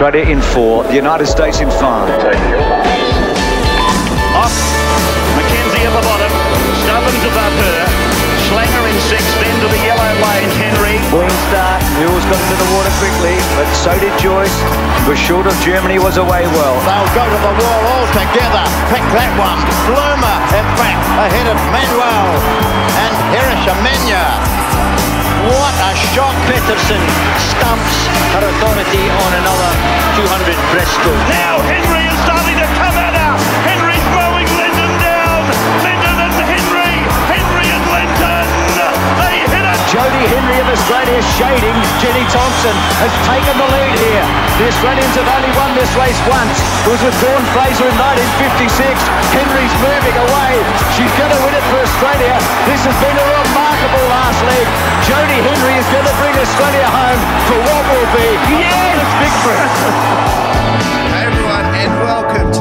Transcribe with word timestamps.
Australia 0.00 0.32
in 0.32 0.40
four, 0.56 0.80
the 0.88 0.96
United 0.96 1.28
States 1.28 1.60
in 1.60 1.68
five. 1.68 2.08
Off. 4.32 4.56
Mackenzie 5.36 5.84
at 5.84 5.92
the 5.92 6.00
bottom. 6.08 6.32
Stubbins 6.80 7.20
above 7.28 7.52
her. 7.60 7.84
Schlanger 8.48 8.84
in 8.88 8.96
six, 9.12 9.20
then 9.44 9.52
to 9.60 9.68
the 9.68 9.76
yellow 9.84 10.08
lane. 10.24 10.48
Henry. 10.56 10.96
Clean 11.12 11.28
start. 11.52 11.84
Mules 12.00 12.24
got 12.32 12.40
into 12.40 12.56
the 12.56 12.68
water 12.80 12.88
quickly, 12.96 13.36
but 13.60 13.68
so 13.76 13.92
did 14.00 14.16
Joyce. 14.16 14.56
Was 15.04 15.20
short 15.20 15.44
of 15.44 15.52
Germany, 15.60 16.00
was 16.00 16.16
away 16.16 16.48
well. 16.48 16.80
They'll 16.88 17.12
go 17.12 17.28
to 17.28 17.36
the 17.36 17.52
wall 17.60 17.80
all 17.92 18.08
together. 18.16 18.64
Pick 18.88 19.04
that 19.12 19.36
one. 19.36 19.60
Bloomer, 19.84 20.36
in 20.56 20.64
fact, 20.80 21.04
ahead 21.28 21.44
of 21.44 21.60
Manuel 21.76 22.40
and 23.04 23.12
Hirishamenya. 23.36 24.24
What 25.48 25.74
a 25.88 25.92
shot. 26.12 26.36
Peterson 26.44 27.00
stamps 27.48 27.96
her 28.36 28.44
authority 28.44 29.04
on 29.08 29.30
another 29.40 29.72
200 30.20 30.52
breaststroke. 30.68 31.22
Now 31.32 31.56
Henry 31.64 32.04
is 32.04 32.18
starting 32.24 32.56
to 32.60 32.68
come 32.76 32.96
at 33.00 33.19
Jodie 39.90 40.22
Henry 40.30 40.54
of 40.62 40.70
Australia 40.70 41.18
shading. 41.34 41.74
Jenny 41.98 42.22
Thompson 42.30 42.76
has 43.02 43.10
taken 43.26 43.58
the 43.58 43.66
lead 43.74 43.98
here. 43.98 44.22
The 44.62 44.70
Australians 44.70 45.18
have 45.18 45.26
only 45.26 45.50
won 45.58 45.74
this 45.74 45.90
race 45.98 46.14
once. 46.30 46.54
It 46.86 46.94
was 46.94 47.02
with 47.02 47.18
Dawn 47.18 47.42
Fraser 47.50 47.90
in 47.90 47.98
1956. 47.98 48.70
Henry's 49.34 49.74
moving 49.82 50.14
away. 50.14 50.62
She's 50.94 51.10
going 51.18 51.34
to 51.34 51.40
win 51.42 51.58
it 51.58 51.66
for 51.74 51.82
Australia. 51.82 52.38
This 52.70 52.86
has 52.86 52.94
been 53.02 53.18
a 53.18 53.26
remarkable 53.42 54.06
last 54.14 54.38
leg. 54.46 54.66
Jodie 55.10 55.42
Henry 55.42 55.74
is 55.74 55.88
going 55.90 56.06
to 56.06 56.16
bring 56.22 56.38
Australia 56.38 56.86
home 56.86 57.22
for 57.50 57.58
what 57.58 57.82
will 57.90 58.10
be 58.14 58.28
yes 58.62 59.02
victory. 59.18 60.78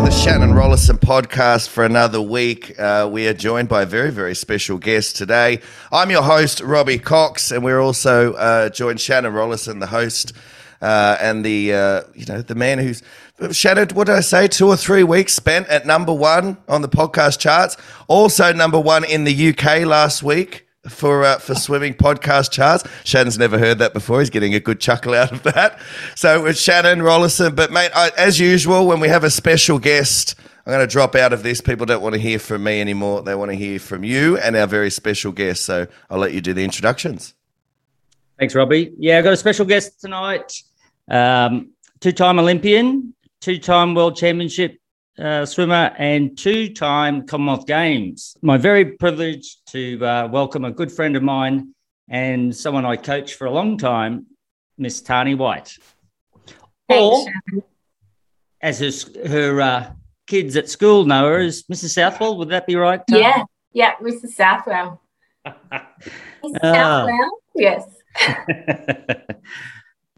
the 0.09 0.16
Shannon 0.16 0.54
Rollason 0.54 0.98
podcast 0.98 1.70
for 1.70 1.85
another 1.85 2.20
week. 2.20 2.79
Uh, 2.79 3.07
we 3.12 3.27
are 3.27 3.34
joined 3.34 3.70
by 3.70 3.84
a 3.84 3.85
very, 3.85 4.10
very 4.10 4.34
special 4.34 4.79
guest 4.79 5.15
today. 5.15 5.60
I'm 5.91 6.10
your 6.10 6.24
host, 6.24 6.62
Robbie 6.62 6.98
Cox, 6.98 7.52
and 7.52 7.63
we're 7.63 7.79
also 7.79 8.34
uh, 8.34 8.70
joined 8.70 8.99
Shannon 8.99 9.34
Rollason, 9.34 9.80
the 9.80 9.85
host, 9.85 10.34
uh, 10.82 11.15
and 11.21 11.46
the 11.46 11.74
uh, 11.74 12.02
you 12.15 12.26
know 12.26 12.41
the 12.41 12.55
man 12.55 12.80
who's 12.80 13.04
Shannon. 13.52 13.90
What 13.90 14.07
did 14.07 14.15
I 14.15 14.21
say? 14.21 14.48
Two 14.48 14.68
or 14.70 14.77
three 14.77 15.04
weeks 15.04 15.34
spent 15.34 15.68
at 15.68 15.85
number 15.85 16.13
one 16.13 16.57
on 16.68 16.82
the 16.82 16.90
podcast 16.90 17.37
charts. 17.37 17.77
Also 18.07 18.52
number 18.52 18.80
one 18.80 19.04
in 19.04 19.26
the 19.26 19.49
UK 19.49 19.85
last 19.85 20.24
week 20.24 20.68
for 20.88 21.24
uh, 21.24 21.40
for 21.40 21.55
swimming 21.55 21.94
podcast 21.94 22.52
charts. 22.52 22.84
Shannon's 23.04 23.38
never 23.38 23.58
heard 23.58 23.80
that 23.80 23.94
before. 23.94 24.20
He's 24.20 24.30
getting 24.30 24.54
a 24.54 24.60
good 24.60 24.80
chuckle 24.80 25.13
out 25.13 25.32
of 25.32 25.44
that. 25.44 25.80
So 26.16 26.46
it's 26.46 26.62
Shannon 26.62 26.99
Rollason. 26.99 27.55
But 27.55 27.71
mate, 27.71 27.91
I, 27.94 28.12
as 28.18 28.40
usual, 28.40 28.88
when 28.88 28.99
we 28.99 29.10
have 29.10 29.24
a 29.24 29.30
special 29.30 29.80
guest, 29.80 30.36
I'm 30.66 30.74
going 30.74 30.88
to 30.88 30.91
drop 30.91 31.16
out 31.16 31.34
of 31.34 31.44
this. 31.44 31.62
People 31.62 31.86
don't 31.86 32.02
want 32.02 32.13
to 32.16 32.21
hear 32.21 32.40
from 32.40 32.63
me 32.63 32.80
anymore. 32.80 33.24
They 33.24 33.36
want 33.36 33.52
to 33.52 33.58
hear 33.58 33.80
from 33.80 34.04
you 34.04 34.38
and 34.38 34.55
our 34.55 34.68
very 34.68 34.90
special 34.90 35.32
guest. 35.32 35.66
So 35.66 35.88
I'll 36.10 36.20
let 36.20 36.34
you 36.34 36.41
do 36.41 36.54
the 36.54 36.63
introductions. 36.63 37.34
Thanks, 38.38 38.55
Robbie. 38.55 38.93
Yeah, 38.98 39.18
I've 39.18 39.26
got 39.26 39.34
a 39.34 39.38
special 39.38 39.66
guest 39.66 39.99
tonight. 39.99 40.64
Um, 41.10 41.71
two-time 41.99 42.40
Olympian, 42.40 43.14
two-time 43.41 43.96
World 43.96 44.16
Championship 44.16 44.79
uh, 45.20 45.45
swimmer, 45.45 45.93
and 45.98 46.37
two-time 46.37 47.27
Commonwealth 47.27 47.67
Games. 47.67 48.37
My 48.41 48.57
very 48.57 48.85
privileged 48.85 49.67
to 49.71 50.03
uh, 50.05 50.27
welcome 50.31 50.65
a 50.65 50.71
good 50.71 50.91
friend 50.91 51.15
of 51.15 51.23
mine 51.23 51.73
and 52.09 52.55
someone 52.55 52.85
I 52.85 52.95
coached 52.95 53.35
for 53.35 53.45
a 53.45 53.51
long 53.51 53.77
time, 53.77 54.27
Miss 54.77 55.01
Tarnee 55.01 55.35
White. 55.35 55.77
Or, 56.87 57.27
as 58.62 58.79
her, 58.79 59.27
her 59.27 59.62
uh, 59.62 59.91
kids 60.25 60.55
at 60.55 60.70
school 60.70 61.05
know 61.05 61.25
her 61.27 61.40
as 61.40 61.63
Mrs. 61.63 61.90
Southwell. 61.90 62.37
Would 62.37 62.49
that 62.49 62.65
be 62.65 62.75
right? 62.75 63.01
Tarnee? 63.07 63.21
Yeah, 63.21 63.43
yeah, 63.73 63.95
Mrs. 64.01 64.29
Southwell. 64.29 65.01
Mrs. 65.46 65.56
Ah. 66.63 67.06
Southwell, 67.06 67.31
yes. 67.56 67.84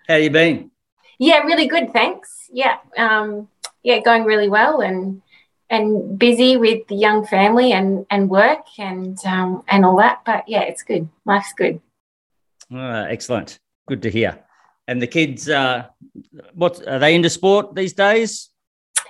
How 0.07 0.16
you 0.16 0.29
been? 0.29 0.72
Yeah, 1.19 1.40
really 1.40 1.67
good, 1.67 1.91
thanks. 1.91 2.50
Yeah, 2.51 2.78
um, 2.97 3.47
yeah, 3.84 4.00
going 4.00 4.24
really 4.24 4.50
well 4.50 4.81
and 4.81 5.22
and 5.69 6.19
busy 6.19 6.58
with 6.58 6.86
the 6.88 6.96
young 6.96 7.25
family 7.25 7.72
and 7.72 8.06
and 8.09 8.30
work 8.30 8.66
and 8.78 9.18
um, 9.25 9.64
and 9.68 9.86
all 9.86 9.97
that. 9.97 10.22
But 10.25 10.47
yeah, 10.47 10.62
it's 10.62 10.84
good. 10.84 11.08
Life's 11.25 11.53
good. 11.53 11.81
Ah, 12.74 13.06
excellent. 13.06 13.59
Good 13.88 14.02
to 14.03 14.09
hear. 14.09 14.40
And 14.88 15.02
the 15.02 15.08
kids, 15.08 15.47
uh, 15.50 15.86
what 16.53 16.86
are 16.88 17.00
they 17.00 17.16
into 17.16 17.30
sport 17.30 17.75
these 17.75 17.94
days? 17.94 18.50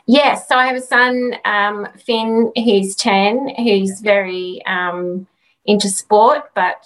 Yes, 0.08 0.48
so 0.48 0.56
I 0.56 0.68
have 0.68 0.76
a 0.76 0.82
son, 0.82 1.36
um, 1.46 1.88
Finn, 2.06 2.52
who's 2.56 2.96
10, 2.96 3.56
who's 3.58 4.02
very 4.02 4.62
um, 4.66 5.28
into 5.66 5.90
sport, 5.90 6.52
but 6.56 6.84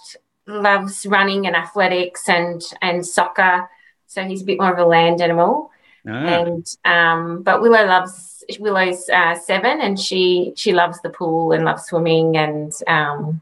loves 0.47 1.05
running 1.05 1.47
and 1.47 1.55
athletics 1.55 2.29
and, 2.29 2.61
and 2.81 3.05
soccer. 3.05 3.69
So 4.05 4.23
he's 4.23 4.41
a 4.41 4.45
bit 4.45 4.59
more 4.59 4.71
of 4.71 4.79
a 4.79 4.85
land 4.85 5.21
animal. 5.21 5.71
Ah, 6.07 6.11
And 6.11 6.67
um, 6.85 7.43
but 7.43 7.61
Willow 7.61 7.85
loves 7.85 8.43
Willow's 8.59 9.09
uh, 9.09 9.35
seven, 9.35 9.81
and 9.81 9.99
she 9.99 10.53
she 10.55 10.73
loves 10.73 11.01
the 11.01 11.09
pool 11.09 11.51
and 11.51 11.65
loves 11.65 11.83
swimming, 11.85 12.37
and 12.37 12.71
um, 12.87 13.41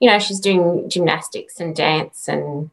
you 0.00 0.10
know 0.10 0.18
she's 0.18 0.40
doing 0.40 0.88
gymnastics 0.88 1.60
and 1.60 1.74
dance, 1.74 2.28
and 2.28 2.70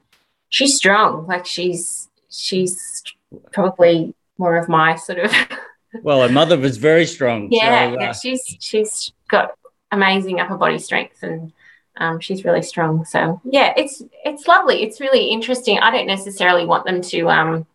she's 0.50 0.76
strong. 0.76 1.26
Like 1.28 1.46
she's 1.46 2.10
she's 2.30 3.04
probably 3.52 4.14
more 4.38 4.58
of 4.58 4.70
my 4.70 4.96
sort 4.96 5.20
of 5.20 5.34
well, 6.04 6.22
her 6.22 6.30
mother 6.34 6.58
was 6.58 6.78
very 6.78 7.06
strong. 7.06 7.48
yeah, 7.52 7.90
so, 7.90 7.96
uh, 7.96 8.00
yeah, 8.00 8.12
she's 8.14 8.58
she's 8.60 9.12
got 9.30 9.56
amazing 9.92 10.40
upper 10.40 10.58
body 10.58 10.80
strength 10.80 11.22
and 11.22 11.54
um, 11.98 12.20
she's 12.20 12.44
really 12.44 12.62
strong. 12.62 13.06
So 13.06 13.42
yeah, 13.44 13.74
it's 13.78 14.02
it's 14.26 14.48
lovely. 14.48 14.84
It's 14.84 15.00
really 15.00 15.26
interesting. 15.28 15.80
I 15.80 15.92
don't 15.92 16.08
necessarily 16.08 16.66
want 16.66 16.86
them 16.86 17.02
to 17.02 17.30
um, 17.30 17.68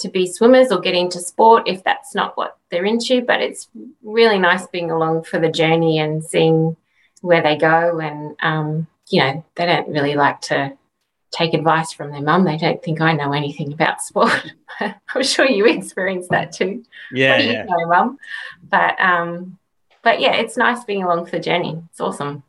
to 0.00 0.08
be 0.08 0.26
swimmers 0.26 0.70
or 0.70 0.80
get 0.80 0.94
into 0.94 1.20
sport 1.20 1.64
if 1.66 1.84
that's 1.84 2.14
not 2.14 2.36
what 2.36 2.58
they're 2.70 2.84
into, 2.84 3.22
but 3.22 3.40
it's 3.40 3.68
really 4.02 4.38
nice 4.38 4.66
being 4.68 4.90
along 4.90 5.24
for 5.24 5.38
the 5.38 5.50
journey 5.50 5.98
and 5.98 6.24
seeing 6.24 6.76
where 7.20 7.42
they 7.42 7.56
go. 7.56 7.98
And 7.98 8.36
um, 8.42 8.86
you 9.08 9.20
know, 9.20 9.44
they 9.56 9.66
don't 9.66 9.88
really 9.88 10.14
like 10.14 10.40
to 10.42 10.76
take 11.32 11.54
advice 11.54 11.92
from 11.92 12.10
their 12.10 12.22
mum. 12.22 12.44
They 12.44 12.56
don't 12.56 12.82
think 12.82 13.00
I 13.00 13.12
know 13.12 13.32
anything 13.32 13.72
about 13.72 14.02
sport. 14.02 14.52
I'm 14.80 15.22
sure 15.22 15.46
you 15.46 15.66
experience 15.66 16.28
that 16.28 16.52
too 16.52 16.84
yeah, 17.12 17.30
what 17.30 17.38
do 17.38 17.44
you 17.44 17.52
yeah. 17.52 17.64
know, 17.64 17.86
mum? 17.86 18.18
But 18.68 19.00
um, 19.00 19.58
but 20.02 20.20
yeah, 20.20 20.34
it's 20.34 20.56
nice 20.56 20.84
being 20.84 21.02
along 21.02 21.26
for 21.26 21.32
the 21.32 21.40
journey. 21.40 21.82
It's 21.90 22.00
awesome. 22.00 22.42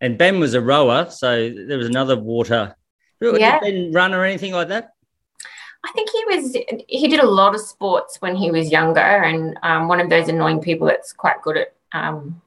And 0.00 0.16
Ben 0.16 0.38
was 0.38 0.54
a 0.54 0.60
rower, 0.60 1.10
so 1.10 1.50
there 1.50 1.78
was 1.78 1.88
another 1.88 2.16
water. 2.16 2.76
Did 3.20 3.40
Yeah. 3.40 3.58
Ben 3.58 3.92
run 3.92 4.14
or 4.14 4.24
anything 4.24 4.52
like 4.52 4.68
that? 4.68 4.92
I 5.84 5.92
think 5.92 6.10
he 6.10 6.24
was 6.26 6.56
he 6.88 7.08
did 7.08 7.20
a 7.20 7.26
lot 7.26 7.54
of 7.54 7.60
sports 7.60 8.20
when 8.20 8.36
he 8.36 8.50
was 8.50 8.70
younger, 8.70 9.00
and 9.00 9.58
um, 9.62 9.88
one 9.88 10.00
of 10.00 10.10
those 10.10 10.28
annoying 10.28 10.60
people 10.60 10.86
that's 10.86 11.12
quite 11.12 11.40
good 11.42 11.56
at 11.56 11.74
um, 11.92 12.40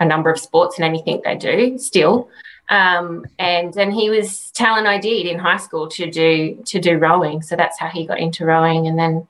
a 0.00 0.04
number 0.04 0.30
of 0.30 0.38
sports 0.38 0.78
and 0.78 0.84
anything 0.84 1.20
they 1.24 1.36
do 1.36 1.78
still. 1.78 2.28
Um, 2.70 3.24
and 3.38 3.72
then 3.72 3.90
he 3.90 4.10
was 4.10 4.50
talent 4.52 4.86
ID'd 4.86 5.26
in 5.26 5.38
high 5.38 5.56
school 5.56 5.88
to 5.88 6.10
do 6.10 6.62
to 6.66 6.78
do 6.78 6.98
rowing, 6.98 7.42
so 7.42 7.56
that's 7.56 7.78
how 7.78 7.88
he 7.88 8.06
got 8.06 8.18
into 8.18 8.44
rowing. 8.44 8.86
And 8.86 8.98
then, 8.98 9.28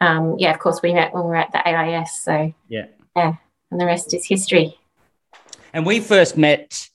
um, 0.00 0.36
yeah, 0.38 0.52
of 0.52 0.58
course, 0.58 0.80
we 0.82 0.92
met 0.92 1.12
when 1.14 1.24
we 1.24 1.30
were 1.30 1.36
at 1.36 1.52
the 1.52 1.66
AIS. 1.66 2.20
So 2.20 2.52
Yeah. 2.68 2.86
yeah, 3.16 3.34
and 3.70 3.80
the 3.80 3.86
rest 3.86 4.12
is 4.14 4.26
history. 4.26 4.78
And 5.72 5.84
we 5.84 6.00
first 6.00 6.36
met, 6.36 6.88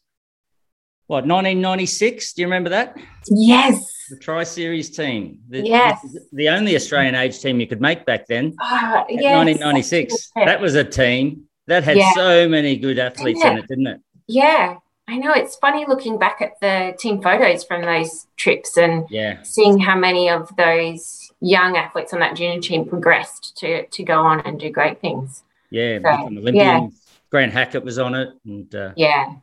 what, 1.07 1.25
1996? 1.25 2.33
Do 2.33 2.41
you 2.41 2.47
remember 2.47 2.69
that? 2.69 2.97
Yes. 3.27 3.98
The 4.09 4.17
Tri 4.17 4.43
Series 4.43 4.89
team. 4.89 5.39
The, 5.49 5.61
Yes. 5.65 6.05
The 6.33 6.49
only 6.49 6.75
Australian 6.75 7.15
age 7.15 7.39
team 7.39 7.59
you 7.59 7.67
could 7.67 7.81
make 7.81 8.05
back 8.05 8.25
then. 8.27 8.55
At 8.61 9.05
yes, 9.09 9.35
1996. 9.35 10.31
That 10.35 10.59
was 10.59 10.75
a 10.75 10.83
team 10.83 11.45
that 11.67 11.83
had 11.83 11.97
Yeah. 11.97 12.11
so 12.15 12.49
many 12.49 12.77
good 12.77 12.99
athletes 12.99 13.43
in 13.43 13.57
it, 13.57 13.67
didn't 13.67 13.87
it? 13.87 14.01
Yeah, 14.27 14.77
I 15.07 15.17
know. 15.17 15.33
It's 15.33 15.55
funny 15.57 15.85
looking 15.87 16.17
back 16.17 16.41
at 16.41 16.59
the 16.61 16.95
team 16.99 17.21
photos 17.21 17.63
from 17.63 17.81
those 17.83 18.27
trips 18.37 18.77
and 18.77 19.05
Yeah. 19.09 19.41
seeing 19.43 19.79
how 19.79 19.95
many 19.95 20.29
of 20.29 20.55
those 20.55 21.31
young 21.41 21.77
athletes 21.77 22.13
on 22.13 22.19
that 22.19 22.35
junior 22.35 22.59
team 22.59 22.85
progressed 22.85 23.57
to 23.57 23.85
to 23.87 24.03
go 24.03 24.19
on 24.19 24.41
and 24.41 24.59
do 24.59 24.69
great 24.69 24.99
things. 25.01 25.43
Yeah. 25.71 25.99
So, 26.03 26.27
Olympians. 26.27 27.01
Grant 27.31 27.53
Hackett 27.53 27.83
was 27.83 27.99
on 27.99 28.15
it. 28.15 28.29
And 28.45 28.73
uh, 28.73 28.91
Yeah, 28.95 29.33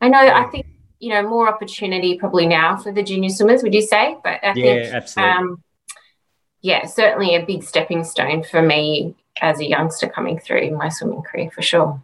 I 0.00 0.08
know. 0.08 0.18
I 0.20 0.44
think 0.44 0.66
you 0.98 1.10
know 1.10 1.22
more 1.22 1.48
opportunity 1.48 2.18
probably 2.18 2.46
now 2.46 2.76
for 2.76 2.92
the 2.92 3.02
junior 3.02 3.30
swimmers. 3.30 3.62
Would 3.62 3.74
you 3.74 3.82
say? 3.82 4.16
But 4.22 4.44
I 4.44 4.52
yeah, 4.54 4.64
think 4.64 4.94
absolutely. 4.94 5.32
um, 5.32 5.62
yeah, 6.60 6.86
certainly 6.86 7.36
a 7.36 7.44
big 7.44 7.62
stepping 7.62 8.04
stone 8.04 8.42
for 8.42 8.62
me 8.62 9.14
as 9.40 9.60
a 9.60 9.68
youngster 9.68 10.08
coming 10.08 10.38
through 10.38 10.62
in 10.62 10.76
my 10.76 10.88
swimming 10.88 11.22
career 11.22 11.50
for 11.50 11.62
sure. 11.62 12.02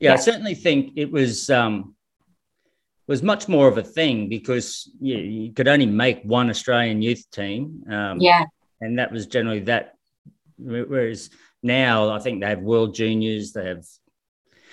yeah, 0.00 0.14
I 0.14 0.16
certainly 0.16 0.54
think 0.54 0.94
it 0.96 1.10
was 1.10 1.48
um, 1.50 1.94
was 3.06 3.22
much 3.22 3.48
more 3.48 3.68
of 3.68 3.78
a 3.78 3.82
thing 3.82 4.28
because 4.28 4.90
you, 5.00 5.16
you 5.16 5.52
could 5.52 5.68
only 5.68 5.86
make 5.86 6.22
one 6.22 6.50
Australian 6.50 7.02
youth 7.02 7.24
team. 7.30 7.84
Um, 7.90 8.20
Yeah, 8.20 8.44
and 8.80 8.98
that 8.98 9.12
was 9.12 9.26
generally 9.26 9.60
that 9.60 9.94
Whereas 10.58 11.30
now, 11.62 12.10
I 12.10 12.18
think 12.18 12.40
they 12.40 12.48
have 12.48 12.60
World 12.60 12.94
Juniors, 12.94 13.52
they 13.52 13.66
have 13.66 13.84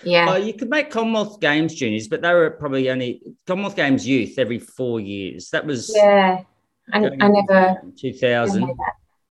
Yeah. 0.03 0.25
Well, 0.27 0.44
you 0.44 0.53
could 0.53 0.69
make 0.69 0.92
Commonwealth 0.92 1.39
Games 1.39 1.74
juniors, 1.74 2.07
but 2.07 2.21
they 2.21 2.33
were 2.33 2.51
probably 2.51 2.89
only 2.89 3.21
Commonwealth 3.47 3.75
Games 3.75 4.07
youth 4.07 4.38
every 4.38 4.59
four 4.59 5.00
years. 5.00 5.50
That 5.50 5.65
was 5.65 5.92
yeah. 5.95 6.42
I, 6.94 6.97
I 7.19 7.27
never. 7.27 7.81
2000. 7.97 8.62
never 8.62 8.74
that. 8.74 8.94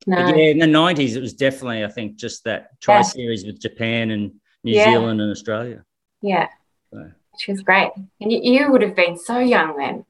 But 0.06 0.32
No. 0.32 0.36
yeah, 0.36 0.52
in 0.52 0.60
the 0.60 0.66
90s, 0.66 1.16
it 1.16 1.22
was 1.22 1.34
definitely, 1.34 1.84
I 1.84 1.88
think, 1.90 2.16
just 2.16 2.44
that 2.46 2.80
tri 2.82 2.96
Yeah. 2.98 3.02
series 3.04 3.46
with 3.46 3.60
Japan 3.62 4.12
and 4.12 4.34
New 4.64 4.74
Yeah. 4.74 4.86
Zealand 4.92 5.22
and 5.22 5.32
Australia. 5.32 5.84
Yeah. 6.22 6.48
So- 6.92 7.12
Which 7.34 7.48
was 7.50 7.62
great. 7.62 7.92
And 8.20 8.32
you, 8.32 8.40
you 8.42 8.72
would 8.72 8.82
have 8.82 8.96
been 8.96 9.18
so 9.18 9.40
young 9.40 9.78
then. 9.78 10.06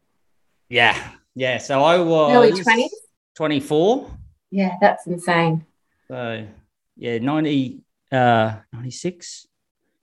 Yeah. 0.70 0.96
Yeah. 1.36 1.58
So 1.58 1.84
I 1.84 1.98
was 2.00 2.34
Early 2.34 2.52
20s? 2.52 2.90
24. 3.36 4.10
Yeah, 4.50 4.76
that's 4.82 5.06
insane. 5.08 5.66
So 6.08 6.48
yeah, 6.96 7.18
90, 7.20 7.82
uh, 8.12 8.56
96. 8.74 9.47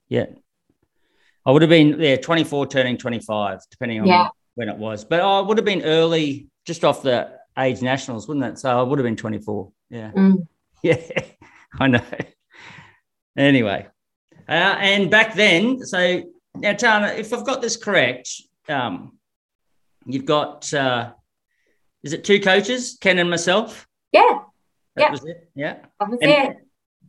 Yeah. 0.09 0.27
I 1.47 1.51
would 1.51 1.63
have 1.63 1.69
been, 1.69 2.01
yeah, 2.01 2.17
24 2.17 2.67
turning 2.69 2.97
25, 2.97 3.61
depending 3.71 4.01
on 4.01 4.07
Yeah. 4.07 4.29
when 4.55 4.69
it 4.69 4.77
was. 4.77 5.05
But 5.05 5.21
I 5.21 5.41
would 5.41 5.59
have 5.59 5.65
been 5.65 5.83
early, 5.83 6.49
just 6.67 6.85
off 6.85 7.03
the 7.03 7.39
age 7.59 7.83
nationals, 7.83 8.27
wouldn't 8.27 8.47
it? 8.47 8.59
So 8.59 8.79
I 8.79 8.83
would 8.83 8.99
have 8.99 9.05
been 9.05 9.17
24. 9.17 9.71
Yeah. 9.91 10.11
Mm. 10.13 10.47
Yeah, 10.83 10.97
I 11.81 11.87
know. 11.87 12.03
Anyway, 13.39 13.87
uh, 14.47 14.53
and 14.53 15.11
back 15.11 15.35
then, 15.35 15.81
so 15.83 16.23
now, 16.55 16.75
Tarnee, 16.75 17.19
if 17.19 17.33
I've 17.33 17.47
got 17.47 17.63
this 17.63 17.77
correct, 17.79 18.31
um, 18.69 19.19
you've 20.05 20.27
got, 20.27 20.73
uh, 20.75 21.13
is 22.03 22.13
it 22.13 22.23
two 22.23 22.39
coaches, 22.39 22.99
Ken 23.01 23.19
and 23.19 23.31
myself? 23.31 23.89
Yeah, 24.13 24.41
That 24.97 25.03
Yeah. 25.03 25.11
was 25.11 25.25
it. 25.25 25.51
Yeah. 25.55 25.77
I 25.99 26.05
was 26.05 26.19
And- 26.21 26.31
there. 26.31 26.57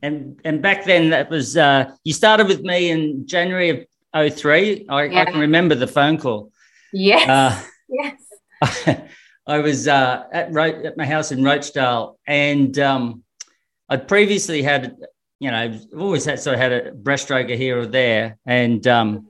And 0.06 0.40
and 0.46 0.62
back 0.62 0.86
then, 0.86 1.10
that 1.10 1.31
was 1.31 1.57
uh, 1.57 1.92
you 2.04 2.13
started 2.13 2.48
with 2.48 2.62
me 2.62 2.92
in 2.92 3.25
January 3.25 3.69
of 4.13 4.34
03. 4.36 4.86
I, 4.88 5.22
I 5.22 5.25
can 5.25 5.40
remember 5.40 5.74
the 5.74 5.88
phone 5.88 6.19
call. 6.19 6.52
Yes. 6.94 7.28
Uh, 7.28 7.60
yes. 8.62 9.02
I 9.48 9.60
was 9.60 9.88
uh, 9.88 10.25
at, 10.31 10.54
Ro- 10.54 10.84
at 10.86 10.96
my 10.96 11.06
house 11.06 11.31
in 11.31 11.40
Rochedale, 11.40 12.18
and 12.28 12.78
um, 12.78 13.24
I'd 13.90 14.07
previously 14.07 14.62
had, 14.62 14.96
you 15.40 15.50
know, 15.50 15.57
I've 15.57 15.86
always 15.98 16.25
had 16.25 16.40
sort 16.40 16.56
of 16.56 16.60
had 16.60 16.72
a 16.72 16.92
breaststroker 16.92 17.56
here 17.56 17.80
or 17.80 17.88
there, 17.88 18.38
and 18.46 18.86
um, 18.88 19.28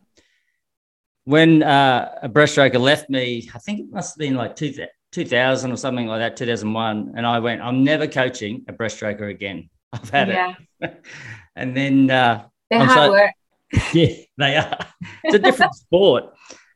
when 1.24 1.64
uh, 1.64 2.20
a 2.22 2.30
breaststroker 2.30 2.80
left 2.80 3.10
me, 3.10 3.50
I 3.54 3.60
think 3.60 3.80
it 3.80 3.92
must 3.92 4.16
have 4.16 4.20
been 4.20 4.36
like 4.36 4.56
two, 4.56 4.74
2000 5.12 5.72
or 5.72 5.78
something 5.78 6.08
like 6.08 6.20
that, 6.20 6.38
2001, 6.38 7.14
and 7.16 7.26
I 7.26 7.40
went, 7.40 7.62
I'm 7.62 7.84
never 7.84 8.08
coaching 8.08 8.66
a 8.68 8.74
breaststroker 8.74 9.30
again. 9.30 9.70
I've 10.04 10.10
had 10.10 10.28
yeah. 10.28 10.54
it, 10.82 11.06
and 11.56 11.76
then 11.76 12.10
uh, 12.10 12.46
They're 12.70 12.80
I'm 12.80 12.88
hard 12.88 13.08
so- 13.08 13.12
work. 13.12 13.32
yeah, 13.94 14.14
they 14.38 14.56
are. 14.58 14.78
It's 15.24 15.36
a 15.36 15.40
different 15.40 15.74
sport. 15.74 16.26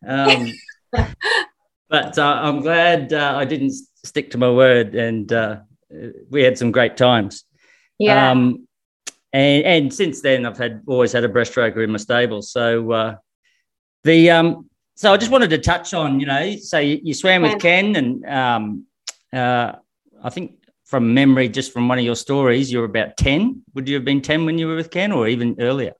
Um, 0.06 0.52
but 1.88 2.18
uh, 2.18 2.40
I'm 2.42 2.62
glad 2.62 3.14
uh, 3.14 3.36
I 3.38 3.46
didn't 3.46 3.74
stick 4.04 4.32
to 4.32 4.38
my 4.38 4.52
word, 4.52 4.96
and 4.96 5.32
uh, 5.32 5.58
we 6.30 6.44
had 6.44 6.58
some 6.58 6.72
great 6.72 6.98
times. 6.98 7.46
Yeah. 8.00 8.32
Um, 8.32 8.68
and 9.32 9.64
and 9.64 9.94
since 9.94 10.22
then, 10.22 10.46
I've 10.46 10.58
had 10.58 10.82
always 10.88 11.12
had 11.12 11.24
a 11.24 11.30
breaststroker 11.30 11.84
in 11.84 11.92
my 11.92 11.98
stable. 11.98 12.42
So 12.42 12.92
uh, 12.92 13.16
the 14.04 14.32
um, 14.32 14.70
so 14.96 15.14
I 15.14 15.18
just 15.18 15.32
wanted 15.32 15.52
to 15.52 15.60
touch 15.60 15.94
on, 15.94 16.20
you 16.20 16.26
know, 16.26 16.56
so 16.58 16.80
you, 16.80 17.00
you 17.04 17.14
swam 17.14 17.44
with 17.44 17.60
Ken, 17.62 17.96
and 17.96 18.26
um, 18.26 18.86
uh, 19.32 19.74
I 20.24 20.30
think 20.30 20.59
from 20.90 21.14
memory, 21.14 21.48
just 21.48 21.72
from 21.72 21.88
one 21.88 22.00
of 22.00 22.04
your 22.04 22.16
stories, 22.16 22.72
you 22.72 22.80
were 22.80 22.86
about 22.86 23.16
ten. 23.16 23.62
Would 23.76 23.88
you 23.88 23.94
have 23.96 24.04
been 24.06 24.22
ten 24.22 24.46
when 24.46 24.58
you 24.58 24.68
were 24.68 24.76
with 24.76 24.90
Ken, 24.90 25.12
or 25.12 25.28
even 25.28 25.56
earlier? 25.60 25.94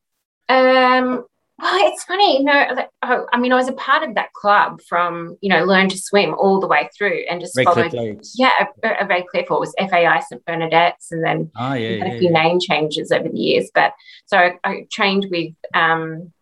Um, 0.50 1.26
well, 1.60 1.88
it's 1.92 2.04
funny, 2.06 2.40
you 2.40 2.44
know. 2.44 2.66
Like, 2.74 2.90
oh, 3.04 3.28
I 3.32 3.38
mean, 3.38 3.52
I 3.52 3.56
was 3.56 3.68
a 3.68 3.74
part 3.74 4.08
of 4.08 4.16
that 4.16 4.34
club 4.34 4.82
from 4.90 5.38
you 5.42 5.50
know 5.50 5.64
learn 5.64 5.90
to 5.90 5.98
swim 5.98 6.34
all 6.34 6.60
the 6.60 6.68
way 6.68 6.90
through, 6.98 7.26
and 7.30 7.40
just 7.40 7.56
followed. 7.62 7.94
Yeah, 8.36 8.66
a, 8.84 9.04
a 9.04 9.06
very 9.06 9.26
clear 9.30 9.44
for 9.48 9.58
it 9.58 9.60
was 9.60 9.76
FAI 9.78 10.22
St 10.22 10.44
Bernadette's, 10.46 11.12
and 11.12 11.24
then 11.24 11.52
Oh 11.56 11.74
yeah, 11.74 11.98
had 12.00 12.08
yeah, 12.08 12.14
a 12.16 12.20
few 12.20 12.32
yeah. 12.32 12.44
name 12.44 12.60
changes 12.60 13.12
over 13.12 13.30
the 13.30 13.38
years. 13.38 13.70
But 13.74 13.94
so 14.26 14.38
I, 14.38 14.54
I 14.64 14.88
trained 14.92 15.28
with 15.30 15.54
um, 15.76 16.34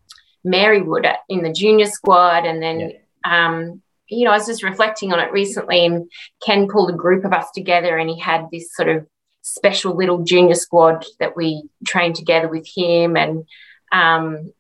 Marywood 0.46 1.06
at- 1.06 1.20
in 1.28 1.44
the 1.44 1.52
junior 1.52 1.88
squad, 1.88 2.46
and 2.46 2.64
then 2.64 2.94
um, 3.26 3.82
you 4.10 4.26
know 4.26 4.32
I 4.32 4.38
was 4.38 4.48
just 4.48 4.64
reflecting 4.64 5.14
on 5.14 5.20
it 5.20 5.32
recently, 5.32 5.86
and 5.86 6.10
Ken 6.46 6.68
pulled 6.68 6.90
a 6.90 6.94
group 6.94 7.26
of 7.26 7.34
us 7.34 7.52
together, 7.52 7.98
and 7.98 8.10
he 8.10 8.20
had 8.20 8.48
this 8.52 8.76
sort 8.76 8.90
of 8.90 9.08
special 9.42 9.96
little 9.96 10.24
junior 10.24 10.56
squad 10.56 11.06
that 11.20 11.36
we 11.36 11.64
trained 11.86 12.16
together 12.16 12.48
with 12.48 12.68
him, 12.68 13.16
and 13.18 13.46
um, 13.92 14.52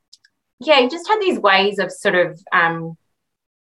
yeah, 0.59 0.79
he 0.81 0.89
just 0.89 1.07
had 1.07 1.19
these 1.19 1.39
ways 1.39 1.79
of 1.79 1.91
sort 1.91 2.15
of 2.15 2.41
um, 2.51 2.97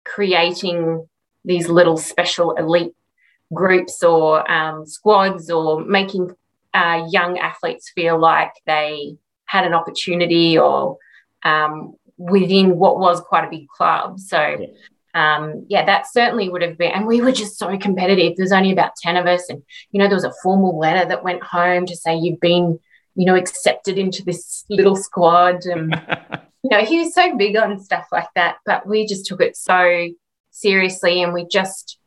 creating 0.04 1.08
these 1.44 1.68
little 1.68 1.96
special 1.96 2.52
elite 2.52 2.94
groups 3.52 4.02
or 4.02 4.50
um, 4.50 4.86
squads 4.86 5.50
or 5.50 5.84
making 5.84 6.34
uh, 6.72 7.06
young 7.10 7.38
athletes 7.38 7.90
feel 7.94 8.18
like 8.18 8.52
they 8.66 9.16
had 9.46 9.64
an 9.64 9.74
opportunity 9.74 10.58
or 10.58 10.98
um, 11.44 11.94
within 12.16 12.76
what 12.76 12.98
was 12.98 13.20
quite 13.20 13.44
a 13.44 13.50
big 13.50 13.68
club. 13.68 14.18
So, 14.18 14.66
um, 15.14 15.66
yeah, 15.68 15.84
that 15.86 16.10
certainly 16.10 16.48
would 16.48 16.62
have 16.62 16.76
been. 16.76 16.90
And 16.92 17.06
we 17.06 17.20
were 17.20 17.32
just 17.32 17.56
so 17.56 17.76
competitive. 17.78 18.36
There 18.36 18.44
was 18.44 18.52
only 18.52 18.72
about 18.72 18.96
10 18.96 19.16
of 19.16 19.26
us. 19.26 19.48
And, 19.48 19.62
you 19.92 20.00
know, 20.00 20.08
there 20.08 20.16
was 20.16 20.24
a 20.24 20.34
formal 20.42 20.78
letter 20.78 21.08
that 21.08 21.22
went 21.22 21.42
home 21.42 21.86
to 21.86 21.96
say 21.96 22.16
you've 22.16 22.40
been, 22.40 22.80
you 23.14 23.24
know, 23.24 23.36
accepted 23.36 23.96
into 23.96 24.24
this 24.24 24.64
little 24.68 24.96
squad. 24.96 25.64
And, 25.66 25.94
you 26.64 26.70
know, 26.70 26.84
he 26.84 26.98
was 26.98 27.14
so 27.14 27.36
big 27.36 27.56
on 27.56 27.78
stuff 27.80 28.06
like 28.10 28.28
that. 28.34 28.56
But 28.66 28.86
we 28.88 29.06
just 29.06 29.26
took 29.26 29.40
it 29.40 29.56
so 29.56 30.08
seriously 30.50 31.22
and 31.22 31.32
we 31.32 31.46
just, 31.46 31.98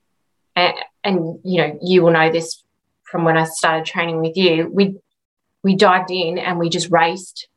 and, 0.56 0.74
and 1.04 1.40
you 1.44 1.62
know, 1.62 1.80
you 1.82 2.04
will 2.04 2.12
know 2.12 2.32
this 2.32 2.62
from 3.04 3.24
when 3.24 3.38
I 3.38 3.46
started 3.46 3.86
training 3.86 4.20
with 4.20 4.36
you. 4.36 4.70
We 4.72 4.98
we 5.64 5.76
dived 5.76 6.12
in 6.12 6.38
and 6.38 6.60
we 6.60 6.70
just 6.70 6.92
raced 6.92 7.48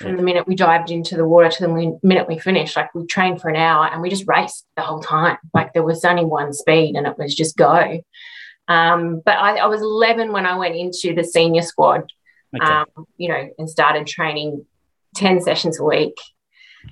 from 0.00 0.16
the 0.16 0.22
minute 0.22 0.46
we 0.46 0.54
dived 0.54 0.90
into 0.90 1.16
the 1.16 1.26
water 1.26 1.50
to 1.50 1.66
the 1.66 1.98
minute 2.02 2.26
we 2.26 2.38
finished. 2.38 2.74
Like 2.74 2.94
we 2.94 3.06
trained 3.06 3.40
for 3.40 3.50
an 3.50 3.56
hour 3.56 3.86
and 3.86 4.00
we 4.00 4.08
just 4.08 4.26
raced 4.26 4.66
the 4.76 4.82
whole 4.82 5.00
time. 5.00 5.36
Like 5.52 5.74
there 5.74 5.82
was 5.82 6.04
only 6.04 6.24
one 6.24 6.52
speed 6.54 6.96
and 6.96 7.06
it 7.06 7.18
was 7.18 7.34
just 7.34 7.56
go. 7.56 8.02
Um, 8.66 9.20
but 9.24 9.36
I, 9.36 9.56
I 9.56 9.66
was 9.66 9.82
11 9.82 10.32
when 10.32 10.46
I 10.46 10.56
went 10.56 10.76
into 10.76 11.14
the 11.14 11.24
senior 11.24 11.62
squad, 11.62 12.10
Okay. 12.54 12.64
um, 12.64 12.86
you 13.16 13.28
know, 13.28 13.48
and 13.58 13.68
started 13.68 14.06
training 14.06 14.64
10 15.16 15.42
sessions 15.42 15.78
a 15.78 15.84
week 15.84 16.16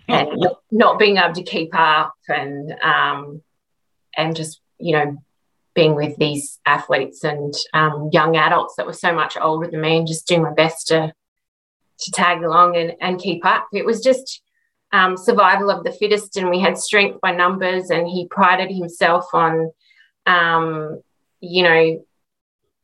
and 0.06 0.28
not, 0.34 0.58
not 0.70 0.98
being 0.98 1.16
able 1.16 1.34
to 1.34 1.42
keep 1.42 1.70
up 1.74 2.14
and 2.28 2.72
um, 2.82 3.42
and 4.16 4.36
just 4.36 4.60
you 4.78 4.92
know 4.92 5.16
being 5.74 5.94
with 5.94 6.16
these 6.16 6.58
athletes 6.66 7.24
and 7.24 7.54
um, 7.72 8.10
young 8.12 8.36
adults 8.36 8.74
that 8.76 8.86
were 8.86 8.92
so 8.92 9.12
much 9.12 9.36
older 9.40 9.70
than 9.70 9.80
me 9.80 9.98
and 9.98 10.06
just 10.08 10.26
doing 10.26 10.42
my 10.42 10.52
best 10.52 10.88
to 10.88 11.12
to 12.00 12.10
tag 12.10 12.42
along 12.42 12.76
and, 12.76 12.92
and 13.00 13.20
keep 13.20 13.44
up 13.44 13.66
it 13.72 13.84
was 13.84 14.02
just 14.02 14.42
um, 14.90 15.16
survival 15.16 15.70
of 15.70 15.84
the 15.84 15.92
fittest 15.92 16.36
and 16.36 16.48
we 16.48 16.60
had 16.60 16.78
strength 16.78 17.20
by 17.20 17.32
numbers 17.32 17.90
and 17.90 18.08
he 18.08 18.26
prided 18.28 18.70
himself 18.70 19.26
on 19.32 19.70
um, 20.26 21.00
you 21.40 21.62
know 21.62 22.04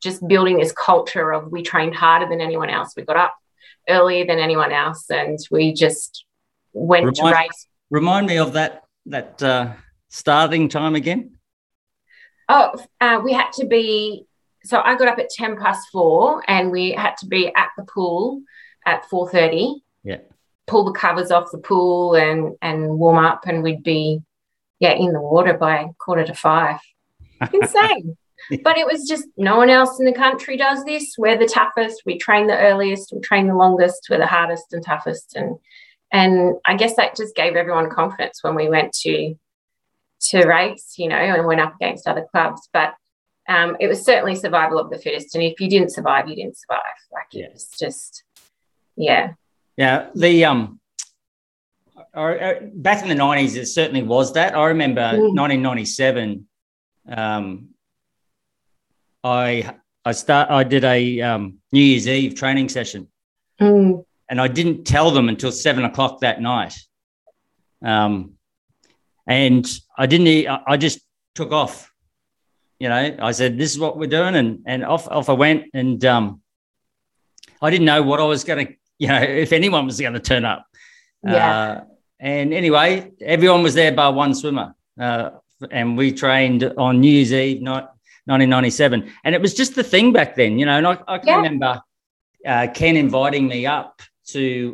just 0.03 0.27
building 0.29 0.59
this 0.59 0.73
culture 0.73 1.33
of 1.33 1.51
we 1.51 1.63
trained 1.63 1.95
harder 1.95 2.29
than 2.29 2.41
anyone 2.41 2.69
else 2.69 2.93
we 2.97 3.05
got 3.05 3.17
up 3.17 3.35
earlier 3.89 4.27
than 4.27 4.39
anyone 4.39 4.73
else 4.73 5.11
and 5.11 5.39
we 5.51 5.73
just 5.73 6.27
went 6.73 7.15
to 7.15 7.23
Remind- 7.23 7.37
race 7.37 7.67
Remind 7.91 8.27
me 8.27 8.39
of 8.39 8.55
that 8.55 8.83
that 9.07 9.43
uh, 9.43 9.73
starting 10.09 10.69
time 10.69 10.95
again. 10.95 11.39
Oh, 12.49 12.73
uh, 13.01 13.21
we 13.23 13.33
had 13.33 13.53
to 13.53 13.67
be. 13.67 14.27
So 14.65 14.81
I 14.81 14.97
got 14.97 15.09
up 15.09 15.19
at 15.19 15.31
ten 15.31 15.57
past 15.57 15.89
four, 15.93 16.43
and 16.49 16.71
we 16.71 16.93
had 16.93 17.17
to 17.19 17.27
be 17.27 17.55
at 17.55 17.69
the 17.77 17.85
pool 17.85 18.43
at 18.87 19.05
four 19.07 19.29
thirty. 19.31 19.83
Yeah. 20.03 20.19
Pull 20.67 20.85
the 20.85 20.93
covers 20.99 21.31
off 21.31 21.51
the 21.53 21.59
pool 21.59 22.15
and 22.15 22.57
and 22.63 22.99
warm 22.99 23.25
up, 23.25 23.47
and 23.47 23.63
we'd 23.63 23.83
be 23.83 24.21
yeah 24.81 24.93
in 24.93 25.13
the 25.13 25.21
water 25.21 25.55
by 25.55 25.87
quarter 25.99 26.25
to 26.25 26.35
five. 26.35 26.81
Insane. 27.53 28.17
But 28.63 28.77
it 28.77 28.87
was 28.87 29.09
just 29.09 29.25
no 29.39 29.57
one 29.57 29.71
else 29.71 29.99
in 29.99 30.05
the 30.07 30.13
country 30.13 30.57
does 30.57 30.85
this. 30.85 31.15
We're 31.17 31.39
the 31.39 31.47
toughest. 31.47 32.03
We 32.05 32.19
train 32.19 32.47
the 32.47 32.59
earliest. 32.59 33.13
We 33.13 33.21
train 33.21 33.47
the 33.49 33.55
longest. 33.55 34.07
We're 34.11 34.19
the 34.19 34.27
hardest 34.27 34.73
and 34.73 34.85
toughest. 34.85 35.35
And 35.35 35.57
and 36.13 36.55
I 36.67 36.77
guess 36.77 36.97
that 36.97 37.17
just 37.17 37.35
gave 37.35 37.57
everyone 37.57 37.91
confidence 37.91 38.43
when 38.43 38.55
we 38.55 38.69
went 38.69 38.93
to 39.03 39.35
to 40.31 40.47
race, 40.47 40.95
you 40.99 41.09
know, 41.09 41.17
and 41.17 41.47
went 41.47 41.61
up 41.61 41.75
against 41.77 42.07
other 42.07 42.27
clubs. 42.31 42.69
But 42.73 42.95
um, 43.49 43.77
it 43.81 43.89
was 43.89 44.05
certainly 44.05 44.35
survival 44.35 44.79
of 44.79 44.89
the 44.91 44.99
fittest. 44.99 45.35
And 45.35 45.45
if 45.45 45.61
you 45.61 45.69
didn't 45.69 45.93
survive, 45.93 46.29
you 46.29 46.37
didn't 46.37 46.57
survive. 46.59 46.81
Like 47.13 47.27
Yeah. 47.33 47.47
it 47.47 47.53
was 47.53 47.69
just, 47.79 48.25
yeah, 48.97 49.33
Yeah, 49.77 50.09
the 50.15 50.45
um, 50.45 50.81
back 52.15 53.03
in 53.03 53.09
the 53.09 53.15
nineties, 53.15 53.57
it 53.57 53.67
certainly 53.67 54.03
was 54.03 54.33
that. 54.35 54.55
I 54.57 54.67
remember 54.67 55.01
Mm. 55.15 55.35
nineteen 55.35 55.63
ninety 55.63 55.85
seven. 55.85 56.47
Um, 57.09 57.71
I 59.23 59.75
I 60.05 60.13
start. 60.13 60.51
I 60.51 60.65
did 60.65 60.85
a 60.85 61.21
um, 61.23 61.59
New 61.73 61.81
Year's 61.81 62.07
Eve 62.07 62.35
training 62.35 62.69
session, 62.69 63.09
Mm. 63.61 64.05
and 64.29 64.41
I 64.41 64.49
didn't 64.49 64.85
tell 64.85 65.11
them 65.11 65.29
until 65.29 65.51
seven 65.53 65.85
o'clock 65.85 66.21
that 66.21 66.41
night. 66.41 66.75
Um, 67.83 68.35
and 69.27 69.67
I 69.97 70.07
didn't. 70.07 70.47
i 70.67 70.77
just 70.77 71.01
took 71.35 71.53
off. 71.53 71.91
You 72.79 72.89
know, 72.91 73.17
I 73.21 73.33
said, 73.33 73.57
"This 73.59 73.73
is 73.73 73.79
what 73.79 73.97
we're 73.97 74.07
doing," 74.11 74.35
and 74.35 74.63
and 74.67 74.85
off 74.85 75.09
off 75.09 75.29
I 75.29 75.33
went. 75.33 75.65
And 75.73 76.05
um, 76.05 76.43
I 77.63 77.71
didn't 77.71 77.87
know 77.87 78.03
what 78.03 78.21
I 78.21 78.25
was 78.25 78.45
going 78.45 78.67
to. 78.67 78.75
You 78.99 79.09
know, 79.09 79.21
if 79.21 79.53
anyone 79.53 79.87
was 79.87 80.01
going 80.01 80.13
to 80.15 80.21
turn 80.21 80.45
up. 80.45 80.67
Yeah. 81.25 81.51
Uh, 81.51 81.85
and 82.21 82.55
anyway, 82.55 83.11
everyone 83.21 83.63
was 83.63 83.75
there 83.75 83.93
by 83.93 84.09
one 84.09 84.35
swimmer, 84.35 84.75
uh, 85.01 85.31
and 85.71 85.97
we 85.99 86.13
trained 86.13 86.63
on 86.79 87.01
New 87.01 87.11
Year's 87.11 87.33
Eve 87.33 87.61
night. 87.63 87.87
1997, 88.27 89.13
and 89.25 89.35
it 89.35 89.41
was 89.43 89.53
just 89.53 89.75
the 89.75 89.83
thing 89.85 90.11
back 90.11 90.35
then, 90.35 90.59
you 90.59 90.65
know. 90.65 90.79
And 90.79 90.87
I, 90.87 90.99
I 91.07 91.19
can 91.19 91.29
Yeah. 91.29 91.37
remember 91.37 91.83
uh, 92.47 92.69
Ken 92.73 92.97
inviting 92.97 93.47
me 93.47 93.67
up 93.67 94.01
to, 94.29 94.73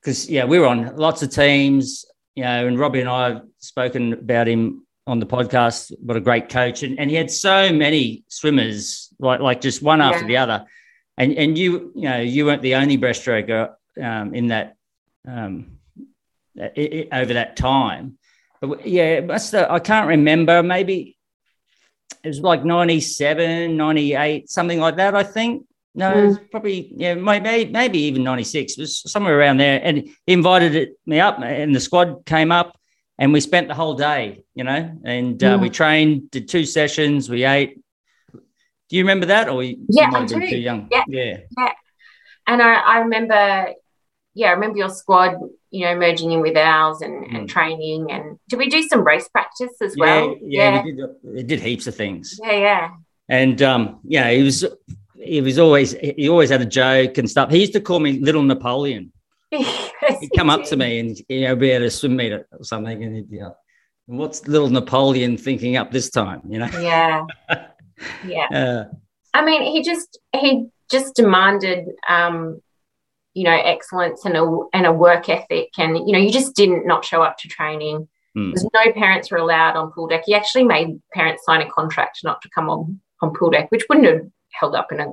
because 0.00 0.30
yeah, 0.30 0.46
we 0.46 0.58
were 0.58 0.66
on 0.66 0.96
lots 0.96 1.22
of 1.22 1.28
teams, 1.30 2.06
you 2.34 2.44
know, 2.44 2.66
and 2.66 2.78
Robbie 2.78 3.00
and 3.00 3.10
I 3.10 3.28
have 3.28 3.42
spoken 3.58 4.14
about 4.14 4.48
him 4.48 4.86
on 5.06 5.18
the 5.18 5.26
podcast. 5.26 5.92
What 6.00 6.16
a 6.16 6.20
great 6.20 6.48
coach, 6.48 6.82
and, 6.82 6.98
and 6.98 7.10
he 7.10 7.16
had 7.16 7.30
so 7.30 7.70
many 7.70 8.24
swimmers, 8.28 9.12
like 9.18 9.40
like 9.40 9.60
just 9.60 9.82
one 9.82 10.00
after 10.00 10.26
the 10.26 10.38
other, 10.38 10.64
and 11.18 11.32
and 11.36 11.56
you 11.58 11.92
you 11.94 12.08
know 12.08 12.18
you 12.20 12.46
weren't 12.46 12.62
the 12.62 12.74
only 12.76 12.96
breaststroker 12.98 13.74
um, 14.02 14.34
in 14.34 14.48
that 14.48 14.76
um, 15.28 15.78
i- 16.60 16.72
i- 16.76 17.20
over 17.20 17.34
that 17.34 17.56
time. 17.56 18.18
But 18.60 18.86
yeah, 18.86 19.18
it 19.18 19.26
must 19.26 19.52
have, 19.52 19.70
I 19.70 19.78
can't 19.80 20.06
remember. 20.08 20.62
Maybe 20.62 21.16
it 22.22 22.28
was 22.28 22.40
like 22.40 22.64
97, 22.64 23.76
98, 23.76 24.48
something 24.48 24.78
like 24.78 24.96
that, 24.96 25.14
I 25.16 25.24
think. 25.24 25.66
No, 25.94 26.10
Mm. 26.12 26.30
it's 26.36 26.48
probably, 26.50 26.92
yeah, 26.96 27.14
maybe, 27.14 27.70
maybe 27.70 27.98
even 28.02 28.22
96. 28.24 28.74
It 28.78 28.80
was 28.80 29.10
somewhere 29.10 29.36
around 29.38 29.56
there. 29.58 29.80
And 29.82 29.98
he 30.26 30.32
invited 30.32 30.90
me 31.06 31.20
up, 31.20 31.38
and 31.42 31.74
the 31.74 31.80
squad 31.80 32.24
came 32.24 32.50
up, 32.52 32.78
and 33.18 33.32
we 33.32 33.40
spent 33.40 33.68
the 33.68 33.74
whole 33.74 33.94
day, 33.94 34.42
you 34.54 34.64
know, 34.64 34.96
and 35.04 35.42
uh, 35.42 35.58
Mm. 35.58 35.60
we 35.62 35.68
trained, 35.70 36.30
did 36.30 36.48
two 36.48 36.64
sessions, 36.64 37.28
we 37.28 37.44
ate. 37.44 37.78
Do 38.92 38.98
you 38.98 39.04
remember 39.04 39.24
that? 39.26 39.48
Or 39.48 39.62
you, 39.62 39.70
you 39.70 39.86
Yeah, 39.88 40.10
might 40.10 40.16
I 40.18 40.20
have 40.20 40.28
been 40.28 40.40
do. 40.40 40.48
too 40.50 40.58
young? 40.58 40.86
Yeah. 40.90 41.04
Yeah. 41.08 41.38
And 42.46 42.60
I, 42.60 42.74
I 42.74 42.98
remember, 42.98 43.68
yeah, 44.34 44.48
I 44.48 44.52
remember 44.52 44.76
your 44.76 44.90
squad, 44.90 45.36
you 45.70 45.86
know, 45.86 45.96
merging 45.96 46.30
in 46.30 46.42
with 46.42 46.58
ours 46.58 47.00
and, 47.00 47.24
and 47.24 47.48
Mm. 47.48 47.48
training. 47.48 48.10
And 48.12 48.38
did 48.50 48.58
we 48.58 48.68
do 48.68 48.82
some 48.82 49.02
race 49.02 49.26
practice 49.28 49.80
as 49.80 49.94
Yeah, 49.96 50.04
well? 50.04 50.36
yeah, 50.42 50.82
we 50.84 50.92
did, 50.92 51.04
we 51.22 51.42
did 51.42 51.60
heaps 51.60 51.86
of 51.86 51.94
things. 51.94 52.38
yeah, 52.44 52.52
yeah. 52.52 52.90
and 53.30 53.62
um, 53.62 54.00
yeah, 54.04 54.30
he 54.30 54.42
was 54.42 54.62
he 55.16 55.40
was 55.40 55.58
always 55.58 55.92
he 55.92 56.28
always 56.28 56.50
had 56.50 56.60
a 56.60 56.66
joke 56.66 57.16
and 57.16 57.30
stuff. 57.30 57.50
He 57.50 57.60
used 57.60 57.72
to 57.72 57.80
call 57.80 57.98
me 58.00 58.18
Little 58.20 58.42
Napoleon. 58.42 59.10
He'd 59.50 60.32
come 60.36 60.50
up 60.50 60.64
to 60.64 60.76
me 60.76 60.98
and 60.98 61.16
you 61.30 61.42
know 61.42 61.56
be 61.56 61.72
at 61.72 61.80
a 61.80 61.90
swim 61.90 62.16
meet 62.16 62.32
or 62.32 62.46
something, 62.60 63.02
and 63.02 63.16
he'd 63.16 63.30
be 63.30 63.40
like, 63.40 63.54
"What's 64.06 64.46
Little 64.48 64.68
Napoleon 64.68 65.38
thinking 65.38 65.76
up 65.78 65.92
this 65.92 66.10
time?" 66.10 66.42
You 66.46 66.58
know. 66.58 66.68
Yeah, 66.78 67.24
yeah. 68.26 68.46
Uh, 68.52 68.84
I 69.34 69.44
mean, 69.44 69.62
he 69.62 69.82
just 69.82 70.18
he 70.34 70.66
just 70.90 71.14
demanded, 71.14 71.86
um, 72.08 72.60
you 73.34 73.44
know, 73.44 73.56
excellence 73.56 74.24
and 74.24 74.36
a 74.36 74.58
and 74.72 74.86
a 74.86 74.92
work 74.92 75.28
ethic, 75.28 75.70
and 75.78 75.96
you 75.96 76.12
know, 76.12 76.18
you 76.18 76.30
just 76.30 76.54
didn't 76.54 76.86
not 76.86 77.04
show 77.04 77.22
up 77.22 77.38
to 77.38 77.48
training. 77.48 78.08
Hmm. 78.34 78.50
There's 78.50 78.66
no 78.72 78.92
parents 78.92 79.30
were 79.30 79.38
allowed 79.38 79.76
on 79.76 79.92
pool 79.92 80.08
deck. 80.08 80.22
He 80.26 80.34
actually 80.34 80.64
made 80.64 81.00
parents 81.12 81.44
sign 81.44 81.62
a 81.62 81.70
contract 81.70 82.20
not 82.24 82.42
to 82.42 82.50
come 82.50 82.68
on 82.68 83.00
on 83.20 83.34
pool 83.34 83.50
deck, 83.50 83.70
which 83.70 83.84
wouldn't 83.88 84.06
have 84.06 84.26
held 84.52 84.74
up 84.74 84.92
in 84.92 85.00
a 85.00 85.06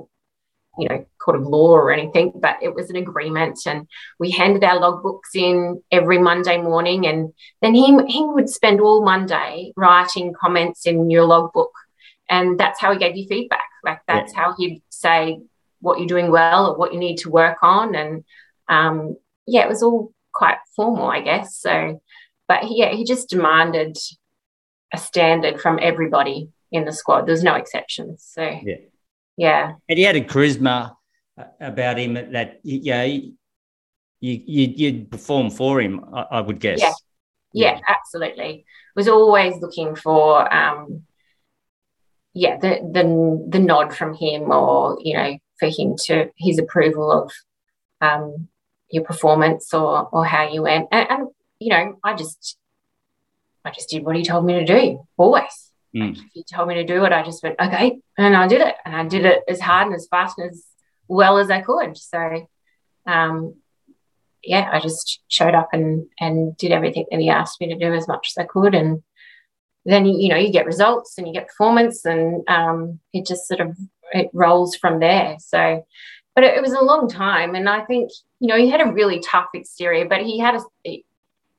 you 0.78 0.88
know 0.88 1.04
court 1.22 1.36
of 1.36 1.46
law 1.46 1.72
or 1.72 1.90
anything, 1.90 2.32
but 2.34 2.56
it 2.62 2.74
was 2.74 2.90
an 2.90 2.96
agreement, 2.96 3.60
and 3.66 3.86
we 4.18 4.30
handed 4.30 4.64
our 4.64 4.78
logbooks 4.78 5.34
in 5.34 5.82
every 5.90 6.18
Monday 6.18 6.58
morning, 6.58 7.06
and 7.06 7.32
then 7.62 7.74
he 7.74 7.96
he 8.06 8.22
would 8.24 8.50
spend 8.50 8.80
all 8.80 9.02
Monday 9.02 9.72
writing 9.76 10.34
comments 10.38 10.86
in 10.86 11.10
your 11.10 11.24
logbook 11.24 11.72
and 12.30 12.58
that's 12.58 12.80
how 12.80 12.92
he 12.92 12.98
gave 12.98 13.16
you 13.16 13.26
feedback 13.26 13.64
like 13.84 14.00
that's 14.06 14.32
how 14.32 14.54
he'd 14.56 14.82
say 14.88 15.38
what 15.80 15.98
you're 15.98 16.08
doing 16.08 16.30
well 16.30 16.70
or 16.70 16.76
what 16.78 16.92
you 16.94 16.98
need 16.98 17.16
to 17.18 17.28
work 17.30 17.58
on 17.62 17.94
and 17.94 18.24
um, 18.68 19.16
yeah 19.46 19.62
it 19.62 19.68
was 19.68 19.82
all 19.82 20.12
quite 20.32 20.58
formal 20.76 21.06
i 21.10 21.20
guess 21.20 21.56
so 21.56 22.00
but 22.48 22.62
he, 22.64 22.78
yeah 22.78 22.92
he 22.92 23.04
just 23.04 23.28
demanded 23.28 23.98
a 24.92 24.98
standard 24.98 25.60
from 25.60 25.78
everybody 25.82 26.48
in 26.72 26.84
the 26.84 26.92
squad 26.92 27.26
there's 27.26 27.42
no 27.42 27.54
exceptions 27.54 28.24
so 28.34 28.42
Yeah. 28.62 28.76
yeah 29.36 29.72
and 29.88 29.98
he 29.98 30.04
had 30.04 30.16
a 30.16 30.20
charisma 30.20 30.94
uh, 31.36 31.44
about 31.60 31.98
him 31.98 32.14
that 32.14 32.60
yeah, 32.62 33.02
you 33.04 33.32
you 34.20 34.74
you'd 34.76 35.10
perform 35.10 35.50
for 35.50 35.80
him. 35.80 36.04
I, 36.12 36.26
I 36.32 36.40
would 36.42 36.60
guess. 36.60 36.78
Yeah. 36.78 36.92
yeah, 37.52 37.80
absolutely 37.88 38.66
was 38.94 39.08
always 39.08 39.56
looking 39.60 39.96
for 39.96 40.52
um 40.52 41.02
yeah 42.34 42.56
the 42.56 42.80
the 42.92 43.46
the 43.48 43.58
nod 43.58 43.94
from 43.94 44.14
him 44.14 44.50
or 44.50 44.98
you 45.00 45.14
know 45.14 45.36
for 45.58 45.68
him 45.68 45.96
to 45.96 46.30
his 46.36 46.58
approval 46.58 47.10
of 47.10 47.32
um 48.00 48.48
your 48.90 49.04
performance 49.04 49.72
or 49.74 50.08
or 50.12 50.24
how 50.24 50.48
you 50.48 50.62
went. 50.62 50.88
And, 50.92 51.10
and 51.10 51.28
you 51.58 51.70
know 51.70 51.98
i 52.02 52.14
just 52.14 52.56
i 53.64 53.70
just 53.70 53.90
did 53.90 54.04
what 54.04 54.16
he 54.16 54.22
told 54.22 54.44
me 54.44 54.54
to 54.54 54.64
do 54.64 55.06
always. 55.16 55.66
Mm. 55.94 56.16
if 56.16 56.22
he 56.32 56.44
told 56.44 56.68
me 56.68 56.76
to 56.76 56.84
do 56.84 57.04
it 57.04 57.12
i 57.12 57.20
just 57.24 57.42
went 57.42 57.60
okay 57.60 57.98
and 58.16 58.36
i 58.36 58.46
did 58.46 58.60
it. 58.60 58.76
And 58.84 58.94
i 58.94 59.04
did 59.04 59.24
it 59.24 59.42
as 59.48 59.60
hard 59.60 59.88
and 59.88 59.96
as 59.96 60.06
fast 60.08 60.38
and 60.38 60.50
as 60.50 60.64
well 61.08 61.38
as 61.38 61.50
i 61.50 61.60
could. 61.60 61.96
So 61.96 62.46
um 63.06 63.54
yeah, 64.42 64.70
I 64.72 64.80
just 64.80 65.20
showed 65.28 65.54
up 65.54 65.68
and 65.72 66.06
and 66.18 66.56
did 66.56 66.72
everything 66.72 67.06
that 67.10 67.20
he 67.20 67.28
asked 67.28 67.60
me 67.60 67.68
to 67.68 67.78
do 67.78 67.92
as 67.92 68.08
much 68.08 68.32
as 68.32 68.42
I 68.42 68.46
could, 68.46 68.74
and 68.74 69.02
then 69.84 70.06
you 70.06 70.28
know 70.28 70.36
you 70.36 70.52
get 70.52 70.66
results 70.66 71.14
and 71.16 71.26
you 71.26 71.32
get 71.32 71.48
performance, 71.48 72.04
and 72.04 72.42
um, 72.48 73.00
it 73.12 73.26
just 73.26 73.46
sort 73.46 73.60
of 73.60 73.76
it 74.12 74.30
rolls 74.32 74.76
from 74.76 75.00
there. 75.00 75.36
So, 75.38 75.86
but 76.34 76.44
it, 76.44 76.56
it 76.56 76.62
was 76.62 76.72
a 76.72 76.84
long 76.84 77.08
time, 77.08 77.54
and 77.54 77.68
I 77.68 77.84
think 77.84 78.10
you 78.38 78.48
know 78.48 78.56
he 78.56 78.68
had 78.68 78.80
a 78.80 78.92
really 78.92 79.20
tough 79.20 79.48
exterior, 79.54 80.06
but 80.06 80.22
he 80.22 80.38
had 80.38 80.56
a 80.56 81.04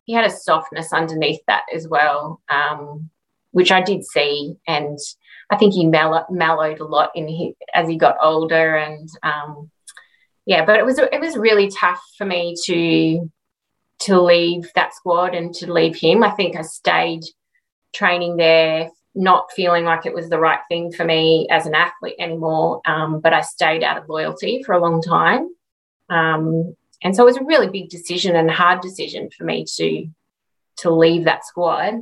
he 0.06 0.14
had 0.14 0.26
a 0.26 0.30
softness 0.30 0.94
underneath 0.94 1.42
that 1.48 1.64
as 1.74 1.88
well, 1.88 2.42
um, 2.50 3.10
which 3.52 3.72
I 3.72 3.82
did 3.82 4.04
see, 4.04 4.56
and 4.68 4.98
I 5.50 5.58
think 5.58 5.74
he 5.74 5.86
mellow, 5.86 6.26
mellowed 6.30 6.80
a 6.80 6.86
lot 6.86 7.12
in 7.16 7.28
his, 7.28 7.54
as 7.74 7.88
he 7.88 7.98
got 7.98 8.18
older, 8.22 8.76
and 8.76 9.10
um, 9.24 9.72
yeah, 10.46 10.66
but 10.66 10.80
it 10.80 10.86
was 10.86 11.00
it 11.00 11.20
was 11.20 11.38
really 11.38 11.70
tough 11.70 12.02
for 12.18 12.26
me 12.26 12.56
to 12.66 13.32
to 14.02 14.22
leave 14.22 14.72
that 14.74 14.96
squad 14.96 15.36
and 15.36 15.54
to 15.56 15.72
leave 15.72 15.96
him. 15.96 16.24
I 16.24 16.32
think 16.32 16.56
I 16.56 16.64
stayed 16.64 17.24
training 17.94 18.38
there, 18.38 18.90
not 19.14 19.52
feeling 19.56 19.86
like 19.86 20.06
it 20.06 20.14
was 20.14 20.30
the 20.30 20.40
right 20.40 20.60
thing 20.70 20.92
for 20.92 21.04
me 21.04 21.48
as 21.50 21.66
an 21.66 21.76
athlete 21.76 22.16
anymore. 22.20 22.82
Um, 22.86 23.20
but 23.20 23.34
I 23.34 23.42
stayed 23.42 23.84
out 23.84 23.98
of 23.98 24.10
loyalty 24.10 24.64
for 24.64 24.74
a 24.74 24.80
long 24.80 25.02
time, 25.02 25.50
um, 26.10 26.76
and 27.04 27.16
so 27.16 27.24
it 27.24 27.26
was 27.26 27.38
a 27.38 27.44
really 27.44 27.68
big 27.68 27.90
decision 27.90 28.36
and 28.36 28.50
hard 28.50 28.82
decision 28.82 29.30
for 29.36 29.44
me 29.44 29.66
to 29.78 30.08
to 30.78 30.92
leave 30.92 31.26
that 31.26 31.46
squad. 31.46 31.96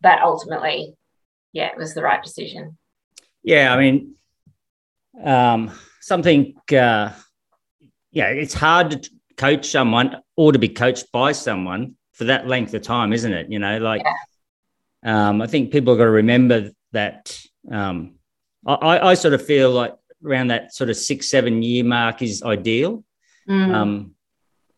But 0.00 0.20
ultimately, 0.20 0.94
yeah, 1.52 1.68
it 1.68 1.76
was 1.76 1.94
the 1.94 2.02
right 2.02 2.22
decision. 2.22 2.76
Yeah, 3.42 3.72
I 3.74 3.78
mean, 3.78 4.14
um, 5.22 5.70
something. 6.00 6.54
Uh, 6.70 7.12
yeah, 8.10 8.26
it's 8.26 8.54
hard 8.54 9.02
to 9.02 9.10
coach 9.36 9.70
someone 9.70 10.16
or 10.36 10.52
to 10.52 10.58
be 10.58 10.68
coached 10.68 11.10
by 11.12 11.32
someone 11.32 11.96
for 12.12 12.24
that 12.24 12.46
length 12.46 12.74
of 12.74 12.82
time, 12.82 13.12
isn't 13.12 13.32
it? 13.32 13.50
You 13.50 13.58
know, 13.58 13.78
like 13.78 14.02
um, 15.02 15.42
I 15.42 15.46
think 15.46 15.72
people 15.72 15.94
have 15.94 15.98
got 15.98 16.04
to 16.04 16.10
remember 16.10 16.70
that. 16.92 17.38
Um, 17.70 18.16
I, 18.66 19.10
I 19.10 19.14
sort 19.14 19.34
of 19.34 19.44
feel 19.44 19.70
like 19.70 19.94
around 20.24 20.48
that 20.48 20.74
sort 20.74 20.90
of 20.90 20.96
six, 20.96 21.28
seven 21.28 21.62
year 21.62 21.84
mark 21.84 22.22
is 22.22 22.42
ideal. 22.42 23.04
Mm. 23.48 23.74
Um, 23.74 24.14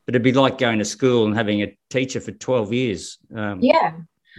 but 0.07 0.15
it'd 0.15 0.23
be 0.23 0.33
like 0.33 0.59
going 0.59 0.79
to 0.79 0.85
school 0.85 1.27
and 1.27 1.35
having 1.35 1.63
a 1.63 1.77
teacher 1.91 2.21
for 2.21 2.33
12 2.33 2.73
years. 2.73 3.19
Um, 3.35 3.61
yeah. 3.61 3.93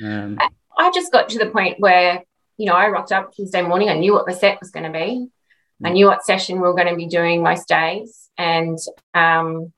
um, 0.03 0.37
I 0.77 0.91
just 0.91 1.11
got 1.11 1.29
to 1.29 1.39
the 1.39 1.49
point 1.49 1.79
where, 1.79 2.23
you 2.57 2.65
know, 2.67 2.73
I 2.73 2.89
rocked 2.89 3.11
up 3.11 3.33
Tuesday 3.33 3.61
morning. 3.61 3.89
I 3.89 3.97
knew 3.97 4.13
what 4.13 4.25
the 4.25 4.33
set 4.33 4.59
was 4.59 4.71
going 4.71 4.91
to 4.91 4.97
be. 4.97 5.27
I 5.83 5.89
knew 5.89 6.07
what 6.07 6.23
session 6.23 6.55
we 6.55 6.61
were 6.61 6.73
going 6.73 6.87
to 6.87 6.95
be 6.95 7.07
doing 7.07 7.43
most 7.43 7.67
days, 7.67 8.29
and 8.37 8.77
um, 9.13 9.73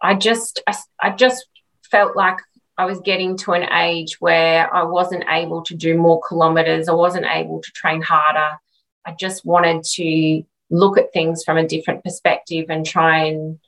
I 0.00 0.14
just, 0.14 0.62
I, 0.64 0.76
I 1.00 1.10
just 1.10 1.44
felt 1.90 2.14
like 2.14 2.36
I 2.78 2.84
was 2.86 3.00
getting 3.00 3.36
to 3.38 3.52
an 3.52 3.70
age 3.72 4.20
where 4.20 4.72
I 4.72 4.84
wasn't 4.84 5.24
able 5.28 5.62
to 5.64 5.74
do 5.74 5.98
more 5.98 6.20
kilometers. 6.26 6.88
I 6.88 6.92
wasn't 6.92 7.26
able 7.28 7.60
to 7.60 7.70
train 7.72 8.00
harder. 8.00 8.58
I 9.04 9.14
just 9.18 9.44
wanted 9.44 9.82
to 9.94 10.42
look 10.70 10.96
at 10.96 11.12
things 11.12 11.42
from 11.44 11.56
a 11.56 11.66
different 11.66 12.04
perspective 12.04 12.66
and 12.68 12.86
try 12.86 13.24
and 13.24 13.58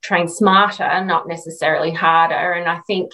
train 0.00 0.28
smarter, 0.28 1.04
not 1.04 1.28
necessarily 1.28 1.92
harder. 1.92 2.52
And 2.52 2.68
I 2.68 2.78
think 2.86 3.12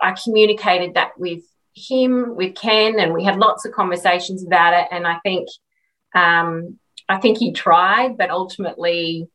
I 0.00 0.14
communicated 0.22 0.94
that 0.94 1.18
with 1.18 1.42
him, 1.74 2.36
with 2.36 2.54
Ken, 2.54 2.98
and 3.00 3.12
we 3.12 3.24
had 3.24 3.38
lots 3.38 3.64
of 3.64 3.72
conversations 3.72 4.44
about 4.46 4.74
it. 4.74 4.88
And 4.90 5.06
I 5.06 5.18
think 5.24 5.48
Um, 6.14 6.78
I 7.08 7.18
think 7.18 7.38
he 7.38 7.52
tried, 7.52 8.16
but 8.16 8.30
ultimately, 8.30 9.28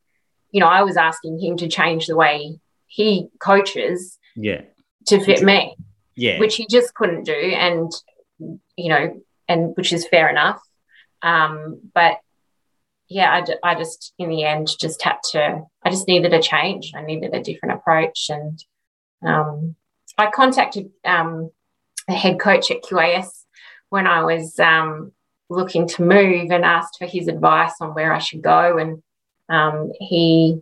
you 0.50 0.60
know, 0.60 0.66
I 0.66 0.82
was 0.82 0.96
asking 0.96 1.38
him 1.40 1.56
to 1.58 1.68
change 1.68 2.06
the 2.06 2.16
way 2.16 2.58
he 2.86 3.28
coaches 3.38 4.18
Yeah. 4.36 4.62
To 5.06 5.24
fit 5.24 5.42
me, 5.42 5.76
Yeah. 6.14 6.38
which 6.38 6.56
he 6.56 6.66
just 6.66 6.94
couldn't 6.94 7.24
do. 7.24 7.32
And, 7.32 7.90
you 8.76 8.88
know, 8.88 9.22
and 9.48 9.76
which 9.76 9.92
is 9.92 10.06
fair 10.08 10.28
enough. 10.28 10.60
Um, 11.22 11.80
but 11.94 12.18
yeah, 13.08 13.44
I, 13.62 13.74
just, 13.74 14.12
in 14.18 14.28
the 14.28 14.44
end, 14.44 14.68
just 14.80 15.02
had 15.02 15.18
to, 15.30 15.62
I 15.84 15.90
just 15.90 16.08
needed 16.08 16.34
a 16.34 16.42
change. 16.42 16.92
I 16.94 17.02
needed 17.02 17.34
a 17.34 17.42
different 17.42 17.76
approach. 17.76 18.28
And 18.30 18.62
um, 19.24 19.76
I 20.18 20.30
contacted 20.30 20.90
um, 21.04 21.50
the 22.08 22.14
head 22.14 22.40
coach 22.40 22.70
at 22.70 22.82
QAS 22.82 23.28
when 23.90 24.06
I 24.06 24.24
was 24.24 24.58
um, 24.58 25.12
looking 25.48 25.86
to 25.88 26.02
move 26.02 26.50
and 26.50 26.64
asked 26.64 26.96
for 26.98 27.06
his 27.06 27.28
advice 27.28 27.74
on 27.80 27.94
where 27.94 28.12
I 28.12 28.18
should 28.18 28.42
go. 28.42 28.78
And 28.78 29.02
um, 29.48 29.92
he, 30.00 30.60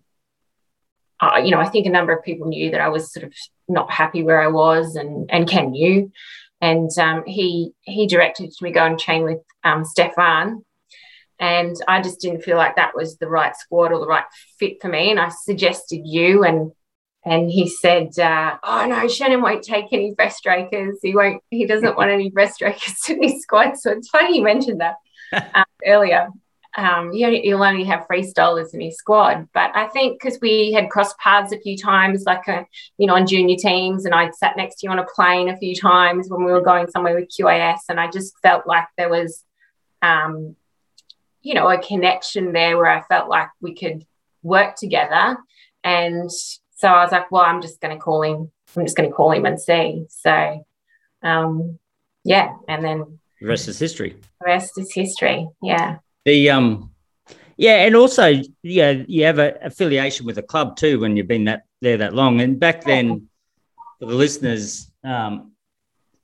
uh, 1.21 1.39
you 1.43 1.51
know, 1.51 1.61
I 1.61 1.69
think 1.69 1.87
a 1.87 1.91
number 1.91 2.13
of 2.13 2.25
people 2.25 2.49
knew 2.49 2.71
that 2.71 2.81
I 2.81 2.89
was 2.89 3.13
sort 3.13 3.25
of 3.25 3.33
not 3.69 3.91
happy 3.91 4.23
where 4.23 4.41
I 4.41 4.49
was, 4.49 4.97
and 4.97 5.31
and 5.31 5.49
Ken 5.49 5.71
knew, 5.71 6.11
and 6.61 6.91
um, 6.99 7.25
he 7.27 7.73
he 7.83 8.07
directed 8.07 8.53
me 8.61 8.71
to 8.71 8.75
go 8.75 8.85
and 8.85 8.99
train 8.99 9.23
with 9.23 9.39
um, 9.63 9.85
Stefan, 9.85 10.65
and 11.39 11.77
I 11.87 12.03
just 12.03 12.21
didn't 12.21 12.43
feel 12.43 12.57
like 12.57 12.77
that 12.77 12.97
was 12.97 13.17
the 13.17 13.29
right 13.29 13.57
squad 13.57 13.93
or 13.93 14.01
the 14.01 14.07
right 14.07 14.25
fit 14.59 14.83
for 14.83 14.89
me, 14.89 15.11
and 15.11 15.21
I 15.21 15.29
suggested 15.29 16.03
you, 16.05 16.45
and 16.45 16.73
and 17.25 17.51
he 17.51 17.69
said, 17.69 18.19
uh, 18.19 18.59
"Oh 18.63 18.87
no, 18.87 19.09
Shannon 19.09 19.41
won't 19.41 19.65
take 19.65 19.87
any 19.93 20.15
breaststrokers. 20.15 20.97
He 21.03 21.15
won't. 21.15 21.43
He 21.51 21.67
doesn't 21.67 21.97
want 21.97 22.11
any 22.13 22.31
breaststrokers 22.31 23.09
in 23.09 23.23
his 23.23 23.43
squad." 23.43 23.77
So 23.77 23.93
it's 23.93 24.09
funny 24.09 24.39
you 24.39 24.45
mentioned 24.45 24.81
that 24.81 24.97
um, 25.55 25.65
earlier. 25.87 26.29
Um, 26.77 27.09
only, 27.09 27.41
he'll 27.43 27.63
only 27.63 27.85
have 27.85 28.07
freestylers 28.11 28.75
in 28.75 28.81
his 28.81 28.97
squad, 28.97 29.49
but 29.55 29.71
I 29.77 29.87
think 29.89 30.21
because 30.21 30.41
we 30.41 30.73
had 30.73 30.91
crossed 30.91 31.17
paths 31.19 31.53
a 31.53 31.61
few 31.61 31.77
times, 31.79 32.25
like 32.27 32.49
a, 32.49 32.67
you 32.99 33.07
know, 33.07 33.15
on 33.15 33.29
junior 33.29 33.55
teams, 33.57 34.05
and 34.05 34.15
I'd 34.15 34.35
sat 34.35 34.57
next 34.57 34.81
to 34.81 34.87
you 34.87 34.91
on 34.91 34.99
a 34.99 35.07
plane 35.15 35.49
a 35.49 35.57
few 35.57 35.77
times 35.77 36.29
when 36.29 36.45
we 36.45 36.51
were 36.51 36.61
going 36.63 36.89
somewhere 36.89 37.15
with 37.15 37.29
QAS, 37.29 37.79
and 37.89 38.01
I 38.01 38.11
just 38.11 38.35
felt 38.43 38.67
like 38.67 38.87
there 38.99 39.09
was, 39.09 39.45
um, 40.03 40.57
you 41.43 41.55
know, 41.55 41.69
a 41.69 41.79
connection 41.81 42.53
there 42.53 42.77
where 42.77 42.87
I 42.91 43.03
felt 43.03 43.29
like 43.29 43.51
we 43.61 43.77
could 43.77 44.05
work 44.43 44.75
together, 44.75 45.37
and 45.85 46.29
so 46.33 46.89
I 46.89 47.05
was 47.05 47.13
like, 47.13 47.31
well, 47.31 47.43
I'm 47.45 47.63
just 47.63 47.81
going 47.81 47.97
to 47.97 48.03
call 48.03 48.23
him. 48.23 48.51
I'm 48.77 48.85
just 48.85 48.97
going 48.97 49.09
to 49.09 49.15
call 49.15 49.31
him 49.31 49.47
and 49.47 49.61
see. 49.61 50.07
So, 50.09 50.67
um, 51.23 51.79
yeah, 52.25 52.57
and 52.67 52.85
then 52.85 53.21
The 53.41 53.47
rest 53.47 53.69
is 53.69 53.79
history. 53.79 54.17
the 54.41 54.47
rest 54.47 54.77
is 54.77 54.93
history. 54.93 55.47
Yeah. 55.63 55.99
The 56.25 56.51
um, 56.51 56.91
yeah, 57.57 57.85
and 57.87 57.95
also 57.97 58.41
yeah, 58.63 59.03
you 59.07 59.25
have 59.25 59.39
an 59.39 59.55
affiliation 59.63 60.27
with 60.27 60.39
a 60.39 60.43
club 60.43 60.77
too 60.77 61.01
when 61.01 61.17
you've 61.17 61.29
been 61.29 61.45
that 61.45 61.65
there 61.81 61.99
that 61.99 62.15
long. 62.15 62.41
And 62.41 62.59
back 62.59 62.85
then, 62.85 63.29
for 63.99 64.07
the 64.07 64.15
listeners, 64.15 64.91
um, 65.05 65.53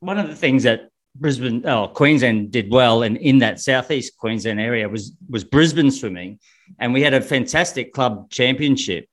one 0.01 0.19
of 0.19 0.29
the 0.29 0.35
things 0.37 0.63
that 0.65 0.89
Brisbane, 1.17 1.67
oh 1.67 1.89
Queensland 1.89 2.51
did 2.51 2.71
well, 2.71 3.03
and 3.03 3.17
in 3.17 3.39
that 3.39 3.61
southeast 3.61 4.17
Queensland 4.17 4.61
area 4.61 4.89
was 4.89 5.13
was 5.29 5.45
Brisbane 5.45 5.91
swimming, 5.91 6.39
and 6.79 6.93
we 6.93 7.03
had 7.03 7.15
a 7.15 7.21
fantastic 7.21 7.93
club 7.93 8.31
championship. 8.31 9.07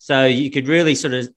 So 0.00 0.26
you 0.26 0.50
could 0.50 0.68
really 0.68 0.94
sort 0.94 1.14
of 1.14 1.28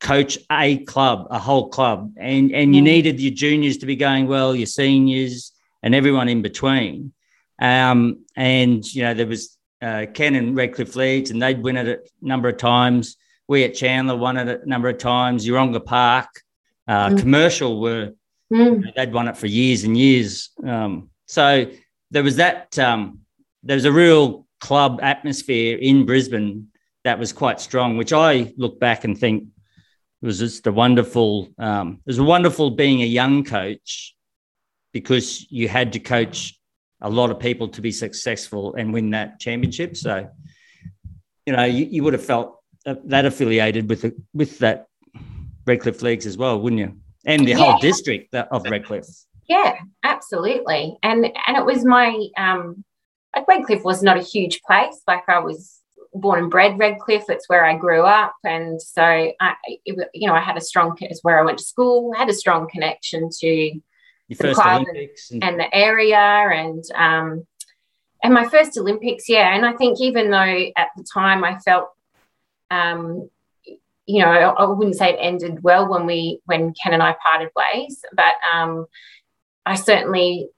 coach 0.00 0.38
a 0.50 0.78
club, 0.84 1.28
a 1.30 1.38
whole 1.38 1.68
club, 1.68 2.12
and 2.16 2.52
and 2.52 2.74
you 2.74 2.82
Mm. 2.82 2.84
needed 2.84 3.20
your 3.20 3.32
juniors 3.32 3.76
to 3.78 3.86
be 3.86 3.96
going 3.96 4.26
well, 4.26 4.54
your 4.54 4.66
seniors, 4.66 5.52
and 5.82 5.94
everyone 5.94 6.28
in 6.28 6.42
between. 6.42 7.12
Um, 7.58 8.24
and 8.36 8.84
you 8.94 9.02
know 9.02 9.14
there 9.14 9.26
was 9.26 9.56
uh, 9.82 10.06
Ken 10.12 10.34
and 10.34 10.56
Redcliffe 10.56 10.96
Leagues, 10.96 11.30
and 11.30 11.40
they'd 11.42 11.62
win 11.62 11.76
it 11.76 11.86
a 11.88 12.26
number 12.26 12.48
of 12.48 12.56
times. 12.56 13.16
We 13.48 13.64
at 13.64 13.74
Chandler 13.74 14.16
won 14.16 14.36
it 14.36 14.62
a 14.62 14.68
number 14.68 14.88
of 14.88 14.98
times. 14.98 15.46
Yeronga 15.46 15.84
Park, 15.84 16.28
uh, 16.88 17.10
Mm. 17.10 17.18
Commercial 17.20 17.80
were 17.80 18.12
Mm. 18.52 18.94
they'd 18.94 19.12
won 19.12 19.28
it 19.28 19.36
for 19.36 19.46
years 19.46 19.84
and 19.84 19.96
years. 19.96 20.50
Um, 20.64 21.10
so 21.26 21.66
there 22.10 22.22
was 22.22 22.36
that. 22.36 22.78
Um, 22.78 23.20
there 23.62 23.76
was 23.76 23.84
a 23.86 23.92
real 23.92 24.46
club 24.60 25.00
atmosphere 25.02 25.78
in 25.78 26.04
Brisbane 26.06 26.68
that 27.04 27.18
was 27.18 27.32
quite 27.32 27.60
strong, 27.60 27.96
which 27.96 28.12
I 28.12 28.52
look 28.56 28.78
back 28.80 29.04
and 29.04 29.16
think 29.18 29.44
was 30.22 30.38
just 30.38 30.66
a 30.66 30.72
wonderful. 30.72 31.48
Um, 31.58 31.94
it 32.06 32.06
was 32.06 32.20
wonderful 32.20 32.70
being 32.70 33.02
a 33.02 33.06
young 33.06 33.44
coach 33.44 34.14
because 34.92 35.50
you 35.50 35.68
had 35.68 35.92
to 35.94 35.98
coach 35.98 36.58
a 37.04 37.10
lot 37.10 37.30
of 37.30 37.38
people 37.38 37.68
to 37.68 37.82
be 37.82 37.92
successful 37.92 38.74
and 38.74 38.92
win 38.92 39.10
that 39.10 39.38
championship. 39.38 39.94
So, 39.94 40.26
you 41.46 41.52
know, 41.54 41.64
you, 41.64 41.84
you 41.84 42.02
would 42.02 42.14
have 42.14 42.24
felt 42.24 42.60
that, 42.86 43.26
affiliated 43.26 43.88
with 43.90 44.02
the, 44.02 44.16
with 44.32 44.58
that 44.60 44.86
Redcliffe 45.66 46.00
Leagues 46.02 46.26
as 46.26 46.36
well, 46.38 46.58
wouldn't 46.60 46.80
you? 46.80 46.96
And 47.26 47.46
the 47.46 47.52
Yeah. 47.52 47.58
whole 47.58 47.78
district 47.78 48.34
of 48.34 48.64
Redcliffe. 48.64 49.06
Yeah, 49.46 49.76
absolutely. 50.02 50.96
And 51.02 51.26
and 51.46 51.56
it 51.56 51.64
was 51.66 51.84
my 51.84 52.28
um 52.38 52.84
like 53.36 53.46
Redcliffe 53.46 53.84
was 53.84 54.02
not 54.02 54.16
a 54.16 54.22
huge 54.22 54.62
place. 54.62 55.02
Like 55.06 55.28
I 55.28 55.40
was 55.40 55.80
born 56.14 56.38
and 56.38 56.50
bred 56.50 56.78
Redcliffe. 56.78 57.28
It's 57.28 57.48
where 57.48 57.64
I 57.64 57.76
grew 57.76 58.02
up, 58.02 58.34
and 58.44 58.80
so 58.80 59.02
I, 59.02 59.54
it, 59.84 60.08
you 60.14 60.26
know, 60.28 60.34
I 60.34 60.40
had 60.40 60.56
a 60.56 60.62
strong. 60.62 60.96
It's 61.00 61.22
where 61.22 61.38
I 61.38 61.42
went 61.42 61.58
to 61.58 61.64
school. 61.64 62.12
I 62.14 62.20
had 62.20 62.30
a 62.30 62.34
strong 62.34 62.68
connection 62.68 63.28
to 63.40 63.80
The 64.28 64.34
first 64.34 64.60
club 64.60 64.80
and- 64.80 64.88
Olympics. 64.88 65.30
And, 65.30 65.44
and 65.44 65.60
the 65.60 65.74
area, 65.74 66.16
and 66.16 66.84
um, 66.94 67.46
and 68.22 68.34
my 68.34 68.48
first 68.48 68.76
Olympics. 68.78 69.28
Yeah, 69.28 69.54
and 69.54 69.66
I 69.66 69.72
think 69.72 70.00
even 70.00 70.30
though 70.30 70.66
at 70.76 70.88
the 70.96 71.04
time 71.12 71.44
I 71.44 71.58
felt, 71.58 71.88
um, 72.70 73.28
you 74.06 74.20
know, 74.20 74.28
I, 74.28 74.40
I 74.50 74.64
wouldn't 74.64 74.96
say 74.96 75.10
it 75.10 75.18
ended 75.20 75.62
well 75.62 75.88
when 75.88 76.06
we 76.06 76.40
when 76.46 76.74
Ken 76.74 76.94
and 76.94 77.02
I 77.02 77.16
parted 77.22 77.50
ways, 77.54 78.04
but 78.14 78.34
um, 78.52 78.86
I 79.66 79.74
certainly 79.74 80.48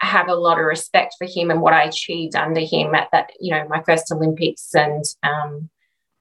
have 0.00 0.28
a 0.28 0.34
lot 0.34 0.58
of 0.58 0.66
respect 0.66 1.14
for 1.18 1.26
him 1.26 1.50
and 1.50 1.60
what 1.60 1.72
I 1.72 1.84
achieved 1.84 2.36
under 2.36 2.60
him 2.60 2.94
at 2.94 3.08
that, 3.12 3.30
you 3.40 3.50
know, 3.50 3.66
my 3.68 3.82
first 3.82 4.10
Olympics 4.12 4.74
and 4.74 5.04
um, 5.22 5.70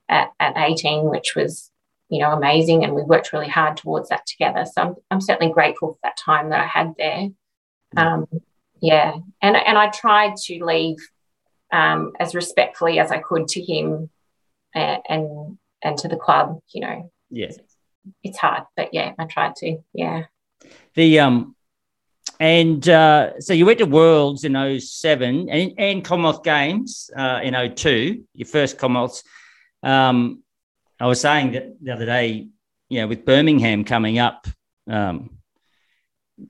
at, 0.10 0.32
at 0.40 0.58
18, 0.58 1.10
which 1.10 1.36
was, 1.36 1.70
you 2.14 2.20
know, 2.20 2.32
amazing. 2.32 2.84
And 2.84 2.94
we 2.94 3.02
worked 3.02 3.34
really 3.34 3.50
hard 3.50 3.76
towards 3.76 4.10
that 4.10 4.28
together. 4.28 4.66
So 4.72 4.82
I'm, 4.84 4.96
I'm 5.10 5.22
certainly 5.22 5.52
grateful 5.52 5.94
for 5.94 6.00
that 6.04 6.16
time 6.16 6.50
that 6.50 6.62
I 6.62 6.68
had 6.68 6.94
there. 6.96 7.30
Um, 7.98 8.28
yeah. 8.80 9.16
And, 9.42 9.56
and 9.56 9.78
I 9.80 9.90
tried 9.90 10.36
to 10.46 10.64
leave 10.64 10.98
um, 11.72 12.12
as 12.20 12.36
respectfully 12.36 13.00
as 13.00 13.12
I 13.12 13.18
could 13.18 13.48
to 13.48 13.62
him 13.64 14.12
and, 14.76 15.02
and, 15.10 15.58
and 15.84 15.98
to 15.98 16.08
the 16.08 16.16
club, 16.16 16.60
you 16.72 16.82
know, 16.82 17.12
yeah. 17.32 17.50
it's 18.22 18.38
hard, 18.38 18.66
but 18.78 18.94
yeah, 18.94 19.14
I 19.18 19.26
tried 19.26 19.56
to. 19.58 19.80
Yeah. 19.96 20.26
The 20.94 21.20
um 21.20 21.56
and 22.40 22.88
uh, 22.88 23.40
so 23.40 23.54
you 23.54 23.66
went 23.66 23.80
to 23.80 23.86
Worlds 23.86 24.44
in 24.44 24.80
07 24.80 25.50
and, 25.50 25.74
and 25.78 26.06
Commonwealth 26.06 26.44
Games 26.44 27.10
uh, 27.16 27.40
in 27.42 27.54
02, 27.76 28.24
your 28.34 28.48
first 28.48 28.78
Commonwealths. 28.78 29.24
Um, 29.82 30.43
I 31.04 31.08
was 31.08 31.20
saying 31.20 31.52
that 31.52 31.76
the 31.82 31.92
other 31.92 32.06
day, 32.06 32.48
you 32.88 33.02
know, 33.02 33.08
with 33.08 33.26
Birmingham 33.26 33.84
coming 33.84 34.20
up, 34.20 34.48
um, 34.90 35.32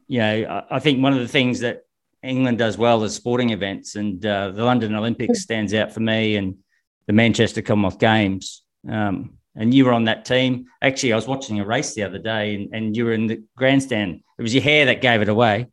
you 0.08 0.20
know, 0.20 0.64
I, 0.70 0.76
I 0.76 0.80
think 0.80 1.02
one 1.02 1.14
of 1.14 1.20
the 1.20 1.28
things 1.28 1.62
that 1.62 1.86
England 2.22 2.60
does 2.60 2.78
well 2.78 3.04
is 3.04 3.16
sporting 3.16 3.50
events, 3.50 3.96
and 3.96 4.24
uh, 4.24 4.52
the 4.52 4.64
London 4.64 4.94
Olympics 4.94 5.42
stands 5.42 5.74
out 5.74 5.92
for 5.92 6.02
me, 6.02 6.36
and 6.36 6.58
the 7.08 7.14
Manchester 7.14 7.64
Commonwealth 7.64 7.98
Games. 7.98 8.62
Um, 8.88 9.40
and 9.56 9.74
you 9.74 9.86
were 9.86 9.92
on 9.92 10.04
that 10.04 10.24
team. 10.24 10.68
Actually, 10.84 11.14
I 11.14 11.16
was 11.16 11.28
watching 11.28 11.60
a 11.60 11.66
race 11.66 11.96
the 11.96 12.04
other 12.04 12.20
day, 12.20 12.54
and, 12.54 12.76
and 12.76 12.96
you 12.96 13.06
were 13.06 13.14
in 13.14 13.26
the 13.26 13.44
grandstand. 13.58 14.22
It 14.38 14.44
was 14.44 14.54
your 14.54 14.62
hair 14.62 14.86
that 14.86 15.02
gave 15.02 15.24
it 15.24 15.30
away. 15.30 15.66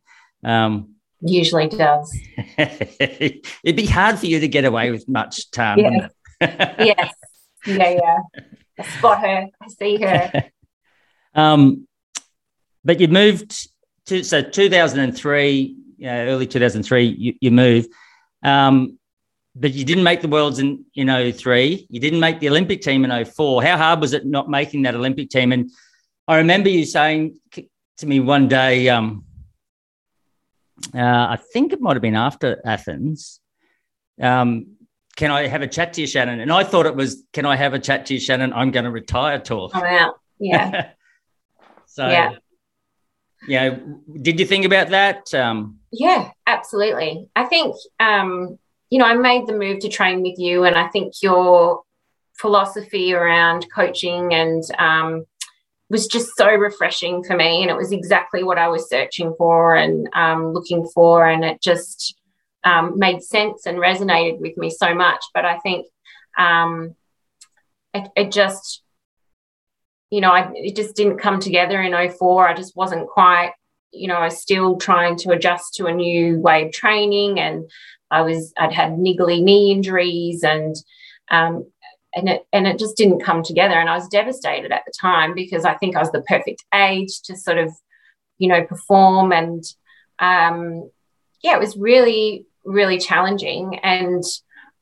Um, 0.43 0.95
Usually 1.21 1.67
does. 1.67 2.19
it'd 2.57 3.75
be 3.75 3.85
hard 3.85 4.17
for 4.17 4.25
you 4.25 4.39
to 4.39 4.47
get 4.47 4.65
away 4.65 4.89
with 4.89 5.07
much 5.07 5.51
time, 5.51 5.77
Yeah. 5.77 6.07
yes. 6.41 7.13
Yeah, 7.67 7.89
yeah. 7.89 8.41
I 8.81 8.97
spot 8.97 9.19
her. 9.21 9.47
I 9.61 9.67
see 9.67 9.97
her. 9.97 10.31
Um, 11.33 11.87
but 12.83 12.99
you 12.99 13.07
moved 13.07 13.69
to 14.07 14.21
so 14.21 14.41
2003, 14.41 15.75
you 15.97 16.05
know, 16.05 16.25
early 16.25 16.45
2003, 16.45 17.05
you, 17.05 17.35
you. 17.39 17.85
Um, 18.43 18.99
but 19.55 19.73
you 19.73 19.85
didn't 19.85 20.03
make 20.03 20.21
the 20.21 20.27
worlds 20.27 20.59
in 20.59 20.83
in 20.95 21.07
03. 21.33 21.87
You 21.89 21.99
didn't 22.01 22.19
make 22.19 22.41
the 22.41 22.49
Olympic 22.49 22.81
team 22.81 23.05
in 23.05 23.25
04. 23.25 23.63
How 23.63 23.77
hard 23.77 24.01
was 24.01 24.13
it 24.13 24.25
not 24.25 24.49
making 24.49 24.81
that 24.81 24.95
Olympic 24.95 25.29
team? 25.29 25.51
And 25.51 25.71
I 26.27 26.37
remember 26.37 26.69
you 26.69 26.85
saying 26.85 27.39
to 27.51 28.05
me 28.05 28.19
one 28.19 28.47
day, 28.47 28.89
um, 28.89 29.23
uh, 30.93 30.99
I 30.99 31.37
think 31.53 31.71
it 31.73 31.81
might 31.81 31.93
have 31.93 32.01
been 32.01 32.15
after 32.15 32.61
Athens. 32.65 33.39
Um, 34.19 34.70
can 35.15 35.31
I 35.31 35.47
have 35.47 35.61
a 35.61 35.67
chat 35.67 35.93
to 35.93 36.01
you, 36.01 36.07
Shannon? 36.07 36.39
And 36.39 36.51
I 36.51 36.63
thought 36.63 36.85
it 36.85 36.95
was, 36.95 37.23
can 37.33 37.45
I 37.45 37.55
have 37.55 37.73
a 37.73 37.79
chat 37.79 38.05
to 38.07 38.13
you, 38.13 38.19
Shannon? 38.19 38.53
I'm 38.53 38.71
going 38.71 38.85
to 38.85 38.91
retire 38.91 39.39
talk. 39.39 39.75
I'm 39.75 39.83
out. 39.83 40.15
Yeah. 40.39 40.91
so 41.85 42.07
Yeah. 42.07 42.31
you 43.47 43.55
know, 43.59 44.01
did 44.21 44.39
you 44.39 44.45
think 44.45 44.65
about 44.65 44.89
that? 44.89 45.33
Um, 45.33 45.79
yeah, 45.91 46.31
absolutely. 46.47 47.29
I 47.35 47.45
think, 47.45 47.75
um, 47.99 48.57
you 48.89 48.99
know, 48.99 49.05
I 49.05 49.15
made 49.15 49.47
the 49.47 49.53
move 49.53 49.79
to 49.79 49.89
train 49.89 50.21
with 50.21 50.37
you, 50.37 50.63
and 50.65 50.77
I 50.77 50.87
think 50.89 51.13
your 51.21 51.81
philosophy 52.33 53.13
around 53.13 53.67
coaching 53.73 54.33
and 54.33 54.63
um, 54.79 55.25
was 55.89 56.07
just 56.07 56.35
so 56.35 56.47
refreshing 56.53 57.23
for 57.23 57.35
me. 57.35 57.61
And 57.61 57.69
it 57.69 57.77
was 57.77 57.91
exactly 57.91 58.43
what 58.43 58.57
I 58.57 58.67
was 58.67 58.89
searching 58.89 59.33
for 59.37 59.75
and 59.75 60.09
um, 60.13 60.53
looking 60.53 60.85
for. 60.93 61.27
And 61.27 61.43
it 61.43 61.61
just 61.61 62.15
um, 62.63 62.97
made 62.97 63.23
sense 63.23 63.65
and 63.65 63.77
resonated 63.77 64.39
with 64.39 64.57
me 64.57 64.69
so 64.69 64.93
much. 64.93 65.23
But 65.33 65.45
I 65.45 65.57
think 65.59 65.87
um, 66.37 66.95
it, 67.93 68.09
it, 68.15 68.31
just, 68.31 68.83
you 70.09 70.21
know, 70.21 70.31
I, 70.31 70.51
it 70.55 70.75
just 70.75 70.95
didn't 70.95 71.19
come 71.19 71.39
together 71.39 71.81
in 71.81 72.11
04. 72.11 72.47
I 72.47 72.53
just 72.53 72.75
wasn't 72.75 73.09
quite, 73.09 73.51
you 73.91 74.07
know, 74.07 74.15
I 74.15 74.25
was 74.25 74.41
still 74.41 74.77
trying 74.77 75.17
to 75.17 75.31
adjust 75.31 75.75
to 75.75 75.87
a 75.87 75.93
new 75.93 76.39
way 76.39 76.65
of 76.65 76.71
training. 76.71 77.39
And 77.39 77.69
I 78.09 78.21
was, 78.21 78.53
I'd 78.57 78.73
had 78.73 78.91
niggly 78.91 79.41
knee 79.41 79.71
injuries 79.71 80.43
and, 80.43 80.75
um, 81.29 81.65
and 82.13 82.27
it 82.27 82.45
and 82.51 82.67
it 82.67 82.77
just 82.77 82.97
didn't 82.97 83.23
come 83.23 83.41
together 83.43 83.75
and 83.75 83.89
i 83.89 83.95
was 83.95 84.07
devastated 84.09 84.71
at 84.71 84.83
the 84.85 84.91
time 84.99 85.33
because 85.33 85.65
i 85.65 85.73
think 85.75 85.95
i 85.95 85.99
was 85.99 86.11
the 86.11 86.21
perfect 86.23 86.63
age 86.73 87.21
to 87.21 87.35
sort 87.35 87.57
of 87.57 87.71
you 88.37 88.47
know 88.47 88.63
perform 88.65 89.31
and 89.31 89.63
um, 90.19 90.89
yeah 91.41 91.55
it 91.55 91.59
was 91.59 91.77
really 91.77 92.45
really 92.65 92.99
challenging. 92.99 93.79
And 93.79 94.23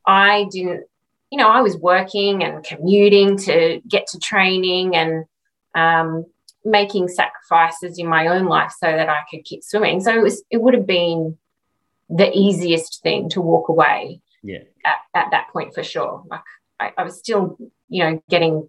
i 0.06 0.46
didn't 0.50 0.84
you 1.30 1.36
know 1.36 1.48
i 1.48 1.60
was 1.60 1.76
working 1.76 2.42
and 2.42 2.64
commuting 2.64 3.36
to 3.36 3.80
get 3.86 4.06
to 4.06 4.18
training 4.18 4.96
and 4.96 5.26
um, 5.74 6.24
making 6.64 7.06
sacrifices 7.06 7.98
in 7.98 8.06
my 8.06 8.28
own 8.28 8.46
life 8.46 8.72
so 8.78 8.86
that 8.86 9.10
i 9.10 9.20
could 9.30 9.44
keep 9.44 9.62
swimming. 9.62 10.00
So 10.00 10.14
it 10.14 10.22
was 10.22 10.42
it 10.50 10.60
would 10.60 10.74
have 10.74 10.86
been 10.86 11.36
the 12.08 12.30
easiest 12.36 13.02
thing 13.02 13.28
to 13.30 13.40
walk 13.40 13.68
away 13.68 14.20
yeah. 14.42 14.58
at, 14.84 14.98
at 15.14 15.30
that 15.30 15.48
point 15.52 15.74
for 15.74 15.82
sure. 15.82 16.24
Like 16.28 16.42
I, 16.80 16.92
I 16.98 17.04
was 17.04 17.18
still, 17.18 17.56
you 17.88 18.02
know, 18.02 18.22
getting 18.28 18.68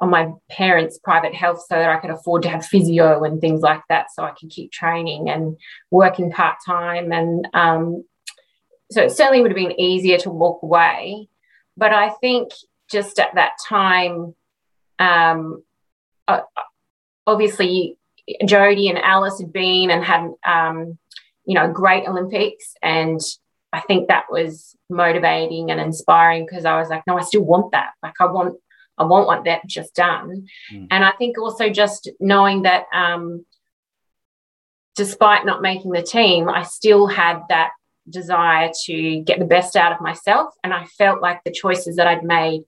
on 0.00 0.10
my 0.10 0.30
parents' 0.48 0.98
private 1.02 1.34
health 1.34 1.60
so 1.68 1.74
that 1.74 1.90
I 1.90 1.96
could 1.96 2.10
afford 2.10 2.42
to 2.42 2.48
have 2.48 2.64
physio 2.64 3.24
and 3.24 3.40
things 3.40 3.62
like 3.62 3.82
that, 3.88 4.06
so 4.14 4.22
I 4.22 4.32
could 4.38 4.50
keep 4.50 4.70
training 4.70 5.28
and 5.28 5.56
working 5.90 6.30
part 6.30 6.58
time. 6.64 7.10
And 7.10 7.48
um, 7.52 8.04
so 8.90 9.02
it 9.02 9.12
certainly 9.12 9.42
would 9.42 9.50
have 9.50 9.56
been 9.56 9.80
easier 9.80 10.18
to 10.18 10.30
walk 10.30 10.62
away. 10.62 11.28
But 11.76 11.92
I 11.92 12.10
think 12.20 12.50
just 12.90 13.18
at 13.18 13.34
that 13.34 13.52
time, 13.66 14.34
um, 14.98 15.62
uh, 16.26 16.40
obviously 17.26 17.96
Jodie 18.42 18.88
and 18.88 18.98
Alice 18.98 19.38
had 19.40 19.52
been 19.52 19.90
and 19.90 20.04
had, 20.04 20.30
um, 20.46 20.98
you 21.44 21.54
know, 21.54 21.70
great 21.70 22.06
Olympics, 22.06 22.74
and 22.82 23.20
I 23.72 23.80
think 23.80 24.08
that 24.08 24.24
was 24.30 24.76
motivating 24.90 25.70
and 25.70 25.80
inspiring 25.80 26.46
because 26.46 26.64
I 26.64 26.78
was 26.78 26.88
like, 26.88 27.02
no, 27.06 27.18
I 27.18 27.22
still 27.22 27.44
want 27.44 27.72
that. 27.72 27.90
Like 28.02 28.14
I 28.20 28.26
want, 28.26 28.56
I 28.96 29.04
want 29.04 29.26
what 29.26 29.44
that 29.44 29.66
just 29.66 29.94
done. 29.94 30.46
Mm. 30.72 30.88
And 30.90 31.04
I 31.04 31.12
think 31.12 31.38
also 31.38 31.68
just 31.68 32.10
knowing 32.18 32.62
that 32.62 32.84
um, 32.92 33.44
despite 34.96 35.46
not 35.46 35.62
making 35.62 35.92
the 35.92 36.02
team, 36.02 36.48
I 36.48 36.64
still 36.64 37.06
had 37.06 37.40
that 37.50 37.70
desire 38.08 38.70
to 38.84 39.20
get 39.20 39.38
the 39.38 39.44
best 39.44 39.76
out 39.76 39.92
of 39.92 40.00
myself. 40.00 40.54
And 40.64 40.72
I 40.72 40.84
felt 40.84 41.22
like 41.22 41.42
the 41.44 41.52
choices 41.52 41.96
that 41.96 42.06
I'd 42.06 42.24
made 42.24 42.62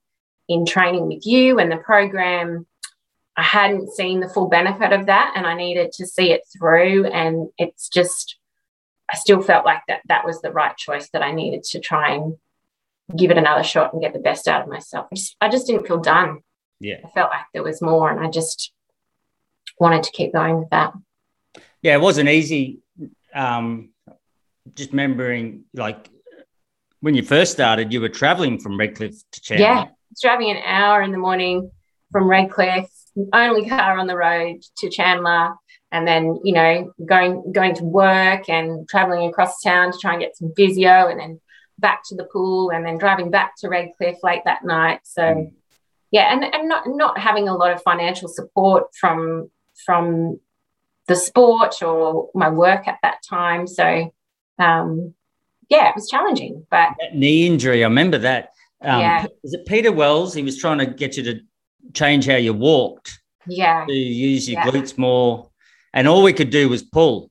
in 0.48 0.66
training 0.66 1.06
with 1.06 1.26
you 1.26 1.58
and 1.58 1.70
the 1.70 1.76
program, 1.76 2.66
I 3.36 3.42
hadn't 3.42 3.92
seen 3.92 4.20
the 4.20 4.28
full 4.28 4.48
benefit 4.48 4.92
of 4.92 5.06
that 5.06 5.32
and 5.36 5.46
I 5.46 5.54
needed 5.54 5.92
to 5.92 6.06
see 6.06 6.32
it 6.32 6.42
through. 6.58 7.06
And 7.06 7.48
it's 7.58 7.88
just 7.88 8.36
I 9.10 9.16
still 9.16 9.42
felt 9.42 9.64
like 9.64 9.82
that 9.88 10.02
that 10.06 10.24
was 10.24 10.40
the 10.40 10.52
right 10.52 10.76
choice 10.76 11.10
that 11.12 11.22
I 11.22 11.32
needed 11.32 11.64
to 11.64 11.80
try 11.80 12.14
and 12.14 12.36
give 13.16 13.30
it 13.30 13.38
another 13.38 13.64
shot 13.64 13.92
and 13.92 14.00
get 14.00 14.12
the 14.12 14.20
best 14.20 14.46
out 14.46 14.62
of 14.62 14.68
myself. 14.68 15.08
I 15.10 15.14
just, 15.16 15.36
I 15.40 15.48
just 15.48 15.66
didn't 15.66 15.86
feel 15.86 15.98
done. 15.98 16.40
Yeah. 16.78 16.98
I 17.04 17.08
felt 17.08 17.30
like 17.30 17.46
there 17.52 17.64
was 17.64 17.82
more 17.82 18.10
and 18.10 18.24
I 18.24 18.30
just 18.30 18.72
wanted 19.78 20.04
to 20.04 20.12
keep 20.12 20.32
going 20.32 20.58
with 20.58 20.70
that. 20.70 20.92
Yeah, 21.82 21.94
it 21.94 22.00
wasn't 22.00 22.28
easy. 22.28 22.80
Um, 23.34 23.90
just 24.74 24.90
remembering 24.90 25.64
like 25.74 26.08
when 27.00 27.14
you 27.14 27.22
first 27.22 27.52
started, 27.52 27.92
you 27.92 28.00
were 28.00 28.08
traveling 28.08 28.58
from 28.58 28.78
Redcliffe 28.78 29.22
to 29.32 29.40
Chandler. 29.40 29.66
Yeah, 29.66 29.86
driving 30.20 30.50
an 30.50 30.62
hour 30.64 31.02
in 31.02 31.12
the 31.12 31.18
morning 31.18 31.70
from 32.12 32.28
Redcliffe, 32.28 32.90
only 33.32 33.68
car 33.68 33.98
on 33.98 34.06
the 34.06 34.16
road 34.16 34.62
to 34.78 34.90
Chandler 34.90 35.54
and 35.92 36.06
then 36.06 36.38
you 36.44 36.52
know 36.52 36.92
going 37.04 37.52
going 37.52 37.74
to 37.74 37.84
work 37.84 38.48
and 38.48 38.88
traveling 38.88 39.28
across 39.28 39.60
town 39.60 39.92
to 39.92 39.98
try 39.98 40.12
and 40.12 40.22
get 40.22 40.36
some 40.36 40.52
physio 40.56 41.08
and 41.08 41.18
then 41.18 41.40
back 41.78 42.02
to 42.04 42.14
the 42.14 42.24
pool 42.24 42.70
and 42.70 42.84
then 42.84 42.98
driving 42.98 43.30
back 43.30 43.54
to 43.58 43.68
Redcliffe 43.68 44.22
late 44.22 44.42
that 44.44 44.64
night 44.64 45.00
so 45.04 45.22
mm. 45.22 45.52
yeah 46.10 46.32
and, 46.32 46.44
and 46.44 46.68
not 46.68 46.84
not 46.86 47.18
having 47.18 47.48
a 47.48 47.56
lot 47.56 47.72
of 47.72 47.82
financial 47.82 48.28
support 48.28 48.84
from 48.98 49.50
from 49.84 50.38
the 51.08 51.16
sport 51.16 51.82
or 51.82 52.28
my 52.34 52.48
work 52.48 52.86
at 52.86 52.98
that 53.02 53.18
time 53.28 53.66
so 53.66 54.12
um 54.60 55.14
yeah 55.68 55.88
it 55.88 55.94
was 55.94 56.08
challenging 56.08 56.66
but 56.70 56.90
that 57.00 57.14
knee 57.14 57.46
injury 57.46 57.84
i 57.84 57.88
remember 57.88 58.18
that 58.18 58.50
um 58.82 59.00
yeah. 59.00 59.26
is 59.42 59.54
it 59.54 59.66
peter 59.66 59.92
wells 59.92 60.34
he 60.34 60.42
was 60.42 60.58
trying 60.58 60.78
to 60.78 60.86
get 60.86 61.16
you 61.16 61.22
to 61.22 61.40
change 61.92 62.26
how 62.26 62.36
you 62.36 62.52
walked 62.52 63.20
yeah 63.46 63.84
to 63.86 63.92
use 63.92 64.48
your 64.48 64.60
yeah. 64.60 64.70
glutes 64.70 64.98
more 64.98 65.50
and 65.92 66.06
all 66.06 66.22
we 66.22 66.32
could 66.32 66.50
do 66.50 66.68
was 66.68 66.82
pull. 66.82 67.30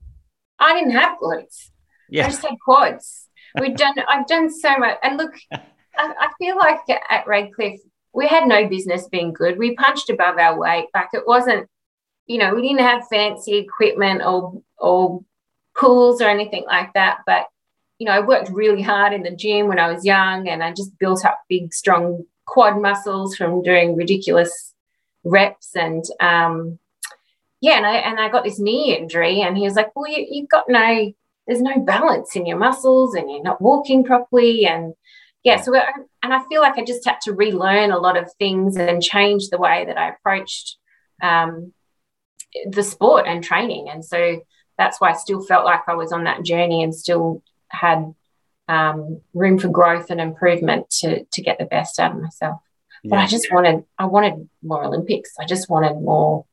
I 0.58 0.74
didn't 0.74 0.92
have 0.92 1.18
glutes. 1.18 1.70
Yeah. 2.08 2.26
I 2.26 2.30
just 2.30 2.42
had 2.42 2.58
quads. 2.62 3.28
We've 3.58 3.76
done. 3.76 3.94
I've 4.08 4.26
done 4.26 4.50
so 4.50 4.76
much. 4.76 4.98
And 5.02 5.16
look, 5.16 5.32
I, 5.52 5.60
I 5.96 6.30
feel 6.38 6.56
like 6.56 6.80
at 6.88 7.26
Redcliffe 7.26 7.80
we 8.12 8.26
had 8.26 8.46
no 8.46 8.68
business 8.68 9.08
being 9.08 9.32
good. 9.32 9.56
We 9.58 9.76
punched 9.76 10.10
above 10.10 10.36
our 10.38 10.58
weight. 10.58 10.86
Like 10.94 11.08
it 11.12 11.26
wasn't, 11.26 11.68
you 12.26 12.38
know, 12.38 12.54
we 12.54 12.62
didn't 12.62 12.80
have 12.80 13.06
fancy 13.08 13.56
equipment 13.56 14.22
or 14.22 14.60
or 14.78 15.24
pools 15.76 16.20
or 16.20 16.28
anything 16.28 16.64
like 16.66 16.92
that. 16.94 17.18
But 17.26 17.46
you 17.98 18.06
know, 18.06 18.12
I 18.12 18.20
worked 18.20 18.50
really 18.50 18.82
hard 18.82 19.12
in 19.12 19.22
the 19.22 19.30
gym 19.30 19.68
when 19.68 19.78
I 19.78 19.92
was 19.92 20.04
young, 20.04 20.48
and 20.48 20.62
I 20.62 20.72
just 20.72 20.98
built 20.98 21.24
up 21.24 21.38
big, 21.48 21.74
strong 21.74 22.24
quad 22.46 22.80
muscles 22.80 23.36
from 23.36 23.62
doing 23.62 23.96
ridiculous 23.96 24.74
reps 25.22 25.76
and 25.76 26.04
um, 26.18 26.78
yeah, 27.60 27.76
and 27.76 27.86
I 27.86 27.96
and 27.96 28.18
I 28.18 28.28
got 28.30 28.44
this 28.44 28.58
knee 28.58 28.96
injury, 28.96 29.42
and 29.42 29.56
he 29.56 29.64
was 29.64 29.74
like, 29.74 29.94
"Well, 29.94 30.10
you, 30.10 30.26
you've 30.28 30.48
got 30.48 30.64
no, 30.68 31.12
there's 31.46 31.60
no 31.60 31.78
balance 31.80 32.34
in 32.34 32.46
your 32.46 32.58
muscles, 32.58 33.14
and 33.14 33.30
you're 33.30 33.42
not 33.42 33.60
walking 33.60 34.02
properly." 34.02 34.66
And 34.66 34.94
yeah, 35.44 35.60
so 35.60 35.74
and 35.74 36.34
I 36.34 36.42
feel 36.48 36.62
like 36.62 36.78
I 36.78 36.84
just 36.84 37.04
had 37.06 37.20
to 37.22 37.34
relearn 37.34 37.90
a 37.90 37.98
lot 37.98 38.16
of 38.16 38.32
things 38.38 38.76
and 38.76 39.02
change 39.02 39.48
the 39.48 39.58
way 39.58 39.84
that 39.84 39.98
I 39.98 40.08
approached 40.08 40.78
um, 41.22 41.74
the 42.66 42.82
sport 42.82 43.26
and 43.26 43.44
training, 43.44 43.90
and 43.90 44.02
so 44.04 44.40
that's 44.80 45.00
why 45.00 45.10
I 45.10 45.14
still 45.14 45.42
felt 45.42 45.64
like 45.64 45.82
I 45.86 45.94
was 45.94 46.10
on 46.10 46.24
that 46.24 46.42
journey 46.42 46.82
and 46.82 46.94
still 46.94 47.42
had 47.68 48.14
um, 48.66 49.20
room 49.34 49.58
for 49.58 49.68
growth 49.68 50.10
and 50.10 50.20
improvement 50.20 50.90
to 51.00 51.24
to 51.24 51.42
get 51.42 51.58
the 51.58 51.66
best 51.66 52.00
out 52.00 52.12
of 52.12 52.22
myself. 52.22 52.60
Yeah. 53.02 53.10
But 53.10 53.18
I 53.20 53.26
just 53.26 53.52
wanted, 53.52 53.84
I 53.98 54.06
wanted 54.06 54.48
more 54.62 54.84
Olympics. 54.84 55.32
I 55.38 55.44
just 55.44 55.70
wanted 55.70 55.94
more 55.94 56.44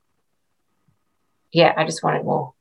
yeah, 1.51 1.73
I 1.75 1.85
just 1.85 2.03
wanted 2.03 2.23
more. 2.23 2.53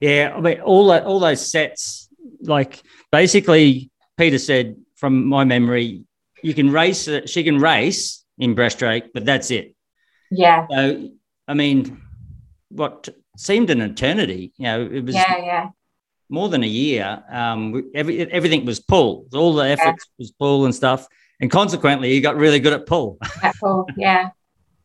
Yeah, 0.00 0.32
I 0.36 0.40
mean, 0.40 0.60
all 0.60 0.88
that, 0.88 1.04
all 1.04 1.20
those 1.20 1.44
sets, 1.50 2.08
like 2.40 2.82
basically, 3.10 3.90
Peter 4.16 4.38
said 4.38 4.76
from 4.96 5.26
my 5.26 5.44
memory, 5.44 6.04
you 6.42 6.54
can 6.54 6.70
race. 6.70 7.08
She 7.26 7.44
can 7.44 7.58
race 7.58 8.24
in 8.38 8.54
breaststroke, 8.54 9.08
but 9.14 9.24
that's 9.24 9.50
it. 9.50 9.74
Yeah. 10.30 10.66
So, 10.70 11.10
I 11.48 11.54
mean, 11.54 12.02
what 12.68 13.08
seemed 13.36 13.70
an 13.70 13.80
eternity. 13.80 14.52
You 14.56 14.64
know, 14.64 14.88
it 14.90 15.04
was. 15.04 15.14
Yeah, 15.14 15.36
yeah. 15.38 15.68
More 16.28 16.48
than 16.48 16.64
a 16.64 16.66
year. 16.66 17.22
Um, 17.30 17.90
every, 17.94 18.20
everything 18.32 18.66
was 18.66 18.80
pull. 18.80 19.26
All 19.32 19.54
the 19.54 19.68
efforts 19.68 20.06
yeah. 20.06 20.14
was 20.18 20.32
pull 20.32 20.64
and 20.64 20.74
stuff, 20.74 21.06
and 21.40 21.50
consequently, 21.50 22.10
he 22.10 22.20
got 22.20 22.36
really 22.36 22.58
good 22.58 22.72
at 22.72 22.86
pull. 22.86 23.18
At 23.42 23.54
pull, 23.60 23.86
yeah. 23.96 24.30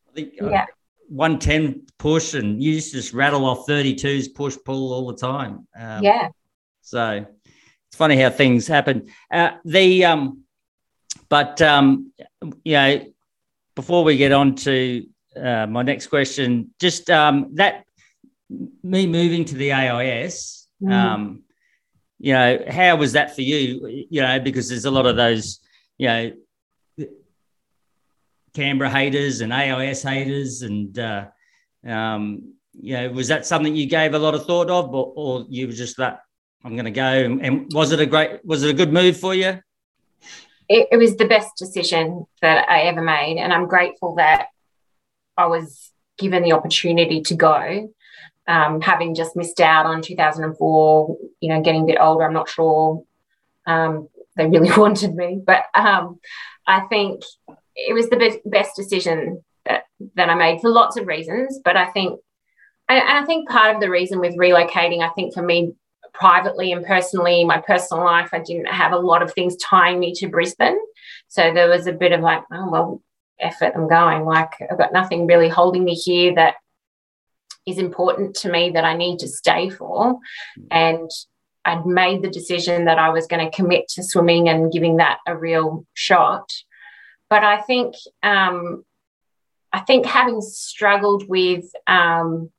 I 0.10 0.14
think, 0.14 0.34
yeah. 0.40 0.66
110 1.12 1.88
push 1.98 2.36
and 2.36 2.64
you 2.64 2.80
just 2.80 3.14
rattle 3.14 3.44
off 3.44 3.68
32s 3.68 4.34
push 4.34 4.56
pull 4.64 4.94
all 4.94 5.08
the 5.08 5.18
time 5.18 5.68
um, 5.78 6.02
yeah 6.02 6.30
so 6.82 7.26
it's 7.88 7.98
funny 7.98 8.16
how 8.16 8.30
things 8.30 8.66
happen 8.66 9.10
uh, 9.30 9.52
the 9.66 10.06
um 10.06 10.44
but 11.28 11.62
um 11.62 12.14
you 12.64 12.74
know 12.74 13.06
before 13.76 14.06
we 14.06 14.16
get 14.16 14.32
on 14.32 14.56
to 14.56 15.06
uh, 15.36 15.68
my 15.68 15.82
next 15.82 16.08
question 16.08 16.74
just 16.80 17.10
um 17.10 17.50
that 17.56 17.84
me 18.84 19.08
moving 19.08 19.46
to 19.46 19.56
the 19.56 19.72
ais 19.72 20.68
mm. 20.82 20.92
um 20.92 21.44
you 22.20 22.34
know 22.34 22.60
how 22.70 22.96
was 22.96 23.14
that 23.14 23.34
for 23.36 23.42
you 23.42 24.06
you 24.10 24.22
know 24.22 24.40
because 24.40 24.70
there's 24.70 24.86
a 24.86 24.92
lot 24.92 25.06
of 25.06 25.16
those 25.16 25.60
you 25.98 26.08
know 26.08 26.32
Canberra 28.54 28.90
haters 28.90 29.42
and 29.42 29.54
AIS 29.54 30.04
haters, 30.04 30.62
and 30.62 30.98
uh, 31.00 31.28
um, 31.86 32.54
you 32.74 32.96
know, 32.96 33.10
was 33.12 33.30
that 33.30 33.46
something 33.46 33.76
you 33.76 33.86
gave 33.86 34.14
a 34.14 34.20
lot 34.20 34.36
of 34.36 34.46
thought 34.46 34.70
of, 34.70 34.94
or, 34.94 35.14
or 35.16 35.46
you 35.50 35.68
were 35.68 35.74
just 35.74 35.98
that 35.98 36.22
I'm 36.64 36.76
going 36.76 36.86
to 36.86 36.92
go? 36.92 37.04
And, 37.04 37.46
and, 37.46 37.74
was 37.74 37.92
it 37.92 38.00
a 38.00 38.06
great, 38.06 38.44
was 38.46 38.64
it 38.64 38.70
a 38.70 38.74
good 38.74 38.92
move 38.92 39.18
for 39.18 39.34
you? 39.34 39.62
It, 40.68 40.88
it 40.92 40.98
was 40.98 41.16
the 41.16 41.28
best 41.28 41.56
decision 41.58 42.26
that 42.42 42.70
I 42.70 42.82
ever 42.82 43.02
made, 43.02 43.38
and 43.38 43.54
I'm 43.54 43.68
grateful 43.68 44.16
that 44.16 44.48
I 45.38 45.48
was 45.48 45.92
given 46.18 46.44
the 46.44 46.52
opportunity 46.52 47.22
to 47.22 47.36
go. 47.36 47.94
Um, 48.52 48.82
having 48.82 49.16
just 49.16 49.36
missed 49.36 49.62
out 49.62 49.86
on 49.86 50.02
2004, 50.02 51.18
you 51.40 51.50
know, 51.50 51.62
getting 51.62 51.84
a 51.84 51.86
bit 51.86 51.98
older, 52.02 52.26
I'm 52.26 52.34
not 52.34 52.50
sure 52.50 53.04
um, 53.66 54.10
they 54.36 54.46
really 54.46 54.72
wanted 54.78 55.16
me, 55.16 55.42
but 55.44 55.64
um, 55.74 56.20
I 56.68 56.82
think 56.82 57.24
it 57.76 57.94
was 57.94 58.10
the 58.10 58.18
best, 58.18 58.40
best 58.46 58.76
decision 58.76 59.44
that, 59.66 59.84
that 60.16 60.30
I 60.30 60.36
made 60.36 60.62
for 60.62 60.70
lots 60.70 60.98
of 60.98 61.08
reasons. 61.08 61.60
But 61.64 61.78
I 61.78 61.90
think, 61.92 62.20
and 62.90 63.02
I 63.02 63.26
think 63.26 63.50
part 63.50 63.74
of 63.74 63.82
the 63.82 63.90
reason 63.90 64.20
with 64.20 64.38
relocating, 64.38 65.02
I 65.02 65.10
think 65.14 65.34
for 65.34 65.42
me 65.42 65.74
privately 66.14 66.72
and 66.72 66.86
personally, 66.86 67.44
my 67.46 67.60
personal 67.60 68.04
life, 68.04 68.30
I 68.34 68.40
didn't 68.40 68.68
have 68.68 68.92
a 68.92 69.00
lot 69.00 69.22
of 69.22 69.34
things 69.34 69.56
tying 69.58 70.00
me 70.00 70.14
to 70.16 70.28
Brisbane. 70.28 70.78
So 71.28 71.54
there 71.54 71.70
was 71.70 71.88
a 71.88 71.94
bit 71.94 72.12
of 72.12 72.22
like, 72.22 72.44
oh, 72.52 72.70
well, 72.70 73.02
effort, 73.40 73.74
I'm 73.76 73.88
going. 73.88 74.26
Like, 74.26 74.52
I've 74.70 74.78
got 74.78 74.94
nothing 74.94 75.26
really 75.26 75.50
holding 75.50 75.84
me 75.84 75.94
here 75.94 76.36
that 76.36 76.56
is 77.67 77.78
important 77.78 78.36
to 78.38 78.52
me 78.52 78.71
that 78.71 78.84
I 78.84 78.95
need 78.95 79.19
to 79.19 79.28
stay 79.28 79.69
for. 79.69 80.19
And 80.69 81.10
I'd 81.63 81.86
made 81.86 82.21
the 82.21 82.30
decision 82.30 82.86
that 82.86 82.97
I 82.97 83.10
was 83.10 83.28
going 83.28 83.45
to 83.45 83.56
commit 83.56 83.88
to 83.89 84.04
swimming 84.04 84.50
and 84.50 84.71
giving 84.71 84.97
that 84.97 85.19
a 85.28 85.38
real 85.38 85.86
shot. 85.93 86.50
But 87.30 87.43
I 87.43 87.62
think 87.62 87.95
um, 88.24 88.84
I 89.71 89.80
think 89.80 90.06
having 90.06 90.41
struggled 90.41 91.28
with, 91.30 91.65
um, 91.88 92.50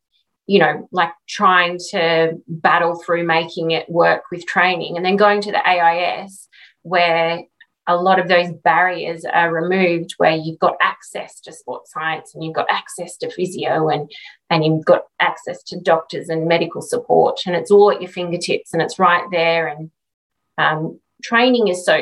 you 0.46 0.60
know, 0.60 0.88
like 0.92 1.12
trying 1.28 1.78
to 1.90 2.40
battle 2.46 2.94
through 2.94 3.24
making 3.24 3.72
it 3.72 3.88
work 3.90 4.22
with 4.30 4.46
training 4.46 4.96
and 4.96 5.04
then 5.04 5.16
going 5.16 5.40
to 5.42 5.52
the 5.52 5.68
AIS 5.68 6.48
where 6.82 7.42
a 7.88 7.96
lot 7.96 8.20
of 8.20 8.28
those 8.28 8.52
barriers 8.62 9.24
are 9.24 9.52
removed 9.52 10.14
where 10.18 10.36
you've 10.36 10.58
got 10.58 10.76
access 10.80 11.40
to 11.40 11.52
sports 11.52 11.92
science 11.92 12.34
and 12.34 12.44
you've 12.44 12.54
got 12.54 12.70
access 12.70 13.16
to 13.16 13.30
physio 13.30 13.88
and 13.88 14.10
and 14.50 14.64
you've 14.64 14.84
got 14.84 15.06
access 15.20 15.62
to 15.64 15.80
doctors 15.80 16.28
and 16.28 16.46
medical 16.46 16.82
support. 16.82 17.40
And 17.46 17.56
it's 17.56 17.70
all 17.70 17.90
at 17.90 18.00
your 18.00 18.10
fingertips 18.10 18.72
and 18.72 18.82
it's 18.82 18.98
right 18.98 19.24
there. 19.32 19.66
And 19.66 19.90
um, 20.58 21.00
training 21.22 21.68
is 21.68 21.84
so 21.84 22.00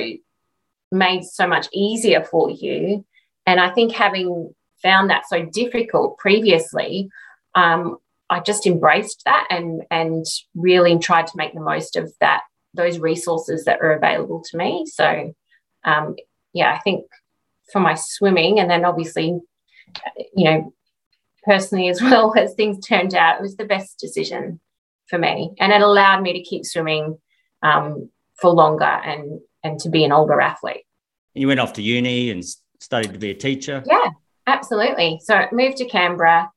made 0.92 1.24
so 1.24 1.46
much 1.46 1.68
easier 1.72 2.24
for 2.24 2.50
you. 2.50 3.04
And 3.46 3.60
i 3.60 3.70
think 3.70 3.92
having 3.92 4.54
found 4.82 5.10
that 5.10 5.28
so 5.28 5.44
difficult 5.44 6.18
previously, 6.18 7.10
um, 7.54 7.98
I 8.28 8.40
just 8.40 8.66
embraced 8.66 9.22
that 9.24 9.46
and 9.50 9.82
and 9.90 10.24
really 10.54 10.98
tried 10.98 11.26
to 11.28 11.36
make 11.36 11.54
the 11.54 11.60
most 11.60 11.96
of 11.96 12.12
that 12.20 12.42
those 12.74 12.98
resources 12.98 13.64
that 13.64 13.80
are 13.80 13.92
available 13.92 14.42
to 14.50 14.56
me. 14.56 14.86
So, 14.86 15.34
um, 15.84 16.16
yeah, 16.52 16.72
I 16.72 16.78
think 16.80 17.06
for 17.72 17.80
my 17.80 17.94
swimming, 17.94 18.58
and 18.58 18.70
then 18.70 18.84
obviously, 18.84 19.38
you 20.36 20.44
know, 20.44 20.74
personally 21.44 21.88
as 21.88 22.00
well 22.02 22.32
as 22.36 22.54
things 22.54 22.84
turned 22.86 23.14
out, 23.14 23.36
it 23.36 23.42
was 23.42 23.56
the 23.56 23.64
best 23.64 23.98
decision 23.98 24.60
for 25.08 25.18
me, 25.18 25.52
and 25.58 25.72
it 25.72 25.82
allowed 25.82 26.22
me 26.22 26.32
to 26.32 26.42
keep 26.42 26.64
swimming 26.64 27.18
um, 27.62 28.10
for 28.40 28.50
longer 28.50 28.84
and 28.84 29.40
and 29.62 29.78
to 29.80 29.90
be 29.90 30.04
an 30.04 30.12
older 30.12 30.40
athlete. 30.40 30.84
You 31.34 31.48
went 31.48 31.60
off 31.60 31.74
to 31.74 31.82
uni 31.82 32.30
and 32.30 32.44
studied 32.80 33.12
to 33.12 33.18
be 33.18 33.30
a 33.30 33.34
teacher. 33.34 33.84
Yeah, 33.86 34.10
Absolutely. 34.50 35.20
So 35.22 35.46
moved 35.52 35.76
to 35.76 35.84
Canberra, 35.84 36.50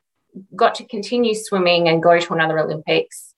got 0.55 0.73
to 0.75 0.85
continue 0.85 1.35
swimming 1.35 1.87
and 1.87 2.01
go 2.01 2.19
to 2.19 2.33
another 2.33 2.57
Olympics. 2.57 3.32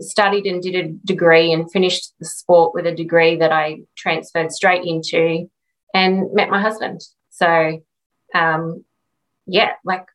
Studied 0.00 0.46
and 0.46 0.62
did 0.62 0.74
a 0.76 0.88
degree 1.04 1.52
and 1.52 1.70
finished 1.70 2.14
the 2.20 2.24
sport 2.24 2.72
with 2.74 2.86
a 2.86 2.94
degree 2.94 3.36
that 3.36 3.52
I 3.52 3.82
transferred 3.96 4.52
straight 4.52 4.84
into 4.84 5.50
and 5.92 6.32
met 6.32 6.50
my 6.50 6.60
husband. 6.60 7.00
So, 7.30 7.82
um, 8.34 8.84
yeah, 9.46 9.72
like 9.84 10.06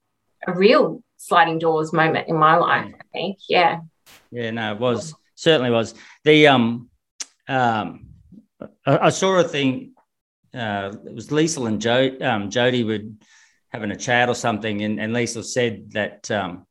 a 0.47 0.53
real 0.53 1.03
sliding 1.17 1.59
doors 1.59 1.91
moment 1.91 2.29
in 2.29 2.37
my 2.37 2.55
life, 2.55 2.93
I 2.93 3.03
think. 3.11 3.39
Yeah. 3.49 3.81
Yeah, 4.31 4.51
no, 4.51 4.73
it 4.73 4.79
was 4.79 5.13
certainly 5.35 5.69
was. 5.69 5.93
The 6.23 6.47
um 6.47 6.89
um 7.47 8.07
I, 8.85 8.97
I 8.97 9.09
saw 9.09 9.37
a 9.39 9.43
thing 9.43 9.93
uh 10.53 10.93
it 11.05 11.13
was 11.13 11.31
Lisa 11.31 11.61
and 11.63 11.81
jo- 11.81 12.17
um, 12.21 12.49
Jody 12.49 12.83
would 12.83 13.17
having 13.69 13.91
a 13.91 13.97
chat 13.97 14.29
or 14.29 14.35
something, 14.35 14.81
and, 14.81 14.99
and 14.99 15.13
Lisa 15.13 15.43
said 15.43 15.91
that 15.91 16.31
um, 16.31 16.65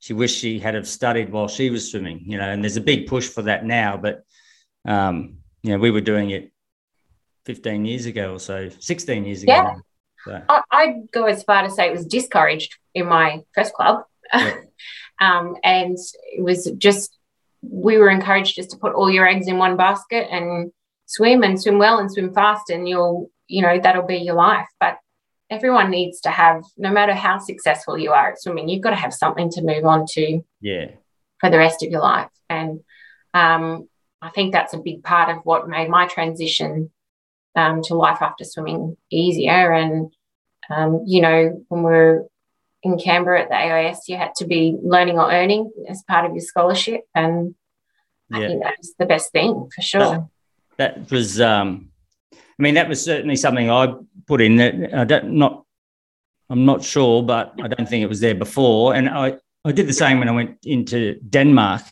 she 0.00 0.14
wished 0.14 0.38
she 0.38 0.58
had 0.58 0.74
have 0.74 0.88
studied 0.88 1.30
while 1.30 1.46
she 1.46 1.70
was 1.70 1.90
swimming. 1.90 2.22
You 2.24 2.38
know, 2.38 2.48
and 2.50 2.64
there's 2.64 2.76
a 2.76 2.82
big 2.82 3.06
push 3.06 3.28
for 3.28 3.42
that 3.42 3.64
now, 3.64 3.96
but 3.96 4.24
um, 4.86 5.36
you 5.62 5.70
know, 5.70 5.78
we 5.78 5.90
were 5.90 6.00
doing 6.00 6.30
it 6.30 6.50
15 7.44 7.84
years 7.84 8.06
ago 8.06 8.34
or 8.34 8.38
so, 8.38 8.68
16 8.68 9.24
years 9.24 9.42
ago. 9.42 9.52
Yeah. 9.52 9.74
So. 10.24 10.42
I'd 10.70 11.10
go 11.12 11.24
as 11.24 11.42
far 11.42 11.62
to 11.62 11.70
say 11.70 11.88
it 11.88 11.92
was 11.92 12.06
discouraged 12.06 12.76
in 12.94 13.06
my 13.06 13.40
first 13.54 13.72
club. 13.74 14.04
Yeah. 14.32 14.54
um, 15.20 15.56
and 15.64 15.96
it 16.32 16.42
was 16.42 16.70
just, 16.78 17.16
we 17.62 17.98
were 17.98 18.10
encouraged 18.10 18.56
just 18.56 18.70
to 18.70 18.76
put 18.76 18.94
all 18.94 19.10
your 19.10 19.26
eggs 19.26 19.48
in 19.48 19.58
one 19.58 19.76
basket 19.76 20.28
and 20.30 20.72
swim 21.06 21.42
and 21.42 21.60
swim 21.60 21.78
well 21.78 21.98
and 21.98 22.10
swim 22.10 22.32
fast, 22.32 22.70
and 22.70 22.88
you'll, 22.88 23.30
you 23.48 23.62
know, 23.62 23.78
that'll 23.78 24.06
be 24.06 24.18
your 24.18 24.34
life. 24.34 24.68
But 24.78 24.98
everyone 25.50 25.90
needs 25.90 26.20
to 26.20 26.30
have, 26.30 26.62
no 26.76 26.90
matter 26.90 27.14
how 27.14 27.38
successful 27.38 27.98
you 27.98 28.12
are 28.12 28.30
at 28.30 28.40
swimming, 28.40 28.68
you've 28.68 28.82
got 28.82 28.90
to 28.90 28.96
have 28.96 29.12
something 29.12 29.50
to 29.50 29.62
move 29.62 29.84
on 29.84 30.06
to. 30.10 30.40
Yeah. 30.60 30.92
For 31.40 31.50
the 31.50 31.58
rest 31.58 31.82
of 31.82 31.90
your 31.90 32.02
life, 32.02 32.28
and 32.50 32.80
um, 33.32 33.88
I 34.20 34.28
think 34.28 34.52
that's 34.52 34.74
a 34.74 34.78
big 34.78 35.02
part 35.02 35.34
of 35.34 35.42
what 35.44 35.70
made 35.70 35.88
my 35.88 36.06
transition 36.06 36.90
um, 37.56 37.80
to 37.84 37.94
life 37.94 38.20
after 38.20 38.44
swimming 38.44 38.98
easier. 39.10 39.72
And 39.72 40.12
um, 40.68 41.04
you 41.06 41.22
know, 41.22 41.64
when 41.68 41.82
we 41.82 41.92
are 41.92 42.26
in 42.82 42.98
Canberra 42.98 43.40
at 43.40 43.48
the 43.48 43.54
AIS, 43.54 44.06
you 44.06 44.18
had 44.18 44.34
to 44.36 44.46
be 44.46 44.76
learning 44.82 45.18
or 45.18 45.32
earning 45.32 45.72
as 45.88 46.02
part 46.06 46.26
of 46.26 46.32
your 46.32 46.42
scholarship, 46.42 47.04
and 47.14 47.54
I 48.30 48.40
think 48.46 48.62
that 48.62 48.74
was 48.78 48.94
the 48.98 49.06
best 49.06 49.32
thing 49.32 49.70
for 49.74 49.80
sure. 49.80 50.28
That, 50.76 50.96
that 51.06 51.10
was 51.10 51.40
um, 51.40 51.89
I 52.60 52.62
mean, 52.62 52.74
that 52.74 52.90
was 52.90 53.02
certainly 53.02 53.36
something 53.36 53.70
I 53.70 53.94
put 54.26 54.42
in. 54.42 54.56
That 54.56 54.94
I 54.94 55.04
don't 55.04 55.32
not. 55.32 55.64
I'm 56.50 56.66
not 56.66 56.84
sure, 56.84 57.22
but 57.22 57.54
I 57.62 57.68
don't 57.68 57.88
think 57.88 58.02
it 58.02 58.08
was 58.08 58.20
there 58.20 58.34
before. 58.34 58.94
And 58.94 59.08
I, 59.08 59.36
I 59.64 59.72
did 59.72 59.86
the 59.86 59.94
same 59.94 60.18
when 60.18 60.28
I 60.28 60.32
went 60.32 60.58
into 60.64 61.14
Denmark, 61.20 61.82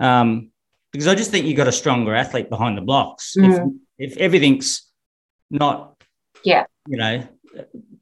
um, 0.00 0.50
because 0.90 1.06
I 1.06 1.14
just 1.14 1.30
think 1.30 1.46
you 1.46 1.54
got 1.54 1.68
a 1.68 1.72
stronger 1.72 2.14
athlete 2.14 2.50
behind 2.50 2.76
the 2.76 2.82
blocks. 2.82 3.34
Mm. 3.38 3.78
If, 3.96 4.12
if 4.12 4.18
everything's 4.18 4.82
not, 5.50 6.02
yeah, 6.44 6.64
you 6.86 6.98
know, 6.98 7.26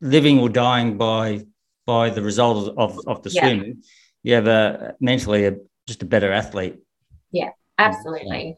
living 0.00 0.40
or 0.40 0.48
dying 0.48 0.98
by 0.98 1.46
by 1.86 2.10
the 2.10 2.22
result 2.22 2.74
of, 2.76 2.98
of 3.06 3.22
the 3.22 3.30
yeah. 3.30 3.42
swim, 3.42 3.82
you 4.24 4.34
have 4.34 4.48
a 4.48 4.96
mentally 5.00 5.44
a, 5.44 5.54
just 5.86 6.02
a 6.02 6.06
better 6.06 6.32
athlete. 6.32 6.76
Yeah, 7.30 7.50
absolutely 7.78 8.56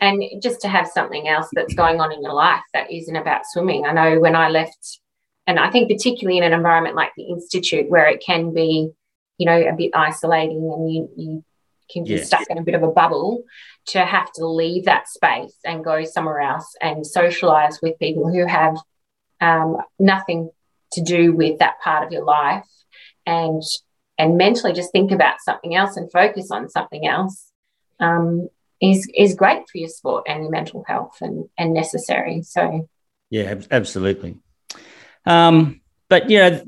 and 0.00 0.22
just 0.42 0.60
to 0.62 0.68
have 0.68 0.88
something 0.88 1.28
else 1.28 1.48
that's 1.52 1.74
going 1.74 2.00
on 2.00 2.12
in 2.12 2.22
your 2.22 2.34
life 2.34 2.62
that 2.72 2.90
isn't 2.90 3.16
about 3.16 3.42
swimming. 3.46 3.86
I 3.86 3.92
know 3.92 4.20
when 4.20 4.36
I 4.36 4.48
left, 4.48 5.00
and 5.46 5.58
I 5.58 5.70
think 5.70 5.90
particularly 5.90 6.38
in 6.38 6.44
an 6.44 6.52
environment 6.52 6.96
like 6.96 7.12
the 7.16 7.28
institute 7.28 7.88
where 7.90 8.06
it 8.06 8.22
can 8.24 8.52
be, 8.52 8.90
you 9.38 9.46
know, 9.46 9.60
a 9.60 9.74
bit 9.76 9.90
isolating 9.94 10.70
and 10.72 10.92
you 10.92 11.10
you 11.16 11.44
can 11.90 12.04
be 12.04 12.18
stuck 12.18 12.46
in 12.48 12.58
a 12.58 12.62
bit 12.62 12.74
of 12.74 12.82
a 12.82 12.90
bubble, 12.90 13.44
to 13.86 14.04
have 14.04 14.32
to 14.32 14.46
leave 14.46 14.84
that 14.84 15.08
space 15.08 15.56
and 15.64 15.84
go 15.84 16.04
somewhere 16.04 16.40
else 16.40 16.74
and 16.80 17.06
socialize 17.06 17.80
with 17.82 17.98
people 17.98 18.32
who 18.32 18.46
have 18.46 18.76
um, 19.40 19.76
nothing 19.98 20.50
to 20.92 21.02
do 21.02 21.32
with 21.34 21.58
that 21.58 21.80
part 21.82 22.06
of 22.06 22.12
your 22.12 22.24
life 22.24 22.66
and 23.26 23.62
and 24.18 24.36
mentally 24.36 24.72
just 24.72 24.92
think 24.92 25.10
about 25.10 25.40
something 25.40 25.74
else 25.74 25.96
and 25.96 26.12
focus 26.12 26.50
on 26.50 26.68
something 26.68 27.06
else 27.06 27.50
um, 27.98 28.48
is 28.82 29.08
is 29.16 29.34
great 29.34 29.62
for 29.70 29.78
your 29.78 29.88
sport 29.88 30.24
and 30.28 30.42
your 30.42 30.50
mental 30.50 30.84
health 30.86 31.18
and 31.20 31.48
and 31.56 31.72
necessary. 31.72 32.42
So 32.42 32.88
yeah, 33.30 33.54
absolutely. 33.70 34.36
Um, 35.24 35.80
but 36.10 36.28
you 36.28 36.38
know, 36.38 36.62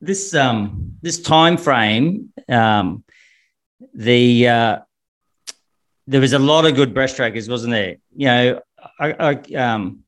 this 0.00 0.34
um, 0.34 0.96
this 1.02 1.20
time 1.20 1.56
frame, 1.56 2.32
um, 2.48 3.04
the 3.92 4.48
uh, 4.48 4.78
there 6.06 6.20
was 6.20 6.32
a 6.32 6.38
lot 6.38 6.64
of 6.64 6.74
good 6.76 6.94
breaststrokers, 6.94 7.50
wasn't 7.50 7.72
there? 7.72 7.96
You 8.14 8.26
know, 8.26 8.60
I, 9.00 9.12
I 9.12 9.54
um, 9.56 10.04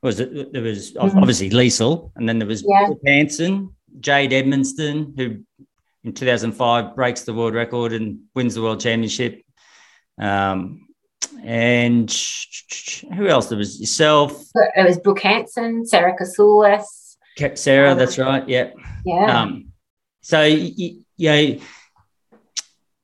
was 0.00 0.20
it? 0.20 0.52
There 0.52 0.62
was 0.62 0.92
mm-hmm. 0.92 1.18
obviously 1.18 1.50
Leisel, 1.50 2.12
and 2.16 2.28
then 2.28 2.38
there 2.38 2.48
was 2.48 2.64
yeah. 2.66 2.88
Hanson, 3.04 3.74
Jade 4.00 4.30
Edmistone, 4.30 5.18
who 5.18 5.44
in 6.04 6.12
2005 6.12 6.94
breaks 6.94 7.22
the 7.22 7.34
world 7.34 7.54
record 7.54 7.92
and 7.92 8.20
wins 8.34 8.54
the 8.54 8.62
world 8.62 8.80
championship. 8.80 9.42
Um, 10.20 10.88
and 11.44 12.10
who 13.14 13.28
else? 13.28 13.46
There 13.48 13.58
was 13.58 13.80
yourself. 13.80 14.42
It 14.76 14.86
was 14.86 14.98
Brooke 14.98 15.20
Hanson, 15.20 15.86
Sarah 15.86 16.16
Katsoulis. 16.18 17.16
Sarah, 17.54 17.92
um, 17.92 17.98
that's 17.98 18.18
right. 18.18 18.48
Yeah. 18.48 18.70
Yeah. 19.04 19.40
Um, 19.42 19.68
so 20.22 20.42
you, 20.42 21.02
you 21.16 21.28
know, 21.30 21.58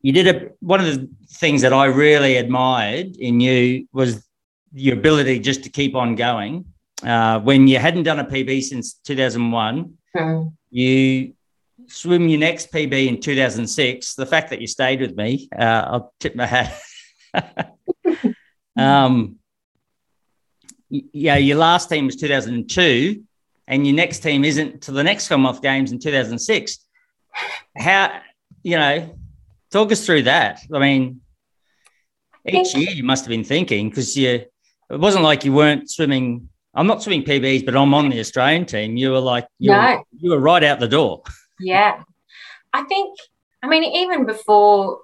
you 0.00 0.12
did 0.12 0.26
a 0.28 0.50
one 0.60 0.80
of 0.80 0.86
the 0.86 1.08
things 1.34 1.62
that 1.62 1.72
I 1.72 1.84
really 1.86 2.36
admired 2.36 3.16
in 3.16 3.40
you 3.40 3.86
was 3.92 4.26
your 4.72 4.96
ability 4.96 5.38
just 5.38 5.62
to 5.64 5.68
keep 5.70 5.94
on 5.94 6.16
going. 6.16 6.64
Uh, 7.04 7.40
when 7.40 7.68
you 7.68 7.78
hadn't 7.78 8.04
done 8.04 8.18
a 8.18 8.24
PB 8.24 8.62
since 8.62 8.94
2001, 9.04 9.94
Mm. 10.14 10.52
you 10.70 11.32
swim 11.88 12.28
your 12.28 12.38
next 12.38 12.70
PB 12.70 13.06
in 13.08 13.18
2006. 13.18 14.14
The 14.14 14.26
fact 14.26 14.50
that 14.50 14.60
you 14.60 14.66
stayed 14.66 15.00
with 15.00 15.16
me, 15.16 15.48
uh, 15.58 15.62
I'll 15.86 16.12
tip 16.20 16.34
my 16.36 16.44
hat. 16.46 16.78
um, 18.76 19.36
yeah, 20.90 21.36
your 21.36 21.56
last 21.56 21.88
team 21.88 22.06
was 22.06 22.16
2002, 22.16 23.22
and 23.66 23.86
your 23.86 23.96
next 23.96 24.20
team 24.20 24.44
isn't 24.44 24.82
to 24.82 24.92
the 24.92 25.02
next 25.02 25.28
Commonwealth 25.28 25.62
Games 25.62 25.92
in 25.92 25.98
2006. 25.98 26.78
How, 27.76 28.20
you 28.62 28.76
know, 28.76 29.18
talk 29.70 29.90
us 29.90 30.04
through 30.04 30.24
that. 30.24 30.60
I 30.72 30.78
mean, 30.78 31.22
each 32.46 32.74
year 32.74 32.90
you 32.90 33.04
must 33.04 33.24
have 33.24 33.30
been 33.30 33.44
thinking 33.44 33.88
because 33.88 34.16
you, 34.16 34.44
it 34.90 35.00
wasn't 35.00 35.24
like 35.24 35.44
you 35.44 35.52
weren't 35.52 35.90
swimming. 35.90 36.48
I'm 36.74 36.86
not 36.86 37.02
swimming 37.02 37.24
PBs, 37.24 37.64
but 37.64 37.76
I'm 37.76 37.94
on 37.94 38.10
the 38.10 38.20
Australian 38.20 38.66
team. 38.66 38.96
You 38.96 39.12
were 39.12 39.20
like, 39.20 39.46
you, 39.58 39.72
were, 39.72 40.02
you 40.18 40.30
were 40.30 40.38
right 40.38 40.62
out 40.62 40.80
the 40.80 40.88
door. 40.88 41.22
Yeah. 41.58 42.02
I 42.72 42.82
think, 42.84 43.16
I 43.62 43.68
mean, 43.68 43.84
even 43.84 44.26
before, 44.26 45.00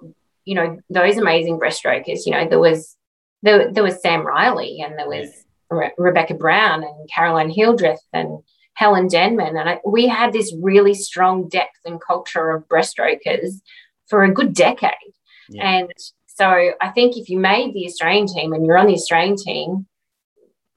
you 0.49 0.55
know, 0.55 0.79
those 0.89 1.17
amazing 1.17 1.59
breaststrokers, 1.59 2.25
you 2.25 2.31
know, 2.31 2.49
there 2.49 2.59
was 2.59 2.97
there, 3.43 3.71
there 3.71 3.83
was 3.83 4.01
Sam 4.01 4.25
Riley 4.25 4.79
and 4.83 4.97
there 4.97 5.07
was 5.07 5.29
Re- 5.69 5.93
Rebecca 5.95 6.33
Brown 6.33 6.81
and 6.81 7.07
Caroline 7.13 7.51
Hildreth 7.51 8.01
and 8.11 8.39
Helen 8.73 9.07
Denman. 9.07 9.55
And 9.55 9.69
I, 9.69 9.79
we 9.85 10.07
had 10.07 10.33
this 10.33 10.51
really 10.59 10.95
strong 10.95 11.49
depth 11.49 11.77
and 11.85 12.01
culture 12.01 12.49
of 12.49 12.67
breaststrokers 12.67 13.61
for 14.07 14.23
a 14.23 14.33
good 14.33 14.55
decade. 14.55 15.13
Yeah. 15.49 15.69
And 15.69 15.91
so 16.25 16.71
I 16.81 16.89
think 16.95 17.15
if 17.15 17.29
you 17.29 17.37
made 17.37 17.75
the 17.75 17.85
Australian 17.85 18.25
team 18.25 18.51
and 18.51 18.65
you're 18.65 18.79
on 18.79 18.87
the 18.87 18.95
Australian 18.95 19.35
team, 19.35 19.85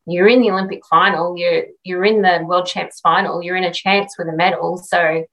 you're 0.05 0.29
in 0.29 0.43
the 0.43 0.51
Olympic 0.51 0.83
final, 0.85 1.35
you're 1.39 1.65
you're 1.83 2.05
in 2.05 2.21
the 2.21 2.45
world 2.45 2.67
champs 2.67 3.01
final, 3.01 3.43
you're 3.43 3.57
in 3.57 3.65
a 3.65 3.73
chance 3.73 4.17
with 4.19 4.29
a 4.29 4.37
medal. 4.37 4.77
So 4.77 5.25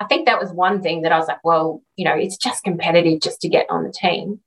I 0.00 0.06
think 0.06 0.26
that 0.26 0.40
was 0.40 0.52
one 0.52 0.82
thing 0.82 1.02
that 1.02 1.12
I 1.12 1.18
was 1.18 1.28
like, 1.28 1.44
well, 1.44 1.82
you 1.96 2.04
know, 2.04 2.14
it's 2.14 2.36
just 2.36 2.64
competitive 2.64 3.20
just 3.20 3.40
to 3.42 3.48
get 3.48 3.66
on 3.70 3.84
the 3.84 3.92
team. 3.92 4.40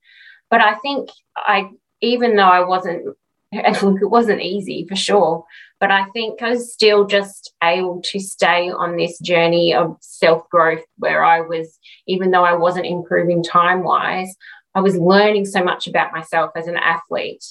But 0.50 0.62
I 0.62 0.76
think 0.76 1.10
I, 1.36 1.70
even 2.02 2.36
though 2.36 2.44
I 2.44 2.62
wasn't, 2.62 3.06
look, 3.06 3.16
it 4.02 4.10
wasn't 4.10 4.42
easy 4.42 4.86
for 4.88 4.96
sure, 4.96 5.46
but 5.80 5.92
I 5.92 6.06
think 6.10 6.42
I 6.42 6.50
was 6.50 6.74
still 6.74 7.06
just 7.06 7.54
able 7.64 8.02
to 8.02 8.20
stay 8.20 8.70
on 8.70 8.98
this 8.98 9.20
journey 9.20 9.74
of 9.74 9.98
self 10.02 10.50
growth 10.50 10.84
where 10.98 11.24
I 11.24 11.42
was, 11.42 11.78
even 12.08 12.32
though 12.32 12.44
I 12.44 12.56
wasn't 12.56 12.88
improving 12.88 13.44
time 13.44 13.84
wise, 13.84 14.36
I 14.76 14.82
was 14.82 14.98
learning 14.98 15.46
so 15.46 15.64
much 15.64 15.88
about 15.88 16.12
myself 16.12 16.52
as 16.56 16.68
an 16.68 16.78
athlete 16.78 17.44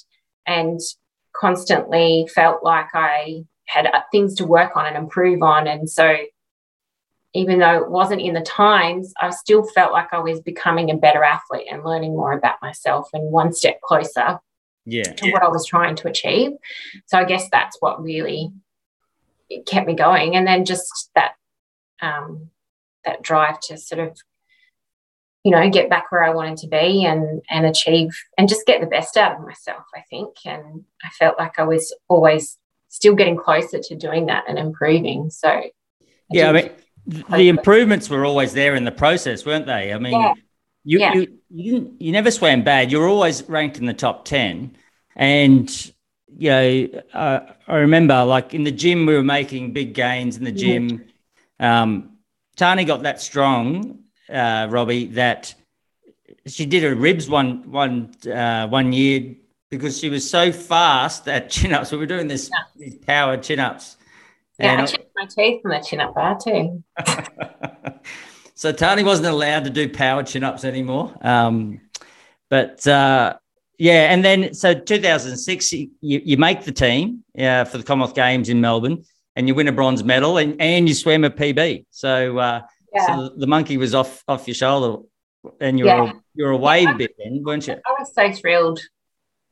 and 0.47 0.81
constantly 1.35 2.29
felt 2.35 2.63
like 2.63 2.89
I 2.95 3.45
had 3.67 3.91
things 4.13 4.37
to 4.37 4.47
work 4.47 4.77
on 4.77 4.87
and 4.87 4.97
improve 4.97 5.43
on. 5.43 5.67
And 5.67 5.89
so, 5.91 6.17
even 7.37 7.59
though 7.59 7.83
it 7.83 7.91
wasn't 7.91 8.21
in 8.23 8.35
the 8.35 8.41
times, 8.41 9.13
I 9.21 9.31
still 9.31 9.65
felt 9.75 9.93
like 9.93 10.13
I 10.13 10.19
was 10.21 10.41
becoming 10.41 10.91
a 10.91 10.97
better 10.97 11.23
athlete 11.23 11.67
and 11.71 11.85
learning 11.85 12.13
more 12.13 12.33
about 12.33 12.63
myself 12.63 13.09
and 13.13 13.31
one 13.31 13.53
step 13.53 13.81
closer 13.83 14.39
Yeah. 14.85 15.13
to 15.13 15.31
what 15.33 15.43
I 15.43 15.49
was 15.49 15.67
trying 15.67 15.97
to 15.97 16.09
achieve. 16.09 16.53
So 17.07 17.19
I 17.19 17.25
guess 17.25 17.49
that's 17.51 17.77
what 17.81 18.03
really 18.03 18.51
it 19.51 19.67
kept 19.67 19.87
me 19.87 19.95
going. 19.95 20.35
And 20.35 20.47
then 20.47 20.65
just 20.65 21.11
that 21.15 21.33
um, 22.01 22.51
that 23.05 23.23
drive 23.23 23.61
to 23.61 23.77
sort 23.77 24.01
of, 24.01 24.19
you 25.45 25.53
know, 25.53 25.71
get 25.71 25.89
back 25.91 26.11
where 26.11 26.25
I 26.25 26.35
wanted 26.35 26.59
to 26.59 26.69
be 26.69 27.05
and 27.05 27.43
and 27.51 27.67
achieve 27.67 28.11
and 28.37 28.49
just 28.49 28.67
get 28.67 28.81
the 28.81 28.87
best 28.87 29.17
out 29.17 29.37
of 29.37 29.47
myself, 29.47 29.85
I 29.95 30.03
think. 30.11 30.35
And 30.45 30.85
I 31.05 31.11
felt 31.11 31.39
like 31.39 31.59
I 31.59 31.65
was 31.65 31.95
always 32.09 32.59
still 32.89 33.15
getting 33.15 33.37
closer 33.37 33.79
to 33.79 33.95
doing 33.97 34.27
that 34.27 34.45
and 34.49 34.59
improving. 34.59 35.31
So 35.31 35.49
I 35.49 35.71
Yeah, 36.31 36.49
I 36.49 36.53
mean, 36.53 36.71
the 37.07 37.49
improvements 37.49 38.09
were 38.11 38.25
always 38.25 38.53
there 38.53 38.75
in 38.75 38.85
the 38.85 38.93
process, 38.93 39.47
weren't 39.47 39.67
they? 39.67 39.93
I 39.93 39.99
mean, 39.99 40.13
Yeah. 40.21 40.35
you, 40.85 40.99
Yeah. 40.99 41.15
you 41.15 41.39
you 41.51 41.73
didn't 41.73 42.03
you 42.03 42.13
never 42.13 42.31
swam 42.31 42.63
bad. 42.65 42.91
You 42.91 42.99
were 42.99 43.09
always 43.09 43.43
ranked 43.49 43.79
in 43.79 43.87
the 43.87 43.95
top 43.95 44.25
ten, 44.25 44.77
and 45.15 45.71
you 46.37 46.51
know 46.51 46.89
uh, 47.15 47.41
I 47.69 47.77
remember 47.77 48.25
like 48.25 48.55
in 48.55 48.65
the 48.65 48.73
gym 48.73 49.07
we 49.07 49.15
were 49.15 49.23
making 49.23 49.73
big 49.73 49.95
gains 49.95 50.37
in 50.37 50.45
the 50.45 50.53
gym. 50.53 51.05
Um, 51.61 52.19
Tarnee 52.57 52.85
got 52.87 53.03
that 53.03 53.21
strong, 53.21 54.01
uh, 54.29 54.67
Robbie, 54.71 55.07
that 55.09 55.55
she 56.47 56.67
did 56.67 56.83
her 56.83 56.95
ribs 56.95 57.29
one 57.29 57.71
one 57.71 58.13
uh, 58.31 58.67
one 58.69 58.93
year 58.93 59.35
because 59.71 59.99
she 59.99 60.09
was 60.09 60.29
so 60.29 60.53
fast 60.53 61.29
at 61.29 61.51
chin 61.55 61.73
ups. 61.73 61.93
We 61.93 61.99
were 61.99 62.07
doing 62.07 62.29
this 62.29 62.51
these 62.77 62.97
power 62.97 63.37
chin 63.37 63.61
ups. 63.61 63.96
Yeah, 64.59 64.83
I 64.83 64.87
chipped 64.87 65.11
my 65.17 65.27
teeth 65.27 65.63
from 65.63 65.73
the 65.73 65.81
chin 65.81 66.01
up 66.01 66.15
bar 66.15 66.39
too. 66.43 66.83
so 68.55 68.73
Tarnee 68.73 69.05
wasn't 69.05 69.29
allowed 69.29 69.65
to 69.65 69.71
do 69.71 69.89
power 69.89 70.23
chin 70.23 70.45
ups 70.45 70.65
anymore. 70.65 71.15
Um, 71.21 71.81
but 72.49 72.87
uh, 72.87 73.37
yeah, 73.79 74.13
and 74.13 74.25
then 74.25 74.55
so 74.55 74.73
2006, 74.75 75.73
you, 75.73 75.91
you 76.01 76.37
make 76.39 76.65
the 76.65 76.73
team 76.73 77.23
uh, 77.39 77.65
for 77.65 77.79
the 77.79 77.85
Commonwealth 77.85 78.15
Games 78.15 78.49
in 78.49 78.61
Melbourne, 78.61 79.05
and 79.35 79.47
you 79.47 79.55
win 79.55 79.69
a 79.69 79.73
bronze 79.73 80.03
medal, 80.03 80.39
and, 80.39 80.61
and 80.61 80.89
you 80.89 80.95
swim 80.95 81.25
a 81.25 81.31
PB. 81.31 81.85
So, 81.91 82.39
uh, 82.39 82.63
Yeah. 82.95 83.07
so 83.07 83.31
the 83.37 83.47
monkey 83.47 83.77
was 83.77 83.95
off 83.95 84.25
off 84.27 84.47
your 84.49 84.55
shoulder, 84.55 85.03
and 85.61 85.79
you're 85.79 85.89
Yeah. 85.89 86.13
you're 86.35 86.53
away 86.53 86.83
Yeah. 86.85 86.95
a 86.95 86.97
bit 86.97 87.15
then, 87.19 87.43
weren't 87.45 87.67
you? 87.67 87.75
I 87.75 87.95
was 87.99 88.15
so 88.15 88.33
thrilled 88.33 88.81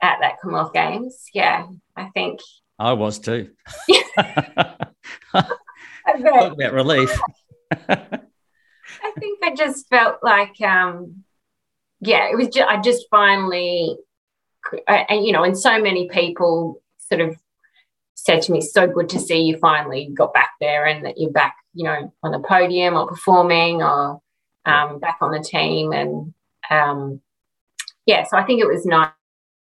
at 0.00 0.18
that 0.20 0.40
Commonwealth 0.40 0.72
Games. 0.72 1.26
Yeah, 1.34 1.66
I 1.94 2.08
think. 2.14 2.40
I 2.78 2.94
was 2.94 3.18
too. 3.18 3.50
I 5.35 6.20
Talk 6.20 6.53
about 6.53 6.73
relief. 6.73 7.18
I 7.81 9.11
think 9.18 9.42
I 9.42 9.55
just 9.55 9.88
felt 9.88 10.18
like, 10.23 10.61
um, 10.61 11.25
yeah, 12.01 12.29
it 12.31 12.37
was. 12.37 12.49
Just, 12.49 12.68
I 12.68 12.81
just 12.81 13.07
finally, 13.11 13.97
I- 14.87 15.07
and 15.09 15.25
you 15.25 15.33
know, 15.33 15.42
and 15.42 15.59
so 15.59 15.81
many 15.81 16.09
people 16.09 16.83
sort 16.99 17.20
of 17.20 17.37
said 18.14 18.42
to 18.42 18.53
me, 18.53 18.61
"So 18.61 18.87
good 18.87 19.09
to 19.11 19.18
see 19.18 19.40
you 19.42 19.57
finally 19.57 20.11
got 20.14 20.35
back 20.35 20.53
there, 20.61 20.87
and 20.87 21.05
that 21.05 21.18
you're 21.18 21.31
back, 21.33 21.57
you 21.73 21.85
know, 21.85 22.12
on 22.23 22.33
the 22.33 22.40
podium 22.40 22.94
or 22.97 23.07
performing 23.07 23.83
or 23.83 24.20
um, 24.66 24.99
back 24.99 25.18
on 25.20 25.33
the 25.33 25.40
team." 25.40 25.92
And 25.92 26.35
um, 26.70 27.20
yeah, 28.07 28.25
so 28.25 28.37
I 28.37 28.44
think 28.44 28.61
it 28.61 28.68
was 28.68 28.85
nice, 28.85 29.11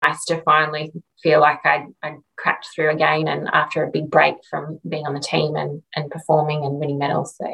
nice 0.04 0.24
to 0.26 0.42
finally 0.42 0.92
feel 1.24 1.40
like 1.40 1.60
I'd, 1.64 1.86
I'd 2.02 2.18
cracked 2.36 2.68
through 2.72 2.90
again, 2.90 3.26
and 3.26 3.48
after 3.52 3.82
a 3.82 3.90
big 3.90 4.10
break 4.10 4.36
from 4.48 4.78
being 4.88 5.06
on 5.06 5.14
the 5.14 5.20
team 5.20 5.56
and 5.56 5.82
and 5.96 6.10
performing 6.10 6.64
and 6.64 6.74
winning 6.80 6.98
medals. 6.98 7.36
So 7.36 7.48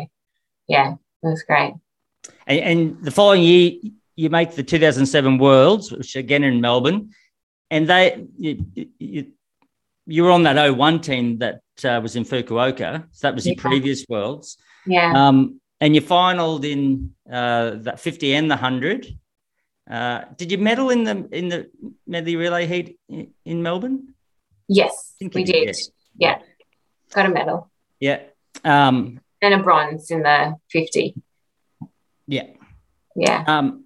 yeah, 0.69 0.93
it 1.23 1.27
was 1.27 1.43
great. 1.45 1.73
And, 2.47 2.61
and 2.61 3.05
the 3.05 3.11
following 3.11 3.43
year, 3.43 3.73
you 4.17 4.29
make 4.29 4.51
the 4.55 4.63
2007 4.63 5.39
Worlds, 5.39 5.91
which 5.91 6.17
again 6.17 6.45
in 6.45 6.61
Melbourne, 6.61 7.11
and 7.71 7.89
they 7.89 8.27
you, 8.37 8.67
you, 8.99 9.27
you 10.07 10.23
were 10.25 10.33
on 10.33 10.43
that 10.43 10.57
01 10.77 11.01
team 11.01 11.39
that 11.39 11.61
uh, 11.85 12.01
was 12.03 12.17
in 12.17 12.25
Fukuoka. 12.25 13.07
So 13.13 13.27
that 13.27 13.35
was 13.35 13.47
your 13.47 13.55
Yeah. 13.57 13.63
previous 13.63 14.05
Worlds. 14.09 14.59
Yeah. 14.87 15.13
Um, 15.15 15.61
and 15.81 15.95
you 15.95 16.03
finaled 16.03 16.65
in 16.65 17.15
uh, 17.33 17.77
that 17.87 18.01
50 18.01 18.35
and 18.35 18.51
the 18.51 18.57
100. 18.57 19.07
Uh, 19.91 20.25
did 20.37 20.53
you 20.53 20.59
medal 20.59 20.91
in 20.91 21.03
the 21.05 21.29
in 21.33 21.49
the 21.49 21.69
medley 22.07 22.37
relay 22.37 22.67
heat 22.67 22.99
in, 23.09 23.33
in 23.45 23.63
Melbourne? 23.63 24.15
Yes, 24.69 25.15
we 25.21 25.29
did, 25.29 25.47
did. 25.47 25.77
Yeah. 26.17 26.39
Got 27.13 27.27
a 27.27 27.29
medal 27.29 27.71
Yeah. 27.99 28.21
Um, 28.65 29.21
and 29.43 29.55
a 29.55 29.59
bronze 29.59 30.11
in 30.13 30.23
the 30.23 30.55
50. 30.71 31.15
yeah. 32.29 32.47
Yeah. 33.17 33.45
Um, 33.49 33.85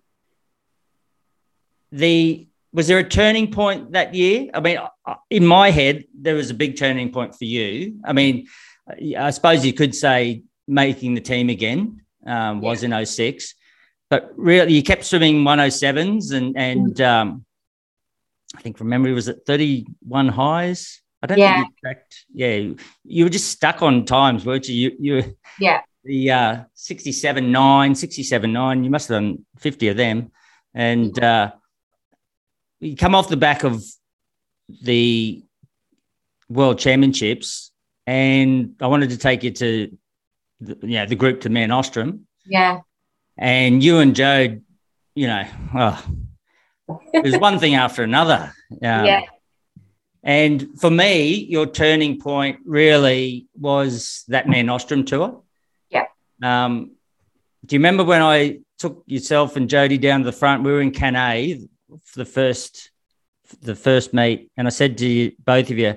the 1.90 2.48
was 2.72 2.88
there 2.88 2.98
a 2.98 3.08
turning 3.08 3.50
point 3.50 3.92
that 3.92 4.14
year? 4.14 4.50
I 4.52 4.60
mean, 4.60 4.78
uh, 5.06 5.14
in 5.30 5.46
my 5.46 5.70
head, 5.70 6.04
there 6.12 6.34
was 6.34 6.50
a 6.50 6.54
big 6.54 6.76
turning 6.76 7.12
point 7.12 7.34
for 7.34 7.44
you. 7.44 8.00
I 8.04 8.12
mean, 8.12 8.48
I 9.16 9.30
suppose 9.30 9.64
you 9.64 9.72
could 9.72 9.94
say 9.94 10.42
making 10.66 11.14
the 11.14 11.20
team 11.20 11.48
again 11.50 12.02
um, 12.26 12.60
was 12.60 12.82
in 12.82 13.06
06, 13.06 13.54
but 14.14 14.32
really 14.36 14.72
you 14.74 14.82
kept 14.82 15.04
swimming 15.04 15.42
107s 15.42 16.32
and 16.36 16.56
and 16.56 17.00
um, 17.00 17.44
I 18.56 18.60
think 18.62 18.78
from 18.78 18.88
memory 18.88 19.12
was 19.12 19.26
it 19.26 19.40
31 19.46 20.28
highs. 20.28 21.00
I 21.22 21.26
don't 21.26 21.38
Yeah. 21.38 21.56
think 21.56 21.68
you 21.68 21.74
tracked. 21.82 22.14
Yeah, 22.32 22.54
you 23.14 23.24
were 23.24 23.30
just 23.38 23.48
stuck 23.50 23.82
on 23.82 24.04
times, 24.04 24.46
weren't 24.46 24.68
you? 24.68 24.74
You 24.76 24.90
you 25.06 25.36
Yeah. 25.58 25.80
the 26.04 26.30
uh, 26.30 26.64
67 26.74 27.50
9, 27.50 27.94
67 27.94 28.52
9. 28.52 28.84
You 28.84 28.90
must 28.90 29.08
have 29.08 29.16
done 29.20 29.44
50 29.58 29.88
of 29.88 29.96
them. 29.96 30.30
And 30.74 31.18
uh, 31.18 31.52
you 32.80 32.94
come 32.96 33.14
off 33.16 33.28
the 33.28 33.36
back 33.48 33.64
of 33.64 33.82
the 34.82 35.42
World 36.48 36.78
Championships, 36.78 37.72
and 38.06 38.74
I 38.80 38.86
wanted 38.86 39.10
to 39.10 39.18
take 39.18 39.42
you 39.42 39.50
to, 39.62 39.96
the, 40.60 40.78
you 40.82 40.96
know, 40.98 41.06
the 41.06 41.16
group 41.16 41.40
to 41.42 41.48
Mare 41.48 41.68
Nostrum. 41.68 42.26
Yeah. 42.44 42.80
And 43.36 43.82
you 43.82 43.98
and 43.98 44.14
Joe 44.14 44.58
you 45.14 45.28
know, 45.28 45.44
oh, 45.74 46.04
it 47.12 47.24
was 47.24 47.38
one 47.38 47.58
thing 47.58 47.74
after 47.74 48.02
another. 48.02 48.52
Um, 48.72 48.78
yeah. 49.06 49.20
And 50.22 50.80
for 50.80 50.90
me, 50.90 51.34
your 51.34 51.66
turning 51.66 52.18
point 52.18 52.60
really 52.64 53.46
was 53.58 54.24
that 54.28 54.48
Mare 54.48 54.62
Nostrum 54.64 55.04
tour. 55.04 55.42
Yeah. 55.90 56.06
Um, 56.42 56.92
do 57.64 57.76
you 57.76 57.80
remember 57.80 58.04
when 58.04 58.22
I 58.22 58.60
took 58.78 59.04
yourself 59.06 59.56
and 59.56 59.68
Jodie 59.68 60.00
down 60.00 60.20
to 60.20 60.26
the 60.26 60.32
front? 60.32 60.64
We 60.64 60.72
were 60.72 60.80
in 60.80 60.90
Cannes 60.90 61.68
for 62.04 62.18
the 62.18 62.24
first 62.24 62.90
the 63.60 63.74
first 63.74 64.14
meet, 64.14 64.50
and 64.56 64.66
I 64.66 64.70
said 64.70 64.98
to 64.98 65.06
you, 65.06 65.32
both 65.38 65.70
of 65.70 65.78
you, 65.78 65.96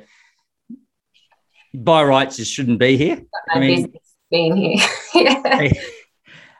by 1.73 2.03
rights, 2.03 2.37
you 2.37 2.45
shouldn't 2.45 2.77
be 2.77 2.97
here. 2.97 3.21
I 3.49 3.59
mean- 3.59 3.93
being 4.29 4.57
here. 4.57 4.85
yeah. 5.15 5.71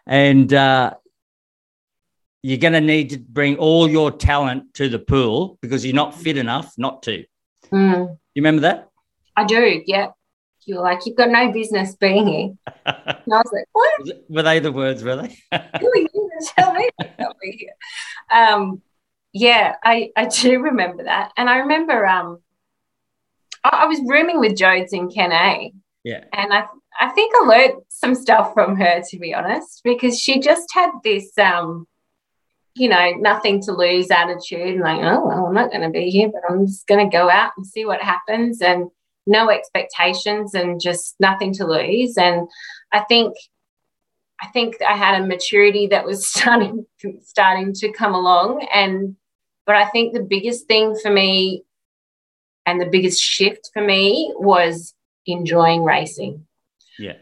and 0.07 0.51
uh, 0.53 0.93
you're 2.41 2.57
going 2.57 2.73
to 2.73 2.81
need 2.81 3.09
to 3.11 3.19
bring 3.19 3.57
all 3.57 3.89
your 3.89 4.11
talent 4.11 4.73
to 4.75 4.89
the 4.89 4.99
pool 4.99 5.57
because 5.61 5.85
you're 5.85 5.95
not 5.95 6.15
fit 6.15 6.37
enough 6.37 6.73
not 6.77 7.03
to. 7.03 7.23
Mm, 7.71 8.17
You 8.33 8.41
remember 8.41 8.61
that? 8.61 8.89
I 9.35 9.43
do. 9.45 9.81
Yeah. 9.85 10.07
You're 10.65 10.81
like, 10.81 11.05
you've 11.05 11.15
got 11.17 11.29
no 11.29 11.51
business 11.51 11.95
being 11.95 12.27
here. 12.27 12.49
And 12.85 13.33
I 13.33 13.37
was 13.37 13.51
like, 13.53 13.65
what? 13.71 14.17
were 14.29 14.43
they 14.43 14.59
the 14.59 14.71
words? 14.71 15.03
Were 15.03 15.15
they? 15.15 15.27
Who 15.79 15.87
are 15.89 15.97
you 15.97 16.07
to 16.39 16.47
tell 16.57 16.73
me 16.73 16.89
I 16.99 17.03
can't 17.05 17.35
be 17.41 17.51
here? 17.51 17.73
Um, 18.31 18.81
yeah, 19.33 19.75
I, 19.83 20.11
I 20.15 20.25
do 20.25 20.59
remember 20.61 21.03
that. 21.03 21.31
And 21.37 21.49
I 21.49 21.57
remember 21.59 22.05
um, 22.05 22.39
I, 23.63 23.69
I 23.69 23.85
was 23.85 23.99
rooming 24.05 24.39
with 24.39 24.57
Jodes 24.57 24.91
in 24.93 25.09
Cannes. 25.09 25.71
yeah. 26.03 26.23
And 26.33 26.51
I, 26.53 26.65
I 26.99 27.09
think 27.09 27.33
I 27.35 27.45
learned 27.45 27.81
some 27.99 28.13
stuff 28.13 28.53
from 28.53 28.75
her, 28.75 29.01
to 29.09 29.19
be 29.19 29.33
honest, 29.33 29.81
because 29.83 30.19
she 30.19 30.39
just 30.39 30.71
had 30.71 30.91
this, 31.03 31.35
um, 31.39 31.87
you 32.75 32.87
know, 32.87 33.11
nothing 33.17 33.59
to 33.63 33.71
lose 33.71 34.11
attitude. 34.11 34.75
And 34.75 34.81
like, 34.81 35.01
oh, 35.01 35.25
well, 35.25 35.47
I'm 35.47 35.53
not 35.53 35.71
going 35.71 35.81
to 35.81 35.89
be 35.89 36.11
here, 36.11 36.29
but 36.29 36.43
I'm 36.47 36.67
just 36.67 36.85
going 36.85 37.09
to 37.09 37.17
go 37.17 37.27
out 37.29 37.51
and 37.57 37.65
see 37.65 37.85
what 37.85 38.01
happens. 38.01 38.61
And 38.61 38.91
no 39.25 39.49
expectations 39.49 40.53
and 40.53 40.79
just 40.79 41.15
nothing 41.19 41.53
to 41.53 41.65
lose. 41.65 42.17
And 42.17 42.47
I 42.91 42.99
think, 43.01 43.35
I 44.41 44.47
think 44.47 44.75
I 44.87 44.95
had 44.95 45.19
a 45.19 45.25
maturity 45.25 45.87
that 45.87 46.05
was 46.05 46.27
starting 46.33 46.85
starting 47.23 47.73
to 47.73 47.91
come 47.91 48.13
along. 48.13 48.67
And, 48.71 49.15
but 49.65 49.75
I 49.75 49.85
think 49.85 50.13
the 50.13 50.23
biggest 50.23 50.67
thing 50.67 50.95
for 51.01 51.11
me 51.11 51.63
and 52.67 52.79
the 52.79 52.85
biggest 52.85 53.21
shift 53.21 53.71
for 53.73 53.81
me 53.81 54.33
was 54.37 54.93
enjoying 55.25 55.83
racing. 55.83 56.45
Yeah. 56.99 57.13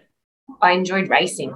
I 0.61 0.71
enjoyed 0.71 1.09
racing. 1.09 1.53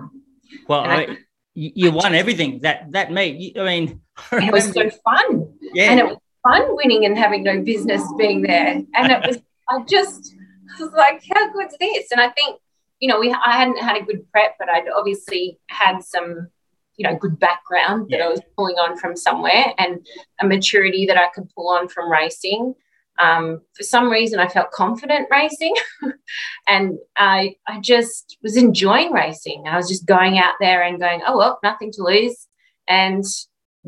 Well, 0.68 0.82
I- 0.82 0.96
I, 0.96 1.18
you 1.56 1.72
you 1.76 1.92
won 1.92 2.14
everything 2.16 2.60
that 2.62 2.92
that 2.92 3.12
meet. 3.12 3.58
I 3.58 3.66
mean, 3.66 4.02
I 4.32 4.48
It 4.48 4.54
was 4.54 4.72
so 4.72 4.90
fun. 4.90 5.54
yeah. 5.74 5.92
And 5.92 6.00
it 6.00 6.06
was 6.06 6.18
fun 6.48 6.64
winning 6.76 7.06
and 7.06 7.18
having 7.18 7.44
no 7.44 7.62
business 7.62 8.04
being 8.18 8.42
there. 8.44 8.82
And 8.96 9.12
it 9.12 9.28
was, 9.28 9.38
I 9.70 9.84
just 9.88 10.34
was 10.80 10.92
like, 10.94 11.22
how 11.34 11.52
good's 11.52 11.76
this? 11.80 12.12
And 12.12 12.22
I 12.22 12.30
think, 12.30 12.60
you 13.00 13.10
know, 13.10 13.20
we 13.20 13.32
I 13.32 13.58
hadn't 13.58 13.78
had 13.78 13.98
a 13.98 14.06
good 14.06 14.30
prep, 14.32 14.56
but 14.60 14.70
I'd 14.70 14.88
obviously 14.96 15.60
had 15.68 16.02
some, 16.02 16.48
you 16.96 17.08
know, 17.10 17.16
good 17.18 17.40
background 17.40 18.08
that 18.10 18.20
Yeah. 18.20 18.26
I 18.26 18.30
was 18.30 18.42
pulling 18.56 18.76
on 18.78 18.98
from 18.98 19.16
somewhere 19.18 19.74
and 19.78 20.06
a 20.40 20.46
maturity 20.48 21.06
that 21.08 21.18
I 21.18 21.28
could 21.34 21.50
pull 21.56 21.70
on 21.70 21.90
from 21.90 22.10
racing. 22.12 22.76
Um, 23.20 23.62
for 23.76 23.84
some 23.84 24.10
reason, 24.10 24.40
I 24.40 24.48
felt 24.48 24.72
confident 24.72 25.28
racing, 25.30 25.76
and 26.68 26.98
I 27.18 27.56
I 27.68 27.80
just 27.82 28.38
was 28.42 28.56
enjoying 28.56 29.12
racing. 29.12 29.66
I 29.68 29.76
was 29.76 29.90
just 29.90 30.06
going 30.06 30.38
out 30.38 30.54
there 30.60 30.82
and 30.84 31.00
going, 31.00 31.22
oh 31.28 31.38
well, 31.38 31.60
nothing 31.64 31.92
to 31.94 32.04
lose, 32.04 32.48
and 32.88 33.24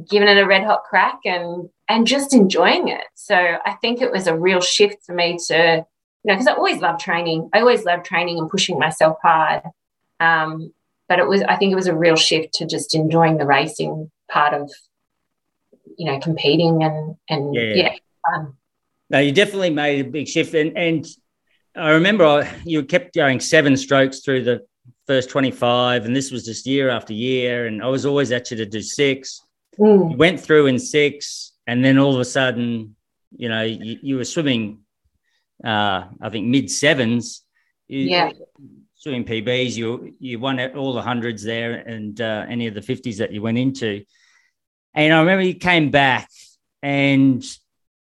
giving 0.09 0.27
it 0.27 0.37
a 0.37 0.45
red 0.47 0.63
hot 0.63 0.83
crack 0.83 1.19
and 1.25 1.69
and 1.87 2.07
just 2.07 2.33
enjoying 2.33 2.87
it. 2.87 3.03
So 3.15 3.35
I 3.35 3.73
think 3.81 4.01
it 4.01 4.11
was 4.11 4.27
a 4.27 4.37
real 4.37 4.61
shift 4.61 5.03
for 5.05 5.13
me 5.13 5.37
to, 5.47 5.85
you 6.23 6.27
know, 6.27 6.33
because 6.33 6.47
I 6.47 6.53
always 6.53 6.81
loved 6.81 7.01
training. 7.01 7.49
I 7.53 7.59
always 7.59 7.83
loved 7.83 8.05
training 8.05 8.37
and 8.39 8.49
pushing 8.49 8.79
myself 8.79 9.17
hard. 9.21 9.63
Um, 10.19 10.73
but 11.09 11.19
it 11.19 11.27
was 11.27 11.41
I 11.43 11.57
think 11.57 11.71
it 11.71 11.75
was 11.75 11.87
a 11.87 11.95
real 11.95 12.15
shift 12.15 12.53
to 12.55 12.65
just 12.65 12.95
enjoying 12.95 13.37
the 13.37 13.45
racing 13.45 14.09
part 14.29 14.53
of, 14.53 14.71
you 15.97 16.05
know, 16.05 16.19
competing 16.19 16.83
and 16.83 17.15
and 17.29 17.53
Yeah. 17.53 17.73
yeah, 17.75 17.95
fun. 18.29 18.53
No, 19.11 19.19
you 19.19 19.33
definitely 19.33 19.71
made 19.71 20.05
a 20.05 20.09
big 20.09 20.25
shift, 20.25 20.53
and 20.53 20.77
and 20.77 21.05
I 21.75 21.91
remember 21.91 22.25
I, 22.25 22.49
you 22.63 22.81
kept 22.83 23.13
going 23.13 23.41
seven 23.41 23.75
strokes 23.75 24.21
through 24.21 24.43
the 24.45 24.61
first 25.05 25.29
twenty 25.29 25.51
five, 25.51 26.05
and 26.05 26.15
this 26.15 26.31
was 26.31 26.45
just 26.45 26.65
year 26.65 26.89
after 26.89 27.11
year, 27.13 27.67
and 27.67 27.83
I 27.83 27.87
was 27.87 28.05
always 28.05 28.31
at 28.31 28.49
you 28.51 28.57
to 28.57 28.65
do 28.65 28.81
six. 28.81 29.41
Mm, 29.77 30.11
You 30.11 30.17
went 30.17 30.39
through 30.39 30.67
in 30.67 30.79
six, 30.79 31.51
and 31.67 31.83
then 31.83 31.97
all 31.97 32.13
of 32.13 32.21
a 32.21 32.25
sudden, 32.25 32.95
you 33.35 33.49
know, 33.49 33.63
you, 33.63 33.99
you 34.01 34.15
were 34.15 34.23
swimming. 34.23 34.79
Uh, 35.61 36.05
I 36.21 36.29
think 36.29 36.47
mid 36.47 36.71
sevens. 36.71 37.43
Yeah. 37.89 38.31
Swimming 38.95 39.25
PBs, 39.25 39.75
you 39.75 40.15
you 40.19 40.39
won 40.39 40.57
all 40.77 40.93
the 40.93 41.01
hundreds 41.01 41.43
there, 41.43 41.73
and 41.73 42.21
uh, 42.21 42.45
any 42.47 42.67
of 42.67 42.75
the 42.75 42.81
fifties 42.81 43.17
that 43.17 43.33
you 43.33 43.41
went 43.41 43.57
into. 43.57 44.05
And 44.93 45.13
I 45.13 45.19
remember 45.19 45.43
you 45.43 45.55
came 45.55 45.89
back, 45.91 46.29
and 46.81 47.43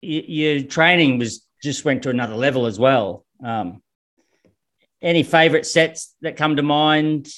your 0.01 0.63
training 0.63 1.19
was 1.19 1.45
just 1.61 1.85
went 1.85 2.03
to 2.03 2.09
another 2.09 2.35
level 2.35 2.65
as 2.65 2.79
well. 2.79 3.25
Um, 3.43 3.81
any 5.01 5.23
favorite 5.23 5.65
sets 5.65 6.15
that 6.21 6.35
come 6.37 6.55
to 6.55 6.63
mind 6.63 7.29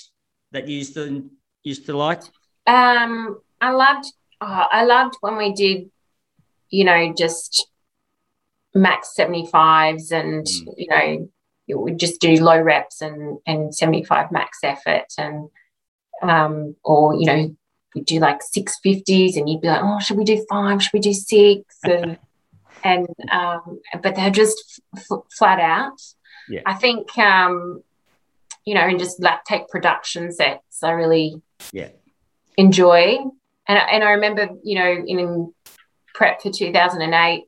that 0.52 0.68
you 0.68 0.78
used 0.78 0.94
to 0.96 1.30
used 1.64 1.86
to 1.86 1.96
like? 1.96 2.22
Um, 2.66 3.40
I 3.60 3.72
loved, 3.72 4.06
oh, 4.42 4.66
I 4.72 4.84
loved 4.86 5.16
when 5.22 5.38
we 5.38 5.54
did, 5.54 5.90
you 6.70 6.84
know, 6.84 7.14
just 7.16 7.68
max 8.74 9.14
75s 9.18 10.12
and, 10.12 10.46
Mm. 10.46 10.74
you 10.78 10.88
know, 10.88 11.30
you 11.68 11.80
would 11.80 12.00
just 12.00 12.20
do 12.20 12.36
low 12.44 12.60
reps 12.60 13.02
and, 13.02 13.40
and 13.46 13.76
75 13.76 14.32
max 14.32 14.60
effort 14.64 15.06
and, 15.18 15.50
um, 16.24 16.76
or, 16.84 17.14
you 17.16 17.26
know, 17.26 17.56
we 17.94 18.02
do 18.02 18.20
like 18.20 18.40
650s 18.42 19.36
and 19.38 19.50
you'd 19.50 19.62
be 19.62 19.68
like, 19.68 19.82
oh, 19.84 20.00
should 20.00 20.18
we 20.18 20.24
do 20.24 20.44
five? 20.50 20.82
Should 20.82 20.94
we 20.94 21.00
do 21.00 21.14
six? 21.14 21.64
And, 21.84 22.18
and, 22.84 23.08
um, 23.32 23.80
but 24.02 24.16
they're 24.16 24.30
just 24.32 24.82
f- 24.96 25.20
flat 25.38 25.60
out. 25.60 26.00
Yeah. 26.50 26.62
I 26.66 26.74
think, 26.74 27.18
um, 27.18 27.84
you 28.66 28.74
know, 28.76 28.82
and 28.82 29.00
just 29.00 29.20
lactate 29.20 29.68
production 29.70 30.32
sets, 30.32 30.84
I 30.84 30.92
really, 30.92 31.42
Yeah. 31.72 31.90
enjoy. 32.58 33.18
And, 33.68 33.78
I- 33.78 33.88
and 33.92 34.04
I 34.04 34.12
remember, 34.12 34.50
you 34.64 34.76
know, 34.78 34.92
in 35.08 35.54
prep 36.14 36.42
for 36.42 36.52
2008, 36.52 37.46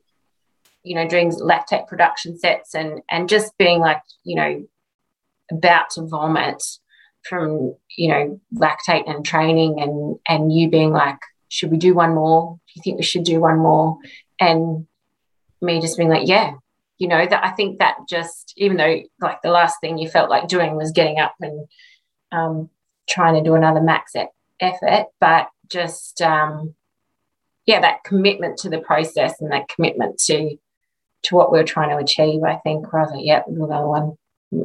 you 0.82 0.94
know, 0.94 1.06
doing 1.08 1.30
lactate 1.30 1.86
production 1.86 2.38
sets 2.38 2.74
and, 2.74 3.00
and 3.10 3.28
just 3.28 3.56
being 3.58 3.80
like, 3.80 4.02
you 4.22 4.36
know, 4.36 4.64
about 5.50 5.90
to 5.90 6.02
vomit 6.06 6.62
from, 7.28 7.74
you 7.96 8.08
know, 8.08 8.40
lactate 8.54 9.08
and 9.10 9.24
training 9.24 9.80
and, 9.80 10.16
and 10.28 10.52
you 10.52 10.68
being 10.70 10.90
like, 10.92 11.18
should 11.48 11.70
we 11.70 11.76
do 11.78 11.94
one 11.94 12.14
more? 12.14 12.56
Do 12.66 12.72
you 12.76 12.82
think 12.82 12.96
we 12.98 13.02
should 13.04 13.24
do 13.24 13.40
one 13.40 13.58
more? 13.58 13.98
And 14.40 14.86
me 15.60 15.80
just 15.80 15.96
being 15.96 16.10
like, 16.10 16.28
yeah, 16.28 16.54
you 16.98 17.08
know, 17.08 17.26
that 17.26 17.44
I 17.44 17.50
think 17.50 17.78
that 17.78 17.96
just, 18.08 18.54
even 18.56 18.76
though 18.76 19.00
like 19.20 19.42
the 19.42 19.50
last 19.50 19.80
thing 19.80 19.98
you 19.98 20.08
felt 20.08 20.30
like 20.30 20.48
doing 20.48 20.76
was 20.76 20.92
getting 20.92 21.18
up 21.18 21.34
and 21.40 21.66
um, 22.32 22.70
trying 23.08 23.34
to 23.34 23.42
do 23.42 23.54
another 23.54 23.80
max 23.80 24.14
e- 24.16 24.26
effort, 24.60 25.06
but 25.20 25.48
just, 25.68 26.22
um, 26.22 26.74
yeah, 27.66 27.80
that 27.80 28.04
commitment 28.04 28.58
to 28.58 28.68
the 28.68 28.78
process 28.78 29.40
and 29.40 29.50
that 29.52 29.68
commitment 29.68 30.18
to 30.18 30.56
to 31.22 31.34
what 31.34 31.50
we 31.50 31.58
are 31.58 31.64
trying 31.64 31.88
to 31.88 31.96
achieve. 31.96 32.42
I 32.42 32.56
think 32.56 32.92
where 32.92 33.00
I 33.00 33.04
was 33.06 33.14
like, 33.14 33.24
yeah, 33.24 33.42
another 33.46 33.86
one. 33.86 34.18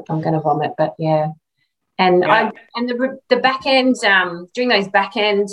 I'm 0.10 0.22
going 0.22 0.34
to 0.34 0.42
vomit, 0.42 0.74
but 0.78 0.94
yeah. 1.00 1.30
And 1.98 2.24
Yeah. 2.24 2.34
I 2.34 2.52
and 2.76 2.90
the 2.90 3.20
the 3.30 3.38
back 3.38 3.66
end 3.66 3.96
um, 4.04 4.48
during 4.54 4.68
those 4.68 4.90
back 4.90 5.16
end 5.16 5.48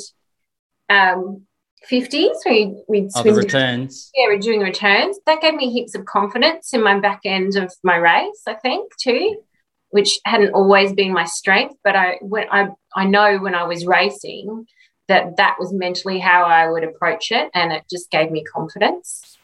um, 0.90 1.46
50s, 1.90 2.36
we 2.46 2.74
we'd 2.88 3.10
Oh, 3.14 3.22
the 3.22 3.34
returns. 3.34 4.10
yeah, 4.14 4.26
we're 4.26 4.38
doing 4.38 4.60
returns. 4.60 5.18
That 5.26 5.40
gave 5.40 5.54
me 5.54 5.70
heaps 5.70 5.94
of 5.94 6.04
confidence 6.04 6.72
in 6.72 6.82
my 6.82 6.98
back 6.98 7.20
end 7.24 7.56
of 7.56 7.72
my 7.84 7.96
race, 7.96 8.42
I 8.46 8.54
think, 8.54 8.92
too, 8.96 9.42
which 9.90 10.18
hadn't 10.24 10.54
always 10.54 10.92
been 10.92 11.12
my 11.12 11.24
strength. 11.24 11.76
But 11.84 11.94
I 11.94 12.18
when 12.20 12.46
I 12.50 12.68
I 12.94 13.04
know 13.04 13.38
when 13.38 13.54
I 13.54 13.64
was 13.64 13.86
racing 13.86 14.66
that 15.08 15.36
that 15.36 15.56
was 15.60 15.72
mentally 15.72 16.18
how 16.18 16.44
I 16.44 16.68
would 16.68 16.82
approach 16.82 17.30
it, 17.30 17.50
and 17.54 17.72
it 17.72 17.84
just 17.88 18.10
gave 18.10 18.30
me 18.30 18.42
confidence. 18.42 19.38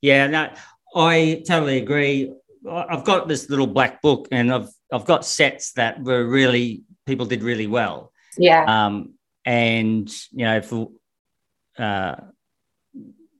Yeah, 0.00 0.26
no, 0.28 0.50
I 0.94 1.42
totally 1.46 1.78
agree. 1.78 2.32
I've 2.70 3.04
got 3.04 3.26
this 3.28 3.50
little 3.50 3.66
black 3.66 4.00
book, 4.02 4.28
and 4.30 4.52
I've 4.52 4.68
I've 4.92 5.06
got 5.06 5.24
sets 5.24 5.72
that 5.72 6.00
were 6.02 6.24
really 6.24 6.84
people 7.06 7.26
did 7.26 7.42
really 7.42 7.66
well. 7.66 8.12
Yeah, 8.38 8.64
Um, 8.66 9.14
and 9.44 10.08
you 10.30 10.44
know, 10.44 10.60
for 10.62 10.90
uh, 11.78 12.16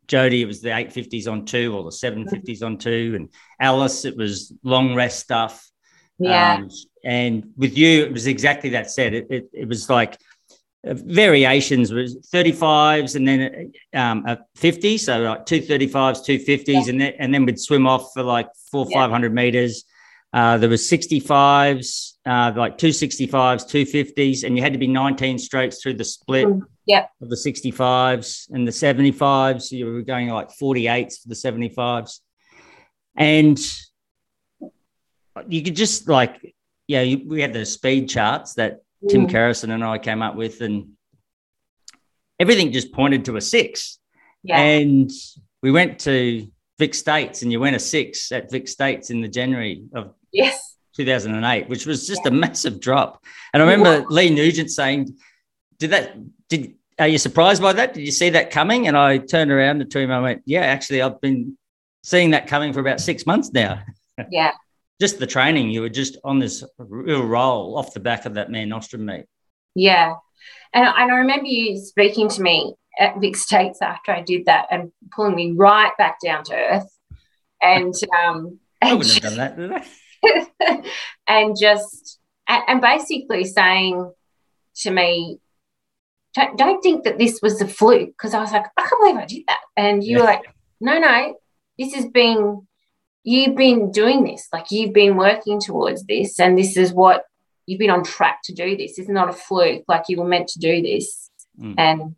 Jodie, 0.07 0.41
it 0.41 0.47
was 0.47 0.61
the 0.61 0.68
850s 0.68 1.30
on 1.30 1.45
two 1.45 1.74
or 1.74 1.85
the 1.85 1.91
750s 1.91 2.62
on 2.62 2.78
two, 2.78 3.12
and 3.16 3.28
Alice, 3.61 4.05
it 4.05 4.16
was 4.16 4.53
long 4.62 4.95
rest 4.95 5.20
stuff. 5.20 5.70
yeah, 6.18 6.57
Um, 6.57 6.70
and 7.05 7.53
with 7.57 7.76
you, 7.76 8.05
it 8.05 8.12
was 8.12 8.26
exactly 8.26 8.70
that 8.70 8.91
set. 8.91 9.14
It, 9.14 9.26
it, 9.30 9.51
it 9.53 9.68
was 9.68 9.89
like 9.89 10.18
uh, 10.87 10.95
variations 10.95 11.93
was 11.93 12.16
35s 12.32 13.16
and 13.16 13.26
then 13.26 13.72
um, 13.95 14.24
a 14.26 14.39
50, 14.57 14.99
so 14.99 15.20
like 15.20 15.47
two 15.47 15.61
35s, 15.61 16.24
two 16.24 16.39
50s, 16.39 16.66
yeah. 16.66 16.91
and 16.91 17.01
then 17.01 17.12
and 17.18 17.35
then 17.35 17.47
we'd 17.47 17.61
swim 17.61 17.87
off 17.87 18.11
for 18.12 18.22
like 18.22 18.49
four, 18.70 18.87
yeah. 18.91 19.01
500 19.01 19.35
meters. 19.35 19.85
Uh, 20.32 20.59
there 20.59 20.68
was 20.68 20.82
65s, 20.82 22.14
uh, 22.26 22.53
like 22.57 22.76
two 22.76 22.89
65s, 22.89 23.68
two 23.68 23.85
50s, 23.85 24.43
and 24.43 24.57
you 24.57 24.62
had 24.62 24.72
to 24.72 24.78
be 24.78 24.89
19 24.89 25.39
strokes 25.39 25.80
through 25.80 25.95
the 25.95 26.05
split 26.05 26.49
mm, 26.49 26.61
yep. 26.87 27.11
of 27.20 27.30
the 27.30 27.37
65s 27.37 28.51
and 28.51 28.66
the 28.66 28.72
75s. 28.72 29.70
You 29.70 29.87
were 29.87 30.03
going 30.03 30.28
like 30.28 30.51
48s 30.51 31.22
for 31.22 31.28
the 31.28 31.35
75s. 31.35 32.20
And 33.16 33.59
you 35.49 35.62
could 35.62 35.76
just 35.76 36.09
like, 36.09 36.55
yeah, 36.87 37.03
we 37.26 37.41
had 37.41 37.53
the 37.53 37.64
speed 37.64 38.09
charts 38.09 38.55
that 38.55 38.80
Tim 39.09 39.26
mm. 39.26 39.30
Kerrison 39.30 39.70
and 39.70 39.85
I 39.85 39.99
came 39.99 40.22
up 40.22 40.35
with, 40.35 40.61
and 40.61 40.93
everything 42.39 42.72
just 42.72 42.93
pointed 42.93 43.24
to 43.26 43.37
a 43.37 43.41
six. 43.41 43.99
Yeah. 44.43 44.59
And 44.59 45.11
we 45.62 45.70
went 45.70 45.99
to 46.01 46.47
Vic 46.78 46.95
States, 46.95 47.43
and 47.43 47.53
you 47.53 47.61
went 47.61 47.76
a 47.76 47.80
six 47.80 48.32
at 48.32 48.51
Vic 48.51 48.68
States 48.68 49.11
in 49.11 49.20
the 49.20 49.28
January 49.28 49.85
of 49.95 50.14
yes 50.32 50.76
2008, 50.97 51.68
which 51.68 51.87
was 51.87 52.07
just 52.07 52.22
yeah. 52.24 52.30
a 52.30 52.35
massive 52.35 52.80
drop. 52.80 53.22
And 53.53 53.62
I 53.62 53.66
remember 53.66 54.01
yeah. 54.01 54.07
Leigh 54.09 54.30
Nugent 54.30 54.70
saying, 54.70 55.16
"Did 55.78 55.91
that? 55.91 56.16
Did 56.57 56.74
are 56.98 57.09
you 57.09 57.18
surprised 57.18 57.61
by 57.61 57.72
that? 57.72 57.94
Did 57.94 58.05
you 58.05 58.12
see 58.12 58.30
that 58.30 58.50
coming?" 58.50 58.88
And 58.88 58.96
I 58.96 59.18
turned 59.18 59.50
around 59.50 59.90
to 59.90 59.98
him. 59.98 60.11
I 60.11 60.20
went, 60.20 60.42
"Yeah, 60.44 60.62
actually, 60.62 61.02
I've 61.02 61.20
been 61.20 61.57
seeing 62.02 62.30
that 62.30 62.46
coming 62.46 62.72
for 62.72 62.80
about 62.80 63.00
six 63.00 63.26
months 63.26 63.52
now." 63.52 63.82
Yeah 64.30 64.52
just 65.00 65.18
the 65.18 65.26
training, 65.26 65.70
you 65.70 65.80
were 65.80 65.88
just 65.88 66.16
on 66.24 66.38
this 66.38 66.64
real 66.78 67.24
roll 67.24 67.76
off 67.76 67.94
the 67.94 68.00
back 68.00 68.26
of 68.26 68.34
that 68.34 68.50
Mare 68.50 68.66
Nostrum 68.66 69.05
meet. 69.05 69.26
Yeah. 69.74 70.14
And, 70.72 70.86
and 70.86 71.12
I 71.12 71.16
remember 71.16 71.46
you 71.46 71.78
speaking 71.78 72.28
to 72.28 72.42
me 72.42 72.74
at 72.98 73.20
Vic 73.20 73.36
States 73.36 73.82
after 73.82 74.12
I 74.12 74.22
did 74.22 74.46
that 74.46 74.66
and 74.70 74.92
pulling 75.12 75.34
me 75.34 75.52
right 75.52 75.92
back 75.98 76.18
down 76.24 76.44
to 76.44 76.55
earth. 76.55 76.98
And 77.61 77.94
um 78.24 78.61
I 78.80 78.94
wouldn't 78.94 79.12
just, 79.12 79.24
have 79.24 79.57
done 79.57 79.86
that, 80.22 80.84
and 81.28 81.57
just 81.59 82.18
and 82.46 82.80
basically 82.82 83.44
saying 83.44 84.12
to 84.76 84.90
me, 84.90 85.38
don't, 86.35 86.59
don't 86.59 86.82
think 86.82 87.05
that 87.05 87.18
this 87.18 87.41
was 87.43 87.61
a 87.61 87.68
fluke 87.68 88.11
because 88.11 88.35
I 88.35 88.41
was 88.41 88.53
like, 88.53 88.66
I 88.76 88.82
can't 88.82 89.01
believe 89.01 89.16
I 89.16 89.26
did 89.26 89.45
that. 89.49 89.61
And 89.76 90.03
you 90.03 90.16
yeah. 90.16 90.22
were 90.22 90.26
like, 90.26 90.43
no, 90.80 90.99
no, 90.99 91.37
this 91.78 91.95
has 91.95 92.07
been 92.07 92.66
you've 93.24 93.57
been 93.57 93.91
doing 93.91 94.24
this, 94.24 94.49
like 94.53 94.70
you've 94.70 94.93
been 94.93 95.16
working 95.16 95.61
towards 95.61 96.05
this, 96.05 96.39
and 96.39 96.57
this 96.57 96.76
is 96.76 96.93
what 96.93 97.24
you've 97.66 97.78
been 97.78 97.91
on 97.91 98.05
track 98.05 98.41
to 98.45 98.55
do. 98.55 98.76
This 98.76 98.99
it's 98.99 99.09
not 99.09 99.30
a 99.30 99.32
fluke, 99.32 99.85
like 99.89 100.05
you 100.09 100.18
were 100.18 100.28
meant 100.28 100.49
to 100.49 100.59
do 100.59 100.82
this, 100.82 101.30
mm. 101.59 101.74
and 101.78 102.14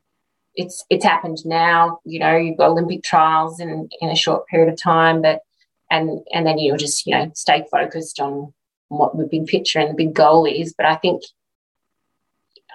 it's 0.54 0.84
it's 0.90 1.04
happened 1.04 1.38
now. 1.44 2.00
You 2.04 2.18
know, 2.18 2.36
you've 2.36 2.58
got 2.58 2.70
Olympic 2.70 3.02
trials 3.02 3.60
in 3.60 3.88
in 4.00 4.10
a 4.10 4.16
short 4.16 4.46
period 4.48 4.72
of 4.72 4.80
time, 4.80 5.22
but 5.22 5.40
and 5.90 6.20
and 6.32 6.44
then 6.46 6.58
you'll 6.58 6.76
just 6.76 7.06
you 7.06 7.14
know 7.14 7.30
stay 7.34 7.64
focused 7.70 8.20
on 8.20 8.52
what 8.88 9.16
the 9.16 9.24
big 9.24 9.46
picture 9.46 9.78
and 9.78 9.90
the 9.90 10.04
big 10.04 10.14
goal 10.14 10.44
is. 10.44 10.74
But 10.76 10.86
I 10.86 10.96
think 10.96 11.22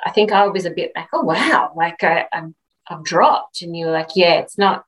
I 0.05 0.11
think 0.11 0.31
I 0.31 0.47
was 0.47 0.65
a 0.65 0.71
bit 0.71 0.91
like, 0.95 1.07
oh 1.13 1.21
wow, 1.21 1.71
like 1.75 2.03
I, 2.03 2.25
I'm 2.33 2.55
I've 2.89 3.03
dropped, 3.03 3.61
and 3.61 3.75
you 3.75 3.85
were 3.85 3.91
like, 3.91 4.09
yeah, 4.15 4.39
it's 4.39 4.57
not 4.57 4.85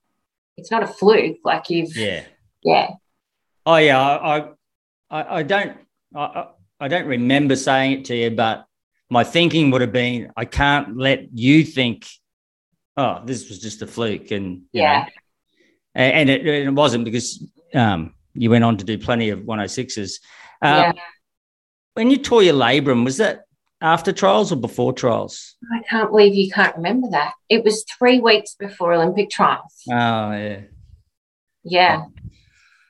it's 0.58 0.72
not 0.72 0.84
a 0.84 0.88
fluke. 0.88 1.38
Like 1.44 1.70
you've 1.70 1.96
yeah 1.96 2.24
yeah 2.64 2.90
Oh 3.66 3.78
yeah, 3.78 4.00
I 4.00 4.50
I, 5.10 5.40
I 5.40 5.44
don't 5.44 5.78
I, 6.16 6.48
I 6.80 6.88
don't 6.88 7.06
remember 7.06 7.56
saying 7.56 8.00
it 8.00 8.06
to 8.06 8.16
you, 8.16 8.32
but 8.32 8.66
my 9.10 9.24
thinking 9.24 9.72
would 9.72 9.82
have 9.82 9.94
been 9.94 10.32
I 10.36 10.46
can't 10.46 10.98
let 10.98 11.38
you 11.38 11.64
think, 11.64 12.08
oh, 12.98 13.22
this 13.26 13.48
was 13.48 13.60
just 13.60 13.82
a 13.82 13.88
fluke, 13.88 14.32
and 14.32 14.64
yeah, 14.74 15.06
know, 15.96 16.02
and 16.02 16.30
it, 16.30 16.46
it 16.46 16.74
wasn't 16.74 17.06
because 17.06 17.46
um, 17.74 18.14
you 18.34 18.50
went 18.50 18.64
on 18.64 18.78
to 18.78 18.84
do 18.84 18.98
plenty 18.98 19.30
of 19.30 19.40
106s. 19.42 20.20
Uh, 20.62 20.66
yeah. 20.66 20.92
When 21.94 22.10
you 22.10 22.18
tore 22.18 22.44
your 22.44 22.56
labrum, 22.56 23.06
was 23.06 23.18
that 23.18 23.44
after 23.84 24.12
trials 24.12 24.52
or 24.52 24.56
before 24.56 24.94
trials? 24.94 25.56
I 25.72 25.84
can't 25.84 26.10
believe 26.10 26.34
you 26.34 26.50
can't 26.50 26.76
remember 26.76 27.10
that. 27.12 27.34
It 27.50 27.64
was 27.64 27.86
three 27.98 28.20
weeks 28.20 28.56
before 28.56 28.94
Olympic 28.94 29.30
trials. 29.30 29.76
Oh 29.88 30.32
yeah. 30.32 30.62
Yeah 31.64 32.06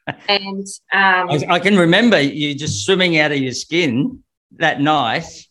and 0.28 0.68
um, 0.92 1.30
I, 1.30 1.46
I, 1.50 1.60
can 1.60 1.78
remember 1.78 2.20
you 2.20 2.54
just 2.56 2.86
swimming 2.86 3.18
out 3.18 3.32
of 3.32 3.38
your 3.38 3.54
skin 3.54 4.22
that 4.58 4.82
night 4.82 5.48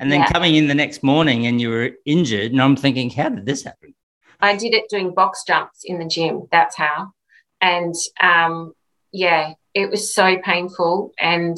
and 0.00 0.10
then 0.10 0.20
yeah. 0.20 0.32
coming 0.32 0.56
in 0.56 0.66
the 0.66 0.74
next 0.74 1.04
morning 1.04 1.46
and 1.46 1.60
you 1.60 1.70
were 1.70 1.90
injured. 2.04 2.50
And 2.50 2.60
I'm 2.60 2.74
thinking, 2.74 3.10
how 3.10 3.28
did 3.28 3.46
this 3.46 3.62
happen? 3.62 3.94
I 4.40 4.56
did 4.56 4.74
it 4.74 4.88
doing 4.90 5.14
box 5.14 5.44
jumps 5.46 5.84
in 5.84 6.00
the 6.00 6.06
gym. 6.06 6.48
That's 6.50 6.76
how. 6.76 7.12
And 7.60 7.94
um, 8.20 8.72
yeah, 9.12 9.54
it 9.72 9.88
was 9.88 10.12
so 10.12 10.36
painful 10.38 11.12
and 11.16 11.56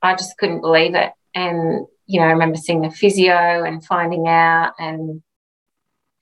I 0.00 0.14
just 0.14 0.38
couldn't 0.38 0.62
believe 0.62 0.94
it. 0.94 1.12
And, 1.34 1.86
you 2.08 2.18
know, 2.18 2.26
I 2.26 2.32
remember 2.32 2.56
seeing 2.56 2.80
the 2.80 2.90
physio 2.90 3.64
and 3.64 3.84
finding 3.84 4.26
out 4.26 4.72
and 4.78 5.22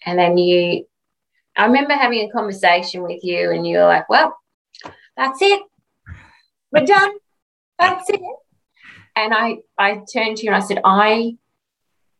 and 0.05 0.19
then 0.19 0.37
you 0.37 0.85
I 1.57 1.65
remember 1.67 1.95
having 1.95 2.29
a 2.29 2.33
conversation 2.33 3.03
with 3.03 3.25
you 3.25 3.51
and 3.51 3.67
you 3.67 3.79
were 3.79 3.85
like, 3.85 4.11
well, 4.11 4.37
that's 5.17 5.41
it. 5.41 5.63
We're 6.71 6.85
done. 6.85 7.13
That's 7.79 8.11
it. 8.11 8.21
And 9.15 9.33
I, 9.33 9.59
I 9.79 10.03
turned 10.13 10.37
to 10.37 10.45
you 10.45 10.53
and 10.53 10.63
I 10.63 10.67
said, 10.67 10.81
I, 10.85 11.39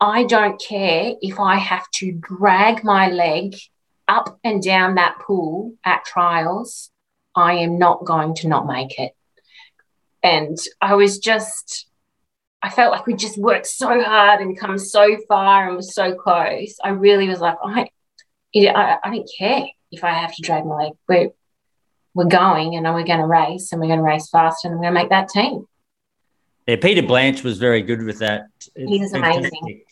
I 0.01 0.25
don't 0.25 0.59
care 0.61 1.15
if 1.21 1.39
I 1.39 1.57
have 1.57 1.91
to 1.97 2.13
drag 2.13 2.83
my 2.83 3.11
leg 3.11 3.57
up 4.09 4.39
and 4.43 4.63
down 4.63 4.95
that 4.95 5.19
pool 5.21 5.75
at 5.85 6.07
trials. 6.07 6.91
I 7.35 7.55
am 7.55 7.79
not 7.79 8.07
going 8.07 8.35
to 8.37 8.49
not 8.49 8.67
make 8.67 8.99
it. 8.99 9.13
And 10.23 10.57
I 10.81 10.95
was 10.95 11.19
just, 11.19 11.87
I 12.63 12.71
felt 12.71 12.93
like 12.93 13.07
we 13.07 13.15
just 13.15 13.39
worked 13.39 13.67
so 13.67 14.03
hard 14.03 14.41
and 14.41 14.59
come 14.59 14.79
so 14.79 15.17
far 15.29 15.69
and 15.69 15.77
was 15.77 15.95
so 15.95 16.15
close. 16.15 16.77
I 16.83 16.89
really 16.89 17.29
was 17.29 17.41
like, 17.41 17.57
I, 17.63 17.89
I, 18.57 18.99
I 19.05 19.11
don't 19.11 19.31
care 19.39 19.67
if 19.93 20.03
I 20.03 20.11
have 20.11 20.35
to 20.35 20.43
drag 20.43 20.65
my 20.65 20.75
leg. 20.75 20.93
We're, 21.09 21.31
we're 22.15 22.25
going 22.25 22.75
and 22.75 22.85
we're 22.87 23.05
going 23.05 23.21
to 23.21 23.27
race 23.27 23.71
and 23.71 23.81
we're 23.81 23.89
going 23.89 24.01
to 24.01 24.05
race 24.05 24.29
fast 24.31 24.65
and 24.65 24.75
we're 24.75 24.83
going 24.83 24.95
to 24.95 25.01
make 25.01 25.11
that 25.11 25.29
team. 25.29 25.67
Yeah, 26.67 26.77
Peter 26.77 27.03
Blanch 27.03 27.45
was 27.45 27.59
very 27.59 27.83
good 27.83 28.03
with 28.03 28.19
that. 28.19 28.47
He 28.75 29.01
was 29.01 29.13
amazing. 29.13 29.85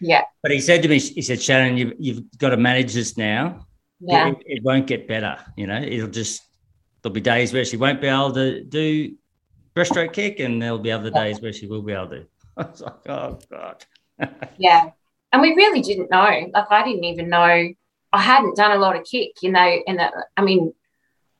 Yeah. 0.00 0.22
But 0.42 0.52
he 0.52 0.60
said 0.60 0.82
to 0.82 0.88
me, 0.88 0.98
he 0.98 1.22
said, 1.22 1.42
Shannon, 1.42 1.76
you've, 1.76 1.92
you've 1.98 2.38
got 2.38 2.50
to 2.50 2.56
manage 2.56 2.94
this 2.94 3.16
now. 3.18 3.66
Yeah. 4.00 4.28
It, 4.28 4.36
it 4.46 4.62
won't 4.62 4.86
get 4.86 5.06
better. 5.06 5.36
You 5.56 5.66
know, 5.66 5.82
it'll 5.82 6.08
just, 6.08 6.42
there'll 7.02 7.12
be 7.12 7.20
days 7.20 7.52
where 7.52 7.64
she 7.64 7.76
won't 7.76 8.00
be 8.00 8.06
able 8.06 8.32
to 8.32 8.64
do 8.64 9.14
breaststroke 9.74 10.12
kick 10.12 10.40
and 10.40 10.60
there'll 10.60 10.78
be 10.78 10.92
other 10.92 11.10
days 11.10 11.40
where 11.40 11.52
she 11.52 11.66
will 11.66 11.82
be 11.82 11.92
able 11.92 12.08
to. 12.08 12.26
I 12.56 12.62
was 12.62 12.80
like, 12.80 13.08
oh, 13.08 13.38
God. 13.50 13.84
yeah. 14.58 14.90
And 15.32 15.40
we 15.40 15.54
really 15.54 15.80
didn't 15.80 16.10
know. 16.10 16.50
Like, 16.52 16.70
I 16.70 16.84
didn't 16.84 17.04
even 17.04 17.28
know. 17.28 17.68
I 18.14 18.20
hadn't 18.20 18.56
done 18.56 18.72
a 18.72 18.78
lot 18.78 18.96
of 18.96 19.04
kick, 19.04 19.42
you 19.42 19.50
know, 19.50 19.78
and 19.86 20.00
I 20.36 20.42
mean, 20.42 20.74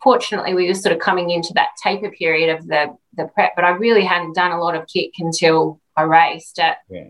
fortunately 0.03 0.55
we 0.55 0.67
were 0.67 0.75
sort 0.75 0.95
of 0.95 1.01
coming 1.01 1.31
into 1.31 1.53
that 1.55 1.69
taper 1.83 2.11
period 2.11 2.57
of 2.57 2.67
the 2.67 2.95
the 3.15 3.25
prep 3.35 3.53
but 3.55 3.65
i 3.65 3.71
really 3.71 4.05
hadn't 4.05 4.35
done 4.35 4.51
a 4.53 4.61
lot 4.61 4.75
of 4.75 4.87
kick 4.87 5.13
until 5.19 5.81
i 5.97 6.03
raced 6.03 6.59
at, 6.59 6.79
yeah. 6.91 7.07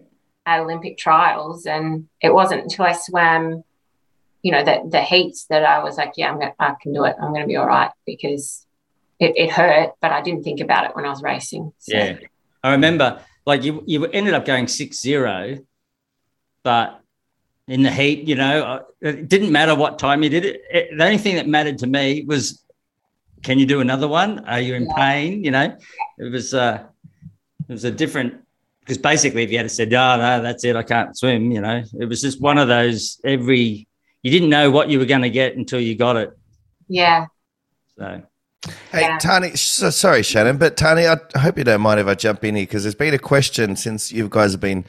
at 0.47 0.61
olympic 0.61 0.99
trials 0.99 1.66
and 1.66 2.09
it 2.20 2.33
wasn't 2.33 2.61
until 2.61 2.85
i 2.85 2.93
swam 2.93 3.64
you 4.43 4.53
know 4.53 4.64
the, 4.64 4.83
the 4.91 5.01
heats 5.01 5.47
that 5.47 5.64
i 5.64 5.83
was 5.83 5.97
like 5.97 6.12
yeah 6.16 6.31
I'm 6.31 6.39
gonna, 6.39 6.55
i 6.59 6.75
can 6.81 6.93
do 6.93 7.05
it 7.05 7.16
i'm 7.20 7.31
going 7.33 7.43
to 7.43 7.47
be 7.47 7.57
all 7.57 7.66
right 7.66 7.91
because 8.05 8.66
it, 9.23 9.33
it, 9.37 9.51
hurt 9.51 9.91
but 10.01 10.12
i 10.12 10.20
didn't 10.20 10.43
think 10.43 10.61
about 10.61 10.85
it 10.85 10.95
when 10.97 11.05
i 11.05 11.09
was 11.09 11.23
racing 11.23 11.73
so. 11.79 11.97
yeah 11.97 12.16
i 12.62 12.73
remember 12.73 13.20
like 13.45 13.64
you, 13.64 13.83
you 13.87 14.05
ended 14.07 14.35
up 14.35 14.45
going 14.45 14.66
six 14.68 15.01
zero 15.01 15.59
but 16.62 17.03
in 17.68 17.83
the 17.83 17.91
heat, 17.91 18.27
you 18.29 18.35
know, 18.35 18.62
uh, 18.62 18.83
it 19.01 19.29
didn't 19.29 19.53
matter 19.53 19.75
what 19.75 19.99
time 19.99 20.23
you 20.23 20.29
did 20.29 20.45
it. 20.45 20.62
it. 20.70 20.97
The 20.97 21.05
only 21.05 21.18
thing 21.18 21.37
that 21.37 21.47
mattered 21.47 21.79
to 21.79 21.87
me 21.87 22.25
was 22.27 22.62
can 23.43 23.59
you 23.59 23.66
do 23.66 23.81
another 23.81 24.07
one? 24.07 24.41
Are 24.41 24.61
you 24.61 24.75
in 24.75 24.87
yeah. 24.87 24.95
pain? 24.97 25.45
You 25.45 25.51
know, 25.51 25.77
it 26.18 26.31
was 26.31 26.55
uh, 26.55 26.85
it 27.68 27.73
was 27.73 27.85
a 27.85 27.91
different 27.91 28.35
because 28.81 28.99
basically 28.99 29.45
if 29.45 29.51
you 29.51 29.59
had 29.59 29.70
said, 29.70 29.93
oh 29.95 30.16
no, 30.16 30.43
that's 30.43 30.64
it, 30.64 30.77
I 30.77 30.83
can't 30.83 31.16
swim, 31.16 31.53
you 31.53 31.61
know, 31.61 31.83
it 31.99 32.07
was 32.07 32.20
just 32.20 32.41
one 32.41 32.59
of 32.59 32.68
those 32.68 33.20
every 33.25 33.87
you 34.23 34.31
didn't 34.31 34.51
know 34.51 34.70
what 34.70 34.89
you 34.89 34.99
were 34.99 35.05
going 35.05 35.23
to 35.23 35.31
get 35.31 35.57
until 35.57 35.81
you 35.81 35.97
got 35.97 36.16
it. 36.16 36.31
Yeah. 36.89 37.27
So. 37.97 38.23
Hey, 38.93 39.01
yeah. 39.03 39.19
Tarnee, 39.19 39.57
so, 39.57 39.89
uh, 39.89 39.91
sorry, 39.91 40.23
Shannon, 40.23 40.57
but 40.57 40.77
Tarnee, 40.77 41.07
I 41.07 41.39
hope 41.39 41.59
you 41.59 41.65
don't 41.65 41.81
mind 41.81 41.99
if 41.99 42.07
I 42.07 42.15
jump 42.15 42.45
in 42.45 42.55
here 42.55 42.65
because 42.65 42.85
there's 42.85 42.95
been 42.95 43.15
a 43.15 43.19
question 43.19 43.75
since 43.75 44.13
you 44.13 44.29
guys 44.29 44.53
have 44.53 44.61
been 44.61 44.85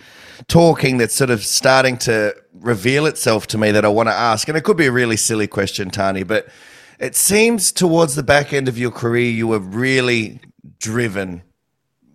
talking 0.48 0.98
that's 0.98 1.16
sort 1.16 1.32
of 1.32 1.44
starting 1.44 1.98
to 2.00 2.36
reveal 2.54 3.06
itself 3.08 3.48
to 3.48 3.58
me 3.58 3.72
that 3.72 3.84
I 3.84 3.88
want 3.88 4.10
to 4.10 4.14
ask. 4.14 4.48
And 4.48 4.58
it 4.58 4.64
could 4.64 4.78
be 4.78 4.86
a 4.86 4.92
really 4.92 5.18
silly 5.18 5.48
question, 5.48 5.90
Tarnee, 5.90 6.24
but 6.24 6.48
it 7.00 7.16
seems 7.16 7.72
towards 7.72 8.16
the 8.16 8.24
back 8.24 8.54
end 8.54 8.68
of 8.68 8.78
your 8.78 8.92
career 8.92 9.32
you 9.32 9.48
were 9.48 9.60
really 9.60 10.40
driven 10.78 11.42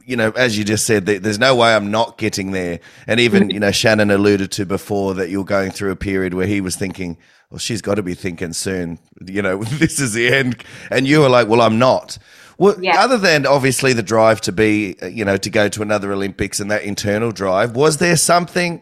you 0.08 0.16
know, 0.16 0.30
as 0.30 0.56
you 0.56 0.64
just 0.64 0.86
said, 0.86 1.04
there's 1.04 1.38
no 1.38 1.54
way 1.54 1.74
I'm 1.74 1.90
not 1.90 2.16
getting 2.16 2.52
there. 2.52 2.80
And 3.06 3.20
even, 3.20 3.48
mm. 3.48 3.52
you 3.52 3.60
know, 3.60 3.70
Shannon 3.70 4.10
alluded 4.10 4.50
to 4.52 4.64
before 4.64 5.12
that 5.14 5.28
you're 5.28 5.44
going 5.44 5.70
through 5.70 5.90
a 5.90 5.96
period 5.96 6.32
where 6.32 6.46
he 6.46 6.62
was 6.62 6.76
thinking, 6.76 7.18
well, 7.50 7.58
she's 7.58 7.82
got 7.82 7.96
to 7.96 8.02
be 8.02 8.14
thinking 8.14 8.54
soon, 8.54 9.00
you 9.26 9.42
know, 9.42 9.62
this 9.64 10.00
is 10.00 10.14
the 10.14 10.32
end. 10.32 10.64
And 10.90 11.06
you 11.06 11.20
were 11.20 11.28
like, 11.28 11.46
well, 11.46 11.60
I'm 11.60 11.78
not. 11.78 12.16
Well, 12.56 12.82
yeah. 12.82 13.04
other 13.04 13.18
than 13.18 13.44
obviously 13.44 13.92
the 13.92 14.02
drive 14.02 14.40
to 14.42 14.52
be, 14.52 14.96
you 15.02 15.26
know, 15.26 15.36
to 15.36 15.50
go 15.50 15.68
to 15.68 15.82
another 15.82 16.10
Olympics 16.10 16.58
and 16.58 16.70
that 16.70 16.84
internal 16.84 17.30
drive, 17.30 17.76
was 17.76 17.98
there 17.98 18.16
something 18.16 18.80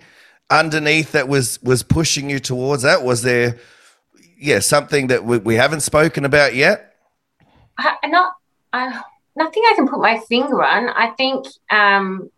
underneath 0.48 1.10
that 1.10 1.26
was 1.26 1.60
was 1.60 1.82
pushing 1.82 2.30
you 2.30 2.38
towards 2.38 2.84
that? 2.84 3.02
Was 3.02 3.22
there, 3.22 3.58
yeah, 4.38 4.60
something 4.60 5.08
that 5.08 5.24
we, 5.24 5.38
we 5.38 5.56
haven't 5.56 5.80
spoken 5.80 6.24
about 6.24 6.54
yet? 6.54 6.94
I, 7.76 8.06
not, 8.06 8.32
I, 8.72 9.02
nothing 9.36 9.62
I 9.70 9.74
can 9.74 9.88
put 9.88 10.00
my 10.00 10.18
finger 10.28 10.62
on. 10.62 10.88
I 10.88 11.10
think, 11.16 11.46
um, 11.70 12.30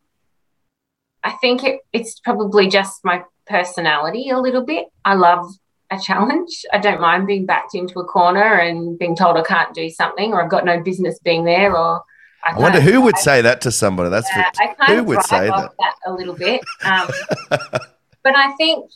I 1.22 1.32
think 1.40 1.64
it, 1.64 1.80
it's 1.92 2.20
probably 2.20 2.68
just 2.68 3.04
my 3.04 3.24
personality 3.46 4.30
a 4.30 4.38
little 4.38 4.64
bit. 4.64 4.86
I 5.04 5.14
love 5.14 5.46
a 5.90 5.98
challenge. 5.98 6.64
I 6.72 6.78
don't 6.78 7.00
mind 7.00 7.26
being 7.26 7.46
backed 7.46 7.74
into 7.74 8.00
a 8.00 8.04
corner 8.04 8.58
and 8.58 8.98
being 8.98 9.16
told 9.16 9.36
I 9.36 9.42
can't 9.42 9.74
do 9.74 9.88
something 9.88 10.32
or 10.32 10.42
I've 10.42 10.50
got 10.50 10.64
no 10.64 10.80
business 10.80 11.18
being 11.20 11.44
there 11.44 11.76
or 11.76 12.02
I, 12.44 12.52
I 12.52 12.58
wonder 12.58 12.80
who 12.80 13.00
would 13.00 13.18
say 13.18 13.42
that 13.42 13.60
to 13.62 13.72
somebody. 13.72 14.10
That's 14.10 14.28
uh, 14.34 14.44
for, 14.76 14.94
who 14.94 15.04
would 15.04 15.22
say 15.24 15.48
that? 15.48 15.72
that? 15.78 15.94
a 16.06 16.12
little 16.12 16.34
bit. 16.34 16.62
Um, 16.84 17.08
but 17.50 18.36
I 18.36 18.52
think 18.56 18.90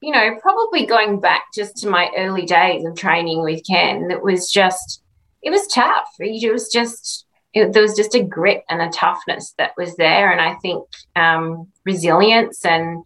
you 0.00 0.12
know, 0.12 0.38
probably 0.40 0.86
going 0.86 1.20
back 1.20 1.46
just 1.54 1.78
to 1.78 1.88
my 1.88 2.10
early 2.16 2.44
days 2.44 2.84
of 2.84 2.94
training 2.96 3.42
with 3.42 3.66
Ken, 3.66 4.10
it 4.10 4.22
was 4.22 4.50
just 4.50 5.02
it 5.42 5.50
was 5.50 5.66
tough. 5.68 6.08
It 6.18 6.52
was 6.52 6.70
just 6.70 7.26
it, 7.52 7.72
there 7.72 7.82
was 7.82 7.96
just 7.96 8.14
a 8.14 8.22
grit 8.22 8.64
and 8.68 8.82
a 8.82 8.90
toughness 8.90 9.54
that 9.58 9.72
was 9.76 9.96
there, 9.96 10.30
and 10.30 10.40
I 10.40 10.54
think 10.56 10.86
um, 11.14 11.68
resilience 11.84 12.64
and 12.64 13.04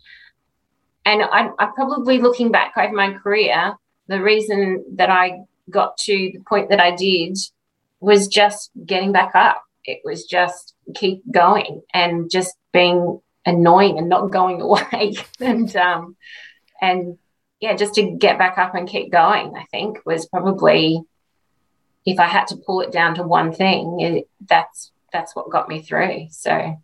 and 1.05 1.23
I, 1.23 1.51
I 1.59 1.71
probably 1.75 2.19
looking 2.19 2.51
back 2.51 2.75
over 2.77 2.93
my 2.93 3.13
career, 3.15 3.75
the 4.09 4.21
reason 4.21 4.85
that 4.97 5.09
I 5.09 5.41
got 5.71 5.97
to 5.99 6.13
the 6.13 6.41
point 6.47 6.71
that 6.71 6.81
I 6.81 6.95
did 6.95 7.39
was 8.01 8.29
just 8.29 8.71
getting 8.85 9.13
back 9.13 9.35
up. 9.35 9.63
It 9.85 10.01
was 10.05 10.25
just 10.25 10.75
keep 10.95 11.23
going 11.31 11.83
and 11.95 12.31
just 12.31 12.57
being 12.73 13.21
annoying 13.47 13.99
and 13.99 14.09
not 14.09 14.31
going 14.31 14.61
away, 14.61 15.15
and 15.39 15.75
um, 15.77 16.17
and 16.83 17.19
yeah, 17.61 17.77
just 17.77 17.95
to 17.95 18.03
get 18.03 18.39
back 18.39 18.59
up 18.59 18.75
and 18.75 18.89
keep 18.89 19.13
going. 19.13 19.55
I 19.57 19.67
think 19.71 19.99
was 20.05 20.27
probably 20.27 21.03
if 22.05 22.19
I 22.19 22.27
had 22.27 22.47
to 22.49 22.57
pull 22.57 22.81
it 22.81 22.93
down 22.93 23.15
to 23.17 23.23
one 23.23 23.53
thing, 23.53 24.01
it, 24.01 24.29
that's 24.49 24.93
that's 25.13 25.35
what 25.35 25.51
got 25.51 25.69
me 25.69 25.83
through. 25.83 26.29
So. 26.31 26.77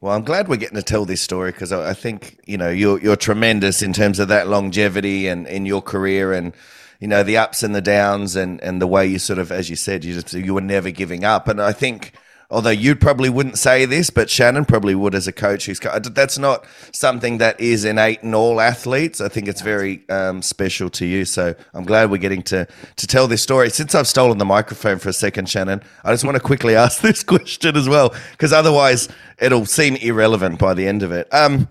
Well, 0.00 0.14
I'm 0.14 0.22
glad 0.22 0.46
we're 0.46 0.56
getting 0.56 0.76
to 0.76 0.82
tell 0.82 1.04
this 1.04 1.20
story 1.20 1.50
because 1.50 1.72
I, 1.72 1.92
think 1.92 2.40
you 2.46 2.56
know 2.56 2.70
you're 2.70 3.00
you're 3.00 3.16
tremendous 3.16 3.82
in 3.82 3.92
terms 3.92 4.20
of 4.20 4.28
that 4.28 4.46
longevity 4.46 5.26
and 5.26 5.46
in 5.48 5.66
your 5.66 5.82
career 5.82 6.32
and 6.32 6.54
you 7.00 7.08
know 7.08 7.24
the 7.24 7.36
ups 7.36 7.64
and 7.64 7.74
the 7.74 7.82
downs 7.82 8.36
and 8.36 8.62
and 8.62 8.80
the 8.80 8.86
way 8.86 9.08
you 9.08 9.18
sort 9.18 9.40
of 9.40 9.50
as 9.50 9.68
you 9.68 9.74
said 9.74 10.04
you 10.04 10.14
just 10.14 10.32
you 10.32 10.54
were 10.54 10.60
never 10.60 10.92
giving 10.92 11.24
up 11.24 11.48
and 11.48 11.60
I 11.60 11.72
think 11.72 12.12
although 12.50 12.70
you 12.70 12.96
probably 12.96 13.28
wouldn't 13.28 13.58
say 13.58 13.84
this, 13.84 14.10
but 14.10 14.30
Shannon 14.30 14.64
probably 14.64 14.94
would 14.94 15.14
as 15.14 15.26
a 15.26 15.32
coach. 15.32 15.66
Who's 15.66 15.80
that's 15.80 16.38
not 16.38 16.64
something 16.92 17.38
that 17.38 17.60
is 17.60 17.84
innate 17.84 18.22
in 18.22 18.34
all 18.34 18.60
athletes. 18.60 19.20
I 19.20 19.28
think 19.28 19.48
it's 19.48 19.60
very 19.60 20.08
um, 20.08 20.42
special 20.42 20.88
to 20.90 21.06
you. 21.06 21.24
So 21.24 21.54
I'm 21.74 21.84
glad 21.84 22.10
we're 22.10 22.18
getting 22.18 22.42
to 22.44 22.66
to 22.96 23.06
tell 23.06 23.28
this 23.28 23.42
story. 23.42 23.70
Since 23.70 23.94
I've 23.94 24.08
stolen 24.08 24.38
the 24.38 24.44
microphone 24.44 24.98
for 24.98 25.08
a 25.08 25.12
second, 25.12 25.48
Shannon, 25.48 25.82
I 26.04 26.12
just 26.12 26.24
want 26.24 26.36
to 26.36 26.42
quickly 26.42 26.74
ask 26.84 27.00
this 27.02 27.22
question 27.22 27.76
as 27.76 27.88
well, 27.88 28.14
because 28.32 28.52
otherwise 28.52 29.08
it'll 29.38 29.66
seem 29.66 29.96
irrelevant 29.96 30.58
by 30.58 30.74
the 30.74 30.86
end 30.86 31.02
of 31.02 31.12
it. 31.12 31.32
Um, 31.32 31.68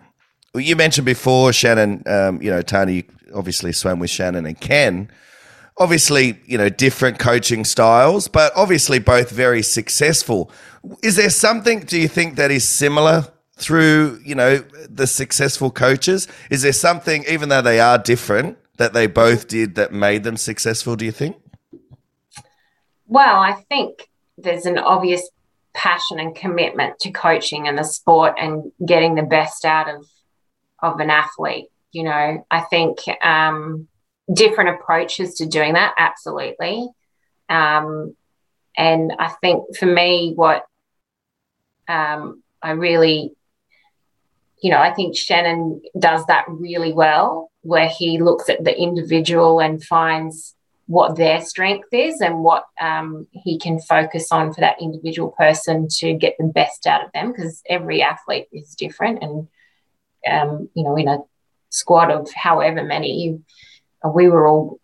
you 0.56 0.76
mentioned 0.76 1.06
before, 1.06 1.54
Shannon. 1.54 2.04
Um, 2.06 2.42
you 2.42 2.50
know, 2.50 2.62
Tony 2.62 3.06
obviously 3.34 3.74
swam 3.74 4.00
with 4.00 4.10
Shannon 4.10 4.46
and 4.46 4.60
Ken 4.60 5.10
obviously, 5.80 6.40
you 6.46 6.58
know, 6.58 6.70
different 6.70 7.20
coaching 7.20 7.64
styles, 7.66 8.28
but 8.28 8.52
obviously 8.56 9.00
both 9.00 9.30
very 9.30 9.62
successful. 9.62 10.52
Is 11.04 11.16
there 11.16 11.30
something, 11.30 11.82
do 11.82 12.00
you 12.00 12.08
think, 12.08 12.36
that 12.36 12.52
is 12.52 12.68
similar 12.68 13.28
through, 13.58 14.20
you 14.24 14.36
know, 14.36 14.58
the 14.90 15.08
successful 15.08 15.72
coaches? 15.72 16.28
Is 16.50 16.62
there 16.62 16.74
something, 16.74 17.26
even 17.30 17.50
though 17.50 17.62
they 17.62 17.80
are 17.80 17.98
different, 17.98 18.58
that 18.78 18.94
they 18.94 19.08
both 19.08 19.48
did 19.48 19.76
that 19.76 19.92
made 19.92 20.24
them 20.24 20.38
successful, 20.38 20.96
do 20.96 21.06
you 21.06 21.12
think? 21.12 21.36
Well, 23.08 23.40
I 23.40 23.54
think 23.70 24.10
there's 24.38 24.66
an 24.66 24.78
obvious 24.78 25.30
passion 25.74 26.20
and 26.20 26.36
commitment 26.36 27.00
to 27.00 27.12
coaching 27.12 27.68
and 27.68 27.78
the 27.78 27.84
sport 27.84 28.36
and 28.40 28.72
getting 28.86 29.16
the 29.16 29.24
best 29.24 29.66
out 29.66 29.88
of 29.90 30.06
of 30.84 31.00
an 31.00 31.10
athlete. 31.10 31.70
You 31.92 32.04
know, 32.04 32.46
I 32.52 32.62
think 32.62 33.00
um, 33.24 33.88
different 34.32 34.70
approaches 34.72 35.36
to 35.36 35.46
doing 35.46 35.74
that, 35.74 35.94
absolutely. 35.98 36.88
Um, 37.50 38.16
and 38.78 39.14
I 39.18 39.30
think 39.42 39.76
for 39.78 39.86
me, 39.86 40.34
what 40.36 40.66
um, 41.88 42.44
I 42.62 42.72
really, 42.72 43.34
you 44.62 44.72
know, 44.72 44.80
I 44.80 44.94
think 44.94 45.18
Shannon 45.18 45.82
does 45.98 46.26
that 46.26 46.46
really 46.48 46.94
well, 46.94 47.52
where 47.62 47.88
he 47.88 48.20
looks 48.20 48.50
at 48.50 48.64
the 48.64 48.78
individual 48.78 49.60
and 49.60 49.84
finds 49.84 50.56
what 50.88 51.18
their 51.18 51.42
strength 51.42 51.90
is 51.92 52.22
and 52.22 52.44
what 52.44 52.66
um, 52.80 53.28
he 53.32 53.60
can 53.60 53.80
focus 53.80 54.32
on 54.32 54.54
for 54.54 54.62
that 54.62 54.82
individual 54.82 55.32
person 55.38 55.88
to 55.90 56.14
get 56.14 56.36
the 56.40 56.46
best 56.46 56.88
out 56.88 57.04
of 57.04 57.12
them 57.12 57.32
because 57.32 57.62
every 57.68 58.02
athlete 58.02 58.48
is 58.54 58.74
different 58.74 59.22
and 59.22 59.48
um, 60.26 60.70
you 60.74 60.84
know 60.84 60.96
in 60.96 61.10
a 61.10 61.18
squad 61.70 62.10
of 62.10 62.32
however 62.34 62.84
many 62.84 63.38
we 64.14 64.30
were 64.30 64.48
all 64.48 64.80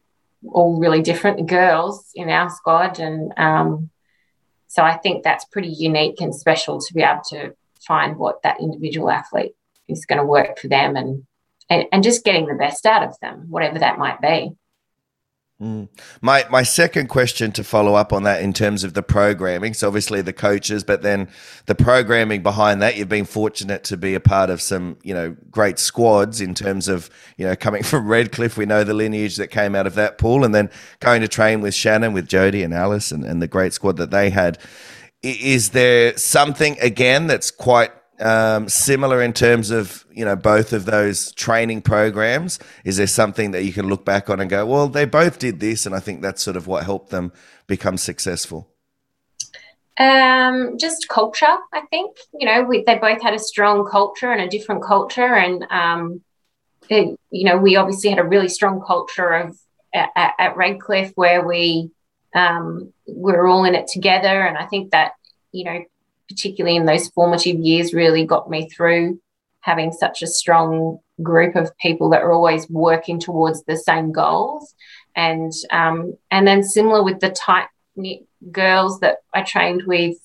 all 0.52 0.78
really 0.78 1.02
different 1.02 1.48
girls 1.48 2.10
in 2.16 2.30
our 2.30 2.50
squad, 2.50 3.00
and 3.00 3.34
um, 3.38 3.90
so 4.68 4.84
I 4.84 4.98
think 4.98 5.24
that's 5.24 5.46
pretty 5.46 5.70
unique 5.70 6.20
and 6.22 6.36
special 6.36 6.80
to 6.82 6.94
be 6.94 7.02
able 7.02 7.22
to 7.30 7.56
find 7.88 8.18
what 8.18 8.42
that 8.44 8.60
individual 8.60 9.10
athlete 9.10 9.54
is 9.88 10.06
going 10.06 10.20
to 10.20 10.26
work 10.26 10.60
for 10.60 10.68
them, 10.68 10.96
and, 10.96 11.26
and 11.70 11.86
and 11.92 12.04
just 12.04 12.26
getting 12.26 12.48
the 12.48 12.56
best 12.56 12.86
out 12.86 13.04
of 13.04 13.20
them, 13.22 13.46
whatever 13.50 13.80
that 13.80 13.98
might 13.98 14.22
be. 14.22 14.52
Mm. 15.62 15.88
My 16.22 16.46
my 16.50 16.64
second 16.64 17.08
question 17.08 17.52
to 17.54 17.64
follow 17.64 17.94
up 17.94 18.12
on 18.12 18.24
that 18.24 18.42
in 18.42 18.54
terms 18.54 18.84
of 18.84 18.96
the 18.96 19.04
programming, 19.04 19.76
so 19.76 19.88
obviously 19.88 20.22
the 20.22 20.34
coaches, 20.34 20.84
but 20.84 21.04
then 21.04 21.30
the 21.68 21.76
programming 21.76 22.42
behind 22.42 22.82
that. 22.82 22.98
You've 22.98 23.08
been 23.08 23.26
fortunate 23.26 23.84
to 23.86 23.96
be 23.96 24.16
a 24.16 24.20
part 24.20 24.50
of 24.50 24.62
some 24.62 24.98
you 25.04 25.14
know 25.14 25.38
great 25.52 25.78
squads 25.78 26.42
in 26.42 26.56
terms 26.56 26.88
of 26.88 27.10
you 27.38 27.46
know 27.46 27.56
coming 27.56 27.84
from 27.92 28.08
Redcliffe. 28.08 28.58
We 28.58 28.66
know 28.66 28.84
the 28.84 28.96
lineage 28.96 29.38
that 29.38 29.50
came 29.50 29.76
out 29.76 29.86
of 29.86 29.94
that 29.96 30.18
pool, 30.18 30.44
and 30.44 30.56
then 30.56 30.72
going 31.00 31.22
to 31.22 31.28
train 31.28 31.62
with 31.62 31.76
Shannon, 31.76 32.14
with 32.14 32.28
Jodie 32.28 32.66
and 32.66 32.74
Alice, 32.74 33.12
and, 33.12 33.24
and 33.24 33.42
the 33.42 33.48
great 33.48 33.74
squad 33.74 33.98
that 33.98 34.12
they 34.12 34.32
had. 34.32 34.58
Is 35.22 35.70
there 35.70 36.18
something 36.18 36.78
again 36.82 37.28
that's 37.28 37.52
quite 37.52 37.92
um, 38.20 38.70
similar 38.70 39.22
in 39.22 39.34
terms 39.34 39.72
of 39.72 40.06
you 40.12 40.26
know 40.26 40.36
both 40.36 40.74
of 40.74 40.86
those 40.86 41.32
training 41.34 41.82
programs? 41.82 42.60
Is 42.84 42.98
there 42.98 43.08
something 43.08 43.52
that 43.52 43.64
you 43.64 43.74
can 43.74 43.90
look 43.90 44.06
back 44.06 44.30
on 44.30 44.40
and 44.40 44.50
go, 44.50 44.66
well, 44.66 44.88
they 44.88 45.06
both 45.06 45.40
did 45.40 45.60
this, 45.60 45.86
and 45.86 45.96
I 45.96 46.00
think 46.00 46.22
that's 46.22 46.42
sort 46.42 46.58
of 46.58 46.68
what 46.68 46.84
helped 46.84 47.10
them 47.10 47.32
become 47.68 47.98
successful? 47.98 48.70
Um, 49.98 50.78
just 50.80 51.08
culture, 51.08 51.58
I 51.72 51.82
think. 51.90 52.18
You 52.34 52.48
know, 52.48 52.64
we, 52.64 52.84
they 52.84 52.98
both 52.98 53.22
had 53.22 53.34
a 53.34 53.40
strong 53.40 53.86
culture 53.86 54.32
and 54.32 54.42
a 54.42 54.50
different 54.50 54.84
culture, 54.84 55.36
and 55.36 55.66
um, 55.70 56.22
it, 56.90 57.20
you 57.30 57.46
know, 57.46 57.58
we 57.58 57.76
obviously 57.76 58.10
had 58.10 58.20
a 58.20 58.24
really 58.24 58.50
strong 58.50 58.82
culture 58.86 59.30
of 59.30 59.58
at, 59.94 60.10
at 60.16 60.58
Redcliffe 60.58 61.12
where 61.16 61.46
we 61.46 61.92
um, 62.34 62.92
we're 63.06 63.48
all 63.48 63.66
in 63.66 63.76
it 63.76 63.88
together, 63.88 64.42
and 64.42 64.58
I 64.58 64.66
think 64.66 64.92
that 64.92 65.14
you 65.52 65.66
know 65.66 65.84
particularly 66.34 66.78
in 66.78 66.86
those 66.86 67.10
formative 67.10 67.60
years, 67.60 67.94
really 67.94 68.26
got 68.26 68.50
me 68.50 68.70
through 68.70 69.20
having 69.62 69.92
such 69.92 70.22
a 70.22 70.28
strong 70.28 71.00
group 71.22 71.56
of 71.56 71.76
people 71.78 72.10
that 72.10 72.22
are 72.22 72.34
always 72.34 72.70
working 72.70 73.20
towards 73.20 73.64
the 73.64 73.78
same 73.78 74.12
goals. 74.12 74.76
And 75.16 75.52
um, 75.72 76.18
and 76.32 76.48
then 76.48 76.64
similar 76.64 77.04
with 77.04 77.20
the 77.20 77.30
tight 77.30 77.68
knit 77.96 78.26
girls 78.52 79.00
that 79.00 79.18
I 79.34 79.44
trained 79.44 79.84
with 79.86 80.18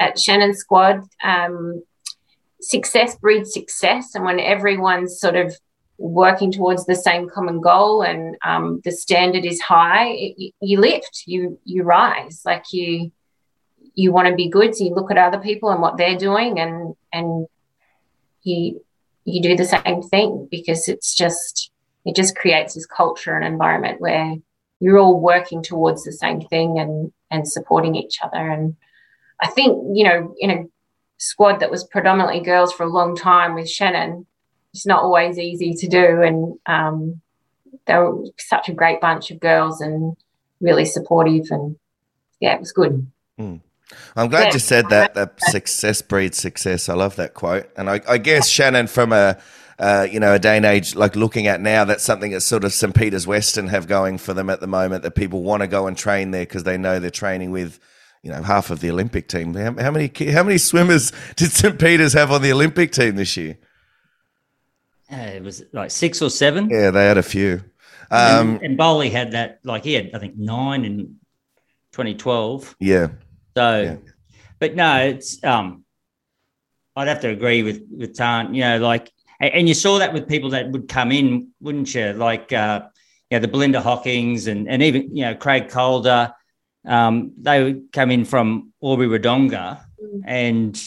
at 0.00 0.18
Shannon 0.18 0.54
Squad, 0.54 1.02
um, 1.22 1.82
success 2.60 3.16
breeds 3.16 3.52
success. 3.52 4.14
And 4.14 4.24
when 4.24 4.40
everyone's 4.40 5.20
sort 5.20 5.36
of 5.36 5.54
working 5.98 6.50
towards 6.50 6.86
the 6.86 6.94
same 6.94 7.28
common 7.28 7.60
goal 7.60 8.02
and 8.02 8.36
um, 8.44 8.80
the 8.84 8.92
standard 8.92 9.44
is 9.44 9.60
high, 9.60 10.08
it, 10.08 10.54
you 10.60 10.80
lift, 10.80 11.24
you 11.26 11.58
you 11.64 11.82
rise, 11.82 12.42
like 12.44 12.72
you 12.72 13.12
you 13.94 14.12
want 14.12 14.28
to 14.28 14.34
be 14.34 14.48
good, 14.48 14.74
so 14.74 14.84
you 14.84 14.94
look 14.94 15.10
at 15.10 15.18
other 15.18 15.38
people 15.38 15.70
and 15.70 15.80
what 15.80 15.96
they're 15.96 16.18
doing, 16.18 16.58
and 16.58 16.94
and 17.12 17.46
you 18.42 18.84
you 19.24 19.42
do 19.42 19.56
the 19.56 19.64
same 19.64 20.02
thing 20.02 20.48
because 20.50 20.88
it's 20.88 21.14
just 21.14 21.70
it 22.04 22.14
just 22.14 22.36
creates 22.36 22.74
this 22.74 22.86
culture 22.86 23.34
and 23.34 23.44
environment 23.44 24.00
where 24.00 24.34
you're 24.80 24.98
all 24.98 25.18
working 25.18 25.62
towards 25.62 26.04
the 26.04 26.12
same 26.12 26.40
thing 26.42 26.78
and 26.78 27.12
and 27.30 27.48
supporting 27.48 27.94
each 27.94 28.18
other 28.22 28.50
and 28.50 28.76
I 29.40 29.48
think 29.48 29.96
you 29.96 30.04
know 30.04 30.34
in 30.38 30.50
a 30.50 30.64
squad 31.18 31.60
that 31.60 31.70
was 31.70 31.84
predominantly 31.84 32.40
girls 32.40 32.72
for 32.72 32.84
a 32.84 32.88
long 32.88 33.16
time 33.16 33.54
with 33.54 33.68
Shannon. 33.68 34.26
It's 34.72 34.86
not 34.86 35.02
always 35.02 35.38
easy 35.38 35.74
to 35.74 35.88
do, 35.88 36.22
and 36.22 36.58
um, 36.66 37.20
they 37.86 37.94
were 37.94 38.24
such 38.38 38.68
a 38.68 38.74
great 38.74 39.00
bunch 39.00 39.30
of 39.30 39.40
girls 39.40 39.80
and 39.80 40.16
really 40.60 40.84
supportive, 40.84 41.46
and 41.50 41.76
yeah, 42.40 42.54
it 42.54 42.60
was 42.60 42.72
good. 42.72 43.06
Mm. 43.38 43.60
I'm 44.16 44.28
glad 44.28 44.46
yeah. 44.46 44.52
you 44.54 44.58
said 44.58 44.88
that. 44.90 45.14
That 45.14 45.40
success 45.40 46.02
breeds 46.02 46.38
success. 46.38 46.88
I 46.88 46.94
love 46.94 47.16
that 47.16 47.34
quote, 47.34 47.68
and 47.76 47.90
I, 47.90 48.00
I 48.08 48.18
guess 48.18 48.48
Shannon, 48.48 48.86
from 48.86 49.12
a 49.12 49.38
uh, 49.78 50.06
you 50.10 50.20
know, 50.20 50.34
a 50.34 50.38
day 50.38 50.56
and 50.56 50.64
age 50.64 50.94
like 50.94 51.16
looking 51.16 51.46
at 51.46 51.60
now, 51.60 51.84
that's 51.84 52.04
something 52.04 52.30
that 52.30 52.42
sort 52.42 52.64
of 52.64 52.72
St. 52.72 52.94
Peter's 52.94 53.26
Western 53.26 53.68
have 53.68 53.88
going 53.88 54.18
for 54.18 54.32
them 54.32 54.48
at 54.48 54.60
the 54.60 54.66
moment 54.66 55.02
that 55.02 55.14
people 55.14 55.42
want 55.42 55.62
to 55.62 55.66
go 55.66 55.86
and 55.86 55.96
train 55.96 56.30
there 56.30 56.42
because 56.42 56.64
they 56.64 56.78
know 56.78 57.00
they're 57.00 57.10
training 57.10 57.50
with, 57.50 57.80
you 58.22 58.30
know, 58.30 58.42
half 58.42 58.70
of 58.70 58.80
the 58.80 58.90
Olympic 58.90 59.28
team. 59.28 59.54
How, 59.54 59.74
how, 59.74 59.90
many 59.90 60.10
how 60.30 60.44
many 60.44 60.58
swimmers 60.58 61.12
did 61.36 61.50
St. 61.50 61.78
Peter's 61.78 62.12
have 62.12 62.30
on 62.30 62.42
the 62.42 62.52
Olympic 62.52 62.92
team 62.92 63.16
this 63.16 63.36
year? 63.36 63.58
Uh, 65.10 65.16
it 65.16 65.42
was 65.42 65.64
like 65.72 65.90
six 65.90 66.22
or 66.22 66.30
seven. 66.30 66.70
Yeah, 66.70 66.90
they 66.90 67.06
had 67.06 67.18
a 67.18 67.22
few. 67.22 67.64
Um, 68.10 68.54
and, 68.54 68.62
and 68.62 68.76
Bowley 68.76 69.10
had 69.10 69.32
that, 69.32 69.60
like 69.64 69.82
he 69.84 69.94
had, 69.94 70.10
I 70.14 70.18
think, 70.18 70.36
nine 70.36 70.84
in 70.84 71.16
2012. 71.92 72.76
Yeah. 72.78 73.08
So, 73.56 73.82
yeah. 73.82 73.96
but 74.58 74.74
no, 74.74 74.98
it's 74.98 75.42
um, 75.44 75.84
I'd 76.96 77.08
have 77.08 77.20
to 77.20 77.28
agree 77.28 77.62
with 77.62 77.82
with 77.90 78.16
Tan. 78.16 78.54
You 78.54 78.62
know, 78.62 78.78
like 78.78 79.12
and 79.40 79.68
you 79.68 79.74
saw 79.74 79.98
that 79.98 80.12
with 80.12 80.28
people 80.28 80.50
that 80.50 80.70
would 80.70 80.88
come 80.88 81.12
in, 81.12 81.50
wouldn't 81.60 81.94
you? 81.94 82.12
Like, 82.12 82.52
uh, 82.52 82.82
you 83.30 83.36
know, 83.36 83.40
the 83.40 83.48
Belinda 83.48 83.80
Hockings 83.80 84.46
and, 84.46 84.68
and 84.68 84.82
even, 84.82 85.14
you 85.14 85.24
know, 85.24 85.34
Craig 85.34 85.68
Calder. 85.68 86.32
Um, 86.86 87.32
they 87.40 87.62
would 87.62 87.92
come 87.92 88.10
in 88.10 88.24
from 88.24 88.72
Albury 88.82 89.08
Wodonga 89.08 89.80
mm. 90.02 90.22
and, 90.26 90.80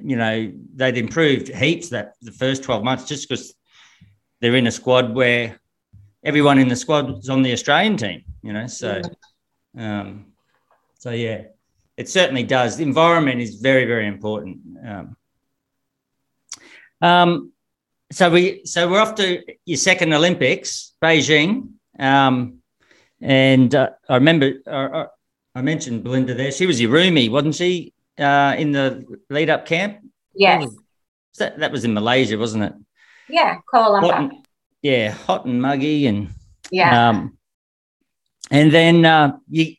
you 0.00 0.16
know, 0.16 0.52
they'd 0.74 0.98
improved 0.98 1.48
heaps 1.48 1.88
that 1.88 2.14
the 2.20 2.32
first 2.32 2.62
12 2.62 2.84
months 2.84 3.06
just 3.06 3.28
because 3.28 3.54
they're 4.40 4.54
in 4.54 4.66
a 4.66 4.70
squad 4.70 5.14
where 5.14 5.58
everyone 6.22 6.58
in 6.58 6.68
the 6.68 6.76
squad 6.76 7.18
is 7.18 7.30
on 7.30 7.42
the 7.42 7.52
Australian 7.52 7.96
team, 7.96 8.22
you 8.42 8.52
know. 8.52 8.66
So, 8.66 9.00
um, 9.76 10.26
so 10.98 11.10
yeah, 11.10 11.44
it 11.98 12.08
certainly 12.08 12.44
does. 12.44 12.76
The 12.76 12.84
environment 12.84 13.40
is 13.40 13.56
very, 13.56 13.84
very 13.84 14.06
important. 14.06 14.58
Um, 14.86 15.16
um, 17.02 17.52
so 18.10 18.30
we 18.30 18.64
so 18.64 18.88
we're 18.88 19.00
off 19.00 19.16
to 19.16 19.42
your 19.66 19.76
second 19.76 20.14
Olympics, 20.14 20.94
Beijing, 21.02 21.70
um, 21.98 22.62
and 23.20 23.74
uh, 23.74 23.90
I 24.08 24.14
remember 24.14 24.52
uh, 24.66 24.70
uh, 24.70 25.06
I 25.54 25.62
mentioned 25.62 26.04
Belinda 26.04 26.34
there. 26.34 26.52
She 26.52 26.66
was 26.66 26.80
your 26.80 26.92
roomie, 26.92 27.30
wasn't 27.30 27.56
she, 27.56 27.92
uh, 28.16 28.54
in 28.56 28.70
the 28.72 29.04
lead 29.28 29.50
up 29.50 29.66
camp? 29.66 29.98
Yes. 30.34 30.62
That 30.62 30.66
was, 30.66 30.78
that, 31.38 31.58
that 31.58 31.72
was 31.72 31.84
in 31.84 31.92
Malaysia, 31.94 32.38
wasn't 32.38 32.64
it? 32.64 32.72
Yeah, 33.28 33.58
Kuala 33.70 34.00
Lumpur. 34.00 34.12
Hot 34.12 34.20
and, 34.20 34.32
yeah, 34.82 35.10
hot 35.10 35.44
and 35.46 35.60
muggy, 35.60 36.06
and 36.06 36.28
yeah. 36.70 37.08
Um, 37.08 37.36
and 38.50 38.72
then 38.72 39.04
uh, 39.04 39.36
you, 39.50 39.74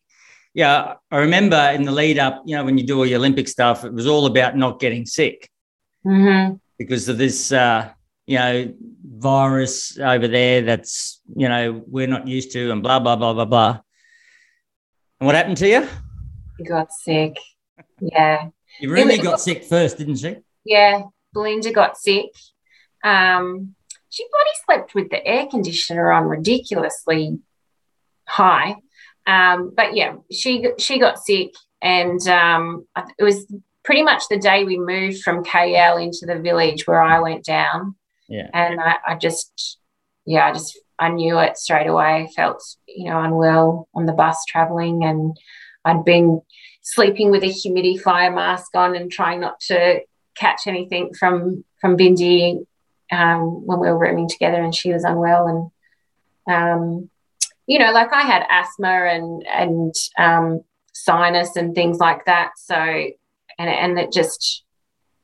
yeah, 0.53 0.95
I 1.11 1.17
remember 1.17 1.57
in 1.73 1.83
the 1.83 1.91
lead 1.91 2.19
up, 2.19 2.43
you 2.45 2.55
know, 2.55 2.65
when 2.65 2.77
you 2.77 2.85
do 2.85 2.97
all 2.97 3.05
your 3.05 3.19
Olympic 3.19 3.47
stuff, 3.47 3.85
it 3.85 3.93
was 3.93 4.07
all 4.07 4.25
about 4.25 4.57
not 4.57 4.79
getting 4.79 5.05
sick. 5.05 5.49
Mm-hmm 6.05 6.55
because 6.79 7.09
of 7.09 7.17
this, 7.17 7.51
uh, 7.51 7.91
you 8.25 8.37
know, 8.37 8.73
virus 9.03 9.99
over 9.99 10.27
there 10.27 10.61
that's, 10.61 11.21
you 11.35 11.47
know, 11.47 11.83
we're 11.85 12.07
not 12.07 12.27
used 12.27 12.51
to 12.53 12.71
and 12.71 12.81
blah, 12.81 12.99
blah, 12.99 13.17
blah, 13.17 13.33
blah, 13.33 13.45
blah. 13.45 13.79
And 15.19 15.27
what 15.27 15.35
happened 15.35 15.57
to 15.57 15.67
you? 15.67 15.87
You 16.57 16.65
got 16.65 16.91
sick. 16.91 17.37
Yeah. 17.99 18.47
You 18.79 18.91
really 18.91 19.17
got 19.17 19.41
sick 19.41 19.65
first, 19.65 19.97
didn't 19.97 20.15
she? 20.15 20.37
Yeah. 20.63 21.03
Belinda 21.33 21.71
got 21.71 21.97
sick. 21.97 22.29
Um, 23.03 23.75
she 24.09 24.25
bloody 24.31 24.51
slept 24.65 24.95
with 24.95 25.09
the 25.09 25.25
air 25.25 25.47
conditioner 25.47 26.11
on 26.11 26.23
ridiculously 26.23 27.39
high. 28.25 28.77
Um, 29.27 29.73
but 29.75 29.95
yeah, 29.95 30.15
she 30.31 30.69
she 30.77 30.99
got 30.99 31.19
sick, 31.19 31.51
and 31.81 32.25
um, 32.27 32.87
it 33.17 33.23
was 33.23 33.45
pretty 33.83 34.03
much 34.03 34.27
the 34.29 34.37
day 34.37 34.63
we 34.63 34.77
moved 34.77 35.21
from 35.23 35.43
KL 35.43 36.01
into 36.01 36.25
the 36.25 36.39
village 36.39 36.85
where 36.85 37.01
I 37.01 37.19
went 37.19 37.43
down. 37.43 37.95
Yeah. 38.27 38.47
And 38.53 38.79
I, 38.79 38.97
I 39.07 39.15
just, 39.15 39.79
yeah, 40.25 40.47
I 40.47 40.53
just, 40.53 40.77
I 40.99 41.09
knew 41.09 41.39
it 41.39 41.57
straight 41.57 41.87
away. 41.87 42.23
I 42.23 42.27
felt, 42.35 42.61
you 42.87 43.09
know, 43.09 43.19
unwell 43.19 43.87
on 43.95 44.05
the 44.05 44.13
bus 44.13 44.45
traveling 44.45 45.03
and 45.03 45.35
I'd 45.83 46.05
been 46.05 46.41
sleeping 46.83 47.31
with 47.31 47.41
a 47.41 47.47
humidifier 47.47 48.33
mask 48.33 48.75
on 48.75 48.95
and 48.95 49.11
trying 49.11 49.39
not 49.39 49.59
to 49.61 50.01
catch 50.35 50.67
anything 50.67 51.13
from, 51.13 51.65
from 51.81 51.97
Bindi 51.97 52.65
um, 53.11 53.65
when 53.65 53.79
we 53.79 53.87
were 53.87 53.97
rooming 53.97 54.29
together 54.29 54.61
and 54.61 54.75
she 54.75 54.93
was 54.93 55.03
unwell. 55.03 55.71
And, 56.45 56.53
um, 56.53 57.09
you 57.69 57.79
know, 57.79 57.91
like 57.91 58.11
I 58.11 58.23
had 58.23 58.43
asthma 58.49 58.87
and, 58.87 59.45
and, 59.47 59.95
um, 60.17 60.61
sinus 60.93 61.55
and 61.55 61.73
things 61.73 61.99
like 61.99 62.25
that. 62.25 62.51
So 62.57 62.75
and 62.75 63.69
and 63.69 63.99
it 63.99 64.11
just 64.11 64.63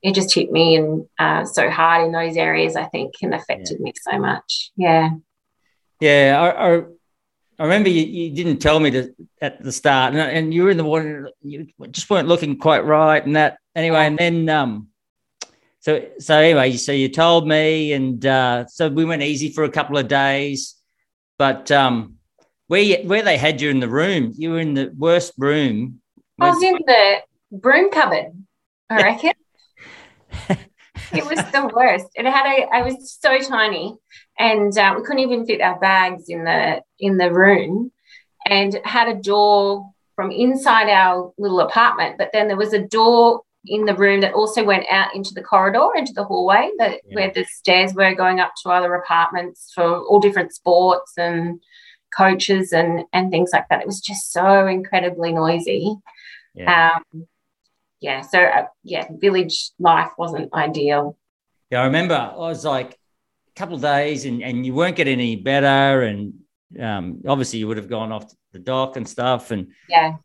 it 0.03 0.13
just 0.13 0.33
hit 0.33 0.51
me 0.51 0.75
and 0.75 1.05
uh, 1.17 1.45
so 1.45 1.69
hard 1.69 2.05
in 2.05 2.11
those 2.11 2.37
areas. 2.37 2.75
I 2.75 2.85
think 2.85 3.13
and 3.21 3.33
affected 3.33 3.77
yeah. 3.79 3.83
me 3.83 3.93
so 3.99 4.19
much. 4.19 4.71
Yeah. 4.75 5.09
Yeah, 6.01 6.37
I, 6.39 6.75
I, 6.75 6.81
I 7.57 7.63
remember 7.63 7.87
you, 7.87 8.03
you, 8.03 8.35
didn't 8.35 8.59
tell 8.59 8.81
me 8.81 8.91
to, 8.91 9.15
at 9.41 9.63
the 9.63 9.71
start, 9.71 10.13
and, 10.13 10.21
and 10.21 10.53
you 10.53 10.63
were 10.63 10.71
in 10.71 10.77
the 10.77 10.83
water. 10.83 11.31
You 11.41 11.67
just 11.89 12.09
weren't 12.09 12.27
looking 12.27 12.59
quite 12.59 12.83
right, 12.83 13.25
and 13.25 13.37
that 13.37 13.59
anyway. 13.75 14.05
And 14.05 14.17
then, 14.17 14.49
um, 14.49 14.89
so 15.79 16.05
so 16.19 16.37
anyway, 16.37 16.73
so 16.73 16.91
you 16.91 17.07
told 17.07 17.47
me, 17.47 17.93
and 17.93 18.23
uh, 18.25 18.65
so 18.67 18.89
we 18.89 19.05
went 19.05 19.23
easy 19.23 19.51
for 19.51 19.63
a 19.63 19.69
couple 19.69 19.97
of 19.97 20.09
days, 20.09 20.75
but 21.39 21.71
um, 21.71 22.15
where 22.67 23.03
where 23.03 23.23
they 23.23 23.37
had 23.37 23.61
you 23.61 23.69
in 23.69 23.79
the 23.79 23.89
room, 23.89 24.33
you 24.35 24.51
were 24.51 24.59
in 24.59 24.73
the 24.73 24.91
worst 24.97 25.33
room. 25.37 26.01
I 26.39 26.49
was 26.49 26.63
in 26.63 26.79
the 26.85 27.17
broom 27.51 27.91
cupboard, 27.91 28.31
I 28.89 29.01
reckon. 29.01 29.31
it 31.13 31.25
was 31.25 31.39
the 31.51 31.71
worst. 31.73 32.07
It 32.15 32.25
had 32.25 32.45
a, 32.45 32.67
I 32.73 32.81
was 32.81 33.17
so 33.19 33.39
tiny 33.39 33.95
and 34.37 34.77
uh, 34.77 34.95
we 34.97 35.03
couldn't 35.03 35.19
even 35.19 35.45
fit 35.45 35.61
our 35.61 35.79
bags 35.79 36.25
in 36.27 36.43
the, 36.43 36.81
in 36.99 37.17
the 37.17 37.31
room 37.31 37.91
and 38.45 38.79
had 38.83 39.07
a 39.07 39.21
door 39.21 39.91
from 40.15 40.31
inside 40.31 40.89
our 40.89 41.33
little 41.37 41.59
apartment, 41.61 42.17
but 42.17 42.29
then 42.33 42.47
there 42.47 42.57
was 42.57 42.73
a 42.73 42.87
door 42.87 43.41
in 43.67 43.85
the 43.85 43.95
room 43.95 44.21
that 44.21 44.33
also 44.33 44.63
went 44.63 44.85
out 44.89 45.15
into 45.15 45.33
the 45.33 45.41
corridor, 45.41 45.87
into 45.95 46.13
the 46.13 46.23
hallway, 46.23 46.69
that, 46.77 47.01
yeah. 47.05 47.15
where 47.15 47.31
the 47.33 47.45
stairs 47.45 47.93
were 47.93 48.13
going 48.13 48.39
up 48.39 48.53
to 48.61 48.69
other 48.69 48.93
apartments 48.93 49.71
for 49.73 49.99
all 50.01 50.19
different 50.19 50.53
sports 50.53 51.13
and 51.17 51.59
coaches 52.15 52.73
and 52.73 53.03
and 53.13 53.31
things 53.31 53.51
like 53.53 53.67
that. 53.69 53.81
It 53.81 53.87
was 53.87 54.01
just 54.01 54.31
so 54.31 54.67
incredibly 54.67 55.31
noisy. 55.31 55.95
Yeah. 56.53 56.95
Um, 57.13 57.27
yeah, 58.01 58.21
so 58.21 58.39
uh, 58.39 58.65
yeah, 58.83 59.07
village 59.09 59.71
life 59.79 60.11
wasn't 60.17 60.53
ideal. 60.53 61.17
Yeah, 61.71 61.81
I 61.81 61.85
remember 61.85 62.13
I 62.13 62.35
was 62.35 62.63
like 62.63 62.91
a 62.91 63.59
couple 63.59 63.75
of 63.75 63.81
days 63.81 64.25
and, 64.25 64.43
and 64.43 64.65
you 64.65 64.73
weren't 64.73 64.95
getting 64.95 65.13
any 65.13 65.37
better. 65.37 66.03
And 66.03 66.33
um, 66.79 67.21
obviously 67.27 67.59
you 67.59 67.67
would 67.67 67.77
have 67.77 67.89
gone 67.89 68.11
off 68.11 68.31
the 68.51 68.59
dock 68.59 68.97
and 68.97 69.07
stuff. 69.07 69.51
And 69.51 69.71
yeah. 69.89 70.17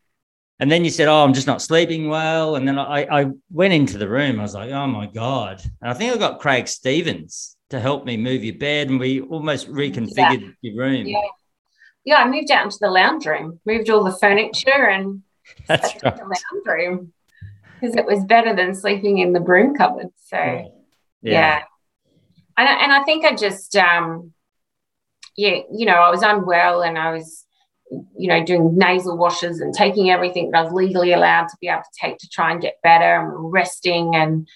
And 0.59 0.71
then 0.71 0.85
you 0.85 0.91
said, 0.91 1.07
Oh, 1.07 1.23
I'm 1.23 1.33
just 1.33 1.47
not 1.47 1.61
sleeping 1.61 2.07
well. 2.07 2.55
And 2.55 2.67
then 2.67 2.77
I, 2.77 3.21
I 3.21 3.31
went 3.49 3.73
into 3.73 3.97
the 3.97 4.07
room. 4.07 4.39
I 4.39 4.43
was 4.43 4.53
like, 4.53 4.69
Oh 4.69 4.85
my 4.85 5.07
God. 5.07 5.61
And 5.81 5.89
I 5.89 5.93
think 5.95 6.13
I 6.13 6.19
got 6.19 6.39
Craig 6.39 6.67
Stevens 6.67 7.57
to 7.71 7.79
help 7.79 8.05
me 8.05 8.15
move 8.15 8.43
your 8.43 8.59
bed 8.59 8.89
and 8.89 8.99
we 8.99 9.21
almost 9.21 9.71
reconfigured 9.71 10.41
yeah. 10.41 10.49
your 10.61 10.75
room. 10.75 11.07
Yeah. 11.07 11.19
Yeah, 12.03 12.17
I 12.17 12.29
moved 12.29 12.51
out 12.51 12.65
into 12.65 12.77
the 12.81 12.89
lounge 12.89 13.25
room, 13.25 13.59
moved 13.65 13.89
all 13.89 14.03
the 14.03 14.17
furniture 14.17 14.89
and 14.89 15.21
that's 15.67 15.93
right. 16.03 16.15
the 16.15 16.23
lounge 16.23 16.65
room 16.65 17.13
because 17.79 17.95
it 17.95 18.05
was 18.05 18.23
better 18.25 18.55
than 18.55 18.75
sleeping 18.75 19.19
in 19.19 19.33
the 19.33 19.39
broom 19.39 19.75
cupboard. 19.75 20.07
So, 20.25 20.37
yeah. 20.37 20.71
yeah. 21.21 21.61
And, 22.57 22.67
and 22.67 22.91
I 22.91 23.03
think 23.03 23.25
I 23.25 23.35
just, 23.35 23.75
um, 23.75 24.33
yeah, 25.35 25.59
you 25.71 25.85
know, 25.85 25.93
I 25.93 26.09
was 26.09 26.23
unwell 26.23 26.81
and 26.81 26.97
I 26.97 27.11
was, 27.11 27.45
you 28.17 28.27
know, 28.27 28.43
doing 28.43 28.77
nasal 28.77 29.17
washes 29.17 29.59
and 29.59 29.73
taking 29.73 30.09
everything 30.09 30.51
that 30.51 30.59
I 30.59 30.63
was 30.63 30.73
legally 30.73 31.13
allowed 31.13 31.47
to 31.49 31.57
be 31.59 31.67
able 31.67 31.81
to 31.81 31.99
take 31.99 32.17
to 32.19 32.29
try 32.29 32.51
and 32.51 32.61
get 32.61 32.81
better 32.83 33.19
and 33.19 33.51
resting 33.51 34.15
and 34.15 34.47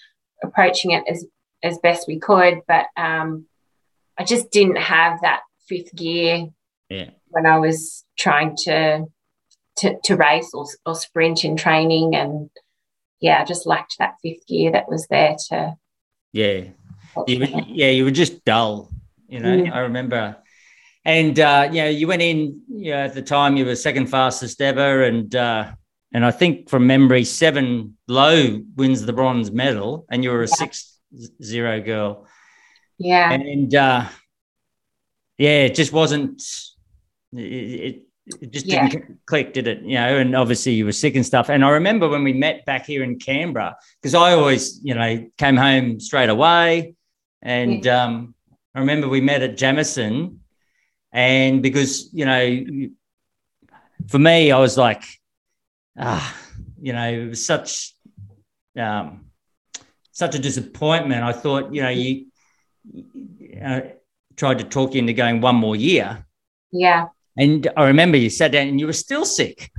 approaching 0.42 0.92
it 0.92 1.04
as, 1.08 1.24
as 1.62 1.78
best 1.78 2.08
we 2.08 2.18
could. 2.18 2.60
But 2.66 2.86
um, 2.96 3.46
I 4.18 4.24
just 4.24 4.50
didn't 4.50 4.78
have 4.78 5.20
that 5.22 5.40
fifth 5.68 5.94
gear 5.94 6.48
yeah. 6.88 7.10
When 7.28 7.46
I 7.46 7.58
was 7.58 8.04
trying 8.18 8.56
to 8.64 9.04
to, 9.78 9.98
to 10.04 10.16
race 10.16 10.50
or, 10.54 10.64
or 10.86 10.94
sprint 10.94 11.44
in 11.44 11.54
training 11.54 12.14
and 12.14 12.48
yeah, 13.20 13.40
I 13.40 13.44
just 13.44 13.66
lacked 13.66 13.96
that 13.98 14.14
fifth 14.22 14.46
gear 14.46 14.72
that 14.72 14.88
was 14.88 15.06
there 15.08 15.36
to. 15.48 15.74
Yeah, 16.32 16.64
you 17.26 17.40
were, 17.40 17.46
yeah, 17.66 17.90
you 17.90 18.04
were 18.04 18.10
just 18.10 18.44
dull. 18.44 18.90
You 19.28 19.40
know. 19.40 19.72
I 19.72 19.80
remember, 19.80 20.36
and 21.04 21.38
uh, 21.38 21.68
you 21.72 21.82
know, 21.82 21.88
you 21.88 22.06
went 22.06 22.22
in. 22.22 22.62
You 22.68 22.92
know, 22.92 22.98
at 22.98 23.14
the 23.14 23.22
time 23.22 23.56
you 23.56 23.64
were 23.64 23.74
second 23.74 24.06
fastest 24.06 24.60
ever, 24.60 25.04
and 25.04 25.34
uh, 25.34 25.72
and 26.12 26.24
I 26.24 26.30
think 26.30 26.68
from 26.68 26.86
memory, 26.86 27.24
Seven 27.24 27.96
Low 28.06 28.60
wins 28.76 29.04
the 29.04 29.12
bronze 29.12 29.50
medal, 29.50 30.06
and 30.10 30.22
you 30.22 30.30
were 30.30 30.42
a 30.42 30.48
yeah. 30.48 30.54
six 30.54 30.98
zero 31.42 31.80
girl. 31.80 32.26
Yeah, 32.98 33.32
and 33.32 33.74
uh, 33.74 34.06
yeah, 35.38 35.64
it 35.64 35.74
just 35.74 35.92
wasn't. 35.92 36.42
It, 37.36 38.02
it, 38.42 38.50
just 38.50 38.66
didn't 38.66 39.18
click, 39.26 39.52
did 39.52 39.68
it? 39.68 39.82
You 39.82 39.94
know, 39.94 40.18
and 40.18 40.34
obviously 40.34 40.72
you 40.72 40.84
were 40.84 40.92
sick 40.92 41.14
and 41.14 41.24
stuff. 41.24 41.48
And 41.48 41.64
I 41.64 41.70
remember 41.70 42.08
when 42.08 42.24
we 42.24 42.32
met 42.32 42.64
back 42.64 42.84
here 42.84 43.04
in 43.04 43.18
Canberra, 43.18 43.76
because 44.02 44.14
I 44.14 44.32
always, 44.32 44.80
you 44.82 44.94
know, 44.94 45.28
came 45.38 45.56
home 45.56 46.00
straight 46.00 46.28
away. 46.28 46.94
And 47.42 47.84
yeah. 47.84 48.04
um, 48.04 48.34
I 48.74 48.80
remember 48.80 49.08
we 49.08 49.20
met 49.20 49.42
at 49.42 49.56
Jamison. 49.56 50.40
And 51.12 51.62
because, 51.62 52.12
you 52.12 52.24
know, 52.26 52.88
for 54.08 54.18
me, 54.18 54.50
I 54.50 54.58
was 54.58 54.76
like, 54.76 55.04
ah, 55.98 56.36
you 56.80 56.92
know, 56.92 57.08
it 57.08 57.28
was 57.28 57.46
such 57.46 57.94
um, 58.76 59.26
such 60.12 60.34
a 60.34 60.38
disappointment. 60.38 61.22
I 61.22 61.32
thought, 61.32 61.74
you 61.74 61.82
know, 61.82 61.88
you 61.88 62.26
uh, 63.62 63.80
tried 64.36 64.58
to 64.58 64.64
talk 64.64 64.94
you 64.94 65.00
into 65.00 65.12
going 65.12 65.40
one 65.40 65.56
more 65.56 65.76
year. 65.76 66.26
Yeah. 66.72 67.06
And 67.36 67.68
I 67.76 67.86
remember 67.86 68.16
you 68.16 68.30
sat 68.30 68.52
down 68.52 68.68
and 68.68 68.80
you 68.80 68.86
were 68.86 68.92
still 68.92 69.24
sick. 69.24 69.70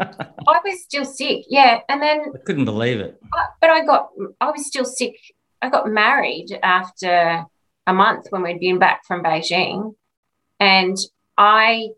I 0.00 0.60
was 0.64 0.82
still 0.82 1.04
sick, 1.04 1.44
yeah. 1.48 1.80
And 1.88 2.02
then 2.02 2.20
I 2.34 2.38
couldn't 2.44 2.64
believe 2.64 3.00
it. 3.00 3.20
but 3.60 3.70
I 3.70 3.84
got, 3.84 4.10
I 4.40 4.50
was 4.50 4.66
still 4.66 4.84
sick. 4.84 5.16
I 5.60 5.70
got 5.70 5.88
married 5.88 6.58
after 6.62 7.44
a 7.86 7.92
month 7.92 8.26
when 8.30 8.42
we'd 8.42 8.60
been 8.60 8.78
back 8.78 9.02
from 9.06 9.22
Beijing, 9.22 9.94
and 10.58 10.96
I, 11.38 11.90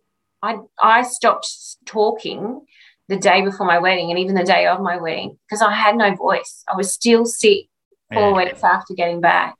I, 0.42 0.58
I 0.82 1.02
stopped 1.02 1.48
talking 1.86 2.64
the 3.08 3.16
day 3.16 3.42
before 3.42 3.66
my 3.66 3.78
wedding 3.78 4.10
and 4.10 4.18
even 4.18 4.34
the 4.34 4.44
day 4.44 4.66
of 4.66 4.80
my 4.80 4.96
wedding 4.96 5.38
because 5.46 5.62
I 5.62 5.72
had 5.72 5.96
no 5.96 6.14
voice. 6.14 6.64
I 6.68 6.76
was 6.76 6.92
still 6.92 7.24
sick 7.24 7.66
four 8.12 8.30
yeah. 8.30 8.46
weeks 8.46 8.62
after 8.62 8.94
getting 8.94 9.20
back 9.20 9.56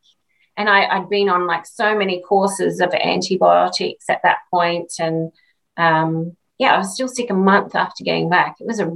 and 0.57 0.69
I, 0.69 0.95
had 0.95 1.09
been 1.09 1.29
on 1.29 1.47
like 1.47 1.67
so 1.67 1.97
many 1.97 2.23
courses 2.23 2.81
of 2.81 2.93
antibiotics 2.95 4.09
at 4.09 4.21
that 4.23 4.39
point, 4.51 4.93
and 4.99 5.33
um, 5.77 6.37
yeah, 6.59 6.75
I 6.75 6.79
was 6.79 6.95
still 6.95 7.09
sick 7.09 7.31
a 7.31 7.35
month 7.35 7.75
after 7.75 8.05
getting 8.05 8.31
back. 8.31 8.57
It 8.61 8.67
was 8.67 8.81
a 8.81 8.93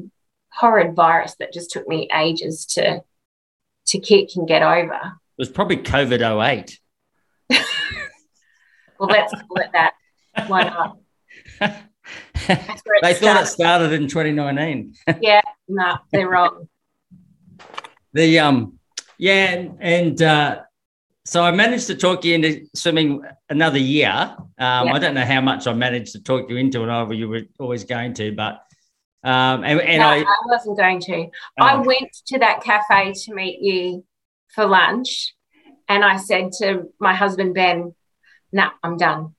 horrid 0.52 0.94
virus 0.94 1.34
that 1.38 1.52
just 1.52 1.70
took 1.70 1.86
me 1.88 2.08
ages 2.14 2.66
to 2.66 3.02
to 3.86 3.98
kick 3.98 4.30
and 4.36 4.46
get 4.46 4.62
over. 4.62 4.94
It 4.94 5.38
was 5.38 5.48
probably 5.48 5.78
COVID 5.78 6.20
08. 6.20 6.78
well, 8.98 9.08
let's 9.08 9.32
call 9.32 9.56
it 9.56 9.70
that. 9.72 9.94
Why 10.46 10.64
not? 10.64 10.98
they 13.02 13.14
thought 13.14 13.42
it 13.42 13.46
started 13.46 13.92
in 13.92 14.08
2019. 14.08 14.94
yeah, 15.20 15.40
no, 15.68 15.96
they're 16.12 16.28
wrong. 16.28 16.68
The 18.12 18.38
um, 18.38 18.78
yeah, 19.18 19.68
and 19.80 20.20
uh, 20.22 20.62
so 21.28 21.42
I 21.42 21.50
managed 21.50 21.88
to 21.88 21.94
talk 21.94 22.24
you 22.24 22.34
into 22.34 22.66
swimming 22.74 23.22
another 23.50 23.78
year. 23.78 24.08
Um, 24.08 24.46
yeah. 24.58 24.92
I 24.94 24.98
don't 24.98 25.12
know 25.12 25.26
how 25.26 25.42
much 25.42 25.66
I 25.66 25.74
managed 25.74 26.12
to 26.12 26.22
talk 26.22 26.48
you 26.48 26.56
into 26.56 26.82
it 26.82 26.88
over 26.88 27.12
you 27.12 27.28
were 27.28 27.42
always 27.58 27.84
going 27.84 28.14
to, 28.14 28.32
but 28.32 28.64
um, 29.22 29.62
and, 29.62 29.78
and 29.78 30.00
no, 30.00 30.08
I, 30.08 30.20
I, 30.20 30.36
wasn't 30.46 30.78
going 30.78 31.00
to. 31.00 31.26
Oh. 31.60 31.64
I 31.66 31.76
went 31.76 32.16
to 32.28 32.38
that 32.38 32.62
cafe 32.62 33.12
to 33.12 33.34
meet 33.34 33.60
you 33.60 34.06
for 34.54 34.64
lunch, 34.64 35.34
and 35.86 36.02
I 36.02 36.16
said 36.16 36.52
to 36.60 36.84
my 36.98 37.14
husband 37.14 37.54
Ben, 37.54 37.94
"Nah, 38.50 38.70
I'm 38.82 38.96
done. 38.96 39.34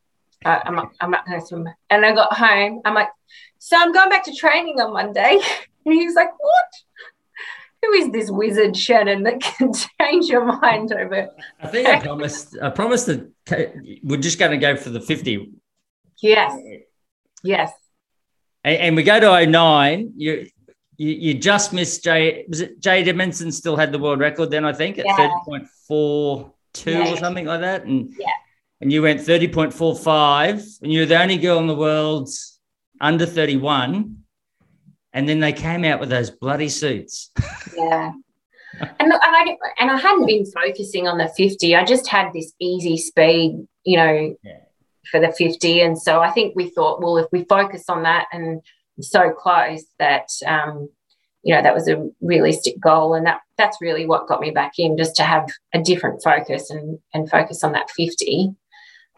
Uh, 0.46 0.60
I'm 0.64 0.76
not, 0.76 0.92
I'm 1.02 1.10
not 1.10 1.26
going 1.26 1.40
to 1.40 1.48
swim." 1.48 1.68
And 1.90 2.06
I 2.06 2.14
got 2.14 2.34
home. 2.34 2.82
I'm 2.86 2.94
like, 2.94 3.10
"So 3.58 3.78
I'm 3.80 3.94
going 3.94 4.10
back 4.10 4.26
to 4.26 4.36
training 4.36 4.80
on 4.80 4.94
Monday," 4.94 5.40
and 5.88 5.96
he 5.96 6.06
was 6.06 6.14
like, 6.14 6.30
"What?" 6.38 6.66
Who 7.82 7.94
is 7.94 8.12
this 8.12 8.30
wizard 8.30 8.76
Shannon 8.76 9.24
that 9.24 9.40
can 9.58 9.72
change 9.74 10.28
your 10.28 10.46
mind 10.46 10.92
over? 10.92 11.30
I 11.62 11.68
think 11.68 11.88
I 11.88 12.00
promised. 12.04 12.58
I 12.62 12.70
promised 12.70 13.08
that 13.08 13.74
we're 14.04 14.20
just 14.20 14.40
going 14.40 14.52
to 14.52 14.58
go 14.58 14.76
for 14.76 14.90
the 14.90 15.02
fifty. 15.02 15.52
Yes. 16.22 16.58
Yes. 17.44 17.72
And, 18.64 18.78
and 18.78 18.96
we 18.96 19.04
go 19.04 19.20
to 19.20 19.48
09. 19.48 20.14
You, 20.18 20.48
you 20.98 21.14
you 21.14 21.34
just 21.34 21.72
missed 21.72 22.04
Jay. 22.04 22.46
Was 22.50 22.62
it 22.62 22.80
Jay 22.82 23.04
Edmistone 23.04 23.54
still 23.54 23.78
had 23.78 23.94
the 23.94 24.00
world 24.00 24.20
record 24.20 24.52
then? 24.52 24.66
I 24.66 24.74
think 24.74 25.00
at 25.00 25.06
thirty 25.16 25.34
point 25.46 25.68
four 25.88 26.54
two 26.74 26.92
yeah. 26.92 27.14
or 27.14 27.18
something 27.18 27.46
like 27.46 27.62
that. 27.62 27.86
And 27.86 28.14
yeah. 28.20 28.28
And 28.82 28.92
you 28.92 29.02
went 29.02 29.22
thirty 29.22 29.48
point 29.48 29.74
four 29.74 29.96
five, 29.96 30.62
and 30.82 30.92
you're 30.92 31.06
the 31.06 31.22
only 31.22 31.38
girl 31.38 31.60
in 31.60 31.68
the 31.68 31.76
world 31.76 32.30
under 33.00 33.26
thirty 33.26 33.56
one 33.56 34.19
and 35.14 35.28
then 35.28 35.40
they 35.40 35.54
came 35.54 35.84
out 35.84 36.00
with 36.00 36.10
those 36.10 36.30
bloody 36.30 36.70
suits. 36.70 37.32
Yeah. 37.76 38.12
and, 38.82 39.10
look, 39.10 39.22
and 39.24 39.36
I 39.36 39.58
and 39.80 39.92
I 39.92 39.98
hadn't 39.98 40.28
been 40.28 40.46
focusing 40.46 41.08
on 41.08 41.18
the 41.18 41.30
50. 41.30 41.76
I 41.76 41.84
just 41.84 42.08
had 42.08 42.32
this 42.34 42.54
easy 42.60 42.98
speed, 42.98 43.68
you 43.84 43.98
know, 43.98 44.36
yeah. 44.44 44.60
for 45.10 45.20
the 45.20 45.32
50. 45.32 45.82
And 45.82 45.98
so 46.00 46.22
I 46.22 46.32
think 46.32 46.56
we 46.56 46.70
thought, 46.70 47.02
well, 47.02 47.18
if 47.18 47.28
we 47.32 47.46
focus 47.46 47.86
on 47.90 48.04
that 48.04 48.28
and 48.32 48.62
so 49.02 49.32
close 49.32 49.86
that 49.98 50.30
um, 50.46 50.90
you 51.44 51.56
know, 51.56 51.62
that 51.62 51.74
was 51.74 51.88
a 51.88 52.10
realistic 52.22 52.80
goal. 52.80 53.14
And 53.14 53.26
that 53.26 53.42
that's 53.58 53.78
really 53.82 54.06
what 54.06 54.28
got 54.28 54.42
me 54.42 54.52
back 54.52 54.74
in, 54.78 54.98
just 54.98 55.16
to 55.18 55.24
have 55.24 55.50
a 55.74 55.82
different 55.82 56.22
focus 56.24 56.70
and 56.70 57.00
and 57.14 57.30
focus 57.30 57.64
on 57.64 57.74
that 57.74 57.90
50. 57.92 58.54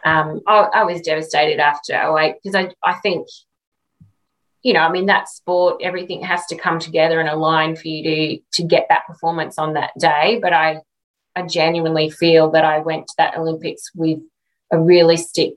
Um, 0.03 0.41
I, 0.47 0.69
I 0.73 0.83
was 0.83 1.01
devastated 1.01 1.59
after 1.59 1.93
08 1.93 2.35
because 2.41 2.55
I, 2.55 2.71
I 2.83 2.93
think 2.99 3.27
you 4.63 4.73
know, 4.73 4.81
I 4.81 4.91
mean, 4.91 5.07
that 5.07 5.27
sport, 5.27 5.81
everything 5.81 6.21
has 6.23 6.45
to 6.47 6.55
come 6.55 6.79
together 6.79 7.19
and 7.19 7.29
align 7.29 7.75
for 7.75 7.87
you 7.87 8.03
to 8.03 8.41
to 8.53 8.67
get 8.67 8.85
that 8.89 9.07
performance 9.07 9.57
on 9.57 9.73
that 9.73 9.91
day. 9.99 10.39
But 10.41 10.53
I, 10.53 10.81
I 11.35 11.43
genuinely 11.43 12.09
feel 12.09 12.51
that 12.51 12.65
I 12.65 12.79
went 12.79 13.07
to 13.07 13.13
that 13.17 13.37
Olympics 13.37 13.89
with 13.95 14.19
a 14.71 14.79
realistic 14.79 15.53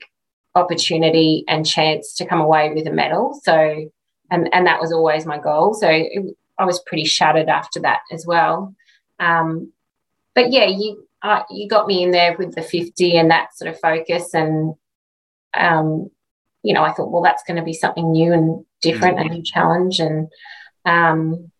opportunity 0.55 1.43
and 1.47 1.65
chance 1.65 2.15
to 2.15 2.25
come 2.25 2.41
away 2.41 2.73
with 2.73 2.87
a 2.87 2.91
medal. 2.91 3.39
So, 3.43 3.89
and 4.31 4.49
and 4.53 4.65
that 4.65 4.81
was 4.81 4.91
always 4.91 5.25
my 5.25 5.37
goal. 5.37 5.73
So 5.75 5.87
it, 5.87 6.35
I 6.57 6.65
was 6.65 6.81
pretty 6.87 7.05
shattered 7.05 7.49
after 7.49 7.81
that 7.81 7.99
as 8.11 8.25
well. 8.25 8.73
Um, 9.19 9.71
but 10.33 10.51
yeah, 10.51 10.65
you 10.65 11.07
uh, 11.21 11.43
you 11.51 11.67
got 11.67 11.87
me 11.87 12.03
in 12.03 12.11
there 12.11 12.35
with 12.37 12.55
the 12.55 12.63
fifty 12.63 13.17
and 13.17 13.29
that 13.31 13.55
sort 13.55 13.71
of 13.71 13.79
focus 13.79 14.33
and. 14.33 14.75
Um, 15.57 16.09
you 16.65 16.73
know, 16.73 16.83
I 16.83 16.91
thought, 16.91 17.11
well, 17.11 17.21
that's 17.21 17.43
going 17.43 17.57
to 17.57 17.63
be 17.63 17.73
something 17.73 18.11
new 18.11 18.33
and 18.33 18.65
different, 18.81 19.17
mm-hmm. 19.17 19.31
a 19.31 19.35
new 19.35 19.43
challenge. 19.43 19.99
And, 19.99 20.27
um, 20.83 21.51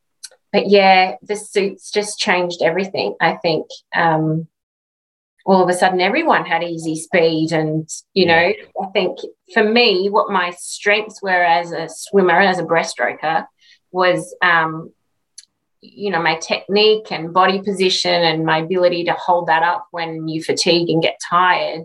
but 0.52 0.68
yeah, 0.68 1.16
the 1.22 1.36
suits 1.36 1.92
just 1.92 2.18
changed 2.18 2.64
everything. 2.64 3.16
I 3.22 3.36
think 3.36 3.68
um, 3.96 4.48
all 5.46 5.62
of 5.62 5.70
a 5.70 5.74
sudden 5.74 6.02
everyone 6.02 6.44
had 6.44 6.64
easy 6.64 6.96
speed. 6.96 7.52
And, 7.52 7.88
you 8.14 8.26
know, 8.26 8.54
I 8.82 8.86
think 8.94 9.20
for 9.54 9.64
me, 9.64 10.10
what 10.10 10.32
my 10.32 10.50
strengths 10.58 11.22
were 11.22 11.30
as 11.30 11.72
a 11.72 11.88
swimmer, 11.88 12.40
as 12.40 12.58
a 12.58 12.64
breaststroker, 12.64 13.46
was, 13.92 14.36
um, 14.42 14.92
you 15.82 16.10
know, 16.10 16.22
my 16.22 16.38
technique 16.38 17.12
and 17.12 17.32
body 17.32 17.62
position 17.62 18.12
and 18.12 18.44
my 18.44 18.58
ability 18.58 19.04
to 19.04 19.14
hold 19.14 19.50
that 19.50 19.62
up 19.62 19.88
when 19.92 20.28
you 20.28 20.44
fatigue 20.44 20.90
and 20.90 21.04
get 21.04 21.20
tired 21.30 21.84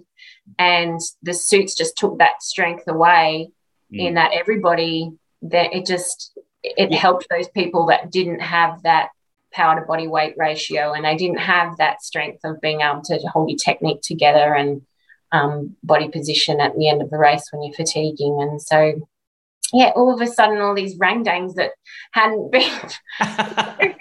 and 0.59 1.01
the 1.23 1.35
suits 1.35 1.75
just 1.75 1.97
took 1.97 2.19
that 2.19 2.43
strength 2.43 2.87
away 2.89 3.51
mm. 3.93 3.99
in 3.99 4.15
that 4.15 4.33
everybody 4.33 5.11
that 5.43 5.75
it 5.75 5.87
just 5.87 6.33
it 6.63 6.93
yeah. 6.93 6.99
helped 6.99 7.27
those 7.31 7.49
people 7.49 7.87
that 7.87 8.11
didn't 8.11 8.41
have 8.41 8.83
that 8.83 9.11
power 9.53 9.81
to 9.81 9.87
body 9.87 10.07
weight 10.07 10.35
ratio 10.37 10.93
and 10.93 11.05
they 11.05 11.17
didn't 11.17 11.39
have 11.39 11.77
that 11.79 12.03
strength 12.03 12.41
of 12.45 12.61
being 12.61 12.83
able 12.83 13.03
to 13.03 13.19
hold 13.33 13.51
your 13.51 13.59
technique 13.59 14.01
together 14.03 14.55
and 14.55 14.83
um, 15.33 15.77
body 15.83 16.09
position 16.09 16.61
at 16.61 16.77
the 16.77 16.89
end 16.89 17.03
of 17.03 17.11
the 17.11 17.19
race 17.19 17.49
when 17.51 17.63
you're 17.63 17.75
fatiguing 17.75 18.39
and 18.41 18.61
so 18.61 18.95
yeah 19.73 19.93
all 19.97 20.13
of 20.13 20.21
a 20.21 20.27
sudden 20.27 20.61
all 20.61 20.75
these 20.75 20.99
rangdangs 20.99 21.55
that 21.55 21.73
hadn't 22.13 22.51
been 22.51 22.81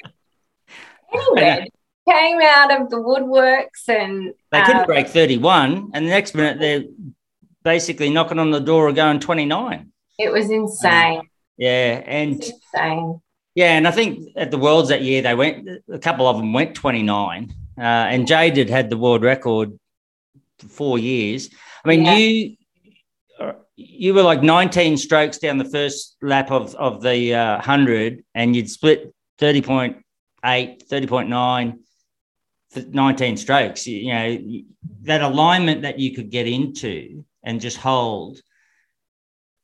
anywhere 1.14 1.66
came 2.10 2.40
out 2.42 2.82
of 2.82 2.90
the 2.90 2.98
woodworks 2.98 3.88
and 3.88 4.34
they 4.52 4.62
couldn't 4.62 4.82
um, 4.82 4.86
break 4.86 5.08
31 5.08 5.92
and 5.94 6.06
the 6.06 6.10
next 6.10 6.34
minute 6.36 6.60
they're 6.60 6.84
basically 7.64 8.10
knocking 8.10 8.40
on 8.40 8.52
the 8.52 8.60
door 8.60 8.88
of 8.88 8.96
going 8.96 9.20
29 9.20 9.92
it 10.18 10.32
was 10.32 10.50
insane. 10.50 11.22
Yeah 11.58 12.02
and 12.06 12.44
insane. 12.44 13.22
Yeah 13.56 13.78
and 13.78 13.88
i 13.88 13.92
think 13.92 14.30
at 14.36 14.52
the 14.52 14.58
worlds 14.58 14.90
that 14.90 15.02
year 15.02 15.22
they 15.22 15.36
went 15.36 15.68
a 15.92 16.00
couple 16.00 16.28
of 16.28 16.38
them 16.38 16.54
went 16.54 16.76
29 16.76 17.54
uh, 17.78 17.82
and 17.82 18.28
jade 18.28 18.58
had 18.58 18.70
had 18.70 18.90
the 18.90 18.98
world 18.98 19.24
record 19.24 19.78
for 20.60 20.68
four 20.68 21.00
years. 21.00 21.50
I 21.84 21.88
mean 21.88 22.06
yeah. 22.06 22.16
you 22.16 22.56
you 23.76 24.14
were 24.14 24.24
like 24.24 24.44
19 24.44 24.98
strokes 24.98 25.38
down 25.38 25.58
the 25.58 25.64
first 25.64 26.18
lap 26.22 26.52
of, 26.52 26.76
of 26.76 27.02
the 27.02 27.34
uh, 27.34 27.54
100 27.54 28.26
and 28.36 28.54
you'd 28.54 28.70
split 28.70 29.14
30.8 29.40 29.96
30.9 30.44 31.72
for 31.72 31.80
19 32.76 33.38
strokes, 33.38 33.88
you 33.88 34.14
know, 34.14 34.62
that 35.02 35.22
alignment 35.22 35.82
that 35.82 36.00
you 36.00 36.14
could 36.14 36.30
get 36.30 36.48
into 36.48 37.26
and 37.44 37.62
just 37.62 37.78
hold, 37.78 38.40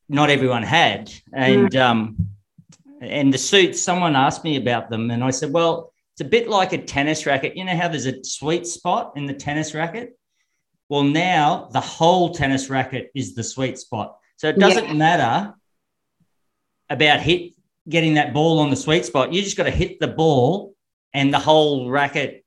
not 0.09 0.29
everyone 0.29 0.63
had. 0.63 1.11
And, 1.31 1.69
mm. 1.71 1.79
um, 1.79 2.27
and 3.01 3.33
the 3.33 3.37
suits, 3.37 3.81
someone 3.81 4.15
asked 4.15 4.43
me 4.43 4.55
about 4.55 4.89
them, 4.89 5.11
and 5.11 5.23
I 5.23 5.29
said, 5.29 5.51
well, 5.51 5.93
it's 6.13 6.21
a 6.21 6.25
bit 6.25 6.47
like 6.47 6.73
a 6.73 6.77
tennis 6.77 7.25
racket. 7.25 7.57
You 7.57 7.65
know 7.65 7.75
how 7.75 7.89
there's 7.89 8.05
a 8.05 8.23
sweet 8.23 8.65
spot 8.65 9.13
in 9.15 9.25
the 9.25 9.33
tennis 9.33 9.73
racket? 9.73 10.17
Well, 10.87 11.03
now 11.03 11.69
the 11.71 11.81
whole 11.81 12.33
tennis 12.33 12.69
racket 12.69 13.11
is 13.13 13.35
the 13.35 13.43
sweet 13.43 13.77
spot. 13.77 14.17
So 14.37 14.47
it 14.47 14.57
doesn't 14.57 14.87
yeah. 14.87 14.93
matter 14.93 15.53
about 16.89 17.19
hit 17.19 17.53
getting 17.89 18.13
that 18.13 18.33
ball 18.33 18.59
on 18.59 18.69
the 18.69 18.75
sweet 18.75 19.05
spot. 19.05 19.33
You 19.33 19.41
just 19.41 19.57
got 19.57 19.63
to 19.63 19.71
hit 19.71 19.99
the 19.99 20.07
ball, 20.07 20.73
and 21.13 21.33
the 21.33 21.39
whole 21.39 21.89
racket 21.89 22.44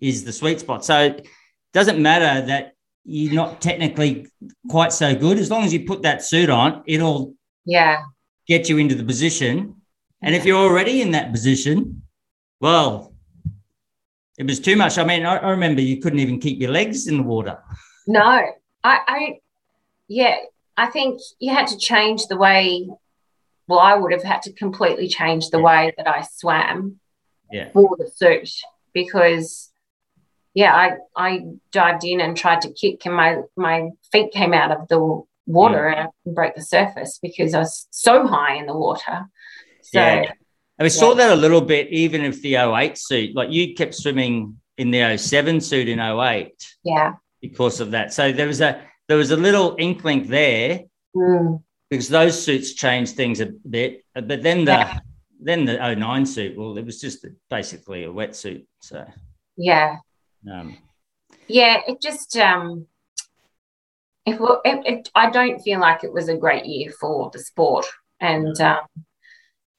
is 0.00 0.24
the 0.24 0.32
sweet 0.32 0.60
spot. 0.60 0.84
So 0.84 0.98
it 1.00 1.26
doesn't 1.72 2.00
matter 2.00 2.46
that 2.46 2.74
you're 3.04 3.34
not 3.34 3.60
technically 3.60 4.26
quite 4.68 4.92
so 4.92 5.14
good. 5.14 5.38
As 5.38 5.50
long 5.50 5.64
as 5.64 5.72
you 5.72 5.84
put 5.84 6.02
that 6.02 6.22
suit 6.22 6.50
on, 6.50 6.82
it'll 6.86 7.34
yeah 7.64 8.02
get 8.46 8.68
you 8.68 8.78
into 8.78 8.94
the 8.94 9.04
position. 9.04 9.76
And 10.22 10.34
if 10.34 10.44
you're 10.44 10.58
already 10.58 11.02
in 11.02 11.10
that 11.12 11.32
position, 11.32 12.02
well, 12.60 13.14
it 14.38 14.46
was 14.46 14.60
too 14.60 14.76
much. 14.76 14.98
I 14.98 15.04
mean, 15.04 15.26
I, 15.26 15.36
I 15.36 15.50
remember 15.50 15.80
you 15.80 16.00
couldn't 16.00 16.18
even 16.18 16.40
keep 16.40 16.60
your 16.60 16.70
legs 16.70 17.06
in 17.06 17.18
the 17.18 17.22
water. 17.22 17.58
No, 18.06 18.22
I, 18.22 18.52
I, 18.82 19.40
yeah, 20.08 20.36
I 20.76 20.86
think 20.86 21.20
you 21.38 21.52
had 21.52 21.66
to 21.68 21.78
change 21.78 22.26
the 22.26 22.36
way. 22.36 22.88
Well, 23.66 23.78
I 23.78 23.94
would 23.94 24.12
have 24.12 24.22
had 24.22 24.42
to 24.42 24.52
completely 24.52 25.08
change 25.08 25.50
the 25.50 25.60
way 25.60 25.92
that 25.96 26.06
I 26.06 26.22
swam 26.22 27.00
yeah. 27.50 27.70
for 27.72 27.96
the 27.98 28.10
suit 28.14 28.50
because 28.92 29.70
yeah, 30.54 30.72
I 30.74 30.96
I 31.16 31.44
dived 31.72 32.04
in 32.04 32.20
and 32.20 32.36
tried 32.36 32.62
to 32.62 32.72
kick, 32.72 33.04
and 33.06 33.14
my 33.14 33.42
my 33.56 33.90
feet 34.12 34.32
came 34.32 34.54
out 34.54 34.70
of 34.70 34.88
the 34.88 35.22
water 35.46 35.90
yeah. 35.90 36.06
and 36.24 36.34
broke 36.34 36.54
the 36.54 36.62
surface 36.62 37.18
because 37.20 37.54
I 37.54 37.58
was 37.58 37.86
so 37.90 38.26
high 38.26 38.54
in 38.54 38.66
the 38.66 38.76
water. 38.76 39.26
So, 39.82 40.00
yeah. 40.00 40.32
And 40.78 40.86
we 40.86 40.86
yeah. 40.86 40.88
saw 40.88 41.14
that 41.14 41.32
a 41.32 41.36
little 41.36 41.60
bit 41.60 41.88
even 41.90 42.22
if 42.22 42.40
the 42.40 42.56
08 42.56 42.96
suit, 42.96 43.34
like 43.34 43.50
you 43.50 43.74
kept 43.74 43.94
swimming 43.94 44.58
in 44.78 44.90
the 44.90 45.16
07 45.16 45.60
suit 45.60 45.88
in 45.88 46.00
08. 46.00 46.52
Yeah. 46.82 47.14
Because 47.40 47.80
of 47.80 47.90
that. 47.90 48.12
So 48.12 48.32
there 48.32 48.46
was 48.46 48.60
a 48.60 48.82
there 49.08 49.18
was 49.18 49.30
a 49.32 49.36
little 49.36 49.76
inkling 49.78 50.28
there 50.28 50.80
mm. 51.14 51.62
because 51.90 52.08
those 52.08 52.42
suits 52.42 52.72
changed 52.72 53.16
things 53.16 53.40
a 53.40 53.46
bit. 53.46 54.02
But 54.14 54.42
then 54.42 54.64
the 54.64 54.72
yeah. 54.72 54.98
then 55.40 55.64
the 55.66 55.94
09 55.94 56.26
suit, 56.26 56.56
well, 56.56 56.78
it 56.78 56.86
was 56.86 57.00
just 57.00 57.26
basically 57.50 58.04
a 58.04 58.08
wetsuit. 58.08 58.66
So 58.80 59.04
yeah. 59.56 59.98
Um, 60.50 60.76
yeah, 61.48 61.80
it 61.86 62.00
just 62.00 62.36
um, 62.36 62.86
it, 64.26 64.38
it, 64.64 64.86
it, 64.86 65.10
I 65.14 65.30
don't 65.30 65.60
feel 65.60 65.80
like 65.80 66.04
it 66.04 66.12
was 66.12 66.28
a 66.28 66.36
great 66.36 66.66
year 66.66 66.90
for 66.98 67.30
the 67.32 67.38
sport, 67.38 67.86
and 68.20 68.58
um, 68.60 68.80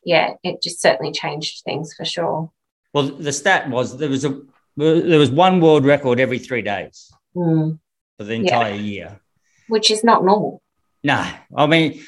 yeah, 0.03 0.33
it 0.43 0.61
just 0.61 0.81
certainly 0.81 1.11
changed 1.11 1.63
things 1.63 1.93
for 1.93 2.05
sure. 2.05 2.51
Well, 2.93 3.07
the 3.07 3.33
stat 3.33 3.69
was 3.69 3.97
there 3.97 4.09
was 4.09 4.25
a 4.25 4.39
there 4.77 5.19
was 5.19 5.31
one 5.31 5.61
world 5.61 5.85
record 5.85 6.19
every 6.19 6.39
three 6.39 6.61
days 6.61 7.11
mm. 7.35 7.79
for 8.17 8.23
the 8.23 8.33
entire 8.33 8.73
yeah. 8.73 8.81
year, 8.81 9.19
which 9.67 9.89
is 9.89 10.03
not 10.03 10.23
normal. 10.23 10.61
No, 11.03 11.27
I 11.55 11.67
mean, 11.67 12.03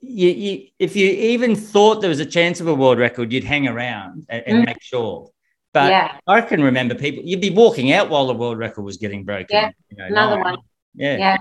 you, 0.00 0.28
you, 0.28 0.66
if 0.78 0.96
you 0.96 1.08
even 1.08 1.56
thought 1.56 2.00
there 2.00 2.10
was 2.10 2.20
a 2.20 2.26
chance 2.26 2.60
of 2.60 2.68
a 2.68 2.74
world 2.74 2.98
record, 2.98 3.32
you'd 3.32 3.44
hang 3.44 3.68
around 3.68 4.26
and, 4.28 4.42
and 4.46 4.58
mm. 4.58 4.66
make 4.66 4.82
sure. 4.82 5.30
But 5.76 5.90
yeah. 5.90 6.16
I 6.26 6.40
can 6.40 6.62
remember 6.62 6.94
people, 6.94 7.22
you'd 7.22 7.42
be 7.42 7.50
walking 7.50 7.92
out 7.92 8.08
while 8.08 8.26
the 8.26 8.32
world 8.32 8.56
record 8.56 8.80
was 8.80 8.96
getting 8.96 9.24
broken. 9.24 9.48
Yeah. 9.50 9.70
You 9.90 9.96
know, 9.98 10.06
Another 10.06 10.40
one. 10.40 10.56
Yeah. 10.94 11.18
Yeah. 11.18 11.36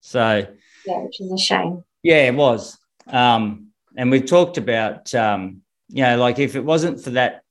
So, 0.00 0.46
yeah, 0.86 0.98
which 1.00 1.20
is 1.20 1.30
a 1.30 1.36
shame. 1.36 1.84
Yeah, 2.02 2.26
it 2.26 2.34
was. 2.34 2.78
Um, 3.06 3.66
and 3.98 4.10
we've 4.10 4.24
talked 4.24 4.56
about, 4.56 5.14
um, 5.14 5.60
you 5.90 6.04
know, 6.04 6.16
like 6.16 6.38
if 6.38 6.56
it 6.56 6.64
wasn't 6.64 7.04
for 7.04 7.10
that, 7.10 7.42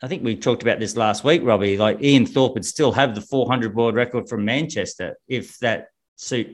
I 0.00 0.06
think 0.06 0.22
we 0.22 0.36
talked 0.36 0.62
about 0.62 0.78
this 0.78 0.96
last 0.96 1.24
week, 1.24 1.42
Robbie, 1.42 1.78
like 1.78 2.00
Ian 2.00 2.24
Thorpe 2.24 2.54
would 2.54 2.64
still 2.64 2.92
have 2.92 3.16
the 3.16 3.20
400 3.20 3.74
world 3.74 3.96
record 3.96 4.28
from 4.28 4.44
Manchester 4.44 5.16
if 5.26 5.58
that 5.58 5.88
suit, 6.14 6.46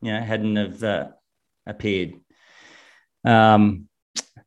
you 0.00 0.12
know, 0.12 0.20
hadn't 0.20 0.56
have 0.56 0.82
uh, 0.82 1.08
appeared. 1.64 2.14
Um, 3.24 3.88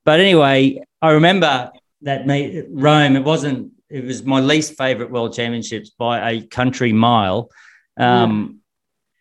but 0.03 0.19
anyway, 0.19 0.83
I 1.01 1.11
remember 1.11 1.71
that 2.05 2.25
made 2.25 2.65
Rome. 2.69 3.15
It 3.15 3.23
wasn't. 3.23 3.73
It 3.89 4.05
was 4.05 4.23
my 4.23 4.39
least 4.39 4.77
favorite 4.77 5.11
World 5.11 5.35
Championships 5.35 5.91
by 5.91 6.31
a 6.31 6.47
country 6.47 6.93
mile. 6.93 7.51
Um, 7.97 8.61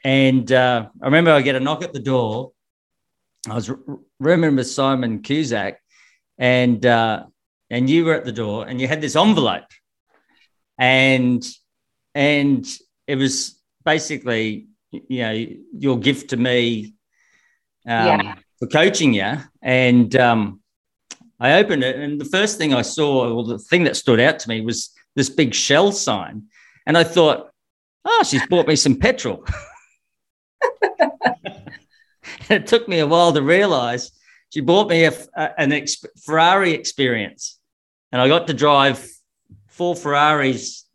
And 0.04 0.52
uh, 0.52 0.88
I 1.02 1.04
remember 1.06 1.30
I 1.32 1.40
get 1.40 1.56
a 1.56 1.60
knock 1.60 1.82
at 1.82 1.94
the 1.94 1.98
door. 1.98 2.52
I 3.48 3.54
was 3.54 3.70
rooming 4.20 4.56
with 4.56 4.68
Simon 4.68 5.22
Cusack, 5.22 5.80
and 6.38 6.84
uh, 6.84 7.24
and 7.70 7.88
you 7.88 8.04
were 8.04 8.14
at 8.14 8.24
the 8.24 8.32
door, 8.32 8.66
and 8.66 8.80
you 8.80 8.86
had 8.86 9.00
this 9.00 9.16
envelope, 9.16 9.70
and 10.78 11.42
and 12.14 12.66
it 13.06 13.16
was 13.16 13.60
basically 13.84 14.68
you 14.90 15.22
know 15.22 15.46
your 15.72 15.98
gift 15.98 16.30
to 16.30 16.36
me 16.36 16.94
um, 17.86 18.20
yeah. 18.20 18.34
for 18.58 18.68
coaching 18.68 19.14
you, 19.14 19.38
and 19.62 20.14
um, 20.16 20.60
I 21.40 21.54
opened 21.54 21.82
it, 21.82 21.96
and 21.96 22.20
the 22.20 22.24
first 22.24 22.58
thing 22.58 22.72
I 22.72 22.82
saw, 22.82 23.32
or 23.32 23.44
the 23.44 23.58
thing 23.58 23.84
that 23.84 23.96
stood 23.96 24.20
out 24.20 24.38
to 24.40 24.48
me, 24.48 24.60
was 24.60 24.90
this 25.16 25.28
big 25.28 25.54
shell 25.54 25.92
sign. 25.92 26.44
And 26.86 26.96
I 26.96 27.04
thought, 27.04 27.50
oh, 28.04 28.22
she's 28.24 28.46
bought 28.46 28.68
me 28.68 28.76
some 28.76 28.96
petrol. 28.96 29.44
it 32.50 32.66
took 32.66 32.88
me 32.88 32.98
a 33.00 33.06
while 33.06 33.32
to 33.32 33.42
realize 33.42 34.12
she 34.50 34.60
bought 34.60 34.88
me 34.88 35.04
a, 35.04 35.12
an 35.58 35.72
ex- 35.72 36.04
Ferrari 36.24 36.72
experience. 36.72 37.58
And 38.12 38.20
I 38.20 38.28
got 38.28 38.46
to 38.46 38.54
drive 38.54 39.04
four 39.68 39.96
Ferraris 39.96 40.86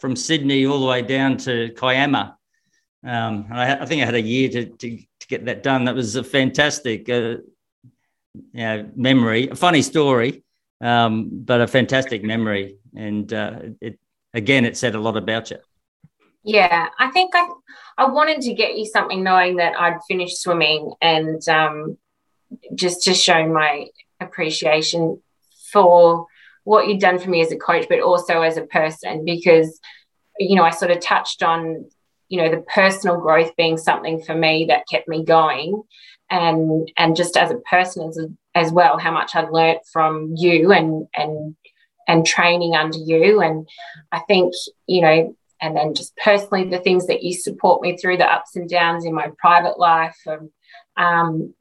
from 0.00 0.14
Sydney 0.14 0.66
all 0.66 0.80
the 0.80 0.86
way 0.86 1.02
down 1.02 1.36
to 1.38 1.70
Kiama. 1.70 2.36
Um, 3.04 3.46
and 3.50 3.60
I, 3.60 3.82
I, 3.82 3.86
think 3.86 4.02
I 4.02 4.04
had 4.04 4.14
a 4.14 4.20
year 4.20 4.48
to, 4.50 4.66
to, 4.66 4.96
to, 4.96 5.26
get 5.28 5.44
that 5.46 5.62
done. 5.62 5.84
That 5.84 5.94
was 5.94 6.16
a 6.16 6.24
fantastic. 6.24 7.08
Uh, 7.08 7.36
you 8.52 8.60
know, 8.60 8.90
memory, 8.96 9.48
a 9.48 9.54
funny 9.54 9.82
story, 9.82 10.44
um, 10.80 11.28
but 11.32 11.60
a 11.60 11.66
fantastic 11.66 12.22
memory. 12.22 12.78
And 12.96 13.32
uh, 13.32 13.60
it 13.80 13.98
again, 14.34 14.64
it 14.64 14.76
said 14.76 14.94
a 14.94 15.00
lot 15.00 15.16
about 15.16 15.50
you. 15.50 15.58
Yeah, 16.44 16.88
I 16.98 17.10
think 17.10 17.32
I 17.34 17.48
I 17.96 18.08
wanted 18.08 18.40
to 18.42 18.54
get 18.54 18.76
you 18.76 18.86
something 18.86 19.22
knowing 19.22 19.56
that 19.56 19.78
I'd 19.78 19.98
finished 20.06 20.40
swimming 20.40 20.92
and 21.00 21.46
um, 21.48 21.98
just 22.74 23.02
to 23.04 23.14
show 23.14 23.46
my 23.46 23.86
appreciation 24.20 25.20
for 25.72 26.26
what 26.64 26.86
you'd 26.86 27.00
done 27.00 27.18
for 27.18 27.30
me 27.30 27.40
as 27.40 27.52
a 27.52 27.56
coach, 27.56 27.86
but 27.88 28.00
also 28.00 28.42
as 28.42 28.56
a 28.56 28.66
person, 28.66 29.24
because 29.24 29.80
you 30.38 30.56
know 30.56 30.62
I 30.62 30.70
sort 30.70 30.90
of 30.90 31.00
touched 31.00 31.42
on 31.42 31.86
you 32.28 32.40
know 32.40 32.50
the 32.50 32.62
personal 32.62 33.20
growth 33.20 33.56
being 33.56 33.76
something 33.76 34.22
for 34.22 34.34
me 34.34 34.66
that 34.68 34.88
kept 34.90 35.08
me 35.08 35.24
going 35.24 35.82
and 36.30 36.90
and 36.96 37.16
just 37.16 37.36
as 37.36 37.50
a 37.50 37.58
person 37.58 38.08
as, 38.08 38.18
as 38.54 38.72
well 38.72 38.98
how 38.98 39.10
much 39.10 39.34
I'd 39.34 39.50
learnt 39.50 39.80
from 39.92 40.34
you 40.36 40.72
and 40.72 41.06
and 41.14 41.56
and 42.06 42.26
training 42.26 42.74
under 42.74 42.98
you. 42.98 43.40
And 43.40 43.68
I 44.12 44.20
think 44.20 44.54
you 44.86 45.02
know 45.02 45.34
and 45.60 45.76
then 45.76 45.94
just 45.94 46.16
personally 46.16 46.68
the 46.68 46.78
things 46.78 47.06
that 47.06 47.22
you 47.22 47.34
support 47.34 47.82
me 47.82 47.96
through 47.96 48.18
the 48.18 48.30
ups 48.30 48.56
and 48.56 48.68
downs 48.68 49.04
in 49.04 49.12
my 49.12 49.30
private 49.38 49.78
life 49.78 50.16
and 50.26 50.50
um, 50.96 51.54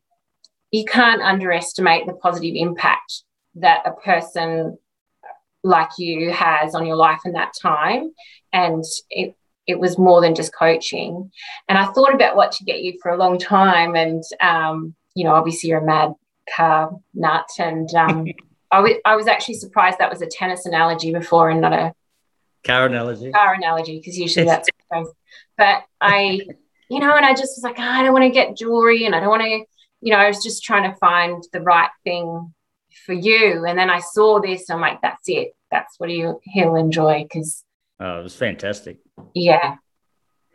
you 0.72 0.86
can't 0.86 1.22
underestimate 1.22 2.06
the 2.06 2.14
positive 2.14 2.54
impact 2.56 3.24
that 3.56 3.82
a 3.86 3.92
person 3.92 4.78
like 5.64 5.90
you 5.98 6.32
has 6.32 6.76
on 6.76 6.86
your 6.86 6.96
life 6.96 7.22
in 7.26 7.34
that 7.34 7.54
time. 7.60 8.12
And 8.54 8.84
it 9.10 9.36
it 9.68 9.80
was 9.80 9.98
more 9.98 10.22
than 10.22 10.34
just 10.34 10.56
coaching. 10.56 11.30
And 11.68 11.78
I 11.78 11.86
thought 11.88 12.16
about 12.16 12.36
what 12.36 12.54
to 12.54 12.64
get 12.64 12.82
you 12.82 12.98
for 13.02 13.12
a 13.12 13.18
long 13.18 13.38
time. 13.38 13.96
And, 13.96 14.24
um, 14.40 14.96
you 15.14 15.26
know, 15.26 15.36
obviously 15.36 15.70
you're 15.70 15.82
a 15.82 15.86
mad 15.86 16.14
car 16.56 16.92
nut. 17.14 17.50
And 17.60 17.94
um, 17.94 18.26
I, 18.72 18.78
w- 18.78 19.02
I 19.06 19.16
was 19.18 19.28
actually 19.28 19.56
surprised 19.56 20.00
that 20.00 20.10
was 20.10 20.22
a 20.22 20.28
tennis 20.28 20.66
analogy 20.66 21.12
before 21.12 21.50
and 21.50 21.62
not 21.62 21.74
a 21.74 21.94
car 22.66 22.86
analogy. 22.86 23.32
Car 23.32 23.54
analogy, 23.54 23.98
because 24.00 24.18
usually 24.18 24.46
that's. 24.46 24.70
but 25.58 25.84
I, 26.00 26.42
you 26.90 27.00
know, 27.00 27.16
and 27.16 27.26
I 27.26 27.32
just 27.32 27.58
was 27.58 27.64
like, 27.64 27.78
oh, 27.78 27.84
I 27.84 28.04
don't 28.04 28.14
want 28.14 28.24
to 28.24 28.30
get 28.30 28.56
jewelry 28.56 29.06
and 29.06 29.14
I 29.14 29.20
don't 29.20 29.30
want 29.30 29.44
to, 29.44 29.66
you 30.00 30.14
know, 30.14 30.18
I 30.18 30.28
was 30.28 30.42
just 30.42 30.64
trying 30.64 30.90
to 30.90 30.98
find 30.98 31.44
the 31.52 31.62
right 31.62 31.90
thing 32.06 32.54
for 33.06 33.14
you. 33.14 33.66
And 33.66 33.78
then 33.78 33.90
I 33.90 34.00
saw 34.00 34.40
this 34.40 34.70
and 34.70 34.78
I'm 34.78 34.82
like, 34.82 35.02
that's 35.02 35.28
it. 35.28 35.50
That's 35.72 36.00
what 36.00 36.10
you, 36.10 36.40
he'll 36.44 36.76
enjoy 36.76 37.24
because 37.24 37.66
Oh, 38.00 38.20
it 38.20 38.24
was 38.24 38.36
fantastic. 38.36 39.00
Yeah. 39.34 39.76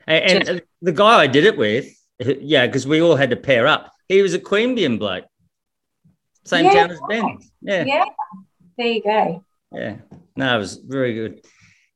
And, 0.07 0.49
and 0.49 0.63
the 0.81 0.93
guy 0.93 1.21
I 1.21 1.27
did 1.27 1.45
it 1.45 1.57
with, 1.57 1.87
yeah, 2.19 2.67
because 2.67 2.87
we 2.87 3.01
all 3.01 3.17
had 3.17 3.31
to 3.31 3.37
pair 3.37 3.67
up. 3.67 3.93
He 4.09 4.23
was 4.23 4.35
a 4.35 4.39
Queanbeyan 4.39 4.99
bloke, 4.99 5.25
same 6.45 6.67
yeah. 6.67 6.73
town 6.75 6.91
as 6.91 7.01
Ben. 7.09 7.39
Yeah. 7.61 7.85
Yeah. 7.85 8.05
There 8.77 8.87
you 8.87 9.03
go. 9.03 9.45
Yeah. 9.73 9.97
No, 10.37 10.57
it 10.57 10.59
was 10.59 10.77
very 10.77 11.15
good. 11.15 11.45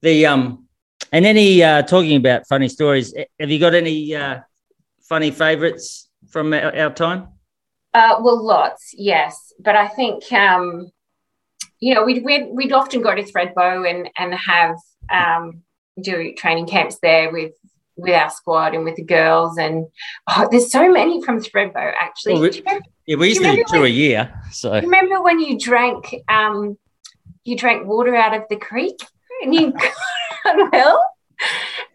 The 0.03 0.27
um, 0.27 0.67
and 1.13 1.27
any 1.27 1.63
uh, 1.63 1.83
talking 1.83 2.17
about 2.17 2.47
funny 2.47 2.69
stories. 2.69 3.15
Have 3.41 3.51
you 3.51 3.59
got 3.59 3.75
any 3.75 4.15
uh, 4.15 4.41
funny 5.09 5.31
favourites 5.31 6.09
from 6.31 6.53
our, 6.53 6.77
our 6.77 6.91
time? 6.91 7.29
Uh, 7.95 8.17
well, 8.21 8.43
lots, 8.43 8.95
yes, 8.95 9.53
but 9.59 9.75
I 9.75 9.89
think 9.89 10.31
um, 10.33 10.91
you 11.81 11.95
know 11.95 12.05
we'd, 12.05 12.25
we'd 12.25 12.49
we'd 12.51 12.73
often 12.73 13.01
go 13.01 13.15
to 13.15 13.23
Thredbo 13.23 13.89
and 13.89 14.11
and 14.17 14.35
have 14.35 14.77
um, 15.11 15.63
do 16.01 16.35
training 16.35 16.67
camps 16.67 16.99
there 17.03 17.33
with 17.33 17.53
with 17.99 18.13
our 18.15 18.29
squad 18.29 18.75
and 18.75 18.85
with 18.85 18.97
the 18.97 19.03
girls, 19.03 19.57
and 19.57 19.87
oh, 20.29 20.47
there's 20.51 20.71
so 20.71 20.91
many 20.93 21.23
from 21.23 21.41
Thredbo 21.41 21.93
actually. 21.99 22.35
Well, 22.35 22.43
we- 22.43 22.61
remember- 22.61 22.85
Yeah, 23.07 23.17
we 23.17 23.29
used 23.29 23.41
Do 23.41 23.51
to 23.51 23.57
do 23.57 23.65
two 23.71 23.85
a 23.85 23.89
year. 23.89 24.43
So 24.53 24.73
remember 24.75 25.23
when 25.23 25.41
you 25.41 25.59
drank 25.59 26.15
um, 26.29 26.77
you 27.45 27.57
drank 27.57 27.87
water 27.87 28.15
out 28.15 28.35
of 28.35 28.43
the 28.51 28.57
creek 28.57 28.99
and 29.43 29.55
you 29.55 29.73
got 29.73 29.93
unwell 30.45 31.03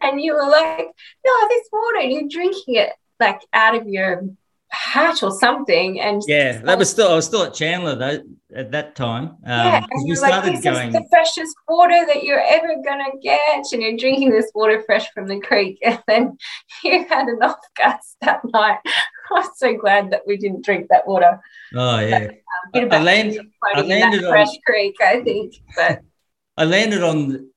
and 0.00 0.20
you 0.20 0.34
were 0.34 0.48
like, 0.48 0.86
no, 1.24 1.48
this 1.48 1.68
water, 1.72 1.98
and 2.00 2.12
you're 2.12 2.28
drinking 2.28 2.74
it 2.76 2.92
like 3.20 3.40
out 3.52 3.74
of 3.76 3.86
your 3.86 4.24
hat 4.72 5.22
or 5.22 5.30
something. 5.30 6.00
And 6.00 6.22
yeah, 6.26 6.58
that 6.62 6.78
was 6.78 6.90
still 6.90 7.08
I 7.12 7.14
was 7.14 7.26
still 7.26 7.42
at 7.44 7.54
Chandler 7.54 7.94
though 7.94 8.22
at 8.54 8.70
that 8.72 8.94
time. 8.96 9.24
Um, 9.24 9.36
yeah, 9.44 9.76
and 9.78 10.02
we 10.02 10.08
you're 10.10 10.20
like, 10.20 10.44
this 10.44 10.62
going. 10.64 10.88
is 10.88 10.94
the 10.94 11.06
freshest 11.10 11.54
water 11.68 12.04
that 12.06 12.22
you're 12.24 12.40
ever 12.40 12.74
gonna 12.84 13.10
get, 13.22 13.64
and 13.72 13.82
you're 13.82 13.96
drinking 13.96 14.30
this 14.30 14.50
water 14.54 14.82
fresh 14.84 15.10
from 15.12 15.28
the 15.28 15.40
creek, 15.40 15.78
and 15.84 16.02
then 16.08 16.36
you 16.82 17.06
had 17.08 17.28
enough 17.28 17.58
guts 17.76 18.16
that 18.22 18.40
night. 18.52 18.78
I'm 19.34 19.48
so 19.56 19.74
glad 19.76 20.10
that 20.10 20.22
we 20.26 20.36
didn't 20.36 20.64
drink 20.64 20.88
that 20.90 21.06
water. 21.06 21.40
Oh 21.74 22.00
yeah, 22.00 22.16
Um, 22.24 22.30
bit 22.72 22.84
of 22.84 22.92
I 22.92 23.02
land- 23.02 23.38
I 23.74 23.80
landed 23.82 24.24
on- 24.24 24.30
fresh 24.30 24.48
creek, 24.66 24.96
I 25.00 25.20
think. 25.22 25.54
But 25.76 26.00
I 26.56 26.64
landed 26.64 27.02
on 27.02 27.48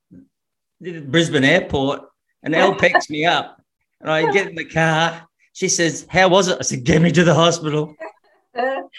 the 0.82 1.00
Brisbane 1.02 1.44
airport, 1.44 2.02
and 2.44 2.54
Elle 2.54 2.76
picks 2.76 3.10
me 3.10 3.26
up, 3.26 3.62
and 4.02 4.10
I 4.12 4.32
get 4.32 4.48
in 4.50 4.56
the 4.56 4.66
car. 4.66 5.28
She 5.56 5.70
says, 5.70 6.06
"How 6.10 6.28
was 6.28 6.50
it?" 6.50 6.58
I 6.60 6.64
said, 6.64 6.84
"Get 6.84 7.02
me 7.02 7.14
to 7.14 7.24
the 7.24 7.34
hospital." 7.34 7.96
and 8.54 8.90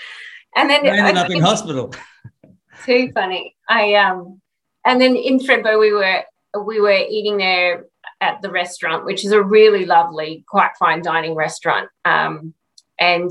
then 0.54 0.86
I 0.86 0.96
ended 0.96 1.16
I 1.16 1.20
up 1.20 1.30
in 1.30 1.42
hospital. 1.42 1.94
too 2.86 3.10
funny. 3.12 3.54
I 3.68 3.92
um, 3.96 4.40
and 4.86 4.98
then 4.98 5.16
in 5.16 5.38
Thredbo 5.38 5.78
we 5.78 5.92
were 5.92 6.24
we 6.64 6.80
were 6.80 6.96
eating 6.96 7.36
there 7.36 7.84
at 8.22 8.40
the 8.40 8.50
restaurant, 8.50 9.04
which 9.04 9.22
is 9.22 9.32
a 9.32 9.42
really 9.42 9.84
lovely, 9.84 10.46
quite 10.48 10.70
fine 10.78 11.02
dining 11.02 11.34
restaurant. 11.34 11.90
Um, 12.06 12.54
and 12.98 13.30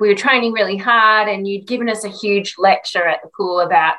we 0.00 0.08
were 0.08 0.14
training 0.14 0.52
really 0.52 0.78
hard, 0.78 1.28
and 1.28 1.46
you'd 1.46 1.66
given 1.66 1.90
us 1.90 2.04
a 2.04 2.08
huge 2.08 2.54
lecture 2.56 3.06
at 3.06 3.20
the 3.22 3.28
pool 3.36 3.60
about 3.60 3.96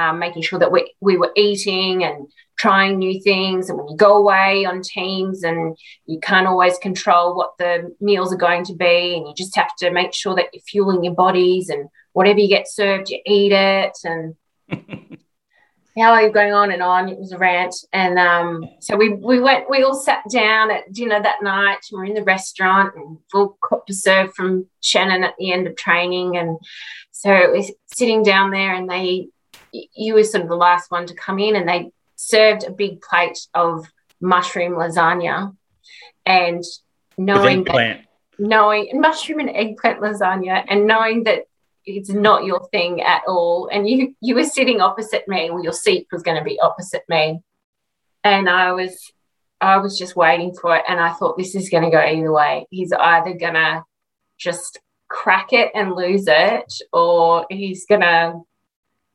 um, 0.00 0.18
making 0.18 0.42
sure 0.42 0.58
that 0.58 0.72
we 0.72 0.94
we 1.00 1.16
were 1.16 1.32
eating 1.36 2.04
and 2.04 2.26
trying 2.58 2.98
new 2.98 3.20
things. 3.20 3.68
And 3.68 3.78
when 3.78 3.88
you 3.88 3.96
go 3.96 4.16
away 4.16 4.64
on 4.64 4.82
teams, 4.82 5.42
and 5.42 5.76
you 6.06 6.18
can't 6.20 6.46
always 6.46 6.78
control 6.78 7.36
what 7.36 7.56
the 7.58 7.94
meals 8.00 8.32
are 8.32 8.38
going 8.38 8.64
to 8.64 8.74
be, 8.74 9.16
and 9.16 9.26
you 9.26 9.34
just 9.36 9.56
have 9.56 9.74
to 9.80 9.90
make 9.90 10.14
sure 10.14 10.34
that 10.34 10.46
you're 10.52 10.62
fueling 10.62 11.04
your 11.04 11.14
bodies 11.14 11.68
and 11.68 11.88
whatever 12.12 12.38
you 12.38 12.48
get 12.48 12.68
served, 12.68 13.10
you 13.10 13.20
eat 13.26 13.52
it. 13.52 13.96
And 14.04 14.34
how 15.96 16.12
are 16.12 16.22
you 16.22 16.32
going 16.32 16.52
on 16.52 16.70
and 16.70 16.82
on? 16.82 17.08
It 17.08 17.18
was 17.18 17.32
a 17.32 17.38
rant. 17.38 17.74
And 17.92 18.18
um, 18.18 18.64
so 18.80 18.96
we 18.96 19.10
we 19.14 19.38
went, 19.38 19.68
we 19.68 19.82
all 19.82 19.94
sat 19.94 20.22
down 20.30 20.70
at 20.70 20.92
dinner 20.92 21.20
that 21.22 21.42
night. 21.42 21.80
We're 21.92 22.06
in 22.06 22.14
the 22.14 22.24
restaurant 22.24 22.94
and 22.96 23.18
full 23.30 23.58
cup 23.68 23.86
to 23.86 23.94
serve 23.94 24.34
from 24.34 24.66
Shannon 24.80 25.24
at 25.24 25.34
the 25.38 25.52
end 25.52 25.66
of 25.66 25.76
training. 25.76 26.36
And 26.36 26.58
so 27.10 27.30
we're 27.30 27.68
sitting 27.94 28.22
down 28.22 28.50
there, 28.50 28.74
and 28.74 28.88
they, 28.88 29.28
you 29.72 30.14
were 30.14 30.24
sort 30.24 30.42
of 30.42 30.48
the 30.48 30.56
last 30.56 30.90
one 30.90 31.06
to 31.06 31.14
come 31.14 31.38
in, 31.38 31.56
and 31.56 31.68
they 31.68 31.90
served 32.16 32.64
a 32.64 32.70
big 32.70 33.00
plate 33.00 33.38
of 33.54 33.86
mushroom 34.20 34.74
lasagna. 34.74 35.56
And 36.26 36.62
knowing 37.16 37.64
that 37.64 38.04
knowing 38.38 39.00
mushroom 39.00 39.40
and 39.40 39.50
eggplant 39.50 40.00
lasagna 40.00 40.64
and 40.68 40.86
knowing 40.86 41.24
that 41.24 41.44
it's 41.84 42.08
not 42.08 42.44
your 42.44 42.66
thing 42.68 43.02
at 43.02 43.22
all 43.26 43.68
and 43.70 43.88
you 43.88 44.14
you 44.20 44.34
were 44.34 44.44
sitting 44.44 44.80
opposite 44.80 45.26
me 45.28 45.50
well 45.50 45.62
your 45.62 45.72
seat 45.72 46.06
was 46.10 46.22
going 46.22 46.36
to 46.36 46.44
be 46.44 46.58
opposite 46.60 47.04
me. 47.08 47.40
And 48.24 48.48
i 48.48 48.72
was 48.72 49.12
i 49.60 49.78
was 49.78 49.98
just 49.98 50.16
waiting 50.16 50.54
for 50.54 50.76
it 50.76 50.84
and 50.88 51.00
i 51.00 51.12
thought 51.12 51.36
this 51.36 51.54
is 51.54 51.68
going 51.70 51.84
to 51.84 51.90
go 51.90 52.00
either 52.00 52.32
way. 52.32 52.66
He's 52.70 52.92
either 52.92 53.34
going 53.34 53.54
to 53.54 53.84
just 54.38 54.78
crack 55.08 55.52
it 55.52 55.70
and 55.74 55.94
lose 55.94 56.24
it 56.26 56.72
or 56.92 57.46
he's 57.50 57.84
going 57.86 58.00
to 58.00 58.40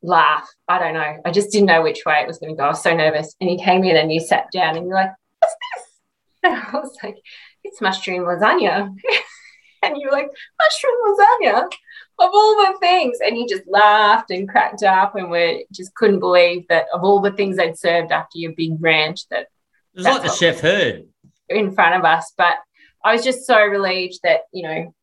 laugh. 0.05 0.47
I 0.67 0.79
don't 0.79 0.93
know. 0.93 1.17
I 1.25 1.31
just 1.31 1.51
didn't 1.51 1.67
know 1.67 1.81
which 1.81 2.03
way 2.05 2.15
it 2.21 2.27
was 2.27 2.37
going 2.39 2.53
to 2.53 2.57
go. 2.57 2.65
I 2.65 2.69
was 2.69 2.83
so 2.83 2.95
nervous. 2.95 3.35
And 3.41 3.49
he 3.49 3.57
came 3.57 3.83
in 3.83 3.95
and 3.97 4.11
you 4.11 4.19
sat 4.19 4.51
down 4.51 4.77
and 4.77 4.87
you're 4.87 4.95
like 4.95 5.11
what's 5.39 5.55
this? 5.75 5.85
And 6.43 6.53
i 6.55 6.71
was 6.79 6.95
like 7.03 7.17
it's 7.63 7.81
mushroom 7.81 8.21
lasagna. 8.25 8.93
And 9.83 9.97
you're 9.97 10.11
like, 10.11 10.29
mushroom 10.59 10.95
lasagna? 11.05 11.65
Of 12.17 12.29
all 12.33 12.55
the 12.55 12.75
things. 12.79 13.19
And 13.23 13.35
he 13.37 13.45
just 13.45 13.67
laughed 13.67 14.31
and 14.31 14.49
cracked 14.49 14.81
up, 14.81 15.15
and 15.15 15.29
we 15.29 15.67
just 15.71 15.93
couldn't 15.93 16.21
believe 16.21 16.67
that 16.69 16.85
of 16.91 17.03
all 17.03 17.21
the 17.21 17.31
things 17.31 17.57
they'd 17.57 17.77
served 17.77 18.11
after 18.11 18.39
your 18.39 18.53
big 18.57 18.77
rant 18.79 19.21
that 19.29 19.41
It 19.93 19.97
was 19.97 20.05
like 20.05 20.23
the 20.23 20.29
chef 20.31 20.59
heard. 20.61 21.03
in 21.49 21.71
front 21.71 21.93
of 21.95 22.03
us. 22.03 22.33
But 22.35 22.55
I 23.03 23.13
was 23.13 23.23
just 23.23 23.45
so 23.45 23.63
relieved 23.63 24.21
that, 24.23 24.41
you 24.51 24.63
know, 24.63 24.95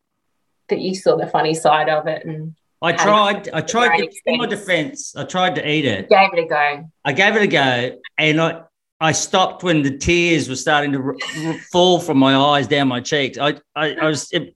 that 0.67 0.79
you 0.79 0.95
saw 0.95 1.15
the 1.15 1.27
funny 1.27 1.53
side 1.53 1.87
of 1.87 2.07
it 2.07 2.25
and 2.25 2.53
I 2.83 2.91
tried. 2.91 3.49
I 3.53 3.61
tried. 3.61 3.97
To, 3.97 4.09
in 4.25 4.37
my 4.37 4.45
defense, 4.45 5.15
I 5.15 5.23
tried 5.23 5.55
to 5.55 5.67
eat 5.67 5.85
it. 5.85 6.09
gave 6.09 6.33
it 6.33 6.39
a 6.39 6.47
go. 6.47 6.89
I 7.05 7.13
gave 7.13 7.35
it 7.35 7.41
a 7.41 7.47
go, 7.47 7.97
and 8.17 8.41
I 8.41 8.63
I 8.99 9.13
stopped 9.13 9.63
when 9.63 9.83
the 9.83 9.97
tears 9.97 10.49
were 10.49 10.55
starting 10.55 10.91
to 10.91 10.99
r- 10.99 11.15
r- 11.45 11.53
fall 11.71 11.99
from 11.99 12.17
my 12.17 12.35
eyes 12.35 12.67
down 12.67 12.89
my 12.89 12.99
cheeks. 12.99 13.37
I 13.37 13.55
I, 13.75 13.95
I 13.95 14.07
was 14.07 14.31
it, 14.31 14.55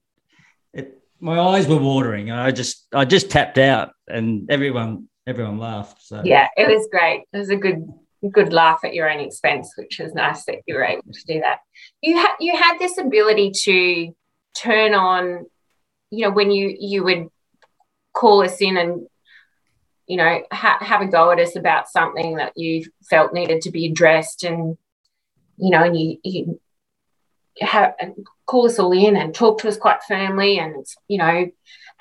it, 0.73 1.01
my 1.21 1.39
eyes 1.39 1.67
were 1.67 1.77
watering. 1.77 2.29
I 2.29 2.51
just 2.51 2.87
I 2.93 3.05
just 3.05 3.31
tapped 3.31 3.57
out, 3.57 3.91
and 4.09 4.51
everyone 4.51 5.07
everyone 5.25 5.57
laughed. 5.57 6.01
So 6.03 6.21
Yeah, 6.23 6.49
it 6.57 6.67
was 6.67 6.87
great. 6.91 7.23
It 7.31 7.37
was 7.37 7.49
a 7.49 7.55
good 7.55 7.87
good 8.31 8.51
laugh 8.51 8.79
at 8.83 8.93
your 8.93 9.09
own 9.09 9.19
expense, 9.19 9.71
which 9.77 9.99
was 9.99 10.13
nice 10.13 10.43
that 10.45 10.55
you 10.65 10.75
were 10.75 10.83
able 10.83 11.03
to 11.13 11.23
do 11.27 11.39
that. 11.39 11.59
You 12.01 12.17
had 12.17 12.35
you 12.41 12.57
had 12.57 12.77
this 12.77 12.97
ability 12.97 13.51
to 13.63 14.13
turn 14.53 14.93
on, 14.93 15.45
you 16.09 16.25
know, 16.25 16.31
when 16.31 16.51
you 16.51 16.75
you 16.77 17.05
would 17.05 17.27
call 18.17 18.43
us 18.43 18.61
in 18.61 18.77
and 18.77 19.07
you 20.07 20.17
know 20.17 20.41
ha- 20.51 20.79
have 20.81 21.01
a 21.01 21.07
go 21.07 21.31
at 21.31 21.39
us 21.39 21.55
about 21.55 21.89
something 21.89 22.37
that 22.37 22.53
you 22.55 22.85
felt 23.09 23.33
needed 23.33 23.61
to 23.61 23.71
be 23.71 23.85
addressed, 23.87 24.43
and 24.43 24.77
you 25.57 25.69
know, 25.69 25.83
and 25.83 25.99
you 25.99 26.17
you 26.23 26.59
have 27.61 27.93
call 28.45 28.65
us 28.65 28.79
all 28.79 28.91
in 28.91 29.15
and 29.15 29.33
talk 29.33 29.59
to 29.59 29.67
us 29.67 29.77
quite 29.77 30.03
firmly, 30.07 30.59
and 30.59 30.85
you 31.07 31.17
know, 31.17 31.49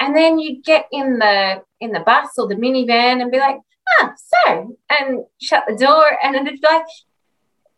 and 0.01 0.17
then 0.17 0.39
you'd 0.39 0.65
get 0.65 0.87
in 0.93 1.19
the 1.19 1.63
in 1.81 1.93
the 1.93 2.01
bus 2.01 2.31
or 2.39 2.47
the 2.49 2.55
minivan 2.55 3.21
and 3.21 3.31
be 3.31 3.39
like 3.39 3.59
ah, 3.89 4.13
so, 4.17 4.77
and 4.91 5.25
shut 5.41 5.65
the 5.69 5.77
door. 5.77 6.19
And 6.23 6.37
it'd 6.37 6.63
like, 6.63 6.85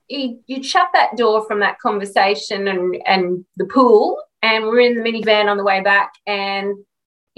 you, 0.08 0.40
you'd 0.46 0.66
shut 0.66 0.88
that 0.94 1.16
door 1.16 1.46
from 1.46 1.60
that 1.60 1.78
conversation 1.80 2.68
and, 2.68 2.96
and 3.06 3.44
the 3.56 3.66
pool. 3.66 4.22
And 4.42 4.64
we're 4.64 4.80
in 4.80 5.02
the 5.02 5.08
minivan 5.08 5.50
on 5.50 5.56
the 5.56 5.64
way 5.64 5.80
back. 5.80 6.12
And, 6.26 6.76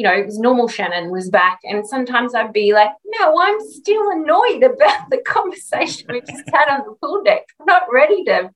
you 0.01 0.05
know, 0.05 0.15
it 0.15 0.25
was 0.25 0.39
normal 0.39 0.67
Shannon 0.67 1.11
was 1.11 1.29
back. 1.29 1.59
And 1.63 1.87
sometimes 1.87 2.35
I'd 2.35 2.55
be 2.55 2.73
like, 2.73 2.89
no, 3.05 3.39
I'm 3.39 3.61
still 3.61 4.11
annoyed 4.13 4.63
about 4.63 5.11
the 5.11 5.19
conversation 5.27 6.07
we 6.11 6.23
just 6.23 6.49
had 6.51 6.71
on 6.75 6.87
the 6.87 6.95
pool 7.03 7.23
deck. 7.23 7.43
I'm 7.61 7.67
not 7.67 7.83
ready 7.93 8.25
to 8.25 8.51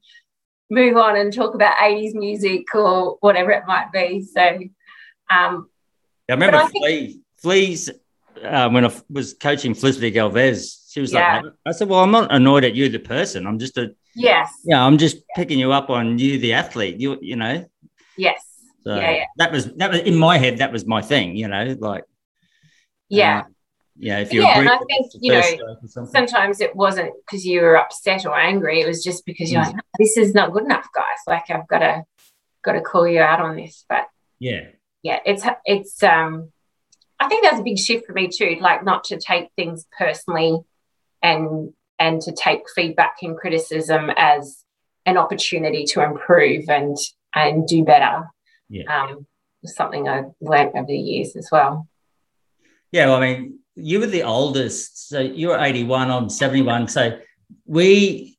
move 0.71 0.97
on 0.97 1.17
and 1.17 1.31
talk 1.31 1.55
about 1.55 1.77
80s 1.77 2.15
music 2.15 2.75
or 2.75 3.19
whatever 3.21 3.51
it 3.51 3.65
might 3.67 3.93
be. 3.93 4.23
So, 4.23 4.41
um, 5.31 5.69
I 6.31 6.33
remember 6.33 6.57
I 6.57 6.67
think- 6.69 7.21
Flea's 7.43 7.91
uh, 8.43 8.71
when 8.71 8.87
I 8.87 8.93
was 9.11 9.35
coaching 9.35 9.75
Felicity 9.75 10.11
Galvez. 10.13 10.89
She 10.93 11.01
was 11.03 11.13
Yeah. 11.13 11.43
like, 11.43 11.53
I 11.67 11.73
said, 11.73 11.91
well, 11.91 12.01
I'm 12.01 12.11
not 12.11 12.33
annoyed 12.33 12.65
at 12.65 12.75
you, 12.75 12.89
the 12.89 13.01
person. 13.01 13.47
I'm 13.47 13.59
just 13.59 13.77
a 13.77 13.95
yes, 14.15 14.51
yeah, 14.65 14.83
I'm 14.83 14.97
just 14.97 15.19
picking 15.37 15.59
you 15.59 15.73
up 15.73 15.91
on 15.91 16.19
you, 16.19 16.39
the 16.39 16.55
athlete. 16.55 16.99
You 16.99 17.19
you 17.21 17.37
know. 17.37 17.67
yes. 18.17 18.41
So 18.85 18.95
Yeah, 18.97 19.11
yeah. 19.11 19.25
that 19.39 19.51
was 19.53 19.73
that 19.75 19.91
was 19.91 20.01
in 20.01 20.17
my 20.17 20.39
head. 20.39 20.59
That 20.59 20.73
was 20.73 20.87
my 20.87 21.01
thing. 21.03 21.37
You 21.37 21.49
know, 21.49 21.75
like 21.79 22.05
Yeah. 23.09 23.41
uh, 23.41 23.49
yeah. 23.97 24.19
If 24.21 24.33
you 24.33 24.43
Yeah, 24.43 24.59
and 24.59 24.69
I 24.69 24.79
think, 24.79 25.13
you 25.21 25.33
know, 25.33 25.41
first 25.41 25.55
stroke 25.55 25.79
or 25.85 25.89
something. 25.89 26.13
sometimes 26.13 26.61
it 26.61 26.75
wasn't 26.77 27.13
because 27.25 27.47
you 27.47 27.61
were 27.63 27.77
upset 27.79 28.27
or 28.27 28.37
angry. 28.39 28.81
It 28.81 28.87
was 28.87 29.03
just 29.03 29.25
because 29.25 29.51
you're 29.53 29.63
Mm. 29.63 29.67
like, 29.67 29.77
"No, 29.77 29.83
this 29.99 30.17
is 30.17 30.35
not 30.35 30.53
good 30.53 30.65
enough, 30.65 30.87
guys. 30.95 31.05
Like 31.27 31.51
I've 31.51 31.67
got 31.69 31.79
to 31.79 32.05
got 32.63 32.73
to 32.73 32.81
call 32.81 33.07
you 33.07 33.21
out 33.21 33.41
on 33.41 33.57
this. 33.57 33.85
But 33.89 34.07
yeah, 34.39 34.69
yeah, 35.03 35.21
it's 35.25 35.45
it's 35.65 36.03
um 36.03 36.51
I 37.21 37.29
think 37.29 37.45
that's 37.45 37.61
a 37.61 37.63
big 37.63 37.79
shift 37.79 38.07
for 38.07 38.13
me 38.13 38.29
too, 38.29 38.57
like 38.61 38.85
not 38.85 39.05
to 39.05 39.17
take 39.19 39.49
things 39.57 39.87
personally 39.97 40.59
and 41.23 41.73
and 41.99 42.21
to 42.23 42.33
take 42.33 42.63
feedback 42.75 43.17
and 43.23 43.37
criticism 43.37 44.11
as 44.17 44.65
an 45.07 45.17
opportunity 45.17 45.85
to 45.85 46.03
improve 46.03 46.69
and 46.69 46.97
and 47.35 47.67
do 47.69 47.85
better. 47.85 48.25
Yeah. 48.69 49.03
Um 49.03 49.27
something 49.65 50.09
I've 50.09 50.33
learned 50.41 50.73
over 50.75 50.87
the 50.87 50.97
years 50.97 51.37
as 51.37 51.49
well. 51.51 51.89
Yeah, 52.93 53.07
well, 53.07 53.17
I 53.17 53.21
mean, 53.21 53.59
you 53.75 53.99
were 53.99 54.07
the 54.07 54.23
oldest, 54.23 55.09
so 55.09 55.21
you 55.21 55.49
were 55.49 55.59
81, 55.59 56.11
I'm 56.11 56.29
71. 56.29 56.89
So 56.89 57.19
we, 57.65 58.37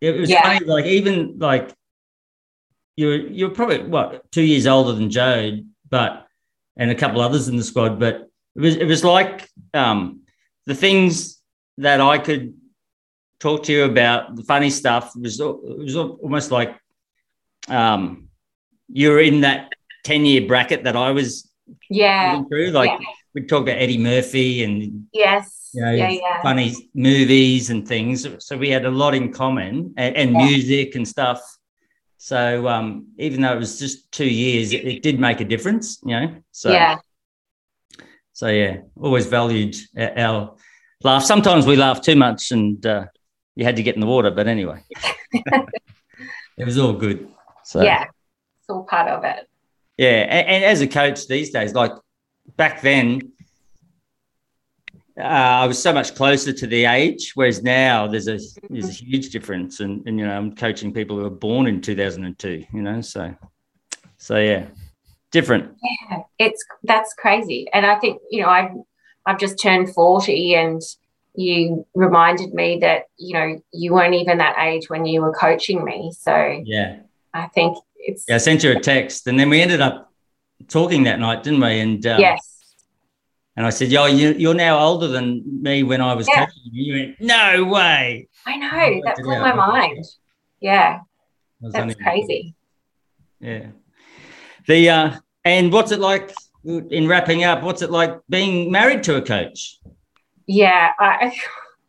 it 0.00 0.18
was 0.18 0.30
Yeah. 0.30 0.42
funny, 0.42 0.64
like, 0.64 0.86
even 0.86 1.38
like 1.38 1.74
you're, 2.96 3.16
you're 3.16 3.50
probably 3.50 3.82
what, 3.82 4.32
two 4.32 4.42
years 4.42 4.66
older 4.66 4.92
than 4.92 5.10
Joe, 5.10 5.58
but 5.88 6.26
and 6.76 6.90
a 6.90 6.94
couple 6.94 7.20
others 7.20 7.48
in 7.48 7.56
the 7.56 7.62
squad. 7.62 8.00
But 8.00 8.28
it 8.56 8.60
was 8.60 8.76
it 8.76 8.86
was 8.86 9.04
like 9.04 9.48
um, 9.74 10.22
the 10.66 10.74
things 10.74 11.40
that 11.78 12.00
I 12.00 12.18
could 12.18 12.54
talk 13.38 13.64
to 13.64 13.72
you 13.72 13.84
about 13.84 14.34
the 14.34 14.42
funny 14.42 14.70
stuff 14.70 15.14
was 15.14 15.38
it 15.38 15.44
was 15.44 15.96
almost 15.96 16.50
like 16.50 16.74
um, 17.68 18.29
you 18.92 19.10
were 19.10 19.20
in 19.20 19.40
that 19.42 19.72
ten 20.04 20.24
year 20.24 20.46
bracket 20.46 20.84
that 20.84 20.96
I 20.96 21.10
was 21.10 21.50
yeah 21.88 22.42
through. 22.48 22.70
Like 22.70 22.90
yeah. 22.90 23.06
we 23.34 23.42
talked 23.42 23.68
about 23.68 23.80
Eddie 23.80 23.98
Murphy 23.98 24.62
and 24.64 25.06
yes 25.12 25.70
you 25.72 25.82
know, 25.82 25.92
yeah 25.92 26.08
yeah 26.08 26.42
funny 26.42 26.74
movies 26.94 27.70
and 27.70 27.86
things. 27.86 28.26
So 28.38 28.56
we 28.56 28.70
had 28.70 28.84
a 28.84 28.90
lot 28.90 29.14
in 29.14 29.32
common 29.32 29.94
and, 29.96 30.16
and 30.16 30.30
Yeah. 30.32 30.46
music 30.46 30.94
and 30.94 31.06
stuff. 31.06 31.40
So 32.18 32.68
um, 32.68 33.06
even 33.18 33.40
though 33.40 33.52
it 33.52 33.58
was 33.58 33.78
just 33.78 34.10
two 34.12 34.28
years, 34.28 34.72
it, 34.72 34.84
it 34.86 35.02
did 35.02 35.18
make 35.18 35.40
a 35.40 35.44
difference, 35.44 35.98
you 36.04 36.18
know. 36.18 36.34
So 36.52 36.70
yeah 36.72 36.98
so 38.40 38.48
yeah, 38.48 38.78
always 38.98 39.26
valued 39.26 39.76
our, 39.98 40.54
laugh. 41.04 41.24
Sometimes 41.24 41.66
we 41.66 41.76
laugh 41.76 42.00
too 42.00 42.16
much, 42.16 42.52
and 42.52 42.84
uh, 42.86 43.04
you 43.54 43.66
had 43.66 43.76
to 43.76 43.82
get 43.82 43.96
in 43.96 44.00
the 44.00 44.06
water. 44.06 44.30
But 44.30 44.48
anyway, 44.48 44.82
it 46.56 46.64
was 46.64 46.78
all 46.78 46.94
good. 46.94 47.28
So 47.64 47.82
yeah 47.82 48.06
all 48.70 48.84
part 48.84 49.08
of 49.08 49.24
it 49.24 49.48
yeah, 50.00 50.24
and, 50.30 50.48
and 50.48 50.64
as 50.64 50.80
a 50.80 50.86
coach 50.86 51.28
these 51.28 51.50
days, 51.50 51.74
like 51.74 51.92
back 52.56 52.80
then, 52.80 53.32
uh, 55.18 55.22
I 55.22 55.66
was 55.66 55.80
so 55.80 55.92
much 55.92 56.14
closer 56.14 56.54
to 56.54 56.66
the 56.66 56.86
age, 56.86 57.32
whereas 57.34 57.62
now 57.62 58.06
there's 58.06 58.26
a 58.26 58.38
there's 58.70 58.88
a 58.88 58.92
huge 58.92 59.28
difference, 59.28 59.80
and, 59.80 60.02
and 60.06 60.18
you 60.18 60.26
know 60.26 60.34
I'm 60.34 60.56
coaching 60.56 60.94
people 60.94 61.18
who 61.18 61.24
were 61.24 61.28
born 61.28 61.66
in 61.66 61.82
2002, 61.82 62.64
you 62.72 62.80
know, 62.80 63.02
so 63.02 63.34
so 64.16 64.38
yeah, 64.38 64.68
different. 65.30 65.76
Yeah, 65.82 66.22
it's 66.38 66.64
that's 66.82 67.12
crazy. 67.12 67.68
And 67.74 67.84
I 67.84 67.98
think, 67.98 68.22
you 68.30 68.40
know, 68.40 68.48
I've 68.48 68.70
I've 69.26 69.38
just 69.38 69.60
turned 69.60 69.92
40 69.92 70.54
and 70.54 70.80
you 71.34 71.86
reminded 71.94 72.54
me 72.54 72.78
that, 72.80 73.02
you 73.18 73.34
know, 73.34 73.60
you 73.70 73.92
weren't 73.92 74.14
even 74.14 74.38
that 74.38 74.56
age 74.58 74.88
when 74.88 75.04
you 75.04 75.20
were 75.20 75.34
coaching 75.34 75.84
me. 75.84 76.10
So 76.18 76.62
Yeah, 76.64 77.00
I 77.34 77.48
think 77.48 77.76
it's 78.00 78.24
yeah. 78.28 78.36
I 78.36 78.38
sent 78.38 78.62
you 78.64 78.72
a 78.72 78.80
text, 78.80 79.26
and 79.26 79.38
then 79.38 79.48
we 79.50 79.60
ended 79.60 79.80
up 79.80 80.12
talking 80.68 81.04
that 81.04 81.18
night, 81.20 81.42
didn't 81.42 81.60
we? 81.60 81.80
And 81.80 82.04
um, 82.06 82.20
yes. 82.20 82.74
and 83.56 83.66
I 83.66 83.70
said, 83.70 83.88
"Yo, 83.88 84.06
you, 84.06 84.32
you're 84.32 84.54
now 84.54 84.78
older 84.78 85.08
than 85.08 85.42
me 85.62 85.82
when 85.82 86.00
I 86.00 86.14
was 86.14 86.28
Yeah. 86.28 86.46
coaching 86.46 86.62
you." 86.72 86.94
You 86.94 87.06
went, 87.06 87.20
"No 87.20 87.64
way." 87.64 88.28
I 88.46 88.56
know. 88.56 89.00
That 89.04 89.16
blew 89.16 89.38
my 89.38 89.54
mind. 89.54 90.04
Yeah, 90.60 91.00
I 91.64 91.68
that's 91.70 91.94
crazy. 91.94 92.54
Yeah. 93.40 93.68
The 94.66 94.90
uh, 94.90 95.12
and 95.44 95.72
what's 95.72 95.92
it 95.92 96.00
like 96.00 96.32
in 96.64 97.08
wrapping 97.08 97.44
up? 97.44 97.62
What's 97.62 97.82
it 97.82 97.90
like 97.90 98.18
being 98.28 98.70
married 98.70 99.02
to 99.04 99.16
a 99.16 99.22
coach? 99.22 99.78
Yeah, 100.46 100.90
I 100.98 101.34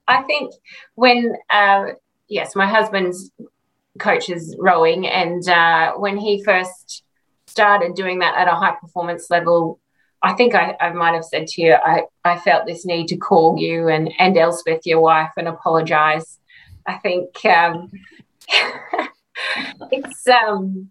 I 0.07 0.23
think 0.23 0.53
when 0.95 1.35
uh, 1.49 1.85
yes, 2.27 2.55
my 2.55 2.67
husband's 2.67 3.31
coaches 4.01 4.55
rowing, 4.59 5.07
and 5.07 5.47
uh, 5.47 5.93
when 5.93 6.17
he 6.17 6.43
first 6.43 7.03
started 7.47 7.95
doing 7.95 8.19
that 8.19 8.35
at 8.35 8.47
a 8.47 8.55
high 8.55 8.75
performance 8.79 9.29
level, 9.29 9.79
I 10.21 10.33
think 10.33 10.55
I, 10.55 10.75
I 10.79 10.91
might 10.93 11.13
have 11.13 11.25
said 11.25 11.47
to 11.47 11.61
you, 11.61 11.73
I, 11.73 12.03
I 12.23 12.37
felt 12.39 12.65
this 12.65 12.85
need 12.85 13.07
to 13.07 13.17
call 13.17 13.57
you 13.57 13.87
and 13.87 14.11
and 14.19 14.37
Elspeth, 14.37 14.85
your 14.85 15.01
wife, 15.01 15.31
and 15.37 15.47
apologise. 15.47 16.39
I 16.85 16.97
think 16.97 17.45
um, 17.45 17.91
it's 19.91 20.27
um 20.27 20.89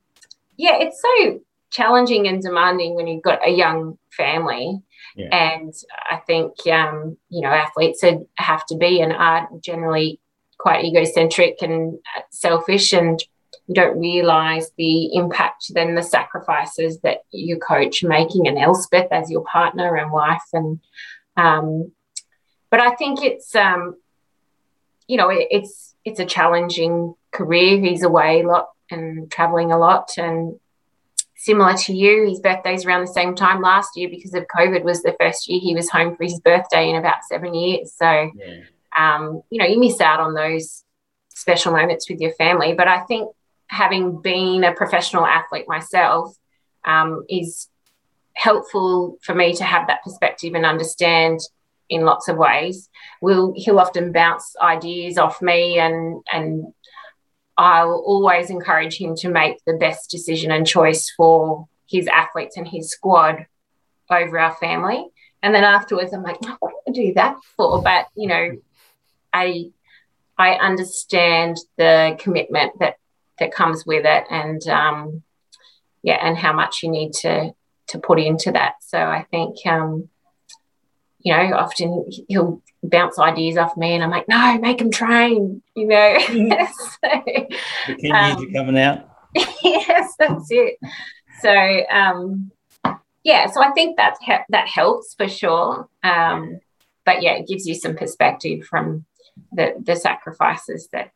yeah, 0.56 0.76
it's 0.78 1.00
so 1.00 1.40
challenging 1.70 2.28
and 2.28 2.42
demanding 2.42 2.94
when 2.94 3.06
you've 3.06 3.22
got 3.22 3.46
a 3.46 3.50
young 3.50 3.98
family. 4.10 4.82
And 5.32 5.74
I 6.10 6.16
think, 6.18 6.54
um, 6.66 7.16
you 7.30 7.40
know, 7.40 7.48
athletes 7.48 8.04
have 8.36 8.66
to 8.66 8.76
be 8.76 9.00
and 9.00 9.12
are 9.12 9.48
generally 9.62 10.20
quite 10.60 10.84
egocentric 10.84 11.62
and 11.62 11.98
selfish, 12.30 12.92
and 12.92 13.22
you 13.66 13.74
don't 13.74 13.98
realize 13.98 14.70
the 14.76 15.14
impact, 15.14 15.72
then 15.74 15.94
the 15.94 16.02
sacrifices 16.02 17.00
that 17.00 17.22
your 17.30 17.58
coach 17.58 18.02
making, 18.02 18.46
and 18.46 18.58
Elspeth 18.58 19.08
as 19.10 19.30
your 19.30 19.44
partner 19.44 19.96
and 19.96 20.12
wife. 20.12 20.42
And, 20.52 20.80
um, 21.36 21.92
but 22.70 22.80
I 22.80 22.94
think 22.96 23.22
it's, 23.22 23.54
um, 23.54 23.96
you 25.06 25.16
know, 25.16 25.30
it, 25.30 25.48
it's, 25.50 25.94
it's 26.04 26.20
a 26.20 26.26
challenging 26.26 27.14
career. 27.30 27.80
He's 27.80 28.02
away 28.02 28.42
a 28.42 28.46
lot 28.46 28.68
and 28.90 29.30
traveling 29.30 29.72
a 29.72 29.78
lot. 29.78 30.10
And 30.18 30.58
similar 31.36 31.74
to 31.74 31.94
you, 31.94 32.28
his 32.28 32.40
birthday's 32.40 32.84
around 32.84 33.02
the 33.02 33.12
same 33.12 33.34
time 33.34 33.62
last 33.62 33.96
year 33.96 34.08
because 34.10 34.34
of 34.34 34.46
COVID 34.54 34.82
was 34.82 35.02
the 35.02 35.16
first 35.18 35.48
year 35.48 35.60
he 35.60 35.74
was 35.74 35.88
home 35.90 36.16
for 36.16 36.24
his 36.24 36.40
birthday 36.40 36.90
in 36.90 36.96
about 36.96 37.24
seven 37.28 37.54
years. 37.54 37.94
So, 37.94 38.30
Yeah. 38.34 38.60
Um, 38.96 39.42
you 39.50 39.58
know, 39.58 39.66
you 39.66 39.78
miss 39.78 40.00
out 40.00 40.20
on 40.20 40.34
those 40.34 40.84
special 41.28 41.72
moments 41.72 42.08
with 42.08 42.20
your 42.20 42.32
family. 42.34 42.74
But 42.74 42.88
I 42.88 43.00
think 43.00 43.30
having 43.68 44.20
been 44.20 44.64
a 44.64 44.74
professional 44.74 45.24
athlete 45.24 45.66
myself 45.68 46.36
um, 46.84 47.24
is 47.28 47.68
helpful 48.34 49.18
for 49.22 49.34
me 49.34 49.54
to 49.54 49.64
have 49.64 49.86
that 49.86 50.02
perspective 50.02 50.54
and 50.54 50.64
understand 50.64 51.40
in 51.88 52.04
lots 52.04 52.28
of 52.28 52.36
ways. 52.36 52.88
Will 53.20 53.52
he'll 53.56 53.80
often 53.80 54.12
bounce 54.12 54.54
ideas 54.60 55.18
off 55.18 55.42
me 55.42 55.78
and 55.78 56.22
and 56.32 56.72
I'll 57.58 58.02
always 58.06 58.48
encourage 58.48 58.96
him 58.96 59.14
to 59.16 59.28
make 59.28 59.58
the 59.66 59.74
best 59.74 60.10
decision 60.10 60.50
and 60.50 60.66
choice 60.66 61.10
for 61.10 61.68
his 61.86 62.06
athletes 62.06 62.56
and 62.56 62.66
his 62.66 62.90
squad 62.90 63.46
over 64.10 64.38
our 64.38 64.54
family. 64.56 65.04
And 65.42 65.54
then 65.54 65.64
afterwards, 65.64 66.12
I'm 66.12 66.22
like, 66.22 66.40
"No, 66.42 66.56
what 66.60 66.72
did 66.86 66.92
I 66.92 67.06
do 67.06 67.14
that 67.14 67.36
for? 67.56 67.82
But 67.82 68.06
you 68.14 68.28
know, 68.28 68.50
I 69.32 69.70
I 70.38 70.54
understand 70.54 71.58
the 71.76 72.16
commitment 72.18 72.78
that 72.80 72.96
that 73.38 73.52
comes 73.52 73.84
with 73.86 74.04
it, 74.06 74.24
and 74.30 74.66
um, 74.68 75.22
yeah, 76.02 76.18
and 76.26 76.36
how 76.36 76.52
much 76.52 76.82
you 76.82 76.90
need 76.90 77.12
to 77.20 77.52
to 77.88 77.98
put 77.98 78.20
into 78.20 78.52
that. 78.52 78.74
So 78.80 78.98
I 78.98 79.26
think 79.30 79.56
um, 79.66 80.08
you 81.22 81.32
know, 81.34 81.56
often 81.56 82.06
he'll 82.28 82.62
bounce 82.82 83.18
ideas 83.18 83.56
off 83.58 83.76
me, 83.76 83.94
and 83.94 84.02
I'm 84.02 84.10
like, 84.10 84.28
no, 84.28 84.58
make 84.58 84.80
him 84.80 84.90
train. 84.90 85.62
You 85.74 85.86
know, 85.86 86.18
so, 86.28 86.98
The 87.02 87.96
ten 88.00 88.12
Um, 88.12 88.44
are 88.44 88.52
coming 88.52 88.78
out. 88.78 89.08
yes, 89.34 90.14
that's 90.18 90.46
it. 90.50 90.78
So, 91.40 91.86
um, 91.90 92.50
yeah, 93.22 93.46
so 93.46 93.62
I 93.62 93.70
think 93.72 93.96
that 93.96 94.16
that 94.48 94.68
helps 94.68 95.14
for 95.14 95.28
sure. 95.28 95.88
Um, 96.02 96.60
but 97.04 97.22
yeah, 97.22 97.32
it 97.32 97.46
gives 97.46 97.66
you 97.66 97.74
some 97.74 97.96
perspective 97.96 98.64
from 98.64 99.04
the 99.52 99.74
the 99.82 99.96
sacrifices 99.96 100.88
that 100.92 101.10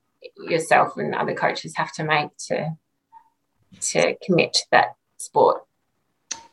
yourself 0.49 0.97
and 0.97 1.15
other 1.15 1.35
coaches 1.35 1.75
have 1.77 1.93
to 1.93 2.05
make 2.05 2.31
to 2.49 2.71
to 3.81 4.17
commit 4.25 4.55
to 4.55 4.63
that 4.71 4.95
sport. 5.17 5.63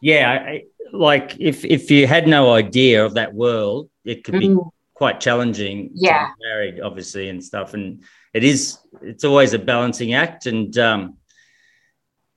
Yeah, 0.01 0.31
I, 0.31 0.63
like 0.91 1.37
if 1.39 1.63
if 1.63 1.91
you 1.91 2.07
had 2.07 2.27
no 2.27 2.51
idea 2.53 3.05
of 3.05 3.13
that 3.15 3.33
world, 3.33 3.89
it 4.03 4.23
could 4.23 4.39
be 4.39 4.49
Mm, 4.49 4.69
quite 4.93 5.19
challenging. 5.19 5.91
Yeah. 5.93 6.29
married, 6.41 6.79
obviously, 6.81 7.29
and 7.29 7.43
stuff. 7.43 7.73
And 7.73 8.03
it 8.33 8.43
is. 8.43 8.79
It's 9.01 9.23
always 9.23 9.53
a 9.53 9.59
balancing 9.59 10.13
act, 10.13 10.45
and 10.47 10.75
um, 10.77 11.17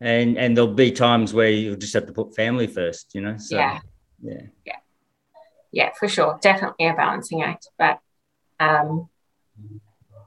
and 0.01 0.37
and 0.39 0.57
there'll 0.57 0.75
be 0.75 0.93
times 0.93 1.33
where 1.33 1.51
you'll 1.51 1.77
just 1.77 1.95
have 1.95 2.07
to 2.07 2.13
put 2.13 2.35
family 2.37 2.67
first. 2.67 3.15
You 3.15 3.23
know. 3.23 3.37
So, 3.39 3.57
Yeah. 3.57 3.81
Yeah. 4.23 4.77
yeah, 5.73 5.91
for 5.99 6.09
sure, 6.09 6.39
definitely 6.41 6.87
a 6.87 6.95
balancing 6.95 7.43
act. 7.43 7.69
But 7.79 7.99
um, 8.61 9.09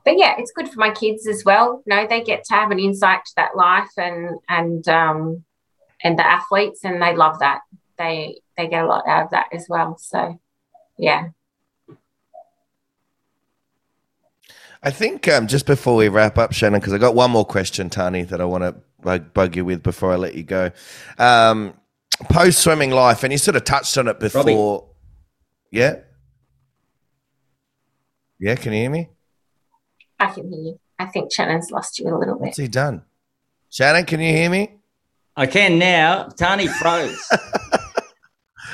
but 0.06 0.18
yeah, 0.18 0.36
it's 0.38 0.52
good 0.52 0.70
for 0.70 0.80
my 0.80 0.92
kids 0.92 1.28
as 1.28 1.44
well. 1.44 1.84
You 1.86 1.96
know, 1.96 2.08
they 2.08 2.24
get 2.24 2.44
to 2.46 2.54
have 2.54 2.72
an 2.72 2.80
insight 2.80 3.26
to 3.26 3.32
that 3.36 3.56
life 3.56 3.92
and 3.98 4.40
and 4.48 4.88
um, 4.88 5.44
and 6.04 6.18
the 6.18 6.26
athletes, 6.26 6.84
and 6.84 7.02
they 7.02 7.16
love 7.16 7.40
that. 7.40 7.62
They 7.98 8.40
they 8.56 8.68
get 8.68 8.86
a 8.86 8.88
lot 8.88 9.08
out 9.08 9.26
of 9.26 9.32
that 9.32 9.48
as 9.52 9.66
well. 9.68 9.98
So 10.00 10.40
yeah, 10.98 11.30
I 14.84 14.92
think 14.92 15.28
um, 15.28 15.48
just 15.48 15.66
before 15.66 15.96
we 15.96 16.08
wrap 16.08 16.38
up, 16.38 16.54
Shannon, 16.54 16.80
because 16.80 16.94
I 16.94 16.98
got 16.98 17.16
one 17.16 17.32
more 17.32 17.46
question, 17.46 17.90
Tarnee, 17.90 18.24
that 18.30 18.40
I 18.40 18.46
want 18.46 18.64
to 18.64 18.76
bug, 19.02 19.34
bug 19.34 19.56
you 19.56 19.66
with 19.66 19.84
before 19.84 20.12
I 20.12 20.16
let 20.16 20.36
you 20.36 20.44
go. 20.44 20.72
Um, 21.18 21.74
Post 22.30 22.60
swimming 22.60 22.90
life, 22.92 23.24
and 23.24 23.32
you 23.32 23.38
sort 23.38 23.58
of 23.58 23.64
touched 23.64 23.96
on 23.98 24.08
it 24.08 24.20
before. 24.20 24.44
Robbie. 24.44 24.86
Yeah. 25.72 25.96
Yeah, 28.40 28.56
can 28.56 28.74
you 28.74 28.80
hear 28.80 28.90
me? 28.90 29.10
I 30.20 30.28
can 30.28 30.52
hear 30.52 30.62
you. 30.62 30.80
I 31.00 31.06
think 31.06 31.32
Shannon's 31.32 31.72
lost 31.72 32.00
you 32.00 32.08
a 32.08 32.18
little 32.18 32.36
bit. 32.36 32.48
What's 32.48 32.58
he 32.58 32.68
done? 32.68 33.04
Shannon, 33.70 34.06
can 34.06 34.20
you 34.20 34.32
hear 34.32 34.50
me? 34.50 34.78
I 35.36 35.46
can 35.46 35.78
now. 35.78 36.30
Tarnee 36.30 36.68
froze. 36.68 37.22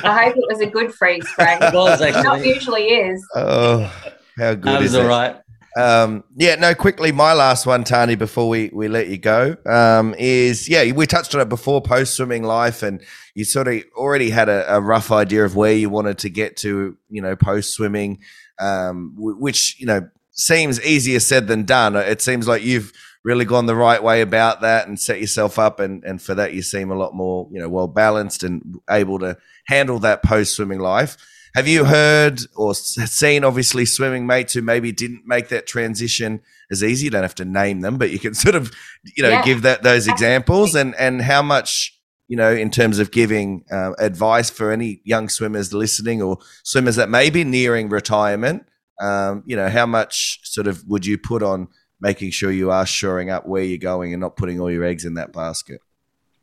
I 0.04 0.26
hope 0.26 0.36
it 0.38 0.46
was 0.48 0.62
a 0.62 0.66
good 0.66 0.94
freeze 0.94 1.28
frame. 1.36 1.58
it 1.62 1.74
was 1.74 2.00
Not 2.00 2.46
usually 2.46 2.86
is. 2.86 3.26
Oh, 3.36 3.92
how 4.38 4.54
good 4.54 4.64
That 4.64 4.82
is 4.82 4.92
was 4.92 4.96
it? 4.96 5.02
all 5.02 5.08
right. 5.08 5.36
Um, 5.76 6.24
yeah, 6.36 6.56
no, 6.56 6.76
quickly, 6.76 7.12
my 7.12 7.34
last 7.34 7.66
one, 7.66 7.84
Tarnee, 7.84 8.18
before 8.18 8.48
we, 8.48 8.70
we 8.72 8.88
let 8.88 9.08
you 9.08 9.18
go, 9.18 9.58
um, 9.66 10.14
is 10.20 10.70
yeah, 10.70 10.92
we 10.92 11.08
touched 11.08 11.34
on 11.34 11.42
it 11.42 11.50
before 11.50 11.82
post 11.82 12.14
swimming 12.14 12.44
life, 12.44 12.84
and 12.84 13.02
you 13.34 13.44
sort 13.44 13.68
of 13.68 13.84
already 13.96 14.30
had 14.30 14.50
a, 14.50 14.76
a, 14.76 14.80
rough 14.80 15.12
idea 15.12 15.44
of 15.44 15.56
where 15.56 15.74
you 15.74 15.90
wanted 15.90 16.20
to 16.20 16.30
get 16.30 16.58
to, 16.58 16.96
you 17.10 17.22
know, 17.24 17.36
post 17.36 17.74
swimming, 17.74 18.20
um, 18.60 19.16
which, 19.18 19.80
you 19.80 19.88
know, 19.88 20.08
seems 20.34 20.84
easier 20.84 21.20
said 21.20 21.48
than 21.48 21.64
done. 21.64 21.96
It 21.96 22.22
seems 22.22 22.48
like 22.48 22.64
you've 22.64 22.92
really 23.24 23.46
gone 23.46 23.66
the 23.66 23.76
right 23.76 24.04
way 24.04 24.22
about 24.22 24.62
that 24.62 24.88
and 24.88 25.00
set 25.00 25.22
yourself 25.22 25.58
up, 25.58 25.80
and, 25.80 26.04
and 26.04 26.22
for 26.22 26.36
that, 26.36 26.54
you 26.54 26.62
seem 26.62 26.92
a 26.92 26.96
lot 26.96 27.14
more, 27.14 27.48
you 27.52 27.60
know, 27.60 27.70
well 27.70 27.88
balanced 27.88 28.44
and 28.44 28.80
able 28.90 29.20
to 29.20 29.38
handle 29.68 30.00
that 30.00 30.24
post 30.24 30.56
swimming 30.56 30.80
life. 30.80 31.18
Have 31.56 31.68
you 31.68 31.86
heard 31.86 32.42
or 32.56 32.74
seen, 32.74 33.44
obviously, 33.44 33.86
swimming 33.86 34.26
mates 34.26 34.54
who 34.54 34.64
maybe 34.64 34.92
didn't 34.92 35.28
make 35.28 35.50
that 35.50 35.68
transition 35.68 36.42
as 36.72 36.84
easy? 36.84 37.06
You 37.06 37.12
don't 37.12 37.22
have 37.22 37.36
to 37.36 37.46
name 37.46 37.82
them, 37.82 37.98
but 37.98 38.10
you 38.10 38.18
can 38.18 38.34
sort 38.34 38.56
of, 38.56 38.72
you 39.16 39.22
know, 39.24 39.30
yeah. 39.30 39.44
give 39.44 39.62
that 39.62 39.84
those 39.84 40.08
examples 40.08 40.76
and 40.76 40.96
and 40.96 41.22
how 41.22 41.44
much, 41.44 41.98
you 42.28 42.36
know, 42.36 42.52
in 42.52 42.72
terms 42.72 42.98
of 42.98 43.12
giving 43.12 43.66
uh, 43.72 43.94
advice 44.00 44.50
for 44.50 44.72
any 44.72 45.02
young 45.04 45.30
swimmers 45.30 45.74
listening 45.74 46.22
or 46.24 46.40
swimmers 46.64 46.96
that 46.96 47.10
may 47.10 47.30
be 47.30 47.44
nearing 47.44 47.88
retirement. 47.88 48.66
Um, 49.02 49.44
you 49.46 49.56
know, 49.56 49.70
how 49.70 49.86
much 49.86 50.40
sort 50.44 50.68
of 50.68 50.84
would 50.88 51.06
you 51.06 51.18
put 51.18 51.44
on 51.44 51.68
making 52.00 52.32
sure 52.32 52.52
you 52.52 52.70
are 52.70 52.86
shoring 52.86 53.30
up 53.30 53.48
where 53.48 53.64
you're 53.64 53.78
going 53.78 54.14
and 54.14 54.22
not 54.22 54.36
putting 54.36 54.60
all 54.60 54.72
your 54.72 54.84
eggs 54.84 55.06
in 55.06 55.16
that 55.16 55.34
basket? 55.34 55.82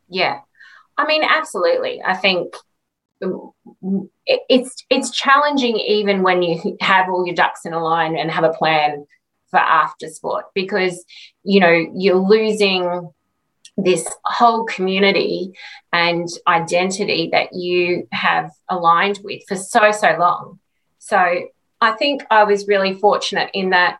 Yeah, 0.08 0.40
I 0.96 1.06
mean, 1.06 1.22
absolutely. 1.22 2.02
I 2.02 2.16
think 2.16 2.54
it's 4.26 4.84
it's 4.88 5.10
challenging 5.10 5.76
even 5.76 6.22
when 6.22 6.42
you 6.42 6.76
have 6.80 7.08
all 7.08 7.26
your 7.26 7.34
ducks 7.34 7.64
in 7.64 7.72
a 7.72 7.82
line 7.82 8.16
and 8.16 8.30
have 8.30 8.44
a 8.44 8.52
plan 8.52 9.04
for 9.50 9.58
after 9.58 10.08
sport 10.08 10.46
because 10.54 11.04
you 11.42 11.60
know 11.60 11.86
you're 11.94 12.16
losing 12.16 13.10
this 13.76 14.08
whole 14.24 14.64
community 14.64 15.52
and 15.92 16.28
identity 16.46 17.28
that 17.32 17.52
you 17.52 18.06
have 18.12 18.50
aligned 18.68 19.20
with 19.22 19.42
for 19.48 19.56
so 19.56 19.90
so 19.92 20.16
long 20.18 20.58
so 20.98 21.46
i 21.80 21.92
think 21.92 22.22
i 22.30 22.44
was 22.44 22.68
really 22.68 22.94
fortunate 22.94 23.50
in 23.54 23.70
that 23.70 23.98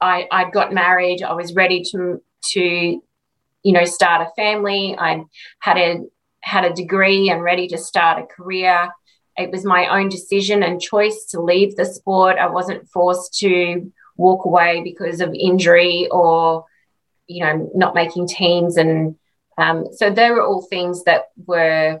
i 0.00 0.26
i 0.30 0.50
got 0.50 0.72
married 0.72 1.22
i 1.22 1.32
was 1.32 1.54
ready 1.54 1.82
to 1.82 2.22
to 2.42 2.60
you 2.60 3.72
know 3.72 3.84
start 3.84 4.26
a 4.26 4.30
family 4.34 4.96
i 4.98 5.22
had 5.60 5.76
a 5.76 6.00
had 6.42 6.64
a 6.64 6.72
degree 6.72 7.30
and 7.30 7.42
ready 7.42 7.68
to 7.68 7.78
start 7.78 8.22
a 8.22 8.26
career. 8.26 8.90
It 9.36 9.50
was 9.50 9.64
my 9.64 9.86
own 9.98 10.08
decision 10.08 10.62
and 10.62 10.80
choice 10.80 11.24
to 11.30 11.40
leave 11.40 11.76
the 11.76 11.86
sport. 11.86 12.36
I 12.36 12.48
wasn't 12.48 12.88
forced 12.88 13.38
to 13.38 13.90
walk 14.16 14.44
away 14.44 14.82
because 14.82 15.20
of 15.20 15.32
injury 15.34 16.08
or, 16.10 16.66
you 17.28 17.44
know, 17.44 17.70
not 17.74 17.94
making 17.94 18.28
teams. 18.28 18.76
And 18.76 19.16
um, 19.56 19.86
so 19.92 20.10
there 20.10 20.34
were 20.34 20.42
all 20.42 20.62
things 20.62 21.04
that 21.04 21.30
were 21.46 22.00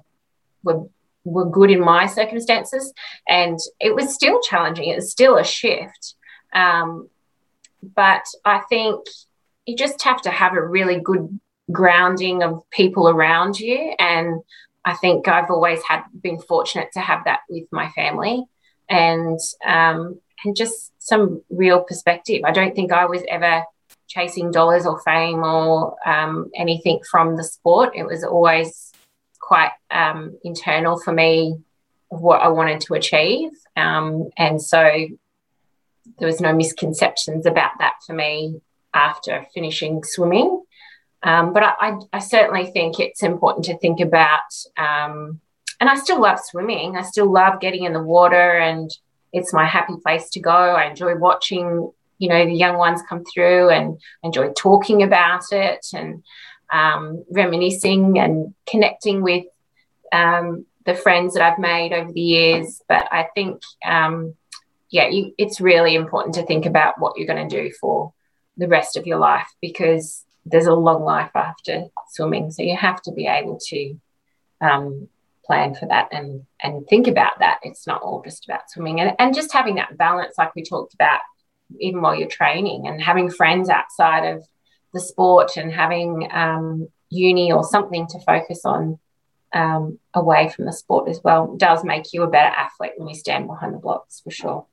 were 0.64 0.86
were 1.24 1.48
good 1.48 1.70
in 1.70 1.80
my 1.80 2.06
circumstances. 2.06 2.92
And 3.28 3.58
it 3.80 3.94
was 3.94 4.14
still 4.14 4.40
challenging. 4.40 4.88
It 4.88 4.96
was 4.96 5.10
still 5.10 5.36
a 5.36 5.44
shift. 5.44 6.14
Um, 6.52 7.08
but 7.82 8.24
I 8.44 8.60
think 8.68 9.00
you 9.66 9.76
just 9.76 10.02
have 10.02 10.22
to 10.22 10.30
have 10.30 10.54
a 10.54 10.66
really 10.66 11.00
good 11.00 11.38
grounding 11.70 12.42
of 12.42 12.62
people 12.70 13.08
around 13.08 13.58
you. 13.58 13.94
And 13.98 14.42
I 14.84 14.94
think 14.94 15.28
I've 15.28 15.50
always 15.50 15.80
had 15.88 16.02
been 16.20 16.40
fortunate 16.40 16.88
to 16.94 17.00
have 17.00 17.24
that 17.24 17.40
with 17.48 17.64
my 17.70 17.88
family 17.90 18.44
and 18.88 19.38
um, 19.64 20.20
and 20.44 20.56
just 20.56 20.92
some 20.98 21.42
real 21.50 21.82
perspective. 21.82 22.42
I 22.44 22.50
don't 22.50 22.74
think 22.74 22.92
I 22.92 23.06
was 23.06 23.22
ever 23.28 23.64
chasing 24.08 24.50
dollars 24.50 24.86
or 24.86 25.00
fame 25.00 25.42
or 25.44 25.96
um, 26.04 26.50
anything 26.54 27.00
from 27.08 27.36
the 27.36 27.44
sport. 27.44 27.92
It 27.94 28.04
was 28.04 28.24
always 28.24 28.91
quite 29.42 29.72
um, 29.90 30.38
internal 30.44 30.98
for 30.98 31.12
me 31.12 31.56
what 32.08 32.40
I 32.40 32.48
wanted 32.48 32.80
to 32.82 32.94
achieve. 32.94 33.50
Um, 33.76 34.30
and 34.38 34.62
so 34.62 34.80
there 36.18 36.26
was 36.26 36.40
no 36.40 36.54
misconceptions 36.54 37.44
about 37.44 37.72
that 37.78 37.94
for 38.06 38.14
me 38.14 38.60
after 38.94 39.46
finishing 39.52 40.02
swimming. 40.04 40.62
Um, 41.22 41.52
but 41.52 41.62
I, 41.62 41.72
I, 41.80 41.98
I, 42.14 42.18
certainly 42.18 42.66
think 42.66 42.98
it's 42.98 43.22
important 43.22 43.64
to 43.66 43.78
think 43.78 44.00
about, 44.00 44.40
um, 44.76 45.40
and 45.80 45.88
I 45.88 45.94
still 45.94 46.20
love 46.20 46.40
swimming. 46.42 46.96
I 46.96 47.02
still 47.02 47.30
love 47.30 47.60
getting 47.60 47.84
in 47.84 47.92
the 47.92 48.02
water, 48.02 48.58
and 48.58 48.90
it's 49.32 49.52
my 49.52 49.64
happy 49.64 49.94
place 50.02 50.28
to 50.30 50.40
go. 50.40 50.50
I 50.50 50.86
enjoy 50.86 51.16
watching, 51.16 51.92
you 52.18 52.28
know, 52.28 52.44
the 52.44 52.52
young 52.52 52.76
ones 52.76 53.02
come 53.08 53.24
through, 53.24 53.70
and 53.70 54.00
enjoy 54.24 54.50
talking 54.52 55.04
about 55.04 55.44
it, 55.52 55.86
and 55.94 56.24
um, 56.72 57.24
reminiscing 57.30 58.18
and 58.18 58.54
connecting 58.66 59.22
with 59.22 59.44
um, 60.12 60.66
the 60.86 60.94
friends 60.94 61.34
that 61.34 61.42
I've 61.42 61.58
made 61.58 61.92
over 61.92 62.12
the 62.12 62.20
years. 62.20 62.82
But 62.88 63.06
I 63.12 63.28
think, 63.34 63.62
um, 63.84 64.34
yeah, 64.90 65.08
you, 65.08 65.34
it's 65.38 65.60
really 65.60 65.94
important 65.94 66.34
to 66.36 66.46
think 66.46 66.66
about 66.66 66.98
what 66.98 67.16
you're 67.16 67.26
going 67.26 67.48
to 67.48 67.62
do 67.62 67.72
for 67.80 68.12
the 68.56 68.68
rest 68.68 68.96
of 68.96 69.06
your 69.06 69.18
life 69.18 69.46
because 69.60 70.24
there's 70.44 70.66
a 70.66 70.74
long 70.74 71.02
life 71.02 71.30
after 71.34 71.84
swimming. 72.08 72.50
So 72.50 72.62
you 72.62 72.76
have 72.76 73.00
to 73.02 73.12
be 73.12 73.26
able 73.26 73.58
to 73.68 74.00
um, 74.60 75.08
plan 75.44 75.74
for 75.74 75.86
that 75.86 76.08
and 76.12 76.46
and 76.62 76.86
think 76.86 77.06
about 77.06 77.38
that. 77.40 77.58
It's 77.62 77.86
not 77.86 78.02
all 78.02 78.22
just 78.22 78.44
about 78.44 78.70
swimming 78.70 79.00
and, 79.00 79.14
and 79.18 79.34
just 79.34 79.52
having 79.52 79.76
that 79.76 79.96
balance, 79.96 80.36
like 80.38 80.54
we 80.54 80.62
talked 80.62 80.94
about, 80.94 81.20
even 81.80 82.00
while 82.00 82.14
you're 82.14 82.28
training 82.28 82.86
and 82.86 83.00
having 83.00 83.30
friends 83.30 83.68
outside 83.68 84.24
of 84.24 84.44
the 84.92 85.00
sport 85.00 85.56
and 85.56 85.72
having 85.72 86.28
um, 86.32 86.88
uni 87.10 87.52
or 87.52 87.64
something 87.64 88.06
to 88.08 88.18
focus 88.20 88.62
on 88.64 88.98
um, 89.52 89.98
away 90.14 90.48
from 90.48 90.64
the 90.64 90.72
sport 90.72 91.08
as 91.08 91.20
well 91.22 91.56
does 91.56 91.84
make 91.84 92.12
you 92.12 92.22
a 92.22 92.30
better 92.30 92.54
athlete 92.54 92.92
when 92.96 93.08
you 93.08 93.14
stand 93.14 93.46
behind 93.46 93.74
the 93.74 93.78
blocks 93.78 94.20
for 94.20 94.30
sure. 94.30 94.66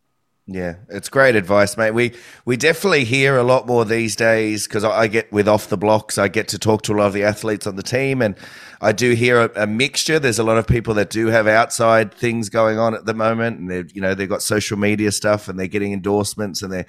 Yeah, 0.52 0.78
it's 0.90 1.10
great 1.10 1.36
advice, 1.36 1.78
mate. 1.78 1.92
We 1.92 2.14
we 2.44 2.58
definitely 2.58 3.04
hear 3.04 3.38
a 3.38 3.44
lot 3.44 3.68
more 3.68 3.86
these 3.86 4.16
days 4.16 4.66
because 4.66 4.84
I, 4.84 5.02
I, 5.02 5.08
get 5.08 5.32
with 5.32 5.48
off 5.48 5.70
the 5.70 5.78
blocks. 5.78 6.18
I 6.18 6.28
get 6.28 6.48
to 6.48 6.58
talk 6.58 6.82
to 6.84 6.94
a 6.94 6.96
lot 6.96 7.06
of 7.06 7.14
the 7.14 7.24
athletes 7.24 7.68
on 7.68 7.76
the 7.76 7.84
team, 7.84 8.24
and 8.24 8.36
I 8.82 8.92
do 8.92 9.12
hear 9.12 9.42
a, 9.42 9.64
a, 9.64 9.68
mixture. 9.68 10.18
There's 10.18 10.40
a 10.40 10.44
lot 10.44 10.58
of 10.58 10.66
people 10.66 10.96
that 10.96 11.12
do 11.12 11.28
have 11.28 11.46
outside 11.46 12.12
things 12.12 12.50
going 12.50 12.80
on 12.80 12.96
at 12.96 13.06
the 13.06 13.14
moment, 13.14 13.60
and 13.60 13.70
they've 13.70 13.96
you 13.96 14.02
know 14.02 14.16
they've 14.16 14.28
got 14.28 14.42
social 14.42 14.76
media 14.76 15.12
stuff, 15.12 15.50
and 15.50 15.60
they're 15.60 15.68
getting 15.68 15.94
endorsements, 15.94 16.64
and 16.64 16.74
they're 16.74 16.88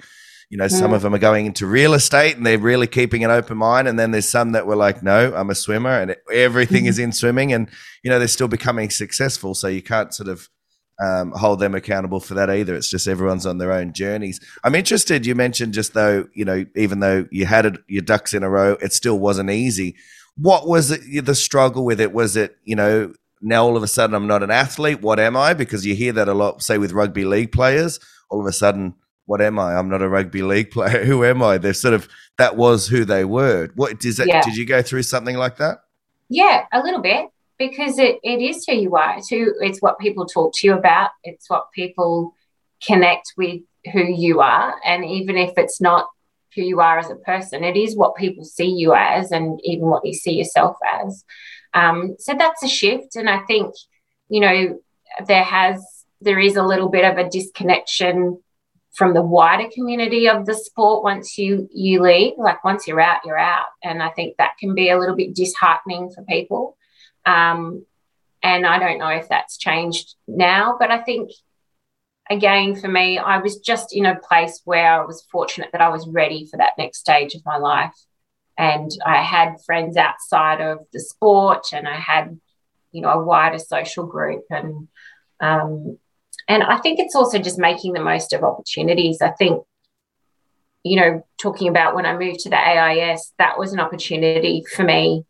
you 0.51 0.57
know 0.57 0.67
some 0.67 0.91
mm. 0.91 0.95
of 0.95 1.01
them 1.01 1.15
are 1.15 1.19
going 1.19 1.45
into 1.45 1.65
real 1.65 1.93
estate, 1.93 2.35
and 2.35 2.45
they're 2.45 2.59
really 2.59 2.85
keeping 2.85 3.23
an 3.23 3.31
open 3.31 3.57
mind. 3.57 3.87
And 3.87 3.97
then 3.97 4.11
there's 4.11 4.27
some 4.27 4.51
that 4.51 4.67
were 4.67 4.75
like, 4.75 5.01
no, 5.01 5.33
I'm 5.33 5.49
a 5.49 5.55
swimmer, 5.55 5.89
and 5.89 6.15
everything 6.31 6.85
is 6.85 6.99
in 6.99 7.13
swimming, 7.13 7.53
and 7.53 7.69
you 8.03 8.11
know 8.11 8.19
they're 8.19 8.27
still 8.27 8.49
becoming 8.49 8.89
successful. 8.89 9.55
So 9.55 9.69
you 9.69 9.81
can't 9.81 10.13
sort 10.13 10.27
of 10.27 10.49
um, 11.01 11.31
hold 11.31 11.59
them 11.59 11.73
accountable 11.73 12.19
for 12.19 12.33
that 12.33 12.49
either. 12.49 12.75
It's 12.75 12.89
just 12.89 13.07
everyone's 13.07 13.45
on 13.45 13.59
their 13.59 13.71
own 13.71 13.93
journeys. 13.93 14.39
I'm 14.63 14.75
interested. 14.75 15.25
You 15.25 15.35
mentioned 15.35 15.73
just 15.73 15.93
though, 15.93 16.27
you 16.33 16.45
know, 16.45 16.65
even 16.75 16.99
though 16.99 17.25
you 17.31 17.45
had 17.45 17.65
it, 17.65 17.77
your 17.87 18.03
ducks 18.03 18.33
in 18.33 18.43
a 18.43 18.49
row, 18.49 18.73
it 18.81 18.93
still 18.93 19.17
wasn't 19.17 19.49
easy. 19.49 19.95
What 20.37 20.67
was 20.67 20.91
it, 20.91 21.25
the 21.25 21.33
struggle 21.33 21.85
with 21.85 21.99
it? 21.99 22.13
Was 22.13 22.35
it, 22.35 22.57
you 22.63 22.75
know, 22.75 23.13
now 23.41 23.63
all 23.63 23.77
of 23.77 23.83
a 23.83 23.87
sudden 23.87 24.15
I'm 24.15 24.27
not 24.27 24.43
an 24.43 24.51
athlete. 24.51 25.01
What 25.01 25.19
am 25.19 25.35
I? 25.35 25.53
Because 25.53 25.85
you 25.85 25.95
hear 25.95 26.13
that 26.13 26.27
a 26.27 26.33
lot, 26.33 26.61
say 26.61 26.77
with 26.77 26.91
rugby 26.91 27.25
league 27.25 27.51
players. 27.51 27.99
All 28.29 28.39
of 28.39 28.45
a 28.45 28.53
sudden, 28.53 28.93
what 29.31 29.39
am 29.39 29.57
I? 29.57 29.77
I'm 29.77 29.87
not 29.87 30.01
a 30.01 30.09
rugby 30.09 30.41
league 30.41 30.71
player. 30.75 31.05
Who 31.05 31.23
am 31.23 31.41
I? 31.41 31.57
They're 31.57 31.73
sort 31.73 31.93
of 31.93 32.09
that 32.37 32.57
was 32.57 32.85
who 32.85 33.05
they 33.05 33.23
were. 33.23 33.69
What 33.75 33.97
does 33.97 34.17
that? 34.17 34.27
Yeah. 34.27 34.41
Did 34.41 34.57
you 34.57 34.65
go 34.65 34.81
through 34.81 35.03
something 35.03 35.37
like 35.37 35.55
that? 35.55 35.83
Yeah, 36.27 36.65
a 36.73 36.83
little 36.83 37.01
bit 37.01 37.29
because 37.57 37.97
it, 37.97 38.17
it 38.23 38.41
is 38.41 38.65
who 38.65 38.75
you 38.75 38.97
are. 38.97 39.17
It's, 39.17 39.29
who, 39.29 39.53
it's 39.61 39.81
what 39.81 39.99
people 39.99 40.25
talk 40.25 40.53
to 40.55 40.67
you 40.67 40.73
about. 40.73 41.11
It's 41.23 41.49
what 41.49 41.71
people 41.71 42.33
connect 42.85 43.31
with 43.37 43.61
who 43.93 44.03
you 44.03 44.41
are. 44.41 44.75
And 44.83 45.05
even 45.05 45.37
if 45.37 45.53
it's 45.55 45.79
not 45.79 46.09
who 46.53 46.63
you 46.63 46.81
are 46.81 46.99
as 46.99 47.09
a 47.09 47.15
person, 47.15 47.63
it 47.63 47.77
is 47.77 47.95
what 47.95 48.15
people 48.15 48.43
see 48.43 48.67
you 48.69 48.93
as 48.93 49.31
and 49.31 49.61
even 49.63 49.85
what 49.85 50.05
you 50.05 50.13
see 50.13 50.33
yourself 50.33 50.75
as. 51.05 51.23
Um, 51.73 52.15
so 52.19 52.33
that's 52.37 52.63
a 52.63 52.67
shift. 52.67 53.15
And 53.15 53.29
I 53.29 53.39
think, 53.43 53.73
you 54.27 54.41
know, 54.41 54.81
there 55.25 55.43
has, 55.43 55.81
there 56.19 56.39
is 56.39 56.57
a 56.57 56.63
little 56.63 56.89
bit 56.89 57.05
of 57.05 57.17
a 57.17 57.29
disconnection 57.29 58.41
from 58.93 59.13
the 59.13 59.21
wider 59.21 59.69
community 59.73 60.27
of 60.27 60.45
the 60.45 60.53
sport 60.53 61.03
once 61.03 61.37
you 61.37 61.69
you 61.73 62.01
leave 62.01 62.33
like 62.37 62.63
once 62.63 62.87
you're 62.87 62.99
out 62.99 63.21
you're 63.25 63.37
out 63.37 63.67
and 63.83 64.03
i 64.03 64.09
think 64.09 64.35
that 64.37 64.57
can 64.59 64.75
be 64.75 64.89
a 64.89 64.99
little 64.99 65.15
bit 65.15 65.33
disheartening 65.33 66.09
for 66.09 66.23
people 66.23 66.77
um, 67.25 67.85
and 68.43 68.65
I 68.65 68.79
don't 68.79 68.97
know 68.97 69.09
if 69.09 69.29
that's 69.29 69.57
changed 69.57 70.15
now, 70.27 70.75
but 70.79 70.89
I 70.91 70.99
think 70.99 71.31
again 72.29 72.75
for 72.75 72.87
me, 72.87 73.17
I 73.17 73.37
was 73.37 73.59
just 73.59 73.95
in 73.95 74.05
a 74.05 74.19
place 74.19 74.61
where 74.65 75.01
I 75.01 75.05
was 75.05 75.25
fortunate 75.31 75.69
that 75.71 75.81
I 75.81 75.89
was 75.89 76.07
ready 76.07 76.47
for 76.49 76.57
that 76.57 76.77
next 76.77 76.99
stage 76.99 77.35
of 77.35 77.45
my 77.45 77.57
life. 77.57 77.93
And 78.57 78.91
I 79.05 79.21
had 79.21 79.61
friends 79.65 79.97
outside 79.97 80.61
of 80.61 80.79
the 80.91 80.99
sport 80.99 81.67
and 81.73 81.87
I 81.87 81.95
had, 81.95 82.39
you 82.91 83.01
know, 83.01 83.09
a 83.09 83.23
wider 83.23 83.59
social 83.59 84.05
group 84.05 84.43
and 84.49 84.87
um, 85.39 85.97
and 86.47 86.63
I 86.63 86.77
think 86.77 86.99
it's 86.99 87.15
also 87.15 87.39
just 87.39 87.59
making 87.59 87.93
the 87.93 88.03
most 88.03 88.33
of 88.33 88.43
opportunities. 88.43 89.21
I 89.21 89.31
think 89.31 89.63
you 90.83 90.95
know, 90.95 91.25
talking 91.39 91.67
about 91.67 91.95
when 91.95 92.05
I 92.05 92.17
moved 92.17 92.39
to 92.41 92.49
the 92.49 92.57
AIS, 92.57 93.33
that 93.37 93.57
was 93.59 93.73
an 93.73 93.79
opportunity 93.79 94.63
for 94.75 94.83
me 94.83 95.25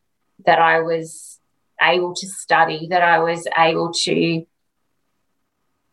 that 0.46 0.60
I 0.60 0.80
was 0.80 1.40
able 1.82 2.14
to 2.16 2.28
study, 2.28 2.88
that 2.90 3.02
I 3.02 3.20
was 3.20 3.48
able 3.58 3.92
to 4.04 4.46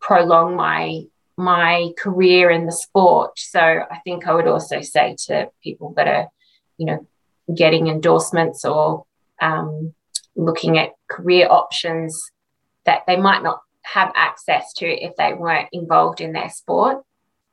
prolong 0.00 0.56
my 0.56 1.02
my 1.36 1.90
career 1.96 2.50
in 2.50 2.66
the 2.66 2.72
sport. 2.72 3.38
So 3.38 3.60
I 3.60 4.00
think 4.02 4.26
I 4.26 4.34
would 4.34 4.48
also 4.48 4.80
say 4.80 5.14
to 5.26 5.50
people 5.62 5.92
that 5.94 6.08
are, 6.08 6.26
you 6.78 6.86
know, 6.86 7.06
getting 7.54 7.86
endorsements 7.86 8.64
or 8.64 9.04
um, 9.40 9.94
looking 10.34 10.78
at 10.78 10.90
career 11.08 11.46
options 11.48 12.20
that 12.86 13.02
they 13.06 13.16
might 13.16 13.44
not 13.44 13.60
have 13.94 14.12
access 14.15 14.73
to 14.74 14.86
if 14.86 15.16
they 15.16 15.35
weren't 15.35 15.69
involved 15.73 16.20
in 16.20 16.32
their 16.32 16.51
sport 16.51 17.02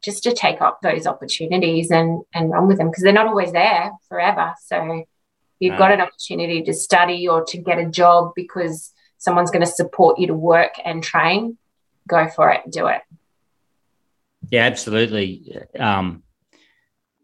just 0.03 0.24
to 0.24 0.34
take 0.34 0.62
up 0.62 0.80
those 0.82 1.07
opportunities 1.07 1.90
and 1.91 2.24
and 2.34 2.52
run 2.52 2.68
with 2.68 2.78
them 2.78 2.90
because 2.90 3.03
they're 3.03 3.14
not 3.14 3.28
always 3.28 3.52
there 3.52 3.91
forever. 4.07 4.53
So 4.64 5.03
you've 5.60 5.74
no. 5.74 5.78
got 5.78 5.91
an 5.91 6.02
opportunity 6.02 6.62
to 6.64 6.74
study 6.74 7.28
or 7.28 7.44
to 7.45 7.57
get 7.57 7.80
a 7.80 7.90
job 7.90 8.34
because 8.36 8.91
someone's 9.18 9.52
going 9.52 9.66
to 9.66 9.72
support 9.72 10.20
you 10.20 10.28
to 10.28 10.34
work 10.34 10.74
and 10.84 11.03
train 11.03 11.57
go 12.07 12.28
for 12.28 12.52
it 12.52 12.62
do 12.70 12.88
it. 12.88 13.02
Yeah 14.52 14.64
absolutely. 14.64 15.57
Um, 15.78 16.22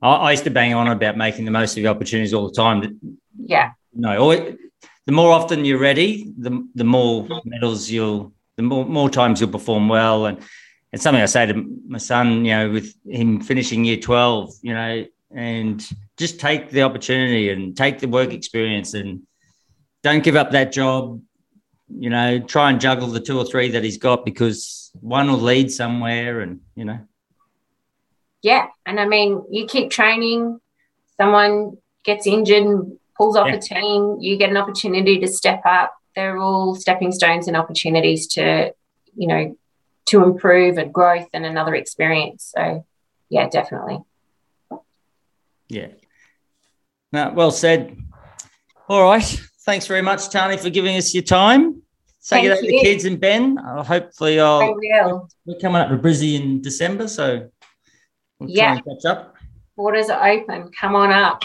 I, 0.02 0.10
I, 0.10 0.32
used 0.32 0.46
to 0.46 0.50
bang 0.50 0.74
on 0.74 0.88
about 0.88 1.18
making 1.18 1.46
the 1.46 1.52
most 1.52 1.78
of 1.78 1.84
the 1.84 1.90
opportunities 1.90 2.34
all 2.34 2.48
the 2.48 2.56
time 2.56 3.00
yeah. 3.38 3.72
No 3.94 4.18
always, 4.18 4.56
the 5.06 5.12
more 5.12 5.32
often 5.32 5.66
you're 5.66 5.80
ready 5.80 6.34
the, 6.38 6.68
the 6.74 6.84
more 6.84 7.28
medals 7.46 7.90
you'll 7.92 8.34
the 8.62 8.68
more, 8.68 8.86
more 8.86 9.10
times 9.10 9.40
you'll 9.40 9.50
perform 9.50 9.90
well 9.90 10.26
and 10.26 10.40
it's 10.92 11.04
something 11.04 11.22
I 11.22 11.26
say 11.26 11.46
to 11.46 11.80
my 11.88 11.98
son, 11.98 12.46
you 12.46 12.52
know, 12.52 12.70
with 12.70 12.94
him 13.08 13.40
finishing 13.40 13.86
year 13.86 13.98
12, 13.98 14.54
you 14.62 14.74
know, 14.74 15.06
and 15.34 15.90
just 16.18 16.40
take 16.40 16.70
the 16.70 16.84
opportunity 16.84 17.50
and 17.50 17.76
take 17.76 18.00
the 18.00 18.08
work 18.08 18.34
experience 18.34 18.94
and 18.94 19.22
don't 20.04 20.24
give 20.24 20.36
up 20.36 20.52
that 20.52 20.72
job. 20.72 21.22
You 21.94 22.10
know, 22.10 22.40
try 22.40 22.70
and 22.70 22.80
juggle 22.80 23.08
the 23.08 23.20
two 23.20 23.38
or 23.38 23.46
three 23.46 23.70
that 23.72 23.84
he's 23.84 23.98
got 23.98 24.24
because 24.24 24.92
one 25.02 25.30
will 25.30 25.38
lead 25.38 25.72
somewhere 25.72 26.40
and, 26.42 26.62
you 26.76 26.86
know. 26.86 27.00
Yeah. 28.42 28.68
And 28.86 29.00
I 29.00 29.06
mean, 29.06 29.44
you 29.50 29.66
keep 29.68 29.92
training, 29.92 30.60
someone 31.18 31.78
gets 32.04 32.28
injured 32.28 32.64
and 32.64 32.98
pulls 33.18 33.36
off 33.36 33.48
yeah. 33.48 33.56
a 33.56 33.60
team, 33.60 34.18
you 34.20 34.38
get 34.38 34.50
an 34.50 34.58
opportunity 34.58 35.20
to 35.20 35.28
step 35.28 35.62
up. 35.66 35.94
They're 36.16 36.38
all 36.38 36.76
stepping 36.76 37.12
stones 37.12 37.48
and 37.48 37.56
opportunities 37.56 38.28
to, 38.28 38.74
you 39.16 39.28
know, 39.28 39.58
to 40.08 40.24
improve 40.24 40.78
and 40.78 40.94
growth 40.94 41.28
and 41.34 41.46
another 41.46 41.76
experience. 41.76 42.52
So, 42.56 42.86
yeah, 43.30 43.48
definitely. 43.50 44.00
Yeah. 45.70 45.88
No, 47.14 47.32
well 47.34 47.52
said. 47.52 47.98
All 48.90 49.04
right. 49.04 49.42
Thanks 49.62 49.88
very 49.88 50.02
much, 50.02 50.30
Tarnee, 50.30 50.58
for 50.58 50.70
giving 50.70 50.98
us 50.98 51.14
your 51.14 51.24
time. 51.24 51.82
Say 52.20 52.48
that 52.48 52.60
to 52.60 52.68
the 52.68 52.80
kids 52.82 53.06
and 53.06 53.20
Ben. 53.20 53.58
Uh, 53.58 53.84
hopefully, 53.84 54.40
I'll. 54.40 54.76
We're 55.46 55.60
coming 55.60 55.82
up 55.82 55.90
to 55.90 55.98
Brizzy 55.98 56.40
in 56.40 56.62
December, 56.62 57.08
so 57.08 57.50
we'll 58.38 58.50
yeah. 58.50 58.76
catch 58.76 59.06
up. 59.06 59.36
Borders 59.76 60.10
are 60.10 60.30
open. 60.30 60.72
Come 60.80 60.96
on 60.96 61.12
up 61.12 61.42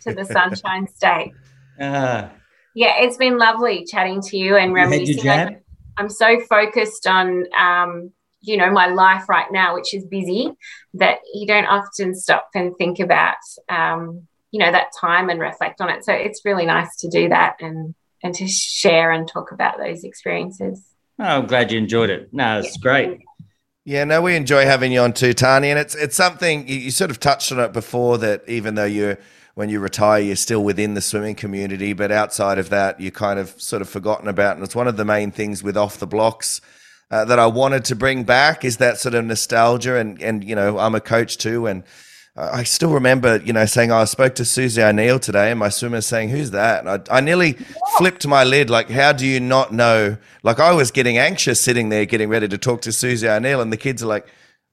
to 0.00 0.12
the 0.12 0.24
Sunshine 0.32 0.88
State. 0.88 1.32
Uh, 1.80 2.28
yeah, 2.74 2.94
it's 3.00 3.16
been 3.16 3.38
lovely 3.38 3.84
chatting 3.84 4.20
to 4.22 4.36
you 4.36 4.56
and 4.56 4.72
reminiscing. 4.72 5.62
I'm 5.98 6.08
so 6.08 6.40
focused 6.40 7.06
on, 7.06 7.44
um, 7.58 8.12
you 8.40 8.56
know, 8.56 8.70
my 8.70 8.86
life 8.86 9.28
right 9.28 9.50
now, 9.52 9.74
which 9.74 9.94
is 9.94 10.04
busy, 10.06 10.50
that 10.94 11.18
you 11.34 11.46
don't 11.46 11.66
often 11.66 12.14
stop 12.14 12.48
and 12.54 12.74
think 12.76 12.98
about, 12.98 13.36
um, 13.68 14.26
you 14.50 14.58
know, 14.58 14.72
that 14.72 14.88
time 14.98 15.28
and 15.28 15.38
reflect 15.40 15.80
on 15.80 15.90
it. 15.90 16.04
So 16.04 16.12
it's 16.12 16.44
really 16.44 16.66
nice 16.66 16.96
to 16.96 17.08
do 17.08 17.28
that 17.28 17.56
and 17.60 17.94
and 18.24 18.34
to 18.36 18.46
share 18.46 19.10
and 19.10 19.28
talk 19.28 19.52
about 19.52 19.78
those 19.78 20.04
experiences. 20.04 20.82
Oh, 21.18 21.24
I'm 21.24 21.46
glad 21.46 21.72
you 21.72 21.78
enjoyed 21.78 22.10
it. 22.10 22.32
No, 22.32 22.60
it's 22.60 22.76
yeah. 22.76 22.82
great. 22.82 23.20
Yeah, 23.84 24.04
no, 24.04 24.22
we 24.22 24.36
enjoy 24.36 24.64
having 24.64 24.92
you 24.92 25.00
on 25.00 25.12
too, 25.12 25.34
Tarnee, 25.34 25.70
and 25.70 25.78
it's 25.78 25.94
it's 25.94 26.16
something 26.16 26.66
you, 26.68 26.76
you 26.76 26.90
sort 26.90 27.10
of 27.10 27.20
touched 27.20 27.52
on 27.52 27.60
it 27.60 27.72
before 27.72 28.16
that 28.18 28.42
even 28.48 28.76
though 28.76 28.84
you're 28.84 29.18
when 29.54 29.68
you 29.68 29.80
retire, 29.80 30.20
you're 30.20 30.36
still 30.36 30.62
within 30.62 30.94
the 30.94 31.00
swimming 31.00 31.34
community, 31.34 31.92
but 31.92 32.10
outside 32.10 32.58
of 32.58 32.70
that, 32.70 33.00
you're 33.00 33.10
kind 33.10 33.38
of 33.38 33.60
sort 33.60 33.82
of 33.82 33.88
forgotten 33.88 34.28
about. 34.28 34.56
And 34.56 34.64
it's 34.64 34.74
one 34.74 34.88
of 34.88 34.96
the 34.96 35.04
main 35.04 35.30
things 35.30 35.62
with 35.62 35.76
off 35.76 35.98
the 35.98 36.06
blocks 36.06 36.60
uh, 37.10 37.24
that 37.26 37.38
I 37.38 37.46
wanted 37.46 37.84
to 37.86 37.96
bring 37.96 38.24
back 38.24 38.64
is 38.64 38.78
that 38.78 38.98
sort 38.98 39.14
of 39.14 39.24
nostalgia. 39.24 39.96
And 39.96 40.20
and 40.22 40.42
you 40.42 40.54
know, 40.54 40.78
I'm 40.78 40.94
a 40.94 41.00
coach 41.00 41.36
too, 41.36 41.66
and 41.66 41.84
I 42.34 42.62
still 42.62 42.94
remember, 42.94 43.36
you 43.44 43.52
know, 43.52 43.66
saying, 43.66 43.92
oh, 43.92 43.98
I 43.98 44.04
spoke 44.04 44.34
to 44.36 44.46
Susie 44.46 44.82
O'Neill 44.82 45.18
today, 45.18 45.50
and 45.50 45.60
my 45.60 45.68
swimmer 45.68 46.00
saying, 46.00 46.30
Who's 46.30 46.50
that? 46.52 46.86
And 46.86 46.88
I, 46.88 47.18
I 47.18 47.20
nearly 47.20 47.58
flipped 47.98 48.26
my 48.26 48.42
lid, 48.42 48.70
like, 48.70 48.88
How 48.88 49.12
do 49.12 49.26
you 49.26 49.38
not 49.38 49.70
know? 49.70 50.16
Like, 50.42 50.58
I 50.58 50.72
was 50.72 50.90
getting 50.90 51.18
anxious 51.18 51.60
sitting 51.60 51.90
there 51.90 52.06
getting 52.06 52.30
ready 52.30 52.48
to 52.48 52.56
talk 52.56 52.80
to 52.82 52.92
Susie 52.92 53.28
O'Neill, 53.28 53.60
and 53.60 53.70
the 53.70 53.76
kids 53.76 54.02
are 54.02 54.06
like, 54.06 54.26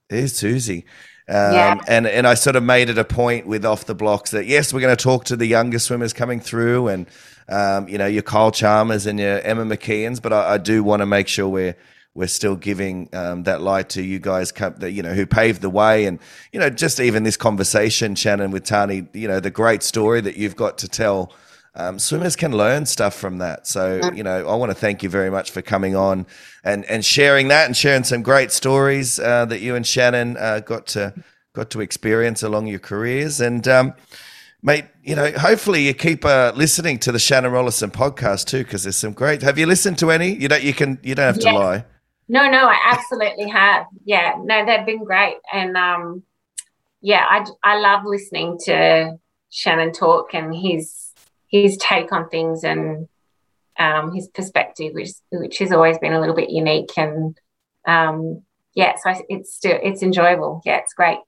There's 0.09 0.33
Susie. 0.33 0.85
Um, 1.29 1.53
yeah. 1.53 1.79
and, 1.87 2.07
and 2.07 2.25
I 2.25 2.33
sort 2.33 2.55
of 2.55 2.63
made 2.63 2.89
it 2.89 2.97
a 2.97 3.05
point 3.05 3.45
with 3.45 3.63
off 3.63 3.85
the 3.85 3.93
blocks 3.93 4.31
that 4.31 4.47
yes, 4.47 4.73
we're 4.73 4.81
going 4.81 4.95
to 4.95 5.01
talk 5.01 5.25
to 5.25 5.35
the 5.35 5.45
younger 5.45 5.77
swimmers 5.77 6.11
coming 6.11 6.39
through 6.39 6.87
and, 6.87 7.05
um, 7.47 7.87
you 7.87 7.99
know, 7.99 8.07
your 8.07 8.23
Kyle 8.23 8.51
Chalmers 8.51 9.05
and 9.05 9.19
your 9.19 9.39
Emma 9.41 9.63
McKeons, 9.63 10.19
but 10.19 10.33
I, 10.33 10.55
I 10.55 10.57
do 10.57 10.83
want 10.83 11.01
to 11.01 11.05
make 11.05 11.27
sure 11.27 11.47
we're, 11.47 11.75
we're 12.15 12.27
still 12.27 12.55
giving 12.55 13.09
um, 13.13 13.43
that 13.43 13.61
light 13.61 13.89
to 13.89 14.01
you 14.01 14.19
guys 14.19 14.51
you 14.81 15.03
know 15.03 15.13
who 15.13 15.25
paved 15.25 15.61
the 15.61 15.69
way 15.69 16.05
and 16.05 16.19
you 16.51 16.59
know 16.59 16.69
just 16.69 16.99
even 16.99 17.23
this 17.23 17.37
conversation 17.37 18.15
shannon 18.15 18.51
with 18.51 18.63
tarnee 18.63 19.07
you 19.13 19.27
know 19.27 19.39
the 19.39 19.51
great 19.51 19.83
story 19.83 20.19
that 20.19 20.35
you've 20.35 20.55
got 20.55 20.77
to 20.79 20.87
tell 20.87 21.31
um, 21.75 21.99
swimmers 21.99 22.35
can 22.35 22.51
learn 22.51 22.85
stuff 22.85 23.13
from 23.15 23.37
that. 23.37 23.67
So, 23.67 24.11
you 24.13 24.23
know, 24.23 24.47
I 24.47 24.55
want 24.55 24.71
to 24.71 24.75
thank 24.75 25.03
you 25.03 25.09
very 25.09 25.29
much 25.29 25.51
for 25.51 25.61
coming 25.61 25.95
on 25.95 26.25
and, 26.63 26.85
and 26.85 27.05
sharing 27.05 27.47
that 27.49 27.65
and 27.65 27.77
sharing 27.77 28.03
some 28.03 28.21
great 28.21 28.51
stories 28.51 29.19
uh, 29.19 29.45
that 29.45 29.61
you 29.61 29.75
and 29.75 29.85
Shannon 29.85 30.37
uh, 30.37 30.59
got 30.59 30.87
to 30.87 31.13
got 31.53 31.69
to 31.71 31.81
experience 31.81 32.43
along 32.43 32.67
your 32.67 32.79
careers. 32.79 33.41
And, 33.41 33.67
um, 33.67 33.93
mate, 34.61 34.85
you 35.03 35.15
know, 35.15 35.31
hopefully 35.31 35.87
you 35.87 35.93
keep 35.93 36.25
uh, 36.25 36.51
listening 36.55 36.99
to 36.99 37.11
the 37.11 37.19
Shannon 37.19 37.51
Rollason 37.51 37.91
podcast 37.91 38.45
too, 38.47 38.63
because 38.63 38.83
there's 38.83 38.97
some 38.97 39.13
great. 39.13 39.41
Have 39.41 39.57
you 39.57 39.65
listened 39.65 39.97
to 39.99 40.11
any? 40.11 40.35
You 40.35 40.47
don't. 40.47 40.63
You 40.63 40.73
can. 40.73 40.99
You 41.03 41.15
don't 41.15 41.25
have 41.25 41.39
to 41.39 41.51
lie. 41.51 41.85
No, 42.27 42.47
no, 42.49 42.67
I 42.67 42.77
absolutely 42.85 43.49
have. 43.49 43.87
Yeah, 44.05 44.35
no, 44.39 44.65
they've 44.65 44.85
been 44.85 45.03
great, 45.03 45.37
and 45.51 45.75
um, 45.75 46.23
yeah, 47.01 47.25
I 47.27 47.45
I 47.63 47.79
love 47.79 48.03
listening 48.05 48.59
to 48.65 49.17
Shannon 49.49 49.91
talk 49.91 50.35
and 50.35 50.53
his 50.53 51.08
his 51.49 51.77
take 51.77 52.11
on 52.11 52.29
things 52.29 52.63
and 52.63 53.07
um, 53.77 54.13
his 54.13 54.27
perspective, 54.27 54.93
which 54.93 55.11
which 55.31 55.57
has 55.59 55.71
always 55.71 55.97
been 55.97 56.13
a 56.13 56.19
little 56.19 56.35
bit 56.35 56.49
unique 56.49 56.97
and 56.97 57.37
um, 57.87 58.43
yeah, 58.75 58.95
so 58.95 59.13
it's 59.29 59.53
still 59.53 59.77
it's 59.81 60.03
enjoyable. 60.03 60.61
Yeah, 60.65 60.77
it's 60.77 60.93
great. 60.93 61.19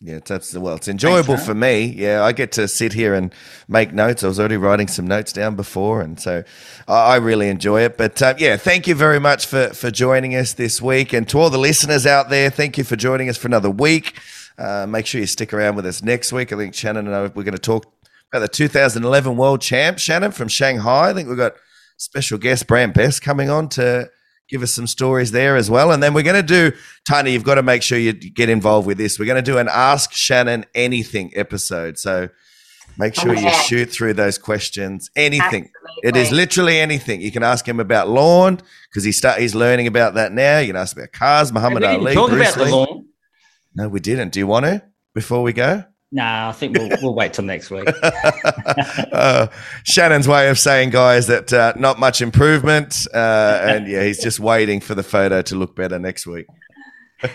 Yeah, 0.00 0.16
it's 0.16 0.30
absolutely 0.30 0.66
well. 0.66 0.76
It's 0.76 0.88
enjoyable 0.88 1.36
Thanks, 1.36 1.46
for 1.46 1.54
me. 1.54 1.84
Yeah, 1.84 2.24
I 2.24 2.32
get 2.32 2.52
to 2.52 2.66
sit 2.66 2.92
here 2.92 3.14
and 3.14 3.32
make 3.68 3.92
notes. 3.92 4.24
I 4.24 4.26
was 4.26 4.40
already 4.40 4.56
writing 4.56 4.88
some 4.88 5.06
notes 5.06 5.32
down 5.32 5.54
before, 5.54 6.00
and 6.00 6.18
so 6.18 6.42
I 6.88 7.16
really 7.16 7.48
enjoy 7.48 7.82
it. 7.82 7.96
But 7.96 8.20
uh, 8.20 8.34
yeah, 8.38 8.56
thank 8.56 8.86
you 8.86 8.94
very 8.94 9.20
much 9.20 9.46
for 9.46 9.68
for 9.68 9.90
joining 9.90 10.34
us 10.34 10.52
this 10.52 10.82
week, 10.82 11.12
and 11.12 11.28
to 11.28 11.38
all 11.38 11.50
the 11.50 11.58
listeners 11.58 12.06
out 12.06 12.28
there, 12.28 12.50
thank 12.50 12.76
you 12.76 12.84
for 12.84 12.96
joining 12.96 13.28
us 13.28 13.36
for 13.36 13.46
another 13.46 13.70
week. 13.70 14.18
Uh, 14.58 14.86
make 14.88 15.06
sure 15.06 15.20
you 15.20 15.26
stick 15.26 15.52
around 15.52 15.76
with 15.76 15.86
us 15.86 16.02
next 16.02 16.32
week. 16.32 16.52
I 16.52 16.56
think 16.56 16.74
Shannon 16.74 17.06
and 17.06 17.14
I 17.14 17.22
we're 17.22 17.42
going 17.42 17.52
to 17.52 17.58
talk 17.58 17.93
Got 18.34 18.40
the 18.40 18.48
2011 18.48 19.36
world 19.36 19.60
champ, 19.60 20.00
Shannon 20.00 20.32
from 20.32 20.48
Shanghai. 20.48 21.10
I 21.10 21.14
think 21.14 21.28
we've 21.28 21.38
got 21.38 21.52
special 21.98 22.36
guest 22.36 22.66
Bram 22.66 22.90
Best 22.90 23.22
coming 23.22 23.48
on 23.48 23.68
to 23.68 24.10
give 24.48 24.60
us 24.60 24.72
some 24.72 24.88
stories 24.88 25.30
there 25.30 25.54
as 25.54 25.70
well. 25.70 25.92
And 25.92 26.02
then 26.02 26.14
we're 26.14 26.24
going 26.24 26.44
to 26.44 26.70
do, 26.70 26.76
Tarnee, 27.08 27.32
you've 27.32 27.44
got 27.44 27.54
to 27.54 27.62
make 27.62 27.84
sure 27.84 27.96
you 27.96 28.12
get 28.12 28.48
involved 28.48 28.88
with 28.88 28.98
this. 28.98 29.20
We're 29.20 29.26
going 29.26 29.36
to 29.36 29.50
do 29.52 29.58
an 29.58 29.68
Ask 29.70 30.12
Shannon 30.14 30.66
Anything 30.74 31.30
episode. 31.36 31.96
So 31.96 32.28
make 32.98 33.14
sure 33.14 33.36
you 33.36 33.46
oh, 33.46 33.62
shoot 33.68 33.92
through 33.92 34.14
those 34.14 34.36
questions. 34.36 35.12
Anything. 35.14 35.70
Absolutely. 35.70 36.08
It 36.08 36.16
is 36.16 36.32
literally 36.32 36.80
anything. 36.80 37.20
You 37.20 37.30
can 37.30 37.44
ask 37.44 37.64
him 37.68 37.78
about 37.78 38.08
lawn 38.08 38.60
because 38.90 39.04
he 39.04 39.12
start, 39.12 39.38
he's 39.38 39.54
learning 39.54 39.86
about 39.86 40.14
that 40.14 40.32
now. 40.32 40.58
You 40.58 40.66
can 40.66 40.76
ask 40.76 40.96
about 40.96 41.12
cars, 41.12 41.52
Muhammad 41.52 41.84
Ali. 41.84 42.14
Talk 42.14 42.30
Bruce 42.30 42.52
about 42.56 42.64
Lee. 42.64 42.70
the 42.72 42.76
lawn. 42.76 43.06
No, 43.76 43.88
we 43.88 44.00
didn't. 44.00 44.32
Do 44.32 44.40
you 44.40 44.48
want 44.48 44.66
to 44.66 44.82
before 45.14 45.44
we 45.44 45.52
go? 45.52 45.84
No, 46.14 46.22
I 46.22 46.52
think 46.52 46.78
we'll 46.78 46.90
we'll 47.02 47.14
wait 47.14 47.32
till 47.32 47.44
next 47.44 47.72
week. 47.72 47.88
uh, 49.12 49.48
Shannon's 49.82 50.28
way 50.28 50.48
of 50.48 50.60
saying, 50.60 50.90
guys, 50.90 51.26
that 51.26 51.52
uh, 51.52 51.72
not 51.76 51.98
much 51.98 52.22
improvement, 52.22 53.08
uh, 53.12 53.58
and 53.64 53.88
yeah, 53.88 54.04
he's 54.04 54.22
just 54.22 54.38
waiting 54.38 54.78
for 54.78 54.94
the 54.94 55.02
photo 55.02 55.42
to 55.42 55.56
look 55.56 55.74
better 55.74 55.98
next 55.98 56.24
week. 56.24 56.46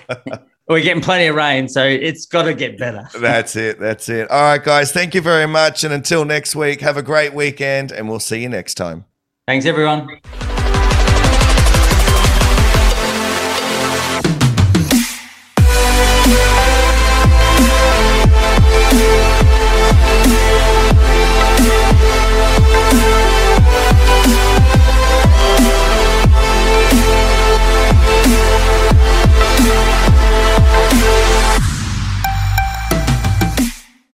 We're 0.69 0.81
getting 0.81 1.03
plenty 1.03 1.27
of 1.27 1.35
rain, 1.35 1.67
so 1.67 1.83
it's 1.83 2.25
got 2.25 2.43
to 2.43 2.53
get 2.53 2.77
better. 2.77 3.05
that's 3.19 3.57
it. 3.57 3.79
That's 3.79 4.07
it. 4.07 4.31
All 4.31 4.43
right, 4.43 4.63
guys. 4.63 4.93
Thank 4.93 5.13
you 5.13 5.19
very 5.19 5.47
much, 5.47 5.83
and 5.83 5.93
until 5.93 6.23
next 6.23 6.55
week, 6.55 6.79
have 6.79 6.95
a 6.95 7.03
great 7.03 7.33
weekend, 7.33 7.91
and 7.91 8.07
we'll 8.07 8.21
see 8.21 8.41
you 8.41 8.47
next 8.47 8.75
time. 8.75 9.03
Thanks, 9.45 9.65
everyone. 9.65 10.07